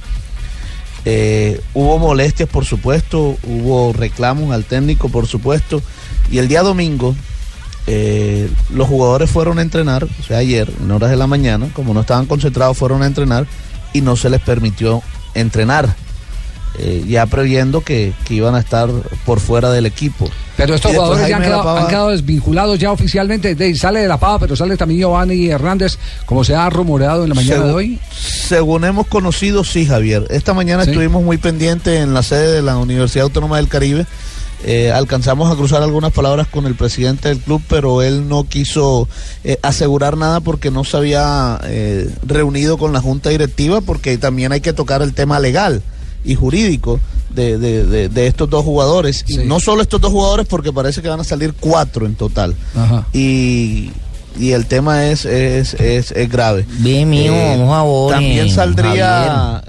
Eh, 1.06 1.60
hubo 1.74 2.00
molestias, 2.00 2.48
por 2.50 2.66
supuesto, 2.66 3.38
hubo 3.44 3.92
reclamos 3.94 4.52
al 4.52 4.64
técnico, 4.64 5.10
por 5.10 5.28
supuesto, 5.28 5.82
y 6.32 6.38
el 6.38 6.48
día 6.48 6.62
domingo 6.64 7.14
eh, 7.88 8.50
los 8.74 8.88
jugadores 8.88 9.30
fueron 9.30 9.60
a 9.60 9.62
entrenar, 9.62 10.04
o 10.06 10.24
sea, 10.24 10.38
ayer, 10.38 10.72
en 10.82 10.92
horas 10.92 11.10
de 11.10 11.18
la 11.18 11.28
mañana, 11.28 11.68
como 11.74 11.94
no 11.94 12.02
estaban 12.02 12.26
concentrados, 12.26 12.78
fueron 12.78 13.04
a 13.04 13.08
entrenar 13.08 13.46
y 13.94 14.02
no 14.02 14.16
se 14.16 14.30
les 14.30 14.40
permitió 14.42 15.02
entrenar, 15.36 15.96
eh, 16.80 17.04
ya 17.08 17.26
previendo 17.28 17.82
que, 17.82 18.14
que 18.26 18.34
iban 18.36 18.56
a 18.56 18.60
estar 18.60 18.90
por 19.26 19.40
fuera 19.40 19.70
del 19.72 19.86
equipo. 19.86 20.30
Pero 20.58 20.76
estos 20.76 20.92
jugadores 20.94 21.28
ya 21.28 21.36
han 21.38 21.42
quedado, 21.44 21.64
Pava- 21.64 21.82
han 21.82 21.88
quedado 21.88 22.10
desvinculados 22.10 22.80
ya 22.80 22.92
oficialmente. 22.92 23.54
De, 23.56 23.76
sale 23.76 24.00
de 24.02 24.08
la 24.08 24.18
pava, 24.20 24.40
pero 24.40 24.56
sale 24.56 24.78
también 24.78 25.00
Giovanni 25.02 25.48
Hernández, 25.50 25.98
como 26.26 26.44
se 26.44 26.56
ha 26.56 26.70
rumoreado 26.70 27.24
en 27.24 27.30
la 27.30 27.36
mañana 27.36 27.56
Según- 27.56 27.68
de 27.68 27.74
hoy. 27.74 28.00
Según 28.16 28.86
hemos 28.86 29.08
conocido, 29.08 29.64
sí, 29.64 29.86
Javier. 29.86 30.26
Esta 30.30 30.54
mañana 30.54 30.84
Sí. 30.86 30.92
estuvimos 30.92 31.24
muy 31.24 31.38
pendientes 31.38 32.00
en 32.02 32.14
la 32.14 32.24
sede 32.24 32.52
de 32.54 32.62
la 32.62 32.78
Universidad 32.78 33.24
Autónoma 33.26 33.58
del 33.58 33.68
Caribe. 33.68 34.06
Eh, 34.66 34.92
alcanzamos 34.92 35.52
a 35.52 35.56
cruzar 35.56 35.84
algunas 35.84 36.12
palabras 36.14 36.48
con 36.48 36.66
el 36.66 36.76
presidente 36.76 37.28
del 37.30 37.40
club, 37.40 37.62
pero 37.68 38.02
él 38.02 38.30
no 38.30 38.46
quiso 38.46 39.08
eh, 39.44 39.58
asegurar 39.62 40.16
nada 40.18 40.40
porque 40.40 40.72
no 40.72 40.84
se 40.86 40.96
había 40.98 41.60
eh, 41.66 42.10
reunido 42.26 42.78
con 42.78 42.94
la 42.94 43.02
junta 43.02 43.30
directiva, 43.30 43.82
porque 43.82 44.18
también 44.18 44.52
hay 44.54 44.62
que 44.62 44.72
tocar 44.74 45.02
el 45.02 45.14
tema 45.14 45.40
legal 45.40 45.82
y 46.26 46.36
jurídico 46.36 47.00
de, 47.30 47.58
de- 47.58 47.84
de- 47.86 48.08
de 48.10 48.28
estos 48.28 48.50
dos 48.50 48.64
jugadores. 48.64 49.26
Y 49.28 49.38
no 49.40 49.60
solo 49.60 49.82
estos 49.82 50.00
dos 50.00 50.12
jugadores, 50.12 50.46
porque 50.48 50.72
parece 50.72 51.02
que 51.02 51.10
van 51.10 51.20
a 51.20 51.24
salir 51.26 51.54
cuatro 51.60 52.06
en 52.06 52.16
total. 52.16 52.56
Ajá. 52.76 53.06
Y, 53.12 53.92
y 54.40 54.52
el 54.52 54.66
tema 54.66 55.08
es, 55.08 55.26
es, 55.26 55.74
es, 55.74 56.12
es 56.12 56.30
grave. 56.30 56.66
Bien, 56.80 57.10
mijo, 57.10 57.34
Eh, 57.34 57.58
un 57.60 57.68
favor, 57.68 58.14
También 58.14 58.50
saldría 58.50 59.62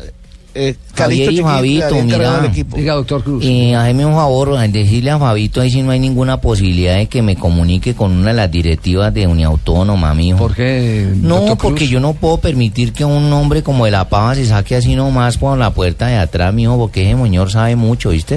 eh, 0.55 0.77
Javier 0.95 1.33
y 1.33 1.41
Fabito, 1.41 2.03
mira. 2.03 2.53
Diga, 2.77 2.95
doctor 2.95 3.25
Cruz. 3.25 3.45
Y 3.45 3.75
hazme 3.75 4.07
un 4.07 4.15
favor, 4.15 4.57
decirle 4.69 5.11
a 5.11 5.19
Fabito 5.19 5.61
ahí 5.61 5.71
si 5.71 5.83
no 5.83 5.91
hay 5.91 5.99
ninguna 5.99 6.41
posibilidad 6.41 6.97
de 6.97 7.07
que 7.07 7.23
me 7.23 7.35
comunique 7.37 7.95
con 7.95 8.13
una 8.13 8.29
de 8.29 8.35
las 8.35 8.51
directivas 8.51 9.13
de 9.13 9.27
Uniautónoma, 9.27 10.15
mijo. 10.15 10.39
¿Por 10.39 10.55
qué? 10.55 11.13
No, 11.17 11.45
Cruz? 11.45 11.59
porque 11.61 11.89
yo 11.89 11.99
no 11.99 12.13
puedo 12.15 12.39
permitir 12.39 12.93
que 12.93 13.05
un 13.05 13.33
hombre 13.33 13.63
como 13.63 13.85
de 13.85 13.91
la 13.91 14.09
pava 14.09 14.35
se 14.35 14.47
saque 14.47 14.77
así 14.77 14.95
nomás 14.95 15.39
por 15.39 15.59
la 15.59 15.73
puerta 15.73 16.07
de 16.07 16.17
atrás, 16.17 16.55
mijo, 16.55 16.79
porque 16.79 17.11
ese 17.11 17.21
señor 17.21 17.51
sabe 17.51 17.75
mucho, 17.75 18.11
¿viste? 18.11 18.37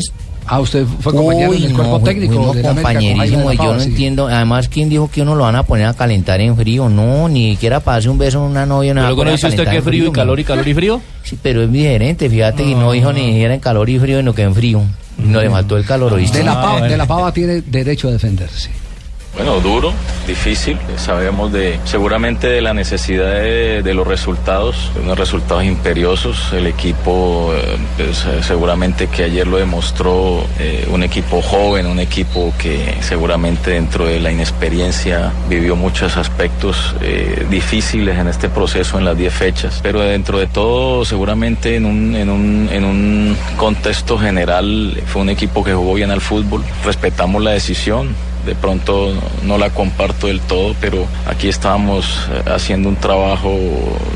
Ah, 0.49 0.59
usted 0.61 0.85
fue 1.01 1.13
compañero 1.13 1.51
Uy, 1.51 1.61
del 1.61 1.73
cuerpo 1.73 1.99
no, 1.99 2.03
técnico 2.03 2.33
fuimos 2.35 2.55
de 2.55 2.63
la 2.63 2.69
América 2.69 2.93
con 2.93 3.01
Jaime 3.01 3.09
de 3.09 3.17
la 3.17 3.37
compañerísimos, 3.37 3.53
y 3.53 3.57
yo 3.57 3.73
no 3.73 3.79
sí. 3.81 3.89
entiendo. 3.89 4.27
Además, 4.27 4.69
¿quién 4.69 4.89
dijo 4.89 5.09
que 5.11 5.21
uno 5.21 5.35
lo 5.35 5.43
van 5.43 5.55
a 5.57 5.63
poner 5.63 5.87
a 5.87 5.93
calentar 5.93 6.39
en 6.39 6.55
frío? 6.55 6.87
No, 6.87 7.27
ni 7.27 7.51
siquiera 7.51 7.81
para 7.81 7.97
hacer 7.97 8.09
un 8.09 8.17
beso 8.17 8.39
a 8.39 8.43
una 8.43 8.65
novia. 8.65 8.93
no 8.93 9.01
¿Y 9.01 9.03
va 9.03 9.07
a 9.07 9.11
luego 9.11 9.25
no 9.25 9.31
dice 9.31 9.47
usted 9.47 9.67
que 9.69 9.75
en 9.77 9.83
frío 9.83 10.07
y 10.07 10.11
calor 10.11 10.39
y 10.39 10.43
calor 10.45 10.67
y 10.67 10.73
frío? 10.73 11.01
Sí, 11.23 11.37
pero 11.41 11.63
es 11.63 11.71
diferente, 11.71 12.29
fíjate 12.29 12.63
que 12.63 12.75
no 12.75 12.91
dijo 12.93 13.11
ni 13.11 13.25
siquiera 13.25 13.53
en 13.53 13.59
calor 13.59 13.89
y 13.89 13.99
frío, 13.99 14.19
sino 14.19 14.33
que 14.33 14.43
en 14.43 14.55
frío. 14.55 14.81
No 15.17 15.41
le 15.41 15.49
faltó 15.49 15.77
el 15.77 15.83
calor, 15.85 16.13
¿oíste? 16.13 16.37
De 16.37 16.43
la, 16.43 16.61
pava, 16.61 16.87
de 16.87 16.95
la 16.97 17.05
pava 17.05 17.33
tiene 17.33 17.61
derecho 17.61 18.07
a 18.07 18.11
defenderse. 18.11 18.69
Bueno, 19.37 19.59
duro, 19.59 19.93
difícil. 20.25 20.79
Sabemos 20.97 21.53
de 21.53 21.79
seguramente 21.85 22.47
de 22.47 22.59
la 22.59 22.73
necesidad 22.73 23.33
de, 23.33 23.93
los 23.93 24.07
resultados, 24.07 24.91
unos 24.99 25.15
resultados 25.15 25.63
imperiosos. 25.63 26.51
El 26.53 26.65
equipo, 26.65 27.53
eh, 27.53 27.77
pues, 27.97 28.25
eh, 28.25 28.41
seguramente 28.41 29.05
que 29.07 29.25
ayer 29.25 29.45
lo 29.45 29.57
demostró, 29.57 30.43
eh, 30.57 30.87
un 30.91 31.03
equipo 31.03 31.43
joven, 31.43 31.85
un 31.85 31.99
equipo 31.99 32.51
que 32.57 32.95
seguramente 33.01 33.71
dentro 33.71 34.07
de 34.07 34.19
la 34.19 34.31
inexperiencia 34.31 35.31
vivió 35.47 35.75
muchos 35.75 36.17
aspectos 36.17 36.95
difíciles 37.49 38.17
en 38.17 38.27
este 38.27 38.49
proceso 38.49 38.97
en 38.97 39.05
las 39.05 39.15
10 39.15 39.33
fechas. 39.33 39.79
Pero 39.83 40.01
dentro 40.01 40.39
de 40.39 40.47
todo, 40.47 41.05
seguramente 41.05 41.75
en 41.75 41.85
un, 41.85 42.15
en 42.15 42.29
un, 42.31 42.69
en 42.71 42.83
un 42.83 43.37
contexto 43.55 44.17
general, 44.17 44.99
fue 45.05 45.21
un 45.21 45.29
equipo 45.29 45.63
que 45.63 45.75
jugó 45.75 45.93
bien 45.93 46.09
al 46.09 46.21
fútbol. 46.21 46.63
Respetamos 46.83 47.43
la 47.43 47.51
decisión, 47.51 48.15
de 48.47 48.55
pronto 48.55 49.13
no 49.43 49.57
la 49.59 49.69
comparto 49.69 50.25
del 50.27 50.39
todo, 50.41 50.73
pero 50.81 51.05
aquí 51.27 51.47
estábamos 51.49 52.05
eh, 52.31 52.49
haciendo 52.49 52.89
un 52.89 52.95
trabajo 52.95 53.55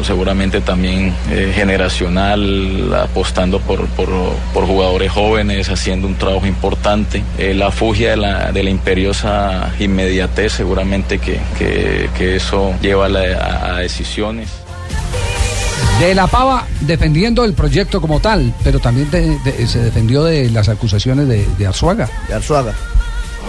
seguramente 0.04 0.62
también 0.62 1.14
eh, 1.30 1.52
generacional, 1.54 2.92
apostando 2.94 3.60
por, 3.60 3.86
por, 3.88 4.10
por 4.54 4.66
jugadores 4.66 5.12
jóvenes, 5.12 5.70
haciendo 5.70 6.08
un 6.08 6.16
trabajo 6.16 6.48
importante. 6.48 7.22
Eh, 7.38 7.54
la 7.54 7.70
fugia 7.72 8.12
de 8.12 8.18
la, 8.18 8.52
de 8.52 8.64
la 8.64 8.70
imperiosa 8.70 9.72
inmediatez, 9.80 10.54
seguramente 10.54 11.20
que, 11.20 11.40
que, 11.60 12.10
que 12.18 12.36
eso 12.38 12.74
lleva 12.82 13.06
a, 13.06 13.10
la- 13.10 13.38
a- 13.38 13.76
a 13.76 13.80
decisiones. 13.80 14.50
De 16.00 16.16
la 16.16 16.26
pava 16.26 16.66
defendiendo 16.80 17.44
el 17.44 17.54
proyecto 17.54 18.02
como 18.02 18.20
tal, 18.20 18.54
pero 18.64 18.80
también 18.80 19.12
de- 19.12 19.38
de- 19.40 19.68
se 19.68 19.80
defendió 19.80 20.24
de 20.24 20.50
las 20.50 20.68
acusaciones 20.70 21.28
de, 21.28 21.46
de 21.58 21.68
Arzuaga. 21.68 22.10
De 22.28 22.34
Arzuaga. 22.34 22.74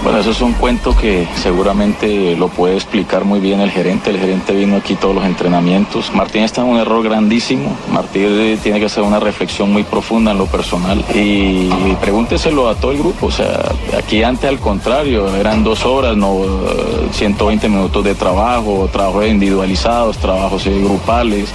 Bueno, 0.02 0.18
eso 0.18 0.30
es 0.30 0.40
un 0.40 0.52
cuento 0.54 0.96
que 0.96 1.28
seguramente 1.36 2.36
lo 2.36 2.48
puede 2.48 2.74
explicar 2.74 3.24
muy 3.24 3.38
bien 3.38 3.60
el 3.60 3.70
gerente. 3.70 4.10
El 4.10 4.18
gerente 4.18 4.52
vino 4.52 4.76
aquí 4.76 4.96
todos 4.96 5.14
los 5.14 5.24
entrenamientos. 5.24 6.12
Martín 6.12 6.42
está 6.42 6.62
en 6.62 6.68
un 6.68 6.78
error 6.78 7.04
grandísimo. 7.04 7.76
Martín 7.92 8.58
tiene 8.62 8.80
que 8.80 8.86
hacer 8.86 9.04
una 9.04 9.20
reflexión 9.20 9.72
muy 9.72 9.84
profunda 9.84 10.32
en 10.32 10.38
lo 10.38 10.46
personal. 10.46 11.04
Y, 11.14 11.70
pregúnteselo 12.00 12.68
a 12.68 12.74
todo 12.74 12.90
el 12.92 12.98
grupo. 12.98 13.26
O 13.26 13.30
sea, 13.30 13.72
aquí 13.96 14.22
antes 14.24 14.48
al 14.50 14.58
contrario, 14.58 15.34
eran 15.36 15.62
dos 15.62 15.84
horas, 15.84 16.16
no 16.16 16.42
eh, 16.42 17.08
120 17.12 17.68
minutos 17.68 18.04
de 18.04 18.14
trabajo, 18.14 18.88
trabajos 18.92 19.26
individualizados, 19.26 20.18
trabajos 20.18 20.66
eh, 20.66 20.80
grupales, 20.82 21.50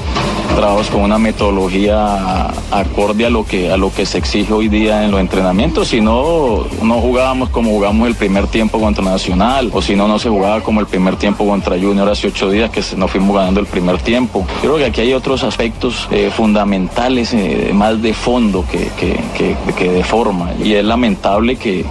trabajos 0.58 0.88
con 0.89 1.01
una 1.01 1.20
metodología 1.20 2.47
acorde 2.72 3.28
a 3.28 3.30
lo 3.30 3.45
que 3.45 3.72
a 3.72 3.78
lo 3.78 3.93
que 3.93 4.08
se 4.08 4.18
exige 4.18 4.51
hoy 4.51 4.70
día 4.70 5.03
en 5.05 5.12
los 5.12 5.20
entrenamientos. 5.20 5.89
Si 5.89 6.01
no, 6.01 6.66
no 6.82 6.95
jugábamos 6.95 7.49
como 7.49 7.70
jugamos 7.70 8.08
el 8.08 8.16
primer 8.16 8.47
tiempo 8.47 8.80
contra 8.80 9.03
Nacional, 9.03 9.70
o 9.72 9.84
si 9.84 9.95
no, 9.95 10.08
no 10.08 10.18
se 10.18 10.30
jugaba 10.30 10.62
como 10.62 10.80
el 10.80 10.88
primer 10.88 11.16
tiempo 11.16 11.45
contra 11.45 11.76
Junior 11.80 12.10
hace 12.10 12.28
ocho 12.30 12.49
días, 12.49 12.72
que 12.72 12.82
nos 12.95 13.12
fuimos 13.12 13.36
ganando 13.36 13.60
el 13.60 13.68
primer 13.68 13.99
tiempo. 13.99 14.45
Yo 14.64 14.70
creo 14.74 14.78
que 14.78 14.86
aquí 14.86 15.01
hay 15.01 15.14
otros 15.14 15.43
aspectos 15.43 16.08
eh, 16.12 16.32
fundamentales, 16.36 17.34
eh, 17.36 17.70
más 17.74 18.01
de 18.01 18.14
fondo 18.16 18.66
que, 18.72 18.89
que, 18.99 19.20
que- 19.38 19.55
que 19.78 19.91
de 19.91 20.03
forma. 20.03 20.49
Y 20.64 20.74
es 20.74 20.84
lamentable 20.84 21.55
que 21.58 21.86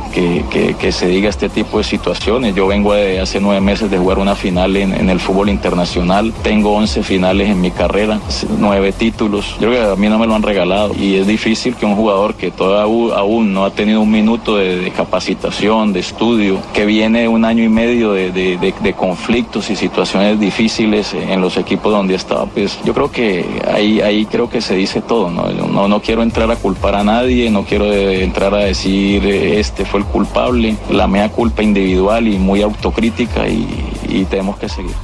se 0.91 1.07
diga 1.07 1.29
este 1.29 1.49
tipo 1.49 1.79
de 1.79 1.85
situaciones. 1.85 2.55
Yo 2.57 2.67
vengo 2.67 2.95
de 2.95 3.21
hace 3.21 3.39
nueve 3.41 3.61
meses 3.61 3.89
de 3.91 3.99
jugar 3.99 4.19
una 4.19 4.35
final 4.35 4.77
en, 4.77 4.93
en 4.93 5.09
el 5.09 5.21
fútbol 5.21 5.49
internacional. 5.51 6.33
Tengo 6.43 6.73
11 6.75 7.03
finales 7.05 7.49
en 7.49 7.61
mi 7.61 7.71
carrera. 7.71 8.19
Nueve 8.59 8.93
títulos. 8.93 9.57
Yo 9.61 9.69
creo 9.69 9.73
que 9.87 9.93
a 9.93 9.97
mí 9.97 10.09
no 10.09 10.19
me 10.19 10.27
lo 10.27 10.35
han 10.35 10.43
regalado 10.43 10.93
y 10.99 11.17
es 11.17 11.27
difícil 11.27 11.75
que 11.75 11.87
un 11.87 11.95
jugador 11.97 12.35
que 12.35 12.51
todavía 12.51 13.17
aún 13.17 13.53
no 13.53 13.65
ha 13.65 13.71
tenido 13.71 14.01
un 14.01 14.11
minuto 14.11 14.57
de, 14.57 14.91
capacitación, 14.97 15.93
de 15.93 16.01
estudio, 16.01 16.59
que 16.73 16.85
viene 16.87 17.29
un 17.29 17.45
año 17.45 17.65
y 17.65 17.69
medio 17.69 18.13
de, 18.13 18.31
de- 18.33 18.95
conflictos 18.95 19.69
y 19.71 19.77
situaciones 19.77 20.39
difíciles 20.41 21.13
en 21.15 21.41
los 21.41 21.57
equipos 21.57 21.93
donde 21.93 22.15
estaba, 22.15 22.47
pues 22.47 22.79
yo 22.85 22.95
creo 22.95 23.11
que 23.11 23.45
ahí, 23.73 24.01
ahí 24.01 24.25
creo 24.27 24.49
que 24.49 24.61
se 24.61 24.75
dice 24.75 25.01
todo, 25.03 25.31
¿no? 25.31 25.49
No, 25.51 25.89
no 25.89 26.01
quiero 26.01 26.23
entrar 26.23 26.51
a 26.51 26.57
culpar 26.57 26.95
a 26.95 27.05
nadie, 27.05 27.51
no 27.51 27.65
quiero 27.65 27.93
eh, 27.93 28.23
entrar 28.25 28.55
a 28.55 28.59
decir 28.59 29.25
eh, 29.27 29.59
este 29.61 29.85
fue 29.85 30.01
el 30.01 30.07
culpable, 30.07 30.77
la 30.91 31.07
mea 31.07 31.29
culpa 31.31 31.63
individual 31.63 32.27
y 32.29 32.39
muy 32.39 32.63
autocrítica 32.63 33.47
y 33.49 34.25
tenemos 34.31 34.57
que 34.59 34.69
seguir. 34.69 34.95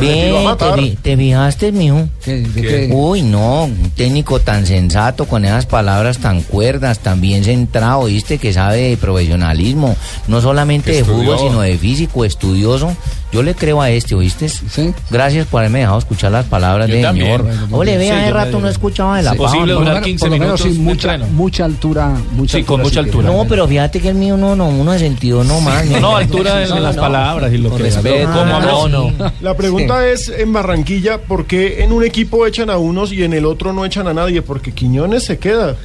Bien, 0.00 0.34
te, 0.58 0.72
fi- 0.74 0.96
te 1.02 1.16
fijaste, 1.16 1.72
mijo. 1.72 2.08
qué? 2.24 2.90
Uy, 2.92 3.22
no, 3.22 3.64
un 3.64 3.90
técnico 3.96 4.40
tan 4.40 4.66
sensato, 4.66 5.26
con 5.26 5.44
esas 5.44 5.66
palabras 5.66 6.18
tan 6.18 6.42
cuerdas, 6.42 6.98
tan 7.00 7.20
bien 7.20 7.44
centrado, 7.44 8.04
¿viste? 8.04 8.38
Que 8.38 8.52
sabe 8.52 8.90
de 8.90 8.96
profesionalismo, 8.96 9.96
no 10.28 10.40
solamente 10.40 10.92
de 10.92 11.04
fútbol, 11.04 11.38
sino 11.38 11.60
de 11.60 11.76
físico, 11.78 12.24
estudioso. 12.24 12.94
Yo 13.32 13.42
le 13.42 13.54
creo 13.54 13.80
a 13.80 13.88
este, 13.88 14.14
¿oíste? 14.14 14.46
Sí. 14.50 14.92
Gracias 15.10 15.46
por 15.46 15.60
haberme 15.60 15.78
dejado 15.78 15.98
escuchar 15.98 16.32
las 16.32 16.44
palabras 16.44 16.86
Yo 16.88 16.94
del 16.96 17.02
también. 17.02 17.26
señor. 17.28 17.42
Bueno, 17.44 17.76
Ole, 17.78 17.96
vea, 17.96 18.20
hace 18.20 18.30
rato 18.30 18.60
no 18.60 18.68
escuchaba 18.68 19.16
de 19.16 19.22
la 19.22 19.30
Sí. 19.32 19.38
pava. 19.38 19.52
Por 19.52 19.68
lo 19.68 19.80
menos- 19.80 20.20
por 20.20 20.28
lo 20.30 20.36
menos 20.36 20.60
sí, 20.60 20.68
mucha, 20.78 21.16
mucha 21.16 21.64
altura, 21.64 22.12
mucha 22.32 22.58
Sí, 22.58 22.64
con 22.64 22.80
mucha 22.82 22.92
sí 22.92 22.98
altura. 23.06 23.30
No, 23.30 23.46
pero 23.48 23.66
fíjate 23.66 24.00
que 24.00 24.10
el 24.10 24.16
mío 24.16 24.36
no, 24.36 24.54
no, 24.54 24.68
uno 24.68 24.92
de 24.92 24.98
sentido 24.98 25.44
no 25.44 25.62
más. 25.62 25.86
No, 25.86 26.14
altura 26.18 26.62
en 26.62 26.82
las 26.82 26.94
palabras 26.96 27.50
y 27.54 27.56
lo 27.56 27.74
que 27.74 27.84
respeto, 27.84 28.28
cómo 28.32 28.44
no, 28.44 28.54
habló. 28.56 28.88
no. 28.88 29.32
La 29.40 29.56
pregunta 29.56 29.81
es 30.04 30.28
en 30.28 30.52
Barranquilla, 30.52 31.18
¿por 31.18 31.46
qué 31.46 31.82
en 31.82 31.92
un 31.92 32.04
equipo 32.04 32.46
echan 32.46 32.70
a 32.70 32.78
unos 32.78 33.12
y 33.12 33.22
en 33.24 33.32
el 33.32 33.44
otro 33.46 33.72
no 33.72 33.84
echan 33.84 34.06
a 34.08 34.14
nadie? 34.14 34.42
Porque 34.42 34.72
Quiñones 34.72 35.24
se 35.24 35.38
queda. 35.38 35.76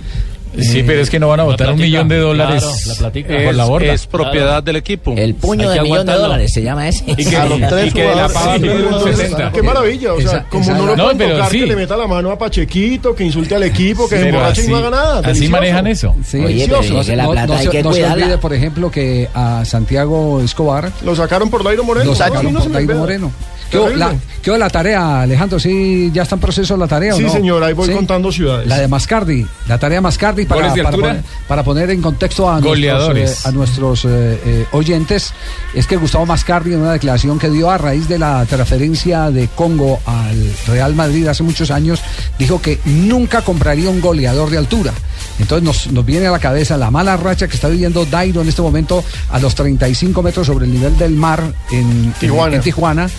Sí, 0.59 0.81
pero 0.81 1.01
es 1.01 1.09
que 1.11 1.19
no 1.19 1.27
van 1.27 1.41
a 1.41 1.43
votar 1.43 1.71
un 1.71 1.77
millón 1.79 2.07
de 2.07 2.17
dólares 2.17 2.63
por 2.97 3.53
la 3.53 3.65
borda. 3.65 3.93
es 3.93 4.07
propiedad 4.07 4.63
del 4.63 4.77
equipo. 4.77 5.13
El 5.15 5.35
puño 5.35 5.69
de 5.69 5.81
millón 5.81 6.07
de 6.07 6.13
dólares 6.13 6.51
se 6.53 6.63
llama 6.63 6.87
ese. 6.87 7.03
Y 7.05 7.15
que- 7.25 7.35
A 7.37 7.45
los 7.45 7.59
tres 7.69 7.87
y 7.87 7.91
que 7.91 8.01
de 8.03 8.15
la 8.15 8.27
Sí, 8.27 8.33
pava 8.33 8.55
pero 8.59 8.73
entonces, 8.79 9.17
60. 9.17 9.51
Qué 9.51 9.61
maravilla, 9.61 10.13
o 10.13 10.17
sea, 10.21 10.25
Esa- 10.31 10.43
como 10.49 10.63
esa- 10.63 10.73
no 10.77 10.85
lo 10.87 10.95
no, 10.95 11.03
pueden 11.03 11.17
pero 11.19 11.35
tocar, 11.35 11.51
sí. 11.51 11.59
que 11.59 11.65
le 11.67 11.75
meta 11.75 11.97
la 11.97 12.07
mano 12.07 12.31
a 12.31 12.39
Pachequito, 12.39 13.13
que 13.13 13.25
insulte 13.25 13.53
al 13.55 13.63
equipo, 13.63 14.07
que 14.09 14.15
se 14.15 14.23
Pero 14.23 14.37
emborrache 14.37 14.63
y 14.65 14.67
no 14.69 14.77
haga 14.77 14.89
nada. 14.89 15.17
así 15.19 15.25
Delicioso. 15.27 15.51
manejan 15.51 15.87
eso. 15.87 16.15
Sí, 16.25 16.37
Delicioso. 16.39 16.93
no, 16.93 17.03
se- 17.03 17.15
no- 17.15 17.23
no 17.35 17.57
se- 17.59 17.83
no 17.83 17.93
se 17.93 18.05
olvide, 18.05 18.37
por 18.39 18.53
ejemplo, 18.53 18.89
que 18.89 19.29
a 19.35 19.63
Santiago 19.65 20.41
Escobar 20.41 20.91
lo 21.05 21.15
sacaron 21.15 21.51
por 21.51 21.63
Dairo 21.63 21.83
Moreno. 21.83 22.05
Lo 22.09 22.15
sacaron 22.15 22.53
por 22.53 22.71
Dairo. 22.71 22.95
Moreno. 22.95 23.31
¿Qué 23.69 23.95
la, 23.95 24.15
qué 24.41 24.57
la 24.57 24.69
tarea, 24.69 25.21
Alejandro? 25.21 25.59
¿Sí 25.59 26.09
ya 26.13 26.23
está 26.23 26.35
en 26.35 26.41
proceso 26.41 26.77
la 26.77 26.87
tarea 26.87 27.13
o 27.13 27.17
Sí, 27.17 27.23
no? 27.23 27.31
señor, 27.31 27.63
ahí 27.63 27.73
voy 27.73 27.89
contando 27.89 28.31
ciudades. 28.31 28.67
La 28.67 28.77
de 28.77 28.87
Mascardi, 28.87 29.45
la 29.67 29.77
tarea 29.77 30.01
Mascardi 30.01 30.45
para, 30.45 30.61
¿Goles 30.61 30.75
de 30.75 30.83
para, 30.83 30.95
poner, 30.95 31.23
para 31.47 31.63
poner 31.63 31.89
en 31.91 32.01
contexto 32.01 32.49
a 32.49 32.59
Goleadores. 32.59 33.43
nuestros, 33.43 33.45
eh, 33.45 33.49
a 33.49 33.51
nuestros 33.51 34.05
eh, 34.05 34.39
eh, 34.45 34.65
oyentes, 34.71 35.33
es 35.73 35.87
que 35.87 35.97
Gustavo 35.97 36.25
Mascardi 36.25 36.73
en 36.73 36.81
una 36.81 36.93
declaración 36.93 37.39
que 37.39 37.49
dio 37.49 37.69
a 37.69 37.77
raíz 37.77 38.07
de 38.07 38.19
la 38.19 38.45
transferencia 38.45 39.31
de 39.31 39.47
Congo 39.49 39.99
al 40.05 40.53
Real 40.67 40.95
Madrid 40.95 41.27
hace 41.27 41.43
muchos 41.43 41.71
años, 41.71 41.99
dijo 42.39 42.61
que 42.61 42.79
nunca 42.85 43.41
compraría 43.41 43.89
un 43.89 44.01
goleador 44.01 44.49
de 44.49 44.57
altura. 44.57 44.93
Entonces 45.39 45.63
nos, 45.63 45.91
nos 45.91 46.05
viene 46.05 46.27
a 46.27 46.31
la 46.31 46.39
cabeza 46.39 46.77
la 46.77 46.89
mala 46.91 47.17
racha 47.17 47.47
que 47.47 47.55
está 47.55 47.67
viviendo 47.67 48.05
Dairo 48.05 48.41
en 48.41 48.47
este 48.47 48.61
momento 48.61 49.03
a 49.29 49.39
los 49.39 49.55
35 49.55 50.23
metros 50.23 50.47
sobre 50.47 50.65
el 50.65 50.73
nivel 50.73 50.97
del 50.97 51.11
mar 51.11 51.43
en 51.71 52.13
Tijuana. 52.19 52.55
en 52.55 52.61
Tijuana. 52.61 53.09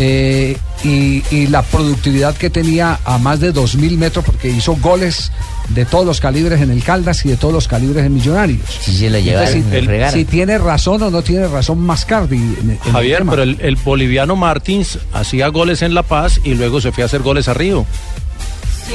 Eh, 0.00 0.56
y, 0.84 1.22
y 1.30 1.48
la 1.48 1.62
productividad 1.62 2.36
que 2.36 2.50
tenía 2.50 3.00
a 3.04 3.18
más 3.18 3.40
de 3.40 3.52
2.000 3.52 3.98
metros 3.98 4.24
porque 4.24 4.48
hizo 4.48 4.76
goles 4.76 5.32
de 5.70 5.84
todos 5.84 6.06
los 6.06 6.20
calibres 6.20 6.60
en 6.62 6.70
el 6.70 6.82
Caldas 6.84 7.24
y 7.26 7.28
de 7.30 7.36
todos 7.36 7.52
los 7.52 7.66
calibres 7.68 8.06
en 8.06 8.14
Millonarios. 8.14 8.60
Sí, 8.80 8.92
sí, 8.96 9.08
le 9.10 9.22
llevaron, 9.22 9.52
Entonces, 9.54 9.86
le 9.86 10.10
si, 10.12 10.24
tiene 10.24 10.56
razón 10.56 11.02
o 11.02 11.10
no 11.10 11.20
tiene 11.22 11.48
razón 11.48 11.80
Mascardi. 11.80 12.36
en- 12.36 12.78
en 12.84 12.92
Javier, 12.92 13.24
pero 13.28 13.42
el, 13.42 13.56
el 13.60 13.76
boliviano 13.76 14.36
Martins 14.36 14.98
hacía 15.12 15.48
goles 15.48 15.82
en 15.82 15.94
La 15.94 16.04
Paz 16.04 16.40
y 16.44 16.54
luego 16.54 16.80
se 16.80 16.92
fue 16.92 17.02
a 17.02 17.06
hacer 17.06 17.20
goles 17.22 17.48
a 17.48 17.54
Río. 17.54 17.84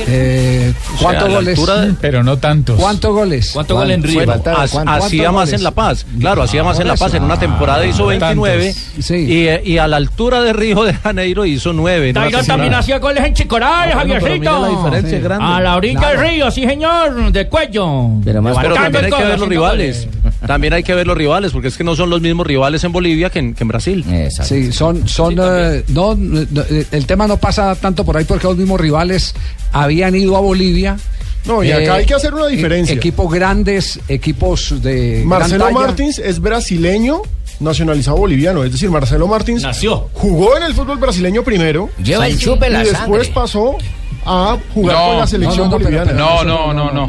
Eh, 0.07 0.73
O 0.95 0.97
sea, 0.97 0.97
¿Cuántos 1.01 1.23
a 1.25 1.27
la 1.29 1.35
goles? 1.35 1.59
altura 1.59 1.87
Pero 2.01 2.23
no 2.23 2.37
tantos. 2.37 2.79
¿Cuántos 2.79 3.11
goles? 3.13 3.51
¿Cuánto 3.53 3.75
gol 3.75 3.91
en 3.91 4.03
Río? 4.03 4.15
Bueno, 4.25 4.41
ha- 4.45 4.95
hacía 4.95 5.31
más 5.31 5.51
en 5.53 5.63
La 5.63 5.71
Paz. 5.71 6.05
Claro, 6.19 6.41
hacía 6.43 6.63
más 6.63 6.79
en 6.79 6.87
La 6.87 6.95
Paz. 6.95 7.13
En 7.13 7.23
una 7.23 7.37
temporada 7.39 7.85
hizo 7.85 8.05
29 8.07 8.73
y, 9.09 9.47
eh, 9.47 9.61
y 9.63 9.77
a 9.77 9.87
la 9.87 9.97
altura 9.97 10.41
de 10.41 10.53
Río 10.53 10.83
de 10.83 10.93
Janeiro 10.93 11.45
hizo 11.45 11.73
9. 11.73 12.09
en 12.09 12.17
una 12.17 12.21
Dairo 12.25 12.37
también 12.39 12.57
temporada. 12.57 12.79
hacía 12.79 12.99
goles 12.99 13.23
en 13.23 13.33
Chicoray, 13.33 13.93
bueno, 13.93 14.01
pero 14.03 14.13
Javiercito. 14.19 14.39
mira 14.39 14.59
la 14.59 14.67
diferencia 14.83 15.17
es 15.17 15.23
grande. 15.23 15.45
A 15.45 15.59
la 15.61 15.75
orilla 15.75 15.99
Claro. 15.99 16.19
del 16.21 16.29
río, 16.29 16.51
sí, 16.51 16.65
señor, 16.65 17.31
de 17.31 17.47
cuello. 17.47 18.09
Pero, 18.23 18.41
Levantando 18.41 18.75
también 18.75 19.05
el 19.05 19.13
hay 19.13 19.19
que 19.21 19.27
ver 19.27 19.39
los 19.39 19.49
rivales. 19.49 20.07
También 20.47 20.73
hay 20.73 20.83
que 20.83 20.93
ver 20.93 21.07
los 21.07 21.17
rivales, 21.17 21.51
porque 21.51 21.67
es 21.69 21.77
que 21.77 21.83
no 21.83 21.95
son 21.95 22.09
los 22.09 22.21
mismos 22.21 22.45
rivales 22.45 22.83
en 22.83 22.91
Bolivia 22.91 23.29
que 23.29 23.39
en, 23.39 23.53
que 23.53 23.63
en 23.63 23.67
Brasil. 23.67 24.05
Sí, 24.43 24.71
son, 24.71 25.07
son, 25.07 25.35
eh, 25.39 25.83
no, 25.89 26.15
no, 26.15 26.41
eh, 26.69 26.85
el 26.91 27.05
tema 27.05 27.27
no 27.27 27.37
pasa 27.37 27.75
tanto 27.75 28.03
por 28.03 28.17
ahí 28.17 28.25
porque 28.25 28.47
los 28.47 28.57
mismos 28.57 28.79
rivales 28.79 29.33
habían 29.71 30.15
ido 30.15 30.35
a 30.35 30.41
Bolivia. 30.41 30.97
No, 31.45 31.63
y 31.63 31.71
acá 31.71 31.95
hay 31.95 32.05
que 32.05 32.13
hacer 32.13 32.33
una 32.33 32.47
diferencia. 32.47 32.93
e- 32.93 32.97
Equipos 32.97 33.31
grandes, 33.31 33.99
equipos 34.07 34.81
de. 34.81 35.23
Marcelo. 35.25 35.69
Martins 35.71 36.19
es 36.19 36.39
brasileño 36.39 37.21
nacionalizado 37.59 38.17
boliviano, 38.17 38.63
es 38.63 38.71
decir, 38.71 38.89
Marcelo 38.89 39.27
Martins 39.27 39.61
nació 39.61 40.09
jugó 40.13 40.57
en 40.57 40.63
el 40.63 40.73
fútbol 40.73 40.97
brasileño 40.97 41.43
primero 41.43 41.89
Lleva 42.03 42.27
el 42.27 42.37
chupe 42.37 42.69
la 42.69 42.81
y 42.83 42.87
después 42.87 43.27
sangre. 43.27 43.31
pasó 43.33 43.77
a 44.25 44.57
jugar 44.73 44.95
No, 44.95 45.05
con 45.07 45.17
la 45.19 45.27
selección 45.27 45.69
no, 45.69 45.77
no, 45.77 45.77
pero- 45.83 45.97
boliviana. 45.97 46.11
pero 46.11 46.23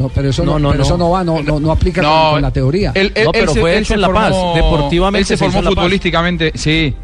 eso 0.01 0.11
pero 0.15 0.28
eso 0.31 0.45
no, 0.45 0.70
pero 0.70 0.82
eso 0.82 0.99
no 0.99 1.11
va, 1.11 1.24
no, 1.24 1.43
no, 1.43 1.61
no 1.61 1.70
aplica 1.73 2.03
con- 2.03 2.11
No, 2.11 2.31
con, 2.32 2.43
la 2.43 2.51
teoría. 2.51 2.93
Él, 2.95 3.12
él- 3.15 3.28
él 3.32 3.49
se- 3.49 3.77
él 3.78 3.86
se 3.86 3.97
formó- 3.97 5.16
Él 5.16 5.24
se 5.27 5.36
formó 5.36 5.62
futbolísticamente, 5.62 6.53
sí. 6.55 6.95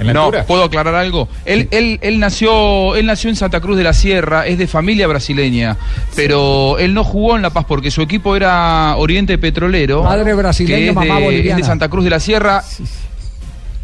la 0.00 0.12
No, 0.12 0.30
puedo 0.46 0.64
aclarar 0.64 0.94
algo. 0.94 1.28
Él, 1.44 1.68
él, 1.70 1.98
él 2.02 2.18
nació, 2.18 2.96
él 2.96 3.06
nació 3.06 3.30
en 3.30 3.36
Santa 3.36 3.60
Cruz 3.60 3.76
de 3.76 3.84
la 3.84 3.92
Sierra, 3.92 4.46
es 4.46 4.58
de 4.58 4.66
familia 4.66 5.06
brasileña, 5.06 5.76
pero 6.16 6.78
él 6.78 6.92
no 6.94 7.04
jugó 7.04 7.36
en 7.36 7.42
La 7.42 7.50
Paz 7.50 7.66
porque 7.68 7.90
su 7.90 8.02
equipo 8.02 8.34
era 8.34 8.94
Oriente 8.96 9.38
Petrolero. 9.38 10.02
Padre 10.02 10.34
brasileño, 10.34 10.76
que 10.78 10.88
es 10.88 10.94
mamá 10.94 11.18
de, 11.18 11.24
boliviana. 11.24 11.50
es 11.60 11.64
de 11.66 11.68
Santa 11.68 11.88
Cruz 11.88 12.04
de 12.04 12.10
la 12.10 12.18
Sierra. 12.20 12.64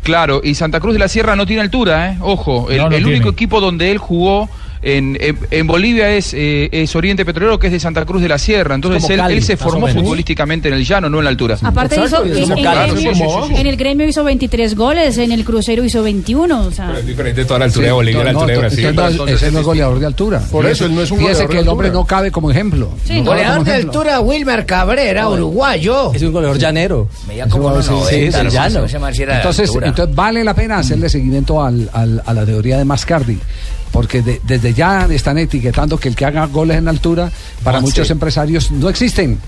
Claro, 0.03 0.41
y 0.43 0.55
Santa 0.55 0.81
Cruz 0.81 0.95
de 0.95 1.01
la 1.01 1.09
Sierra 1.09 1.37
no 1.37 1.45
tiene 1.47 1.61
altura, 1.61 2.13
¿eh? 2.13 2.19
Ojo, 2.23 2.71
el, 2.71 2.79
No, 2.79 2.89
no 2.91 2.97
el 2.97 3.07
único 3.07 3.29
equipo 3.29 3.61
donde 3.61 3.91
él 3.91 3.99
jugó 3.99 4.49
en, 4.83 5.17
en- 5.21 5.39
en 5.51 5.67
Bolivia 5.67 6.11
es, 6.15 6.33
eh, 6.35 6.69
es 6.73 6.95
Oriente 6.97 7.25
Petrolero, 7.25 7.59
que 7.59 7.67
es 7.69 7.73
de 7.73 7.81
Santa 7.81 8.05
Cruz 8.05 8.23
de 8.23 8.29
la 8.29 8.39
Sierra. 8.39 8.75
Entonces 8.75 9.09
él, 9.11 9.17
Cali, 9.19 9.35
él 9.37 9.43
se 9.43 9.57
formó 9.57 9.87
futbolísticamente 9.89 10.69
en 10.69 10.75
el 10.75 10.85
llano, 10.85 11.09
no 11.09 11.19
en 11.19 11.25
la 11.25 11.31
altura. 11.31 11.57
Aparte 11.63 12.01
hizo, 12.05 12.25
en, 12.25 12.37
en 12.37 12.59
Claro, 12.59 12.93
gremio, 12.95 13.15
sí, 13.15 13.21
sí, 13.21 13.25
sí, 13.29 13.55
sí. 13.55 13.61
en 13.61 13.67
el 13.67 13.77
gremio 13.77 14.07
hizo 14.09 14.25
23 14.25 14.75
goles, 14.75 15.19
en 15.19 15.33
el 15.33 15.45
crucero 15.45 15.85
hizo 15.85 16.03
21. 16.03 16.61
O 16.67 16.71
sea, 16.71 16.87
Pues, 16.89 17.01
Es 17.01 17.07
diferente 17.07 17.45
toda 17.45 17.59
la 17.61 17.65
altura 17.67 17.87
de 17.87 17.93
Bolivia 17.93 18.25
la 18.25 18.33
no, 18.33 18.41
altura 18.41 18.55
de 18.61 18.67
entonces 18.67 18.95
Brasil. 18.95 19.17
no 19.19 19.27
es- 19.27 19.33
ese 19.43 19.53
no 19.53 19.61
es 19.61 19.65
goleador 19.67 19.99
de 19.99 20.07
altura. 20.07 20.41
Por 20.51 20.67
eso, 20.67 20.85
él 20.87 20.95
no 20.95 21.03
es 21.03 21.11
un 21.11 21.19
Fíjese 21.19 21.35
goleador 21.45 21.51
que 21.51 21.57
de 21.57 21.63
el 21.63 21.69
hombre 21.69 21.91
no 21.91 22.05
cabe 22.05 22.31
como 22.31 22.51
ejemplo. 22.51 22.91
Sí, 23.05 23.19
No 23.21 23.25
goleador 23.31 23.55
como 23.59 23.65
de 23.65 23.71
ejemplo. 23.73 24.01
altura, 24.01 24.21
Wilmer 24.21 24.67
Cabrera, 24.67 25.29
uruguayo. 25.29 26.13
Es 26.15 26.23
un 26.23 26.33
goleador 26.33 26.59
llanero. 26.59 27.09
Veía 27.27 27.47
como 27.49 27.69
unos 27.69 27.85
Sí, 27.87 27.93
sí, 28.09 28.15
90, 28.31 28.39
sí, 28.39 28.45
¿no? 28.45 28.51
llano. 28.51 28.85
Ese 28.85 28.99
man 28.99 29.15
sí 29.15 29.23
era 29.23 29.33
de 29.35 29.39
Entonces, 29.41 29.71
vale 30.15 30.45
la 30.45 30.55
pena 30.55 30.79
hacerle 30.79 31.09
seguimiento 31.09 31.63
al- 31.63 31.89
al- 31.93 32.23
a 32.25 32.33
la 32.35 32.45
teoría 32.47 32.79
de 32.79 32.85
Mascardi, 32.85 33.39
porque 33.93 34.23
de- 34.23 34.41
desde 34.45 34.75
ya 34.75 35.07
están 35.11 35.39
etiquetando 35.39 35.99
que 35.99 36.09
el 36.09 36.17
que 36.17 36.25
haga 36.25 36.47
goles 36.47 36.77
en 36.79 36.89
altura 36.89 37.31
para 37.65 37.79
Ah, 37.79 37.81
muchos 37.81 38.07
sí. 38.07 38.13
empresarios 38.13 38.71
no 38.71 38.89
existen. 38.89 39.39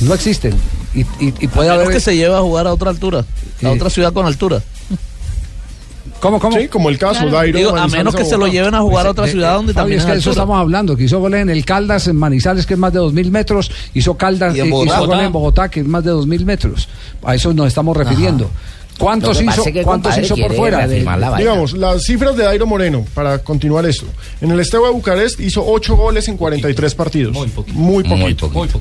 No 0.00 0.14
existen. 0.14 0.54
Y, 0.94 1.00
y- 1.00 1.34
y 1.40 1.46
puede 1.48 1.68
A 1.70 1.74
haber. 1.74 1.88
que 1.88 2.00
se 2.00 2.16
lleve 2.16 2.34
a 2.34 2.40
jugar 2.40 2.66
a 2.66 2.72
otra 2.72 2.90
altura, 2.90 3.24
a 3.62 3.68
otra 3.70 3.90
ciudad 3.90 4.12
con 4.12 4.26
altura. 4.26 4.62
¿Cómo, 6.20 6.38
cómo? 6.38 6.56
Sí, 6.58 6.68
como 6.68 6.90
el 6.90 6.98
caso, 6.98 7.20
Claro. 7.22 7.30
Dairo. 7.36 7.58
Digo, 7.58 7.76
a 7.76 7.88
menos 7.88 8.14
que 8.14 8.26
se 8.26 8.36
lo 8.36 8.46
lleven 8.46 8.74
a 8.74 8.80
jugar 8.80 9.06
a 9.06 9.10
otra 9.12 9.24
De- 9.24 9.32
ciudad 9.32 9.54
donde 9.54 9.72
Fabio, 9.72 9.82
también 9.82 10.00
es 10.00 10.04
que 10.06 10.12
de 10.12 10.18
eso 10.18 10.30
estamos 10.30 10.58
hablando, 10.58 10.94
que 10.96 11.04
hizo 11.04 11.18
goles 11.18 11.40
en 11.40 11.48
el 11.48 11.64
Caldas, 11.64 12.08
en 12.08 12.16
Manizales, 12.16 12.66
que 12.66 12.74
es 12.74 12.80
más 12.80 12.92
de 12.92 12.98
2.000 13.00 13.30
metros, 13.30 13.70
hizo 13.94 14.16
Caldas, 14.18 14.54
Y 14.54 14.60
en 14.60 14.66
eh, 14.66 14.70
Bogotá. 14.70 14.94
hizo 14.96 15.06
goles 15.06 15.24
en 15.26 15.32
Bogotá, 15.32 15.68
que 15.70 15.80
es 15.80 15.86
más 15.86 16.04
de 16.04 16.10
2.000 16.12 16.44
metros. 16.44 16.88
A 17.24 17.34
eso 17.34 17.54
nos 17.54 17.68
estamos 17.68 17.96
refiriendo. 17.96 18.50
¿Cuántos 19.00 19.40
hizo, 19.40 19.64
que, 19.64 19.82
¿cuántos 19.82 20.16
hizo 20.18 20.36
por 20.36 20.54
fuera? 20.54 20.86
la. 20.86 21.36
Digamos, 21.36 21.72
las 21.72 22.04
cifras 22.04 22.36
de 22.36 22.44
Dairo 22.44 22.66
Moreno, 22.66 23.04
para 23.14 23.38
continuar 23.38 23.86
esto. 23.86 24.04
En 24.40 24.50
el 24.50 24.60
Esteo 24.60 24.84
de 24.84 24.90
Bucarest 24.92 25.40
hizo 25.40 25.64
8 25.66 25.96
goles 25.96 26.28
en 26.28 26.36
43 26.36 26.94
partidos. 26.94 27.32
Muy 27.32 27.48
poquito. 27.48 27.78
Muy 27.78 28.04
poquito. 28.04 28.80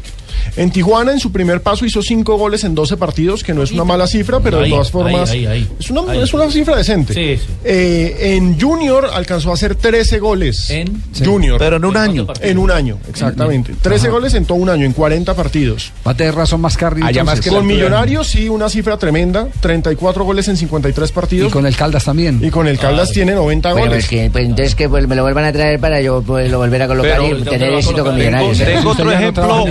En 0.56 0.72
Tijuana, 0.72 1.12
en 1.12 1.20
su 1.20 1.32
primer 1.32 1.62
paso, 1.62 1.86
hizo 1.86 2.02
5 2.02 2.38
goles 2.38 2.64
en 2.64 2.76
12 2.76 2.98
partidos, 2.98 3.44
que 3.44 3.54
no 3.54 3.64
es 3.64 3.72
una 3.72 3.84
mala 3.84 4.08
cifra, 4.08 4.40
pero 4.40 4.60
de 4.62 4.70
todas 4.70 4.92
formas 4.92 5.30
ahí, 5.32 5.46
ahí, 5.46 5.60
ahí. 5.62 5.68
Es, 5.80 5.90
una, 5.90 6.12
Ahí. 6.12 6.22
es 6.22 6.34
una 6.34 6.50
cifra 6.52 6.76
decente. 6.76 7.14
Sí, 7.14 7.38
sí. 7.46 7.54
Eh, 7.64 8.36
en 8.36 8.60
Junior 8.60 9.10
alcanzó 9.14 9.52
a 9.52 9.54
hacer 9.54 9.76
13 9.76 10.20
goles. 10.20 10.70
En 10.70 11.02
Junior. 11.24 11.58
Pero 11.60 11.78
en 11.78 11.86
un 11.86 11.98
año. 11.98 12.28
En 12.42 12.58
un 12.58 12.72
año, 12.72 12.98
exactamente. 13.10 13.74
13 13.82 14.10
goles 14.10 14.34
en 14.34 14.46
todo 14.46 14.58
un 14.58 14.70
año, 14.70 14.86
en 14.86 14.94
40 14.94 15.34
partidos. 15.36 15.92
Va 16.06 16.12
a 16.12 16.16
tener 16.16 16.36
razón. 16.36 16.60
Allá 16.60 16.90
más 16.90 17.10
entonces. 17.10 17.42
que 17.42 17.52
la 17.52 17.58
Con. 17.58 17.68
Millonarios, 17.68 18.28
sí, 18.28 18.50
una 18.50 18.70
cifra 18.70 18.98
tremenda. 18.98 19.48
34 19.62 20.00
24 20.00 20.24
goles 20.24 20.48
en 20.48 20.58
53 20.58 21.12
partidos. 21.12 21.50
Y 21.50 21.52
con 21.52 21.66
el 21.66 21.76
Caldas 21.76 22.04
también. 22.04 22.40
Y 22.44 22.50
con 22.50 22.68
el 22.68 22.78
Caldas 22.78 23.12
tiene 23.12 23.34
90 23.34 23.72
Bueno, 23.72 23.88
goles. 23.88 24.06
pues, 24.08 24.10
que, 24.22 24.30
pues 24.30 24.46
entonces 24.46 24.76
que 24.76 24.90
pues, 24.90 25.08
me 25.08 25.16
lo 25.16 25.24
vuelvan 25.24 25.46
a 25.46 25.52
traer 25.52 25.80
para 25.80 26.02
yo 26.02 26.22
pues, 26.22 26.50
lo 26.52 26.58
volver 26.60 26.82
a 26.84 26.88
colocar 26.88 27.12
Pero, 27.14 27.26
y 27.28 27.30
¿dónde 27.32 27.50
tener 27.52 27.74
éxito 27.74 28.04
con? 28.04 28.16
Millonarios. 28.16 28.58
Tengo- 28.58 28.72
¿eh? 28.72 28.84
otro 28.86 29.12
ejemplo, 29.12 29.66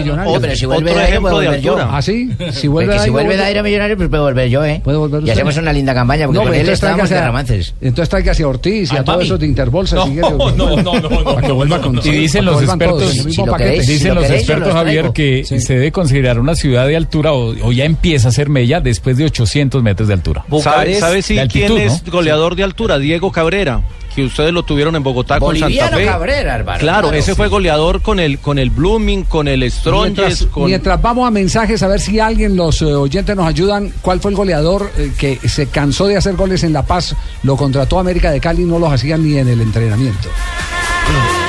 otro 0.49 0.57
pero 0.57 0.57
si 0.59 0.67
vuelve 0.67 0.91
ejemplo 0.91 1.03
Dairo, 1.03 1.21
puedo 1.23 1.39
de 1.41 1.47
volver 1.47 1.61
yo. 1.63 1.73
altura. 1.77 1.97
¿Ah, 1.97 2.03
sí? 2.03 2.31
Si 2.53 2.69
vuelve 2.69 2.93
que 2.93 2.99
si 2.99 2.99
Dairo, 3.01 3.13
vuelve 3.13 3.37
Dairo 3.37 3.63
Millonarios, 3.63 3.97
pues 3.97 4.09
puedo 4.09 4.23
volver 4.25 4.49
yo, 4.49 4.65
¿eh? 4.65 4.81
Volver 4.85 5.21
Y 5.21 5.23
usted. 5.25 5.33
hacemos 5.33 5.57
una 5.57 5.73
linda 5.73 5.95
campaña, 5.95 6.27
porque 6.27 6.39
No, 6.39 6.45
con 6.45 6.51
pero 6.53 6.55
él 6.55 6.61
entonces 6.69 6.75
estábamos 6.85 7.11
de 7.11 7.27
romances. 7.27 7.75
Entonces 7.81 8.09
traiga 8.09 8.33
hacia 8.33 8.49
Ortiz 8.49 8.93
y 8.93 8.97
a 8.97 9.05
todos 9.05 9.25
esos 9.25 9.39
de 9.41 9.47
Interbolsa. 9.47 9.97
No, 9.97 10.05
si 10.07 10.13
quiere. 10.13 10.31
no, 10.31 10.51
no, 10.53 10.77
no, 10.83 11.01
no, 11.01 11.25
Para 11.25 11.43
que 11.47 11.53
vuelva 11.53 11.81
con 11.81 11.99
Y 11.99 12.11
dicen 12.11 12.45
los 12.45 12.63
expertos, 12.63 13.25
dicen 13.25 14.15
los 14.15 14.31
expertos 14.31 14.73
Javier 14.73 15.11
que 15.13 15.45
se 15.45 15.75
debe 15.75 15.93
considerar 15.93 16.39
una 16.39 16.55
ciudad 16.55 16.87
de 16.87 16.97
altura 16.97 17.33
o, 17.33 17.55
o 17.67 17.73
ya 17.73 17.85
empieza 17.85 18.29
a 18.29 18.33
ser 18.33 18.49
mella 18.49 18.81
después 18.81 19.17
de 19.17 19.25
800 19.25 19.83
metros 19.83 20.09
de 20.09 20.15
altura. 20.15 20.45
¿Sabe, 20.63 20.95
sabe 20.97 21.23
si 21.23 21.37
quién 21.49 21.77
es 21.79 22.05
goleador 22.05 22.57
de 22.57 22.65
altura? 22.65 22.99
Diego 22.99 23.31
Cabrera, 23.33 23.81
que 24.19 24.25
ustedes 24.25 24.53
lo 24.53 24.65
tuvieron 24.65 24.97
en 24.97 25.03
Bogotá 25.05 25.39
con 25.39 25.57
Santa 25.57 25.91
Fe. 25.91 26.05
Cabrera, 26.05 26.57
hermano, 26.57 26.81
Claro, 26.81 27.09
claro. 27.09 27.17
ese 27.17 27.37
fue 27.37 27.47
goleador 27.47 28.03
con 28.03 28.19
el 28.19 28.41
con 28.41 28.59
el 28.59 28.71
Blooming, 28.71 29.23
con 29.23 29.47
el 29.47 29.71
Strongest, 29.71 30.19
Mientras, 30.19 30.47
con 30.47 30.65
mientras 30.65 31.01
vamos 31.01 31.29
a 31.29 31.31
mensajes, 31.31 31.85
a 31.85 31.87
ver 31.87 32.01
si 32.01 32.19
alguien, 32.19 32.57
los 32.57 32.83
eh, 32.83 32.87
oyentes 32.87 33.37
nos 33.37 33.47
ayudan, 33.47 33.93
cuál 34.03 34.19
fue 34.19 34.33
el 34.33 34.37
goleador 34.37 34.91
eh, 34.99 35.13
que 35.17 35.37
se 35.49 35.67
cansó 35.69 36.09
de 36.09 36.17
hacer 36.17 36.35
goles 36.35 36.65
en 36.65 36.73
La 36.73 36.83
Paz, 36.83 37.15
lo 37.45 37.57
contrató 37.57 38.01
América 38.01 38.33
de 38.33 38.41
Cali 38.41 38.63
y 38.63 38.67
no 38.67 38.81
los 38.81 38.93
hacía 38.93 39.17
ni 39.17 39.39
en 39.39 39.49
el 39.49 39.61
entrenamiento. 39.61 40.29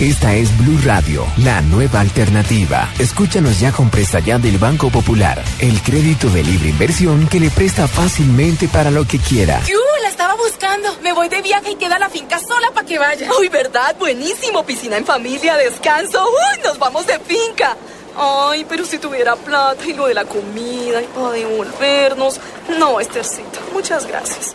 Esta 0.00 0.32
es 0.32 0.56
Blue 0.58 0.78
Radio, 0.84 1.26
la 1.38 1.60
nueva 1.60 1.98
alternativa. 1.98 2.88
Escúchanos 3.00 3.58
ya 3.58 3.72
con 3.72 3.90
presta 3.90 4.20
ya 4.20 4.38
del 4.38 4.56
Banco 4.56 4.90
Popular, 4.90 5.42
el 5.58 5.82
crédito 5.82 6.30
de 6.30 6.44
libre 6.44 6.68
inversión 6.68 7.26
que 7.26 7.40
le 7.40 7.50
presta 7.50 7.88
fácilmente 7.88 8.68
para 8.68 8.92
lo 8.92 9.04
que 9.04 9.18
quiera. 9.18 9.60
¡Yu! 9.66 9.76
La 10.04 10.08
estaba 10.08 10.36
buscando. 10.36 10.88
Me 11.02 11.12
voy 11.12 11.28
de 11.28 11.42
viaje 11.42 11.72
y 11.72 11.74
queda 11.74 11.98
la 11.98 12.08
finca 12.08 12.38
sola 12.38 12.70
para 12.72 12.86
que 12.86 12.96
vaya. 12.96 13.28
¡Ay, 13.40 13.48
verdad! 13.48 13.96
Buenísimo. 13.98 14.64
Piscina 14.64 14.98
en 14.98 15.04
familia, 15.04 15.56
descanso. 15.56 16.24
¡Uy! 16.24 16.62
Nos 16.62 16.78
vamos 16.78 17.04
de 17.04 17.18
finca. 17.18 17.76
Ay, 18.16 18.64
pero 18.68 18.84
si 18.84 18.98
tuviera 18.98 19.34
plata 19.34 19.84
y 19.84 19.94
lo 19.94 20.06
de 20.06 20.14
la 20.14 20.26
comida 20.26 21.02
y 21.02 21.06
para 21.06 21.32
devolvernos. 21.32 22.38
No, 22.78 23.00
Estercita. 23.00 23.58
Muchas 23.72 24.06
gracias. 24.06 24.54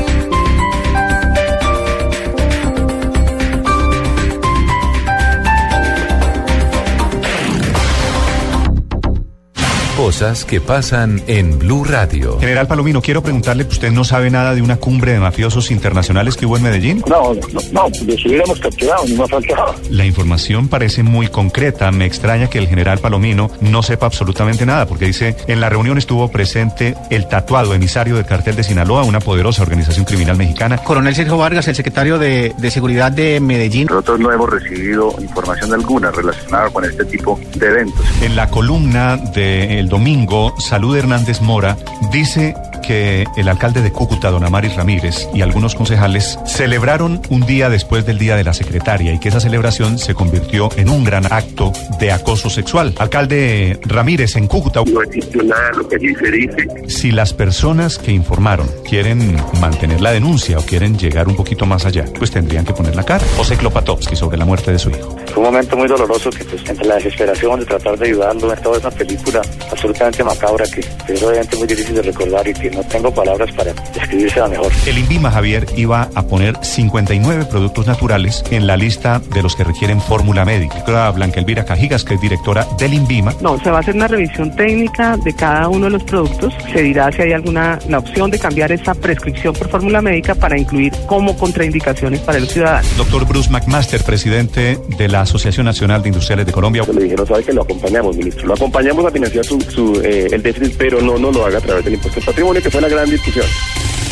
Cosas 10.01 10.45
que 10.45 10.59
pasan 10.59 11.21
en 11.27 11.59
Blue 11.59 11.83
Radio. 11.83 12.39
General 12.39 12.65
Palomino, 12.65 13.03
quiero 13.03 13.21
preguntarle, 13.21 13.67
¿usted 13.69 13.91
no 13.91 14.03
sabe 14.03 14.31
nada 14.31 14.55
de 14.55 14.63
una 14.63 14.77
cumbre 14.77 15.11
de 15.11 15.19
mafiosos 15.19 15.69
internacionales 15.69 16.35
que 16.35 16.47
hubo 16.47 16.57
en 16.57 16.63
Medellín? 16.63 17.03
No, 17.07 17.35
no, 17.35 17.61
no, 17.71 17.83
los 18.07 18.25
hubiéramos 18.25 18.59
capturado, 18.59 19.03
ni 19.05 19.13
más 19.13 19.29
faltaba. 19.29 19.75
La 19.91 20.03
información 20.03 20.69
parece 20.69 21.03
muy 21.03 21.27
concreta. 21.27 21.91
Me 21.91 22.07
extraña 22.07 22.49
que 22.49 22.57
el 22.57 22.67
general 22.67 22.97
Palomino 22.97 23.51
no 23.61 23.83
sepa 23.83 24.07
absolutamente 24.07 24.65
nada, 24.65 24.87
porque 24.87 25.05
dice, 25.05 25.35
en 25.45 25.61
la 25.61 25.69
reunión 25.69 25.99
estuvo 25.99 26.27
presente 26.29 26.95
el 27.11 27.27
tatuado 27.27 27.75
emisario 27.75 28.15
del 28.15 28.25
cartel 28.25 28.55
de 28.55 28.63
Sinaloa, 28.63 29.03
una 29.03 29.19
poderosa 29.19 29.61
organización 29.61 30.05
criminal 30.05 30.35
mexicana. 30.35 30.79
Coronel 30.79 31.13
Sergio 31.13 31.37
Vargas, 31.37 31.67
el 31.67 31.75
secretario 31.75 32.17
de, 32.17 32.55
de 32.57 32.71
Seguridad 32.71 33.11
de 33.11 33.39
Medellín. 33.39 33.85
Nosotros 33.85 34.19
no 34.19 34.31
hemos 34.31 34.49
recibido 34.49 35.13
información 35.21 35.71
alguna 35.75 36.09
relacionada 36.09 36.71
con 36.71 36.85
este 36.85 37.05
tipo 37.05 37.39
de 37.53 37.67
eventos. 37.67 38.03
En 38.23 38.35
la 38.35 38.49
columna 38.49 39.17
del 39.17 39.90
domingo, 39.91 40.55
Salud 40.57 40.95
Hernández 40.95 41.41
Mora 41.41 41.77
dice 42.11 42.55
que 42.81 43.25
el 43.37 43.47
alcalde 43.47 43.81
de 43.81 43.91
Cúcuta, 43.91 44.31
don 44.31 44.43
Amaris 44.43 44.75
Ramírez, 44.75 45.27
y 45.33 45.41
algunos 45.41 45.75
concejales 45.75 46.39
celebraron 46.45 47.21
un 47.29 47.45
día 47.45 47.69
después 47.69 48.05
del 48.05 48.17
Día 48.17 48.35
de 48.35 48.43
la 48.43 48.53
Secretaria 48.53 49.13
y 49.13 49.19
que 49.19 49.29
esa 49.29 49.39
celebración 49.39 49.99
se 49.99 50.13
convirtió 50.15 50.69
en 50.77 50.89
un 50.89 51.03
gran 51.03 51.31
acto 51.31 51.71
de 51.99 52.11
acoso 52.11 52.49
sexual. 52.49 52.95
Alcalde 52.97 53.79
Ramírez, 53.83 54.35
en 54.35 54.47
Cúcuta. 54.47 54.81
No 54.85 55.01
existe 55.03 55.43
nada 55.43 55.69
de 55.71 55.77
lo 55.77 55.87
que 55.87 55.99
se 55.99 56.31
dice. 56.31 56.67
Si 56.87 57.11
las 57.11 57.33
personas 57.33 57.97
que 57.97 58.11
informaron 58.11 58.67
quieren 58.87 59.35
mantener 59.59 60.01
la 60.01 60.11
denuncia 60.11 60.57
o 60.57 60.61
quieren 60.61 60.97
llegar 60.97 61.27
un 61.27 61.35
poquito 61.35 61.65
más 61.65 61.85
allá, 61.85 62.05
pues 62.17 62.31
tendrían 62.31 62.65
que 62.65 62.73
poner 62.73 62.95
la 62.95 63.03
cara. 63.03 63.23
José 63.37 63.57
Klopatovsky 63.57 64.15
sobre 64.15 64.37
la 64.37 64.45
muerte 64.45 64.71
de 64.71 64.79
su 64.79 64.89
hijo. 64.89 65.17
Fue 65.27 65.37
un 65.37 65.51
momento 65.51 65.77
muy 65.77 65.87
doloroso 65.87 66.29
que 66.29 66.43
pues 66.45 66.67
entre 66.67 66.85
la 66.87 66.95
desesperación 66.95 67.59
de 67.59 67.65
tratar 67.65 67.97
de 67.97 68.07
ayudarlo 68.07 68.53
en 68.53 68.61
toda 68.61 68.77
esa 68.77 68.91
película 68.91 69.41
absolutamente 69.81 70.23
macabra 70.23 70.65
que 70.65 70.81
es 71.11 71.23
obviamente 71.23 71.57
muy 71.57 71.67
difícil 71.67 71.95
de 71.95 72.01
recordar 72.03 72.47
y 72.47 72.53
que 72.53 72.69
no 72.69 72.83
tengo 72.83 73.11
palabras 73.11 73.51
para 73.53 73.73
describírsela 73.73 74.47
mejor. 74.47 74.71
El 74.85 74.97
INVIMA, 74.99 75.31
Javier, 75.31 75.65
iba 75.75 76.09
a 76.13 76.21
poner 76.23 76.55
59 76.61 77.45
productos 77.45 77.87
naturales 77.87 78.43
en 78.51 78.67
la 78.67 78.77
lista 78.77 79.19
de 79.33 79.41
los 79.41 79.55
que 79.55 79.63
requieren 79.63 79.99
fórmula 79.99 80.45
médica. 80.45 80.83
Blanca 81.11 81.39
Elvira 81.39 81.65
Cajigas, 81.65 82.03
que 82.03 82.15
es 82.15 82.21
directora 82.21 82.67
del 82.77 82.93
INVIMA. 82.93 83.33
No, 83.41 83.57
se 83.59 83.71
va 83.71 83.77
a 83.77 83.79
hacer 83.79 83.95
una 83.95 84.07
revisión 84.07 84.55
técnica 84.55 85.17
de 85.17 85.33
cada 85.33 85.67
uno 85.67 85.85
de 85.85 85.91
los 85.91 86.03
productos. 86.03 86.53
Se 86.71 86.81
dirá 86.83 87.11
si 87.11 87.21
hay 87.21 87.31
alguna 87.31 87.79
la 87.87 87.99
opción 87.99 88.29
de 88.29 88.37
cambiar 88.37 88.71
esa 88.71 88.93
prescripción 88.93 89.53
por 89.53 89.69
fórmula 89.69 90.01
médica 90.01 90.35
para 90.35 90.59
incluir 90.59 90.93
como 91.07 91.37
contraindicaciones 91.37 92.19
para 92.19 92.39
los 92.39 92.49
ciudadanos. 92.49 92.97
Doctor 92.97 93.25
Bruce 93.25 93.49
McMaster, 93.49 94.03
presidente 94.03 94.77
de 94.97 95.07
la 95.07 95.21
Asociación 95.21 95.65
Nacional 95.65 96.03
de 96.03 96.09
Industriales 96.09 96.45
de 96.45 96.51
Colombia. 96.51 96.83
Le 96.93 97.03
dijeron, 97.03 97.25
sabe 97.25 97.43
que 97.43 97.53
lo 97.53 97.61
acompañamos, 97.63 98.17
ministro. 98.17 98.47
Lo 98.47 98.53
acompañamos 98.53 99.05
a 99.05 99.11
financiar 99.11 99.45
su, 99.45 99.57
su, 99.71 100.01
eh, 100.03 100.27
el 100.31 100.43
déficit, 100.43 100.75
pero 100.77 101.01
no, 101.01 101.17
no 101.17 101.31
lo 101.31 101.45
haga 101.45 101.57
a 101.57 101.61
través 101.61 101.85
del 101.85 101.95
impuesto 101.95 102.19
al 102.19 102.25
patrimonio, 102.25 102.61
que 102.61 102.69
fue 102.69 102.81
la 102.81 102.89
gran 102.89 103.09
discusión. 103.09 103.45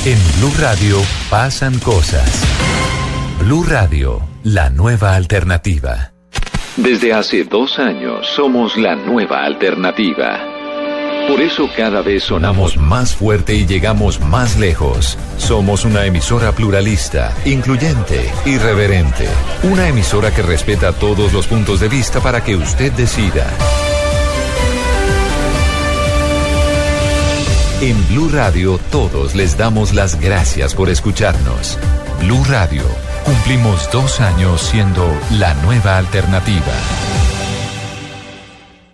En 0.06 0.18
Blue 0.40 0.54
Radio 0.60 0.98
pasan 1.30 1.78
cosas. 1.80 2.44
Blue 3.40 3.64
Radio, 3.64 4.22
la 4.44 4.70
nueva 4.70 5.16
alternativa. 5.16 6.14
Desde 6.78 7.14
hace 7.14 7.44
dos 7.44 7.78
años 7.80 8.26
somos 8.28 8.78
la 8.78 8.96
nueva 8.96 9.44
alternativa. 9.44 10.40
Por 11.28 11.42
eso 11.42 11.70
cada 11.76 12.02
vez 12.02 12.24
sonamos 12.24 12.76
Más 12.78 13.16
fuerte 13.16 13.54
y 13.54 13.68
llegamos 13.68 14.20
más 14.20 14.58
lejos. 14.58 15.18
Somos 15.38 15.86
una 15.86 16.06
emisora 16.06 16.54
pluralista, 16.54 17.36
incluyente, 17.46 18.32
irreverente. 18.46 19.28
Una 19.64 19.90
emisora 19.90 20.34
que 20.34 20.42
respeta 20.42 20.92
todos 20.94 21.32
los 21.34 21.46
puntos 21.48 21.82
de 21.82 21.90
vista 21.90 22.20
para 22.20 22.44
que 22.44 22.56
usted 22.56 22.92
decida. 22.94 23.46
En 27.82 27.96
Blue 28.10 28.28
Radio 28.28 28.78
todos 28.92 29.36
les 29.36 29.58
damos 29.58 29.94
las 29.94 30.20
gracias 30.20 30.76
por 30.76 30.90
escucharnos. 30.90 31.78
Blue 32.20 32.44
Radio, 32.44 32.84
cumplimos 33.24 33.90
dos 33.90 34.20
años 34.20 34.60
siendo 34.60 35.10
la 35.32 35.54
nueva 35.54 35.98
alternativa. 35.98 36.74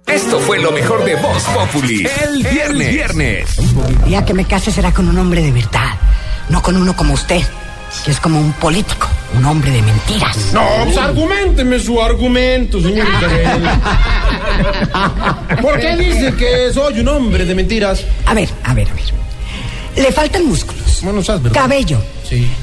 Esto 0.06 0.40
fue 0.40 0.60
lo 0.60 0.72
mejor 0.72 1.04
de 1.04 1.16
Voz 1.16 1.44
Populi. 1.46 2.08
El 2.26 2.44
viernes. 2.44 2.94
viernes. 2.94 3.58
El 3.58 4.04
día 4.04 4.24
que 4.24 4.36
me 4.36 4.46
case 4.46 4.72
será 4.72 4.94
con 4.94 5.10
un 5.10 5.18
hombre 5.18 5.42
de 5.42 5.52
verdad, 5.52 5.96
no 6.50 6.62
con 6.62 6.78
uno 6.78 6.96
como 6.96 7.16
usted, 7.16 7.42
que 8.04 8.12
es 8.12 8.20
como 8.20 8.40
un 8.40 8.52
político, 8.54 9.08
un 9.36 9.46
hombre 9.46 9.72
de 9.72 9.82
mentiras. 9.82 10.54
No, 10.54 10.66
pues 10.84 10.98
argumenteme 10.98 11.80
su 11.80 12.02
argumento, 12.02 12.82
señorita. 12.82 13.30
¿Por 15.62 15.80
qué 15.80 15.96
dice 15.96 16.34
que 16.36 16.72
soy 16.74 17.00
un 17.00 17.08
hombre 17.08 17.46
de 17.46 17.56
mentiras? 17.56 18.04
A 18.26 18.34
ver, 18.34 18.50
a 18.64 18.74
ver, 18.74 18.90
a 18.90 18.94
ver. 18.94 19.04
Le 19.96 20.12
faltan 20.12 20.46
músculos, 20.46 21.02
cabello, 21.54 22.02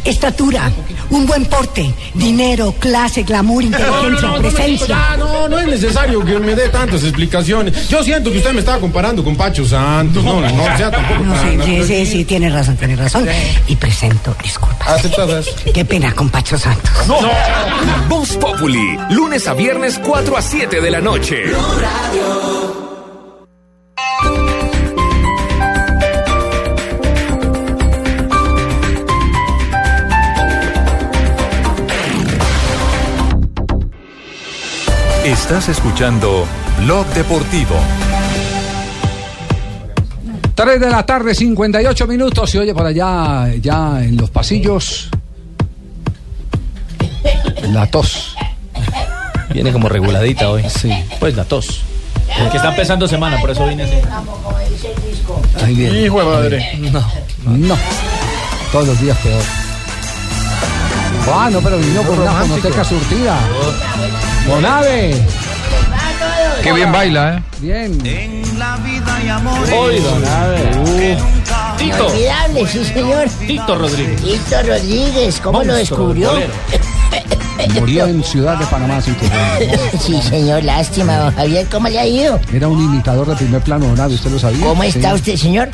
estatura, 0.05 0.71
un 1.11 1.27
buen 1.27 1.47
porte, 1.47 1.93
dinero, 2.15 2.75
clase, 2.79 3.23
glamour, 3.23 3.65
inteligencia, 3.65 4.29
no, 4.29 4.37
no, 4.37 4.39
presencia. 4.39 4.87
ya, 4.87 5.17
no, 5.17 5.49
no 5.49 5.59
es 5.59 5.67
necesario 5.67 6.25
que 6.25 6.39
me 6.39 6.55
dé 6.55 6.69
tantas 6.69 7.03
explicaciones. 7.03 7.89
Yo 7.89 8.03
siento 8.03 8.31
que 8.31 8.39
usted 8.39 8.53
me 8.53 8.61
estaba 8.61 8.79
comparando 8.79 9.23
con 9.23 9.37
Pacho 9.37 9.65
Santos. 9.65 10.23
No, 10.25 10.41
no, 10.41 10.51
no, 10.51 10.77
sea 10.77 10.91
tampoco. 10.91 11.23
No, 11.25 11.43
sí, 11.43 11.59
sí, 11.65 11.85
sí, 11.85 12.07
sí, 12.07 12.25
tiene 12.25 12.51
razón, 12.51 12.77
tiene 12.77 12.97
razón. 12.97 13.27
Y 13.69 13.77
presento 13.77 14.35
disculpas. 14.43 14.89
Aceptadas. 14.89 15.47
Qué 15.73 15.85
pena 15.85 16.15
con 16.15 16.29
Pacho 16.31 16.59
Santos. 16.59 16.91
Voz 18.09 18.37
Populi, 18.37 18.99
lunes 19.11 19.47
a 19.47 19.55
viernes 19.55 19.99
4 19.99 20.37
a 20.37 20.43
7 20.43 20.81
de 20.81 20.91
la 20.91 21.01
noche. 21.01 21.45
Estás 35.25 35.69
escuchando 35.69 36.45
Blog 36.81 37.07
Deportivo. 37.15 37.77
3 40.57 40.81
de 40.81 40.91
la 40.91 41.07
tarde, 41.07 41.33
58 41.33 42.07
minutos. 42.09 42.51
Se 42.51 42.59
oye 42.59 42.75
por 42.75 42.85
allá, 42.85 43.55
ya 43.61 44.03
en 44.03 44.17
los 44.17 44.31
pasillos. 44.31 45.11
La 47.73 47.87
tos. 47.87 48.35
Viene 49.51 49.73
como 49.73 49.89
reguladita 49.89 50.51
hoy. 50.51 50.65
Sí. 50.69 50.93
Pues 51.21 51.37
la 51.37 51.45
tos. 51.45 51.83
Que 52.51 52.57
está 52.57 52.71
empezando 52.71 53.07
semana, 53.07 53.41
por 53.41 53.51
eso 53.51 53.65
vine 53.69 53.85
así. 53.85 53.95
Ahí 55.65 55.75
viene. 55.77 56.01
Hijo 56.01 56.19
de 56.19 56.25
madre. 56.25 56.79
No. 56.79 57.07
No. 57.45 57.79
Todos 58.73 58.89
los 58.89 59.01
días 59.01 59.17
peor. 59.19 59.62
Ah, 61.31 61.49
no, 61.51 61.61
pero 61.61 61.79
vino 61.79 62.03
por 62.03 62.19
una 62.19 62.33
fonoteca 62.33 62.85
surtida. 62.85 63.39
Bonave. 64.49 65.15
Qué 66.63 66.73
bien 66.73 66.93
baila, 66.93 67.37
¿eh? 67.37 67.43
Bien. 67.61 67.99
Hoy, 69.75 69.99
don 70.01 70.25
Abe. 70.27 71.17
Tito. 71.79 71.97
Inolvidable, 71.97 72.67
sí, 72.69 72.85
señor. 72.85 73.29
Tito 73.47 73.75
Rodríguez. 73.77 74.21
Tito 74.23 74.63
Rodríguez, 74.67 75.41
¿cómo 75.43 75.63
lo 75.65 75.75
descubrió? 75.75 76.33
Murió 77.75 78.07
en 78.07 78.23
Ciudad 78.25 78.57
de 78.59 78.67
Panamá, 78.67 79.01
sí, 79.01 79.13
que- 79.13 79.99
Sí, 79.99 80.21
señor, 80.23 80.65
lástima, 80.65 81.17
don 81.19 81.35
Javier, 81.35 81.67
¿cómo 81.71 81.89
le 81.89 81.99
ha 81.99 82.07
ido? 82.07 82.41
Era 82.53 82.67
un 82.69 82.81
imitador 82.81 83.27
de 83.29 83.37
primer 83.37 83.61
plano, 83.63 83.87
Bonave, 83.87 84.15
¿usted 84.15 84.31
lo 84.31 84.39
sabía? 84.39 84.65
¿Cómo 84.67 84.83
está 84.83 85.11
Sí, 85.11 85.15
usted, 85.17 85.37
señor? 85.37 85.69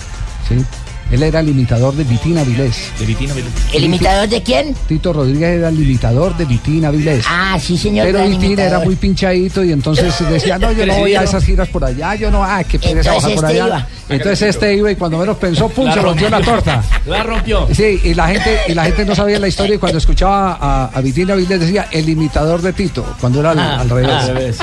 Sí. 0.49 0.65
Él 1.10 1.22
era 1.22 1.40
el 1.40 1.48
imitador 1.48 1.94
de 1.94 2.05
Vitina 2.05 2.44
Vilés. 2.44 2.90
De 2.98 3.06
Vitina 3.06 3.32
Vilés. 3.35 3.51
¿El 3.72 3.85
imitador 3.85 4.28
de 4.28 4.43
quién? 4.43 4.74
Tito 4.86 5.12
Rodríguez 5.12 5.59
era 5.59 5.68
el 5.70 5.80
imitador 5.82 6.36
de 6.36 6.44
Vitina 6.44 6.90
Vilés. 6.90 7.24
Ah, 7.28 7.59
sí, 7.60 7.78
señor. 7.78 8.06
Pero 8.06 8.26
Vitina 8.28 8.64
era 8.64 8.80
muy 8.80 8.94
pinchadito 8.97 9.64
y 9.64 9.72
entonces 9.72 10.14
decía, 10.30 10.59
no, 10.59 10.70
yo 10.72 10.85
no 10.86 10.98
voy 10.98 11.14
a 11.14 11.22
esas 11.22 11.44
giras 11.44 11.68
por 11.68 11.85
allá, 11.85 12.14
yo 12.14 12.30
no, 12.30 12.44
ah, 12.44 12.62
qué 12.64 12.78
pereza 12.78 13.14
bajar 13.14 13.35
por 13.35 13.44
este 13.44 13.60
allá. 13.60 13.66
iba. 13.66 13.89
Entonces 14.10 14.43
este 14.43 14.74
iba 14.74 14.90
y 14.90 14.97
cuando 14.97 15.18
menos 15.18 15.36
pensó, 15.39 15.68
pum, 15.68 15.86
La 15.86 15.94
se 15.94 16.01
rompió 16.01 16.28
la 16.30 16.40
torta. 16.40 16.82
La 17.06 17.22
rompió. 17.22 17.66
Sí, 17.72 18.01
y 18.05 18.14
la 18.14 18.28
gente, 18.28 18.59
y 18.68 18.74
la 18.74 18.85
gente 18.85 19.05
no 19.05 19.14
sabía 19.14 19.39
la 19.39 19.48
historia 19.48 19.76
y 19.76 19.78
cuando 19.78 19.98
escuchaba 19.98 20.59
a, 20.60 20.90
a 20.94 21.01
Vitina 21.01 21.35
Vilés 21.35 21.60
decía 21.60 21.89
el 21.90 22.09
imitador 22.09 22.60
de 22.62 22.72
Tito, 22.72 23.05
cuando 23.20 23.40
era 23.40 23.51
al, 23.52 23.59
Ah, 23.59 23.80
al 23.80 23.89
revés. 23.90 24.09
al 24.10 24.26
revés. 24.35 24.59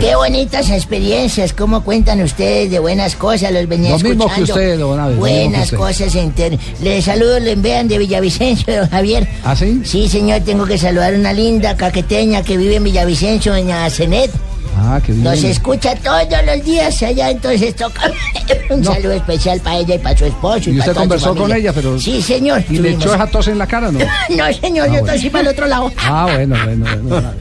Qué 0.00 0.14
bonitas 0.14 0.70
experiencias, 0.70 1.52
cómo 1.52 1.82
cuentan 1.82 2.20
ustedes 2.22 2.70
de 2.70 2.78
buenas 2.78 3.16
cosas, 3.16 3.50
los 3.52 3.66
venía 3.66 3.90
Lo 3.90 3.98
mismo 3.98 4.26
que 4.26 4.42
escuchando. 4.42 4.76
lo 4.76 4.88
mismo 4.96 5.08
que 5.08 5.14
Buenas 5.14 5.72
cosas 5.72 6.14
enter. 6.14 6.58
Les 6.82 7.04
saludo, 7.04 7.40
le 7.40 7.52
envían 7.52 7.88
de 7.88 7.98
Villavicencio, 7.98 8.76
don 8.76 8.90
Javier. 8.90 9.26
¿Ah, 9.44 9.56
sí? 9.56 9.80
Sí, 9.84 10.08
señor, 10.08 10.42
tengo 10.42 10.66
que 10.66 10.78
saludar 10.78 11.14
a 11.14 11.16
una 11.16 11.32
linda 11.32 11.76
caqueteña 11.76 12.42
que 12.42 12.56
vive 12.56 12.76
en 12.76 12.84
Villavicencio, 12.84 13.52
doña 13.52 13.88
Zenet. 13.90 14.30
Ah, 14.78 15.00
qué 15.04 15.12
bien. 15.12 15.24
Nos 15.24 15.42
escucha 15.42 15.94
todos 15.96 16.22
los 16.44 16.64
días 16.64 17.02
allá, 17.02 17.30
entonces 17.30 17.74
toca 17.74 18.10
un 18.70 18.82
No. 18.82 18.92
saludo 18.92 19.12
especial 19.12 19.58
para 19.60 19.78
ella 19.78 19.94
y 19.94 19.98
para 19.98 20.16
su 20.18 20.26
esposo. 20.26 20.70
Y 20.70 20.78
usted 20.78 20.92
conversó 20.94 21.34
con 21.34 21.50
ella, 21.52 21.72
pero... 21.72 21.98
Sí, 21.98 22.20
señor. 22.20 22.62
¿Y 22.68 22.78
le 22.78 22.90
echó 22.90 23.14
esa 23.14 23.26
tos 23.26 23.48
en 23.48 23.58
la 23.58 23.66
cara, 23.66 23.90
no? 23.90 23.98
No, 24.28 24.52
señor, 24.52 24.88
Ah, 24.88 24.92
yo 24.94 25.00
bueno. 25.00 25.12
tosí 25.14 25.30
para 25.30 25.42
el 25.42 25.48
otro 25.48 25.66
lado. 25.66 25.90
Ah, 25.98 26.28
bueno, 26.30 26.56
bueno, 26.64 26.86
bueno. 27.02 27.32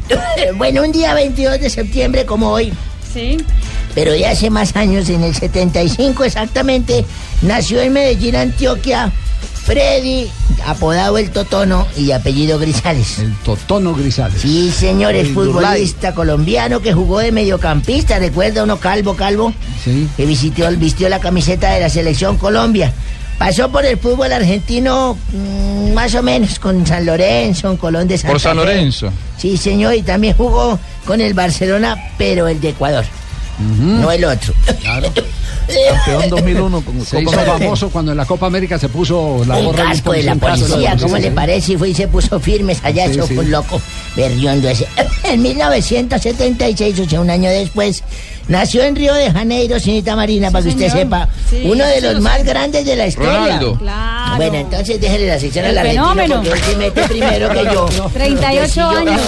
bueno, 0.57 0.81
un 0.83 0.91
día 0.91 1.13
22 1.13 1.59
de 1.59 1.69
septiembre 1.69 2.25
como 2.25 2.49
hoy. 2.49 2.71
Sí. 3.13 3.37
Pero 3.93 4.15
ya 4.15 4.31
hace 4.31 4.49
más 4.49 4.75
años, 4.75 5.07
en 5.09 5.23
el 5.23 5.33
75 5.35 6.23
exactamente, 6.23 7.05
nació 7.41 7.81
en 7.81 7.93
Medellín, 7.93 8.35
Antioquia, 8.35 9.11
Freddy, 9.65 10.29
apodado 10.65 11.17
el 11.17 11.31
Totono 11.31 11.87
y 11.97 12.11
apellido 12.11 12.59
Grisales. 12.59 13.17
El 13.19 13.33
Totono 13.37 13.95
Grisales. 13.95 14.39
Sí, 14.41 14.71
señor, 14.71 15.15
es 15.15 15.27
El 15.27 15.33
futbolista 15.33 16.13
colombiano 16.13 16.81
que 16.81 16.93
jugó 16.93 17.19
de 17.19 17.31
mediocampista, 17.31 18.19
recuerda 18.19 18.63
uno 18.63 18.77
calvo, 18.77 19.15
calvo, 19.15 19.53
Sí. 19.83 20.07
que 20.15 20.25
vistió, 20.27 20.69
vistió 20.77 21.09
la 21.09 21.19
camiseta 21.19 21.71
de 21.73 21.79
la 21.81 21.89
selección 21.89 22.37
Colombia. 22.37 22.93
Pasó 23.39 23.69
por 23.69 23.83
el 23.85 23.97
fútbol 23.97 24.31
argentino 24.31 25.17
mm, 25.33 25.93
más 25.93 26.13
o 26.15 26.21
menos 26.21 26.59
con 26.59 26.85
San 26.85 27.05
Lorenzo, 27.05 27.71
en 27.71 27.77
Colón 27.77 28.07
de 28.07 28.17
Santa 28.19 28.31
Por 28.33 28.39
San. 28.39 28.55
Lorenzo. 28.57 29.11
Sí, 29.37 29.57
señor, 29.57 29.95
y 29.95 30.03
también 30.03 30.35
jugó 30.37 30.79
con 31.07 31.19
el 31.21 31.33
Barcelona, 31.33 32.11
pero 32.19 32.47
el 32.47 32.61
de 32.61 32.69
Ecuador, 32.69 33.03
no 33.79 34.11
el 34.11 34.25
otro. 34.25 34.53
Campeón 35.67 36.29
2001 36.29 36.81
con 36.81 37.05
Se 37.05 37.21
hizo 37.21 37.31
famoso 37.31 37.89
cuando 37.89 38.11
en 38.11 38.17
la 38.17 38.25
Copa 38.25 38.47
América 38.47 38.77
se 38.77 38.89
puso 38.89 39.43
la 39.47 39.59
El 39.59 39.65
gorra 39.65 39.85
casco 39.85 40.11
de 40.11 40.23
la 40.23 40.35
policía, 40.35 40.95
¿cómo 40.99 41.17
le 41.17 41.31
parece? 41.31 41.73
Y 41.73 41.77
fue 41.77 41.89
y 41.89 41.93
se 41.93 42.07
puso 42.07 42.39
firmes 42.39 42.79
allá, 42.83 43.05
Sí, 43.05 43.11
eso 43.13 43.27
sí. 43.27 43.35
fue 43.35 43.43
un 43.45 43.51
loco 43.51 43.81
berriondo 44.15 44.69
ese. 44.69 44.87
En 45.23 45.41
1976, 45.41 46.99
o 46.99 47.09
sea, 47.09 47.21
un 47.21 47.29
año 47.29 47.49
después, 47.49 48.03
nació 48.47 48.83
en 48.83 48.95
Río 48.95 49.13
de 49.13 49.31
Janeiro, 49.31 49.79
señorita 49.79 50.15
Marina, 50.15 50.51
para 50.51 50.63
que 50.63 50.69
usted 50.69 50.87
señor. 50.89 50.97
sepa, 51.05 51.29
Sí, 51.49 51.61
uno 51.65 51.85
de 51.85 51.95
sí 51.95 52.01
los 52.01 52.13
lo 52.15 52.21
más 52.21 52.37
sé. 52.37 52.43
grandes 52.43 52.85
de 52.85 52.95
la 52.95 53.07
historia. 53.07 53.33
Ronaldo. 53.33 53.75
Claro. 53.77 54.35
Bueno, 54.37 54.55
entonces 54.57 54.99
déjele 55.01 55.27
la 55.27 55.39
sección 55.39 55.65
El 55.65 55.71
al 55.71 55.77
argentino 55.79 56.09
fenómeno. 56.09 56.35
porque 56.43 56.49
él 56.59 56.59
se 56.65 56.75
mete 56.75 57.01
primero 57.07 57.49
que 57.49 57.63
yo. 57.65 57.85
38 58.13 58.61
Que 58.61 58.67
si 58.69 58.79
yo- 58.79 58.89
años. 58.89 59.21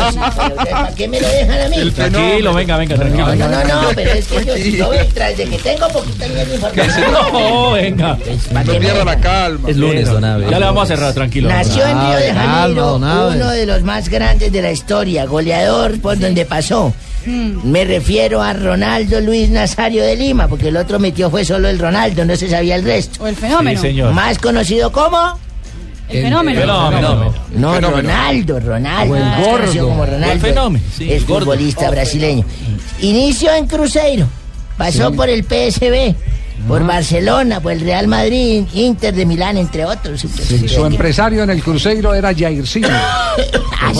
¿Para 0.71 0.87
qué 0.95 1.07
me 1.07 1.21
lo 1.21 1.27
dejan 1.27 1.61
a 1.61 1.69
mí? 1.69 1.91
Tranquilo, 1.91 2.53
venga, 2.53 2.77
venga, 2.77 2.95
tranquilo. 2.95 3.35
No, 3.35 3.47
no, 3.47 3.63
no, 3.81 3.89
pero 3.95 4.11
es 4.11 4.27
que 4.27 4.45
yo, 4.45 4.55
si 4.55 4.77
yo 4.77 4.89
tras 5.13 5.37
de 5.37 5.45
que 5.45 5.57
tengo 5.59 5.87
poquita 5.89 6.27
de 6.27 6.53
información. 6.55 7.05
No, 7.37 7.71
venga. 7.71 8.17
¿para 8.53 8.63
No 8.65 8.79
pierda 8.79 9.05
la 9.05 9.19
calma. 9.19 9.69
Es 9.69 9.77
lunes, 9.77 10.05
don 10.09 10.23
Abe. 10.23 10.47
Ya 10.49 10.59
le 10.59 10.65
vamos 10.65 10.83
a 10.83 10.87
cerrar, 10.87 11.13
tranquilo. 11.13 11.49
Nació 11.49 11.85
en 11.85 11.99
Río 11.99 12.17
de 12.19 12.33
Janeiro, 12.33 12.95
uno 12.95 13.49
de 13.51 13.65
los 13.65 13.81
más 13.83 14.09
grandes 14.09 14.51
de 14.51 14.61
la 14.61 14.71
historia, 14.71 15.25
goleador 15.25 15.99
por 16.01 16.17
donde 16.19 16.45
pasó. 16.45 16.93
Me 17.27 17.83
refiero 17.85 18.41
a 18.41 18.53
Ronaldo 18.53 19.19
Luis 19.21 19.49
Nazario 19.49 20.03
de 20.03 20.15
Lima, 20.15 20.47
porque 20.47 20.69
el 20.69 20.77
otro 20.77 20.97
metió 20.99 21.29
fue 21.29 21.43
solo 21.43 21.67
el 21.67 21.77
Ronaldo, 21.79 22.23
no 22.25 22.35
se 22.35 22.49
sabía 22.49 22.75
el 22.75 22.83
resto. 22.83 23.23
O 23.23 23.27
el 23.27 23.35
fenómeno. 23.35 23.81
Sí, 23.81 23.87
señor. 23.87 24.13
Más 24.13 24.37
conocido 24.39 24.91
como 24.91 25.17
El 26.09 26.23
fenómeno. 26.23 26.61
Fenómeno. 26.61 27.33
no 27.55 27.73
Fenómeno. 27.73 27.91
Ronaldo, 27.91 28.59
Ronaldo, 28.61 29.13
O 29.13 29.17
el 29.17 29.23
más 29.25 29.39
gordo. 29.39 29.51
conocido 29.57 29.87
como 29.89 30.05
Ronaldo. 30.05 30.27
O 30.27 30.31
el 30.31 30.39
fenómeno, 30.39 30.85
sí, 30.97 31.11
es 31.11 31.21
el 31.21 31.25
gordo. 31.27 31.45
futbolista 31.45 31.89
brasileño. 31.91 32.45
Inició 33.01 33.53
en 33.53 33.67
Cruzeiro, 33.67 34.27
pasó 34.77 35.11
por 35.11 35.27
el 35.29 35.43
PSB, 35.43 36.15
por 36.67 36.85
Barcelona, 36.85 37.59
por 37.59 37.71
el 37.71 37.81
Real 37.81 38.07
Madrid, 38.07 38.65
Inter 38.73 39.13
de 39.13 39.25
Milán, 39.25 39.57
entre 39.57 39.85
otros. 39.85 40.21
Sí, 40.21 40.67
su 40.67 40.85
empresario 40.85 41.43
en 41.43 41.49
el 41.49 41.63
Cruzeiro 41.63 42.13
era 42.13 42.33
Jairzinho. 42.35 42.87
¿Ah, 43.79 43.93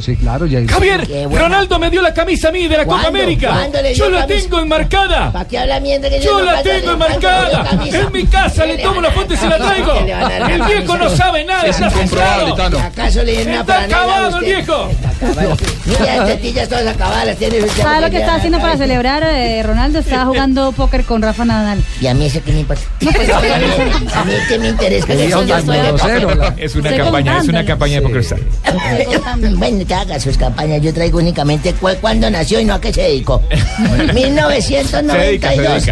sí? 0.00 0.16
claro, 0.16 0.46
Jairzinho. 0.48 0.72
Javier. 0.72 1.28
Ronaldo 1.30 1.78
me 1.78 1.90
dio 1.90 2.00
la 2.02 2.14
camisa 2.14 2.48
a 2.48 2.52
mí 2.52 2.66
de 2.66 2.76
la 2.78 2.84
Copa. 2.86 3.08
América. 3.08 3.48
¿Cuándo 3.50 3.82
le 3.82 3.88
dio 3.94 3.96
Yo 4.04 4.10
la 4.10 4.20
camisa? 4.26 4.42
tengo 4.42 4.60
enmarcada. 4.60 5.32
¿Para 5.32 5.48
qué 5.48 5.58
habla 5.58 5.80
mierda 5.80 6.08
que 6.08 6.20
Yo 6.20 6.38
no 6.38 6.44
la 6.44 6.62
tengo 6.62 6.92
de- 6.92 6.96
¿Cuándo 6.96 7.06
le 7.06 7.16
enmarcada. 7.16 7.78
En 8.06 8.12
mi 8.12 8.24
casa 8.26 8.62
¿Qué 8.64 8.72
le 8.76 8.78
tomo 8.78 8.90
van 8.94 8.98
una 9.00 9.08
a- 9.08 9.12
foto 9.12 9.34
y 9.34 9.36
se 9.36 9.48
la 9.48 9.56
traigo. 9.58 9.94
¿Qué 9.98 10.04
le 10.04 10.12
van 10.14 10.24
a 10.24 10.28
dar 10.38 10.50
El 10.50 10.58
la 10.58 10.66
viejo 10.68 10.96
no 10.96 11.10
sabe 11.10 11.44
nada, 11.44 11.62
Es 11.64 11.76
está 11.80 11.86
incomprobable. 11.88 12.52
Tano. 12.56 12.78
¿Acaso 12.78 13.22
le 13.22 13.32
dieron 13.32 13.48
una 13.52 13.60
Está 13.60 13.82
acabado 13.82 14.38
el 14.38 14.44
viejo. 14.44 14.90
Acabado. 15.24 15.56
Mira, 15.86 16.26
tetillas 16.26 16.68
todas 16.68 16.86
acabadas 16.86 17.26
las 17.26 17.36
tiene 17.36 17.58
usted. 17.62 17.82
¿Sabes 17.82 18.02
lo 18.02 18.10
que 18.10 18.18
está 18.18 18.34
haciendo 18.36 18.60
para 18.60 18.76
celebrar 18.76 19.22
eh, 19.22 19.62
Ronaldo? 19.62 19.98
Estaba 20.00 20.26
jugando 20.26 20.72
póker 20.72 21.04
con 21.04 21.22
Rafa 21.22 21.44
Nadal. 21.44 21.82
Y 22.00 22.06
a 22.06 22.14
mí 22.14 22.26
eso 22.26 22.42
que 22.42 22.52
me 22.52 22.60
importa. 22.60 22.82
Pues, 23.00 23.30
A 24.14 24.24
mí 24.24 24.32
que 24.48 24.58
me 24.58 24.68
interesa 24.68 25.12
eso 25.12 25.44
yo 25.44 25.46
grosero, 25.46 26.30
Es 26.56 26.74
una 26.76 26.90
Estoy 26.90 27.04
campaña, 27.04 27.38
es 27.38 27.48
una 27.48 27.64
campaña 27.64 27.94
de 27.96 28.02
Pokerstar. 28.02 28.38
Bueno, 29.56 29.84
que 29.86 29.94
haga 29.94 30.20
sus 30.20 30.36
campañas. 30.36 30.82
Yo 30.82 30.92
traigo 30.92 31.18
únicamente 31.18 31.72
cu 31.74 31.88
cuándo 32.00 32.30
nació 32.30 32.60
y 32.60 32.64
no 32.64 32.74
a 32.74 32.80
qué 32.80 32.92
se 32.92 33.02
dedicó. 33.02 33.42
1992. 34.14 35.84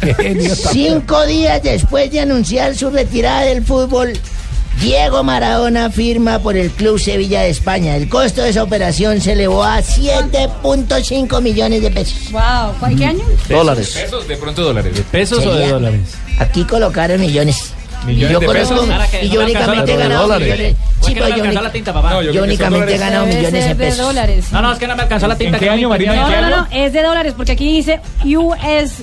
Qué 0.00 0.14
genio 0.14 0.56
tan- 0.56 0.72
Cinco 0.72 1.26
días 1.26 1.62
después 1.62 2.10
de 2.10 2.20
anunciar 2.20 2.74
su 2.76 2.90
retirada 2.90 3.40
del 3.42 3.64
fútbol, 3.64 4.12
Diego 4.82 5.22
Maradona 5.22 5.90
firma 5.90 6.40
por 6.40 6.56
el 6.56 6.70
Club 6.70 6.98
Sevilla 6.98 7.42
de 7.42 7.50
España. 7.50 7.94
El 7.96 8.08
costo 8.08 8.42
de 8.42 8.50
esa 8.50 8.64
operación 8.64 9.20
se 9.20 9.32
elevó 9.32 9.62
a 9.62 9.80
7.5 9.80 11.40
millones 11.40 11.82
de 11.82 11.90
pesos. 11.92 12.32
Wow, 12.32 12.74
¿cuál- 12.80 12.96
¿qué 12.96 13.04
año? 13.06 13.24
Dólares. 13.48 13.90
Pesos, 14.02 14.26
de 14.26 14.36
pronto 14.36 14.62
dólares. 14.62 15.00
¿Pesos 15.12 15.38
o 15.46 15.50
de 15.52 15.58
Sería- 15.58 15.72
dólares? 15.74 16.00
Aquí 16.40 16.64
colocaron 16.64 17.20
millones. 17.20 17.72
¿Millones 18.04 18.30
Y 18.30 18.32
yo 18.32 18.40
de 18.40 18.46
conozco- 18.46 18.86
pesos? 18.86 19.22
Y 19.22 19.28
yo 19.28 19.42
únicamente 19.44 19.92
he 19.92 19.96
ganado 19.96 20.22
dólares. 20.22 20.48
millones. 20.52 20.76
¿Por 20.98 21.08
Sí, 21.08 21.14
qué 21.14 21.20
no 21.20 21.26
pues 21.28 21.42
me 21.46 21.54
yo, 21.54 21.62
la 21.62 21.72
tinta, 21.72 21.92
papá? 21.92 22.10
No, 22.10 22.22
yo 22.22 22.42
únicamente 22.42 22.94
he 22.94 22.98
ganado 22.98 23.26
millones 23.26 23.52
de 23.52 23.62
ser 23.62 23.76
de 23.76 23.84
pesos. 23.84 23.98
dólares. 24.06 24.44
No, 24.50 24.62
no, 24.62 24.72
es 24.72 24.78
que 24.80 24.86
no 24.88 24.96
me 24.96 25.02
alcanzó 25.02 25.28
la 25.28 25.36
tinta. 25.36 25.58
¿En 25.58 25.62
qué 25.62 25.70
año, 25.70 25.88
Marina? 25.88 26.12
pidió. 26.12 26.26
¿En 26.26 26.32
qué 26.34 26.40
No, 26.40 26.50
no, 26.50 26.56
no, 26.62 26.66
es 26.72 26.92
de 26.92 27.02
dólares, 27.02 27.34
porque 27.36 27.52
aquí 27.52 27.72
dice 27.76 28.00
US 28.36 28.94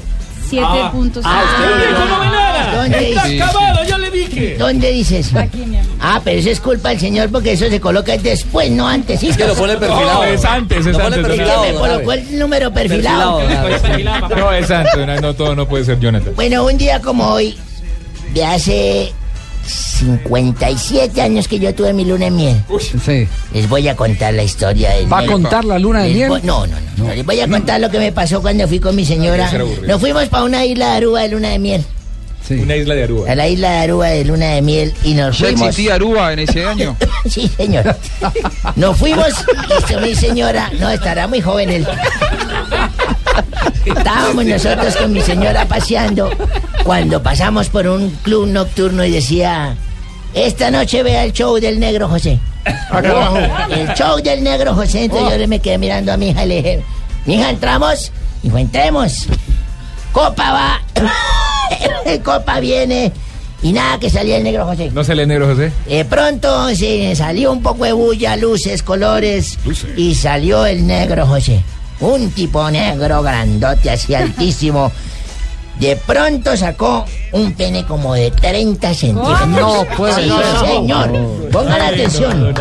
7.5. 0.50 1.22
El 1.64 1.78
viejo 1.80 2.06
no 2.06 2.20
ve 2.20 2.26
nada. 2.26 2.76
¿Dónde 2.76 3.10
Está 3.14 3.46
acabado, 3.46 3.84
¿Dónde 4.58 4.92
dice 4.92 5.20
eso? 5.20 5.38
Aquí, 5.38 5.58
mi 5.66 5.78
amor. 5.78 5.92
Ah, 6.00 6.22
pero 6.24 6.40
eso 6.40 6.50
es 6.50 6.60
culpa 6.60 6.90
del 6.90 7.00
señor 7.00 7.30
porque 7.30 7.54
eso 7.54 7.70
se 7.70 7.80
coloca 7.80 8.16
después, 8.18 8.72
no 8.72 8.88
antes. 8.88 9.20
¿sí? 9.20 9.30
que 9.34 9.46
lo 9.46 9.54
pone 9.56 9.76
perfilado. 9.78 10.14
No, 10.14 10.24
es 10.24 10.46
antes, 10.46 10.78
es 10.80 10.86
Lo 10.86 10.92
pone 10.94 11.16
antes. 11.16 11.24
perfilado, 11.28 11.64
Me 11.64 11.74
colocó 11.74 12.14
el 12.14 12.40
número 12.40 12.74
perfilado. 12.74 13.40
Perfilado, 13.40 14.26
Abe. 14.26 14.36
No, 14.36 14.52
es 14.54 14.72
antes, 14.72 15.08
no, 15.08 15.16
no, 15.22 15.34
todo 15.34 15.56
no 15.56 15.68
puede 15.68 15.86
ser 15.86 16.00
Jonathan. 16.00 16.34
Bueno, 16.36 16.66
un 16.66 16.78
día 16.78 17.00
como 17.02 17.28
hoy, 17.30 17.56
de 18.34 18.46
hace 18.46 19.14
57 19.66 21.22
años 21.22 21.48
que 21.48 21.60
yo 21.60 21.74
tuve 21.76 21.94
mi 21.94 22.06
luna 22.06 22.26
de 22.26 22.32
miel. 22.32 22.64
Sí. 23.04 23.28
Les 23.54 23.68
voy 23.68 23.88
a 23.88 23.96
contar 23.96 24.34
la 24.34 24.44
historia 24.44 24.92
del 24.92 25.12
¿Va 25.12 25.20
a 25.20 25.26
contar 25.26 25.66
la 25.66 25.78
luna 25.80 26.04
de 26.04 26.10
Les 26.10 26.18
miel? 26.18 26.30
No, 26.30 26.66
no, 26.66 26.68
no, 26.68 27.06
no. 27.06 27.14
Les 27.14 27.26
voy 27.26 27.40
a 27.40 27.48
contar 27.48 27.80
lo 27.80 27.90
que 27.90 28.00
me 28.00 28.12
pasó 28.12 28.42
cuando 28.42 28.68
fui 28.68 28.80
con 28.80 28.96
mi 28.96 29.06
señora. 29.06 29.52
Nos 29.86 30.00
fuimos 30.00 30.28
para 30.30 30.44
una 30.44 30.66
isla 30.66 30.92
de 30.92 30.98
Aruba 30.98 31.22
de 31.22 31.30
luna 31.30 31.50
de 31.50 31.60
miel. 31.60 31.84
Una 32.50 32.76
isla 32.76 32.96
de 32.96 33.04
Aruba. 33.04 33.32
A 33.32 33.36
la 33.36 33.48
isla 33.48 33.70
de 33.72 33.78
Aruba 33.78 34.08
de 34.08 34.26
luna 34.26 34.48
de 34.48 34.62
miel 34.64 34.94
y 35.04 35.14
nos 35.14 35.38
¿Ya 35.38 35.46
fuimos. 35.48 35.68
existía 35.68 35.96
Aruba 35.96 36.34
en 36.34 36.40
ese 36.40 36.66
año? 36.66 36.96
Sí, 37.30 37.52
señor. 37.56 37.96
Nos 38.76 38.98
fuimos, 38.98 39.28
y 39.90 39.96
mi 39.98 40.16
señora, 40.16 40.72
no, 40.80 40.90
estará 40.90 41.28
muy 41.28 41.42
joven 41.42 41.70
él. 41.70 41.88
Estábamos 43.86 44.46
nosotros 44.46 44.96
con 44.96 45.12
mi 45.12 45.22
señora 45.22 45.66
paseando 45.68 46.30
cuando 46.84 47.22
pasamos 47.22 47.70
por 47.70 47.88
un 47.88 48.10
club 48.24 48.48
nocturno 48.48 49.04
y 49.04 49.12
decía, 49.12 49.76
esta 50.34 50.72
noche 50.72 51.04
vea 51.04 51.24
el 51.26 51.34
show 51.34 51.60
del 51.60 51.80
negro 51.80 52.08
José. 52.08 52.40
El 53.70 53.94
show 53.96 54.22
del 54.22 54.44
negro 54.44 54.74
José. 54.74 55.06
Entonces 55.06 55.40
yo 55.40 55.48
me 55.48 55.60
quedé 55.60 55.78
mirando 55.78 56.14
a 56.14 56.18
mi 56.18 56.30
hija 56.30 56.46
y 56.46 56.48
le 56.48 56.56
dije, 56.56 56.84
mi 57.26 57.36
hija, 57.36 57.50
¿entramos? 57.50 58.12
Dijo, 58.42 58.58
entremos. 58.58 59.28
Copa 60.12 60.52
va, 60.52 60.82
Copa 62.24 62.60
viene. 62.60 63.12
Y 63.62 63.74
nada, 63.74 64.00
que 64.00 64.10
salía 64.10 64.38
el 64.38 64.44
negro 64.44 64.66
José. 64.66 64.90
¿No 64.94 65.04
se 65.04 65.16
lee 65.16 65.26
negro 65.26 65.48
José? 65.48 65.72
De 65.88 66.06
pronto 66.06 66.74
se 66.76 67.14
salió 67.16 67.52
un 67.52 67.62
poco 67.62 67.84
de 67.84 67.92
bulla, 67.92 68.38
luces, 68.38 68.84
colores, 68.84 69.60
y 69.98 70.16
salió 70.16 70.66
el 70.66 70.88
negro 70.88 71.28
José. 71.28 71.62
Un 72.00 72.32
tipo 72.32 72.72
negro, 72.72 73.22
grandote, 73.22 73.90
así 73.90 74.16
altísimo. 74.16 74.92
De 75.80 75.96
pronto 75.96 76.56
sacó 76.58 77.06
un 77.32 77.54
pene 77.54 77.86
como 77.86 78.14
de 78.14 78.32
30 78.32 78.94
centímetros. 78.94 79.48
No 79.48 79.86
puede 79.96 80.24
Sí, 80.24 80.30
ser. 80.30 80.68
señor. 80.68 81.10
Pongan 81.52 81.82
atención. 81.82 82.54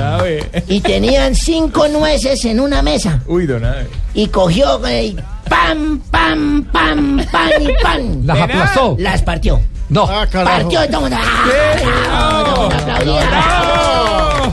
Y 0.68 0.80
tenían 0.80 1.34
cinco 1.34 1.88
nueces 1.88 2.44
en 2.44 2.60
una 2.60 2.80
mesa. 2.82 3.20
Uy, 3.26 3.46
don 3.46 3.64
Abe. 3.64 3.88
Y 4.14 4.28
cogió 4.28 4.84
eh, 4.86 5.06
y 5.06 5.16
pam, 5.48 6.00
pam, 6.10 6.64
pam, 6.72 7.26
pam 7.32 7.50
y 7.60 7.82
pam. 7.82 8.24
¿Las 8.26 8.40
aplastó? 8.40 8.96
Las 8.98 9.22
partió. 9.22 9.60
No. 9.88 10.06
Partió 10.06 10.84
y 10.84 10.88
todo 10.88 11.06
el 11.06 11.12
mundo. 11.12 11.16
¡ah, 11.20 12.44
bravo! 12.44 12.64
Aplaudía. 12.66 13.26
¡Bravo! 13.30 14.52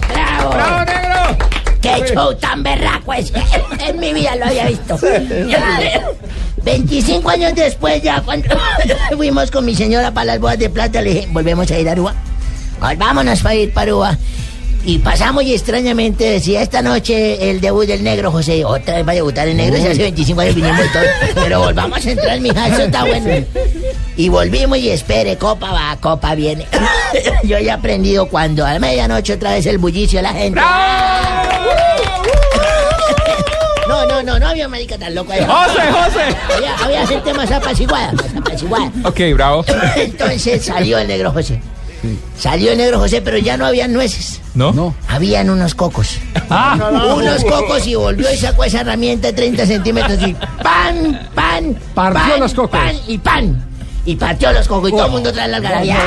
¡Bravo! 0.54 0.86
negro! 0.86 1.38
¡Qué 1.82 2.14
show 2.14 2.34
tan 2.36 2.64
berraco 2.64 3.14
es! 3.14 3.32
En 3.88 4.00
mi 4.00 4.14
vida 4.14 4.36
lo 4.38 4.46
había 4.46 4.66
visto. 4.68 4.98
25 6.66 7.30
años 7.30 7.54
después, 7.56 8.02
ya 8.02 8.22
cuando 8.22 8.50
fuimos 9.16 9.52
con 9.52 9.64
mi 9.66 9.76
señora 9.76 10.12
para 10.12 10.26
las 10.26 10.40
bodas 10.40 10.58
de 10.58 10.70
plata, 10.70 11.02
le 11.02 11.14
dije, 11.14 11.28
volvemos 11.32 11.70
a 11.70 11.80
ir 11.80 11.88
a 11.88 11.92
Aruba. 11.92 12.16
Volvámonos 12.82 13.40
para 13.42 13.56
ir 13.56 13.72
para 13.72 13.92
Aruba. 13.92 14.18
Y 14.88 15.00
pasamos 15.00 15.44
y 15.44 15.54
extrañamente 15.54 16.26
decía 16.26 16.62
esta 16.62 16.84
noche 16.84 17.50
el 17.50 17.60
debut 17.60 17.88
del 17.88 18.04
negro 18.04 18.32
José. 18.32 18.64
Otra 18.66 18.98
vez 18.98 19.08
va 19.08 19.14
a 19.14 19.16
debutar 19.16 19.48
el 19.48 19.58
negro, 19.58 19.78
si 19.78 19.88
hace 19.88 20.04
25 20.04 20.42
años 20.42 20.56
vinimos 20.56 20.86
y 20.86 20.90
todo. 20.90 21.04
Pero 21.34 21.60
volvamos 21.60 22.06
a 22.06 22.12
entrar, 22.12 22.40
mija, 22.40 22.68
eso 22.68 22.84
está 22.84 23.04
bueno. 23.04 23.46
Y 24.16 24.30
volvimos 24.30 24.78
y 24.78 24.90
espere, 24.90 25.38
copa 25.38 25.72
va, 25.72 25.98
copa 26.00 26.36
viene. 26.36 26.68
Yo 27.44 27.58
ya 27.58 27.60
he 27.60 27.72
aprendido 27.72 28.28
cuando 28.28 28.64
a 28.64 28.78
medianoche 28.78 29.34
otra 29.34 29.54
vez 29.54 29.66
el 29.66 29.80
bullicio 29.80 30.20
de 30.20 30.24
la 30.24 30.34
gente. 30.34 30.60
No, 30.60 31.35
había 34.56 34.70
marica 34.70 34.98
tan 34.98 35.14
loco 35.14 35.34
ahí. 35.34 35.42
José, 35.46 35.82
José. 35.92 36.38
Había, 36.56 36.76
había 36.78 37.08
gente 37.08 37.34
más 37.34 37.52
apaciguada, 37.52 38.14
más 38.14 38.36
apaciguada. 38.38 38.92
Ok, 39.04 39.20
bravo. 39.34 39.66
Entonces 39.98 40.64
salió 40.66 40.98
el 40.98 41.08
negro 41.08 41.32
José. 41.32 41.62
Salió 42.38 42.72
el 42.72 42.78
negro 42.78 43.00
José, 43.00 43.22
pero 43.22 43.38
ya 43.38 43.58
no 43.58 43.66
habían 43.66 43.92
nueces. 43.92 44.40
¿No? 44.54 44.72
No. 44.72 44.96
Habían 45.10 45.50
unos 45.50 45.76
cocos. 45.76 46.18
Ah. 46.50 46.78
unos 47.16 47.44
cocos 47.44 47.86
y 47.88 47.96
volvió 47.96 48.32
y 48.32 48.38
sacó 48.38 48.64
esa 48.64 48.82
herramienta 48.82 49.28
de 49.28 49.34
30 49.34 49.66
centímetros 49.66 50.20
y 50.22 50.34
pan, 50.64 51.30
pan, 51.34 51.76
Partió 51.94 52.22
pan, 52.22 52.40
los 52.40 52.54
cocos. 52.54 52.80
pan 52.80 52.96
y 53.08 53.18
pan. 53.18 53.66
Y 54.06 54.16
partió 54.16 54.54
los 54.54 54.68
cocos 54.68 54.90
y 54.90 54.92
todo 54.94 55.08
el 55.08 55.12
mundo 55.12 55.34
trae 55.34 55.48
las 55.48 55.58
algarabía. 55.58 55.98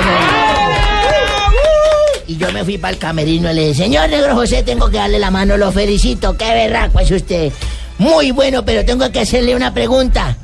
Y 2.28 2.36
yo 2.36 2.52
me 2.52 2.62
fui 2.64 2.78
para 2.78 2.92
el 2.92 2.98
camerino 2.98 3.50
y 3.50 3.54
le 3.54 3.68
dije, 3.68 3.82
señor 3.84 4.08
negro 4.08 4.34
José, 4.34 4.62
tengo 4.62 4.88
que 4.90 4.98
darle 4.98 5.18
la 5.18 5.30
mano, 5.30 5.56
lo 5.56 5.72
felicito, 5.72 6.36
qué 6.36 6.52
berraco 6.54 7.00
es 7.00 7.10
usted. 7.10 7.52
Muy 7.98 8.30
bueno, 8.30 8.64
pero 8.64 8.84
tengo 8.84 9.10
que 9.10 9.20
hacerle 9.20 9.56
una 9.56 9.74
pregunta. 9.74 10.36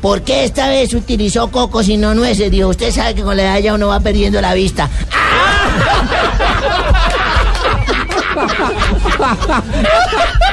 ¿Por 0.00 0.22
qué 0.22 0.44
esta 0.44 0.68
vez 0.68 0.94
utilizó 0.94 1.50
cocos 1.50 1.88
y 1.88 1.96
no 1.96 2.14
nueces? 2.14 2.50
Dijo, 2.50 2.68
usted 2.68 2.90
sabe 2.90 3.14
que 3.14 3.22
con 3.22 3.36
la 3.36 3.44
edad 3.44 3.58
ya 3.58 3.74
uno 3.74 3.88
va 3.88 4.00
perdiendo 4.00 4.40
la 4.40 4.54
vista. 4.54 4.88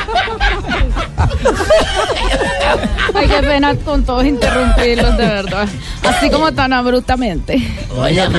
Ay, 3.14 3.28
qué 3.28 3.42
pena 3.42 3.76
con 3.76 4.04
todos 4.04 4.26
interrumpirlos, 4.26 5.18
de 5.18 5.26
verdad. 5.26 5.68
Así 6.04 6.30
como 6.30 6.52
tan 6.54 6.74
abruptamente. 6.74 7.58
Hola. 7.96 8.30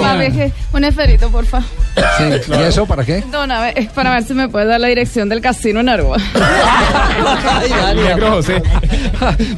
Mami, 0.00 0.30
que- 0.32 0.52
un 0.72 0.84
esferito, 0.84 1.28
porfa. 1.30 1.60
Sí. 2.18 2.24
¿Y 2.48 2.62
eso 2.62 2.86
para 2.86 3.04
qué? 3.04 3.24
Es 3.74 3.88
para 3.90 4.12
ver 4.14 4.22
si 4.24 4.34
me 4.34 4.48
puede 4.48 4.66
dar 4.66 4.80
la 4.80 4.86
dirección 4.88 5.28
del 5.28 5.40
casino 5.40 5.80
en 5.80 5.88
Aruba. 5.88 6.16
Negro 7.94 8.30
José. 8.32 8.62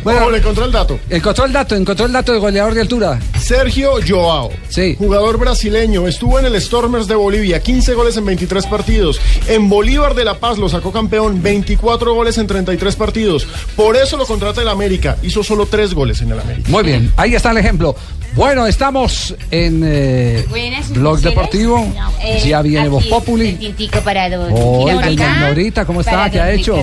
Bueno, 0.02 0.30
le 0.30 0.38
encontró 0.38 0.64
el 0.64 0.72
dato. 0.72 0.98
Encontró 1.10 1.44
el 1.44 1.52
dato, 1.52 1.76
encontró 1.76 2.06
el 2.06 2.12
dato 2.12 2.32
del 2.32 2.40
goleador 2.40 2.72
de 2.72 2.80
altura. 2.80 3.18
Sergio 3.38 3.92
Joao, 4.06 4.50
jugador 4.96 5.38
brasileño, 5.38 6.08
estuvo 6.08 6.38
en 6.38 6.46
el 6.46 6.58
Stormers 6.60 7.06
de 7.06 7.14
Bolivia, 7.14 7.60
15 7.60 7.92
goles 7.92 8.16
en 8.16 8.24
23 8.24 8.64
partidos. 8.66 9.20
En 9.48 9.68
Bolívar 9.68 10.14
de 10.14 10.24
La 10.24 10.34
Paz 10.38 10.56
lo 10.56 10.68
sacó 10.70 10.92
campeón, 10.92 11.42
24 11.42 11.99
goles 12.08 12.38
en 12.38 12.46
33 12.46 12.96
partidos. 12.96 13.46
Por 13.76 13.96
eso 13.96 14.16
lo 14.16 14.26
contrata 14.26 14.62
el 14.62 14.68
América, 14.68 15.16
hizo 15.22 15.42
solo 15.44 15.66
3 15.66 15.94
goles 15.94 16.20
en 16.22 16.32
el 16.32 16.40
América. 16.40 16.68
Muy 16.70 16.82
bien, 16.82 17.12
ahí 17.16 17.34
está 17.34 17.50
el 17.50 17.58
ejemplo. 17.58 17.94
Bueno, 18.34 18.66
estamos 18.68 19.34
en 19.50 19.82
eh, 19.84 20.44
Blog. 20.90 21.18
Deportivo. 21.20 21.84
Eh, 22.22 22.40
ya 22.46 22.62
viene 22.62 22.88
Voz 22.88 23.04
Populi. 23.06 23.48
el 23.50 23.58
tintico 23.58 24.00
para 24.00 24.30
don 24.30 24.52
Pacá, 25.00 25.40
Norita, 25.40 25.84
¿cómo 25.84 26.00
está? 26.00 26.30
¿Qué 26.30 26.40
ha 26.40 26.52
hecho? 26.52 26.76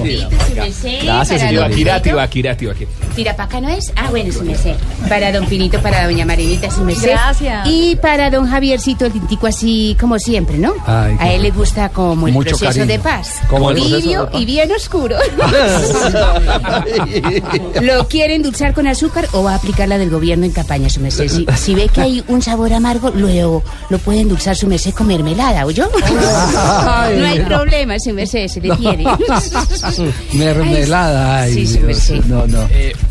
Gracias, 1.03 1.41
señor. 1.41 1.63
don 1.63 1.71
Akirati, 1.71 2.03
Pinito. 2.03 2.21
Akirati, 2.21 2.67
Akirati. 2.67 2.87
Tira 3.15 3.35
para 3.35 3.45
acá, 3.47 3.61
¿no 3.61 3.69
es? 3.69 3.91
Ah, 3.95 4.07
bueno, 4.09 4.31
su 4.33 4.43
merced. 4.43 4.75
Para 5.07 5.31
don 5.31 5.45
Pinito, 5.47 5.81
para 5.81 6.05
doña 6.05 6.25
Marinita, 6.25 6.69
su 6.69 6.81
merced. 6.83 7.11
Gracias. 7.11 7.67
Y 7.67 7.95
para 7.95 8.29
don 8.29 8.47
Javiercito, 8.49 9.05
el 9.05 9.13
tintico 9.13 9.47
así 9.47 9.95
como 9.99 10.19
siempre, 10.19 10.57
¿no? 10.57 10.73
Ay, 10.85 11.15
A 11.19 11.31
él 11.33 11.43
le 11.43 11.51
gusta 11.51 11.89
como 11.89 12.27
el 12.27 12.33
Mucho 12.33 12.49
proceso 12.57 12.71
cariño. 12.79 12.85
de 12.87 12.99
paz. 12.99 13.35
Como 13.49 13.71
el 13.71 13.77
proceso 13.77 14.09
de 14.09 14.17
paz. 14.31 14.41
y 14.41 14.45
bien 14.45 14.71
oscuro. 14.71 14.96
¿Lo 17.81 18.07
quiere 18.07 18.35
endulzar 18.35 18.73
con 18.73 18.87
azúcar 18.87 19.27
o 19.33 19.43
va 19.43 19.53
a 19.53 19.55
aplicar 19.55 19.87
la 19.87 19.97
del 19.97 20.09
gobierno 20.09 20.45
en 20.45 20.51
campaña, 20.51 20.89
su 20.89 20.99
merced? 21.01 21.27
Si, 21.27 21.45
si 21.57 21.75
ve 21.75 21.89
que 21.89 22.01
hay 22.01 22.23
un 22.27 22.41
sabor 22.41 22.73
amargo, 22.73 23.11
luego 23.15 23.63
lo 23.89 23.97
puede 23.99 24.21
endulzar 24.21 24.55
su 24.55 24.67
merced 24.67 24.93
con 24.93 25.07
mermelada, 25.07 25.65
¿o 25.65 25.71
yo? 25.71 25.87
No 25.89 27.25
hay 27.27 27.39
problema, 27.41 27.99
su 27.99 28.13
merced, 28.13 28.47
se 28.47 28.61
le 28.61 28.69
quiere. 28.75 29.03
Mermelada. 30.33 31.41
Ay, 31.43 31.53
Sí, 31.67 31.77
Dios. 31.79 31.97
sí. 31.97 32.21
No, 32.27 32.45
no. 32.47 32.59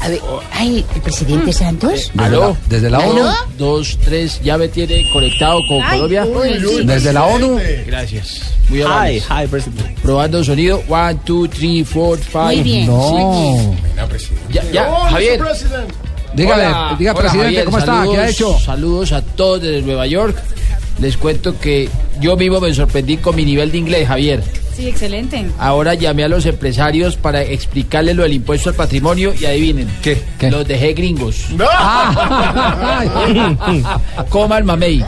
A 0.00 0.08
ver, 0.08 0.20
ay, 0.52 0.84
¿el 0.94 1.00
presidente 1.02 1.52
Santos? 1.52 2.10
Desde 2.14 2.30
la, 2.36 2.56
desde 2.68 2.90
la 2.90 2.98
ONU. 3.00 3.22
¿Aló? 3.22 3.32
Dos, 3.58 3.98
tres, 4.04 4.40
ya 4.42 4.56
me 4.58 4.68
tiene 4.68 5.04
conectado 5.12 5.58
con 5.68 5.82
Ay, 5.82 5.98
Colombia. 6.00 6.24
uy, 6.26 6.60
sí. 6.60 6.84
Desde 6.84 7.12
la 7.12 7.24
ONU. 7.24 7.58
Gracias. 7.86 8.40
Muy 8.68 8.82
amable. 8.82 9.22
Hi, 9.30 9.46
presidente. 9.46 9.94
Probando 10.02 10.42
sonido. 10.44 10.82
One, 10.88 11.18
two, 11.24 11.48
three, 11.48 11.75
four, 11.84 12.18
five. 12.18 12.56
Muy 12.56 12.62
bien, 12.62 12.86
No. 12.86 13.74
Ya, 14.50 14.62
ya, 14.72 14.90
Javier. 15.10 15.40
Dígale, 16.34 16.66
Hola, 16.66 16.96
diga 16.98 17.12
hola, 17.12 17.20
presidente, 17.20 17.46
Javier, 17.46 17.64
¿cómo 17.64 17.78
está? 17.78 17.92
¿Qué 17.92 17.98
ha 17.98 18.04
saludos, 18.04 18.30
hecho? 18.30 18.58
Saludos 18.58 19.12
a 19.12 19.22
todos 19.22 19.62
desde 19.62 19.82
Nueva 19.82 20.06
York. 20.06 20.36
Les 21.00 21.16
cuento 21.16 21.58
que 21.58 21.88
yo 22.20 22.36
mismo 22.36 22.60
me 22.60 22.74
sorprendí 22.74 23.16
con 23.16 23.34
mi 23.36 23.44
nivel 23.44 23.72
de 23.72 23.78
inglés, 23.78 24.08
Javier. 24.08 24.42
Sí, 24.76 24.88
excelente. 24.88 25.46
Ahora 25.58 25.94
llamé 25.94 26.24
a 26.24 26.28
los 26.28 26.44
empresarios 26.44 27.16
para 27.16 27.40
explicarles 27.40 28.14
lo 28.14 28.24
del 28.24 28.34
impuesto 28.34 28.68
al 28.68 28.74
patrimonio 28.74 29.32
y 29.32 29.46
adivinen. 29.46 29.88
¿Qué? 30.02 30.22
Los 30.50 30.68
dejé 30.68 30.92
gringos. 30.92 31.46
Coman 34.28 34.66
mamey. 34.66 34.98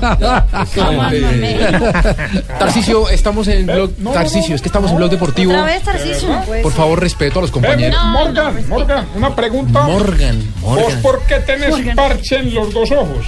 Tarcicio, 2.58 3.10
estamos 3.10 3.46
en 3.48 3.66
blog. 3.66 3.90
Tarcicio, 4.14 4.54
es 4.54 4.62
que 4.62 4.68
estamos 4.68 4.90
en 4.90 4.96
blog 4.96 5.10
deportivo. 5.10 5.52
Otra 5.52 5.66
vez, 5.66 5.82
Tarcisio. 5.82 6.30
Por 6.62 6.72
favor, 6.72 6.98
respeto 6.98 7.40
a 7.40 7.42
los 7.42 7.50
compañeros. 7.50 8.00
Morgan, 8.06 8.66
Morgan, 8.68 9.06
una 9.16 9.36
pregunta. 9.36 9.82
Morgan, 9.82 10.42
¿Vos 10.62 10.80
Morgan. 10.80 11.02
por 11.02 11.20
qué 11.26 11.40
tenés 11.40 11.74
parche 11.94 12.38
en 12.38 12.54
los 12.54 12.72
dos 12.72 12.90
ojos? 12.90 13.26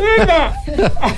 Venga. 0.00 0.52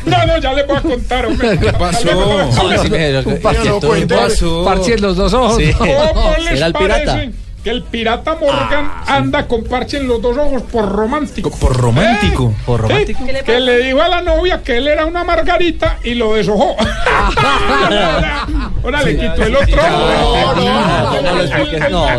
No, 0.06 0.26
no, 0.26 0.38
ya 0.38 0.52
le 0.52 0.62
voy 0.64 0.76
a 0.76 0.80
contar, 0.80 1.26
hombre. 1.26 1.58
¿Qué 1.60 1.72
pasó? 1.72 2.08
¿qué 2.08 4.06
pasó? 4.06 4.98
Los 4.98 5.16
dos 5.16 5.32
ojos. 5.32 5.56
Sí. 5.56 5.72
¿Cómo 5.72 6.34
les 6.38 6.54
¿Será 6.54 6.66
el 6.66 6.72
pirata? 6.74 7.12
parece 7.12 7.41
que 7.62 7.70
el 7.70 7.82
pirata 7.82 8.34
Morgan 8.34 8.90
anda 9.06 9.46
con 9.46 9.62
parche 9.64 9.98
en 9.98 10.08
los 10.08 10.20
dos 10.20 10.36
ojos 10.36 10.62
por 10.62 10.90
romántico. 10.90 11.50
Por 11.50 11.76
romántico. 11.76 12.52
¿Eh? 12.52 12.62
Por 12.66 12.80
romántico. 12.80 13.24
Sí, 13.24 13.32
que 13.44 13.60
le 13.60 13.78
dijo 13.78 14.02
a 14.02 14.08
la 14.08 14.20
novia 14.20 14.62
que 14.62 14.78
él 14.78 14.88
era 14.88 15.06
una 15.06 15.22
margarita 15.22 15.98
y 16.02 16.14
lo 16.14 16.34
deshojó. 16.34 16.76
Ahora 18.82 19.02
le 19.04 19.16
quitó 19.16 19.44
el 19.44 19.56
otro 19.56 19.80
ojo. 19.80 20.60
No, 20.60 21.22
no 21.22 21.34
lo 21.34 21.42
expliques. 21.42 21.90
No. 21.90 22.10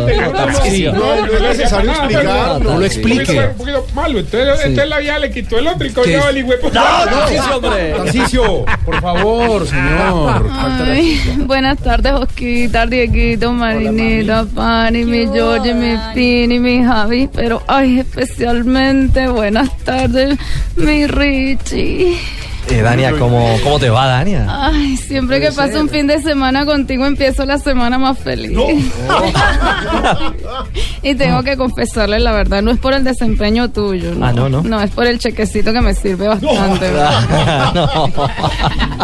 No, 0.94 1.26
no 1.26 1.32
es 1.32 1.42
necesario 1.42 1.90
explicar. 1.90 2.62
No 2.62 2.78
lo 2.78 2.86
explique. 2.86 3.38
Un 3.38 3.54
poquito 3.56 3.86
malo. 3.94 4.18
Entonces, 4.20 4.88
la 4.88 4.98
vieja 4.98 5.18
le 5.18 5.30
quitó 5.30 5.58
el 5.58 5.66
otro 5.66 5.86
y 5.86 5.92
cogió 5.92 6.28
el 6.28 6.38
hijo. 6.38 6.52
No, 6.72 7.56
hombre. 7.56 7.94
Tarcisio, 7.96 8.64
por 8.84 9.00
favor, 9.00 9.66
señor. 9.66 10.48
Buenas 11.46 11.78
tardes, 11.78 12.12
Osquita, 12.12 12.86
Dieguito, 12.86 13.52
Marinita, 13.52 14.46
Pani, 14.54 15.04
mi 15.04 15.26
George, 15.34 15.74
mi 15.74 15.96
Pini, 16.14 16.58
mi 16.58 16.82
Javi. 16.82 17.28
Pero, 17.32 17.62
ay, 17.66 18.00
especialmente 18.00 19.28
buenas 19.28 19.76
tardes, 19.84 20.38
mi 20.76 21.06
Richie. 21.06 22.16
Eh, 22.70 22.80
Dania, 22.80 23.12
¿cómo, 23.18 23.56
¿cómo 23.62 23.78
te 23.78 23.90
va, 23.90 24.06
Dania? 24.06 24.46
Ay, 24.48 24.96
siempre 24.96 25.40
que 25.40 25.52
paso 25.52 25.80
un 25.80 25.88
fin 25.88 26.06
de 26.06 26.20
semana 26.22 26.64
contigo 26.64 27.04
empiezo 27.04 27.44
la 27.44 27.58
semana 27.58 27.98
más 27.98 28.18
feliz. 28.18 28.56
y 31.02 31.14
tengo 31.14 31.42
que 31.42 31.56
confesarle 31.56 32.18
la 32.18 32.32
verdad, 32.32 32.62
no 32.62 32.70
es 32.70 32.78
por 32.78 32.94
el 32.94 33.04
desempeño 33.04 33.70
tuyo. 33.70 34.12
Ah, 34.20 34.32
no, 34.32 34.48
no. 34.48 34.62
No, 34.62 34.80
es 34.80 34.90
por 34.90 35.06
el 35.06 35.18
chequecito 35.18 35.72
que 35.72 35.80
me 35.82 35.94
sirve 35.94 36.28
bastante. 36.28 36.90
no. 37.74 38.10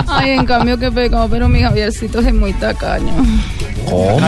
Ay, 0.08 0.30
en 0.30 0.46
cambio 0.46 0.78
que 0.78 0.90
pecado, 0.90 1.28
pero 1.30 1.48
mi 1.48 1.60
Javiercito 1.60 2.20
es 2.20 2.32
muy 2.32 2.52
tacaño. 2.54 3.12
¿Cómo? 3.88 4.20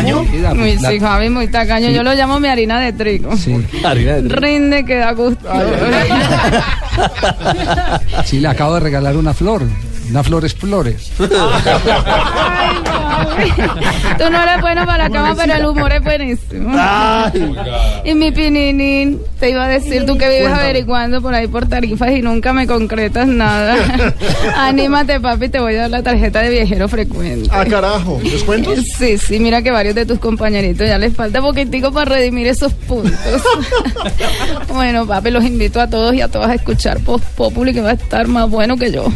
Muy, 0.55 0.79
sí, 0.79 1.01
Javi, 1.01 1.31
muy 1.31 1.49
tacaño. 1.49 1.91
Yo 1.91 2.03
lo 2.03 2.15
llamo 2.15 2.41
mi 2.41 2.49
harina 2.49 2.81
de 2.81 2.93
trigo. 2.93 3.37
Sí. 3.37 3.55
Harina 3.85 4.15
de 4.15 4.23
trigo. 4.23 4.41
Rinde 4.41 4.85
que 4.85 4.97
da 4.97 5.13
gusto. 5.13 5.49
Sí, 8.25 8.41
le 8.41 8.49
acabo 8.49 8.75
de 8.75 8.81
regalar 8.81 9.17
una 9.17 9.35
flor. 9.35 9.63
Una 10.11 10.23
flores 10.23 10.55
flores. 10.55 11.13
Tú 14.19 14.31
no 14.31 14.43
eres 14.43 14.61
bueno 14.61 14.87
para 14.87 15.09
la 15.09 15.11
cama, 15.11 15.35
pero 15.37 15.55
el 15.55 15.67
humor 15.67 15.93
es 15.93 16.03
buenísimo. 16.03 16.77
Y 18.05 18.15
mi 18.15 18.31
pininín, 18.33 19.21
te 19.39 19.51
iba 19.51 19.65
a 19.65 19.69
decir, 19.69 20.07
tú 20.07 20.17
que 20.17 20.29
vives 20.29 20.53
averiguando 20.53 21.21
por 21.21 21.35
ahí 21.35 21.47
por 21.47 21.69
tarifas 21.69 22.13
y 22.13 22.23
nunca 22.23 22.53
me 22.53 22.67
concretas 22.67 23.27
nada. 23.27 23.77
Anímate, 24.57 25.21
papi, 25.21 25.49
te 25.49 25.61
voy 25.61 25.77
a 25.77 25.83
dar 25.83 25.91
la 25.91 26.03
tarjeta 26.03 26.41
de 26.41 26.51
viajero 26.51 26.89
frecuente. 26.89 27.49
Ah, 27.53 27.65
carajo. 27.65 28.21
¿Descuentos? 28.23 28.79
Sí, 29.03 29.17
sí, 29.19 29.41
mira 29.41 29.63
que 29.63 29.71
varios 29.71 29.95
de 29.95 30.07
tus 30.07 30.19
compañeritos 30.19 30.87
ya 30.87 30.99
les 30.99 31.15
falta 31.15 31.41
poquitico 31.41 31.93
para 31.93 32.15
redimir 32.15 32.47
esos 32.47 32.73
puntos. 32.73 33.43
bueno, 34.69 35.07
papi, 35.07 35.31
los 35.31 35.45
invito 35.45 35.81
a 35.81 35.89
todos 35.89 36.15
y 36.15 36.21
a 36.21 36.29
todas 36.29 36.51
a 36.51 36.55
escuchar 36.55 37.01
Post 37.01 37.25
Populi, 37.37 37.73
que 37.73 37.81
va 37.81 37.91
a 37.91 37.95
estar 37.95 38.29
más 38.29 38.49
bueno 38.49 38.77
que 38.77 38.93
yo. 38.93 39.07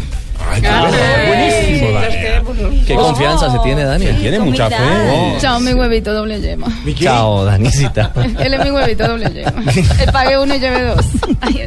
Buenísimo, 0.47 1.93
Dania. 1.93 2.43
Qué 2.87 2.95
confianza 2.95 3.51
se 3.51 3.59
tiene, 3.61 3.85
Dania. 3.85 4.17
Tiene 4.17 4.39
mucha 4.41 4.69
fe. 4.69 4.77
Chao, 5.41 5.61
mi 5.61 5.73
huevito 5.73 6.13
doble 6.13 6.41
yema. 6.41 6.69
Chao, 6.99 7.45
Danisita. 7.45 8.13
Él 8.39 8.55
es 8.55 8.65
mi 8.65 8.71
huevito 8.71 9.07
doble 9.07 9.31
yema. 9.31 9.63
Él 9.73 10.13
pague 10.13 10.39
uno 10.39 10.55
y 10.55 10.59
lleve 10.59 10.83
dos. 10.83 11.05
Ay, 11.41 11.67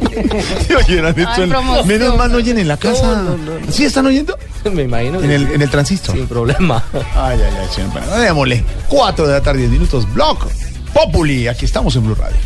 Ay, 1.26 1.84
menos 1.84 2.16
mal 2.16 2.32
no 2.32 2.38
oyen 2.38 2.58
en 2.58 2.68
la 2.68 2.76
casa. 2.76 3.24
¿Sí 3.70 3.84
están 3.84 4.06
oyendo? 4.06 4.36
Me 4.72 4.82
imagino. 4.82 5.20
En 5.20 5.30
el, 5.30 5.46
sí. 5.46 5.54
en 5.54 5.62
el 5.62 5.70
transistor. 5.70 6.16
Sin 6.16 6.26
problema. 6.26 6.82
Ay, 7.14 7.38
ay, 7.40 7.56
ay, 7.60 7.68
señor. 7.74 7.90
Bueno, 7.92 8.16
démosle. 8.16 8.64
4 8.88 9.26
de 9.26 9.32
la 9.32 9.40
tarde, 9.40 9.60
10 9.60 9.70
minutos. 9.70 10.12
Block. 10.12 10.46
Populi. 10.92 11.48
Aquí 11.48 11.64
estamos 11.64 11.94
en 11.96 12.04
Blue 12.04 12.14
Radio. 12.14 12.36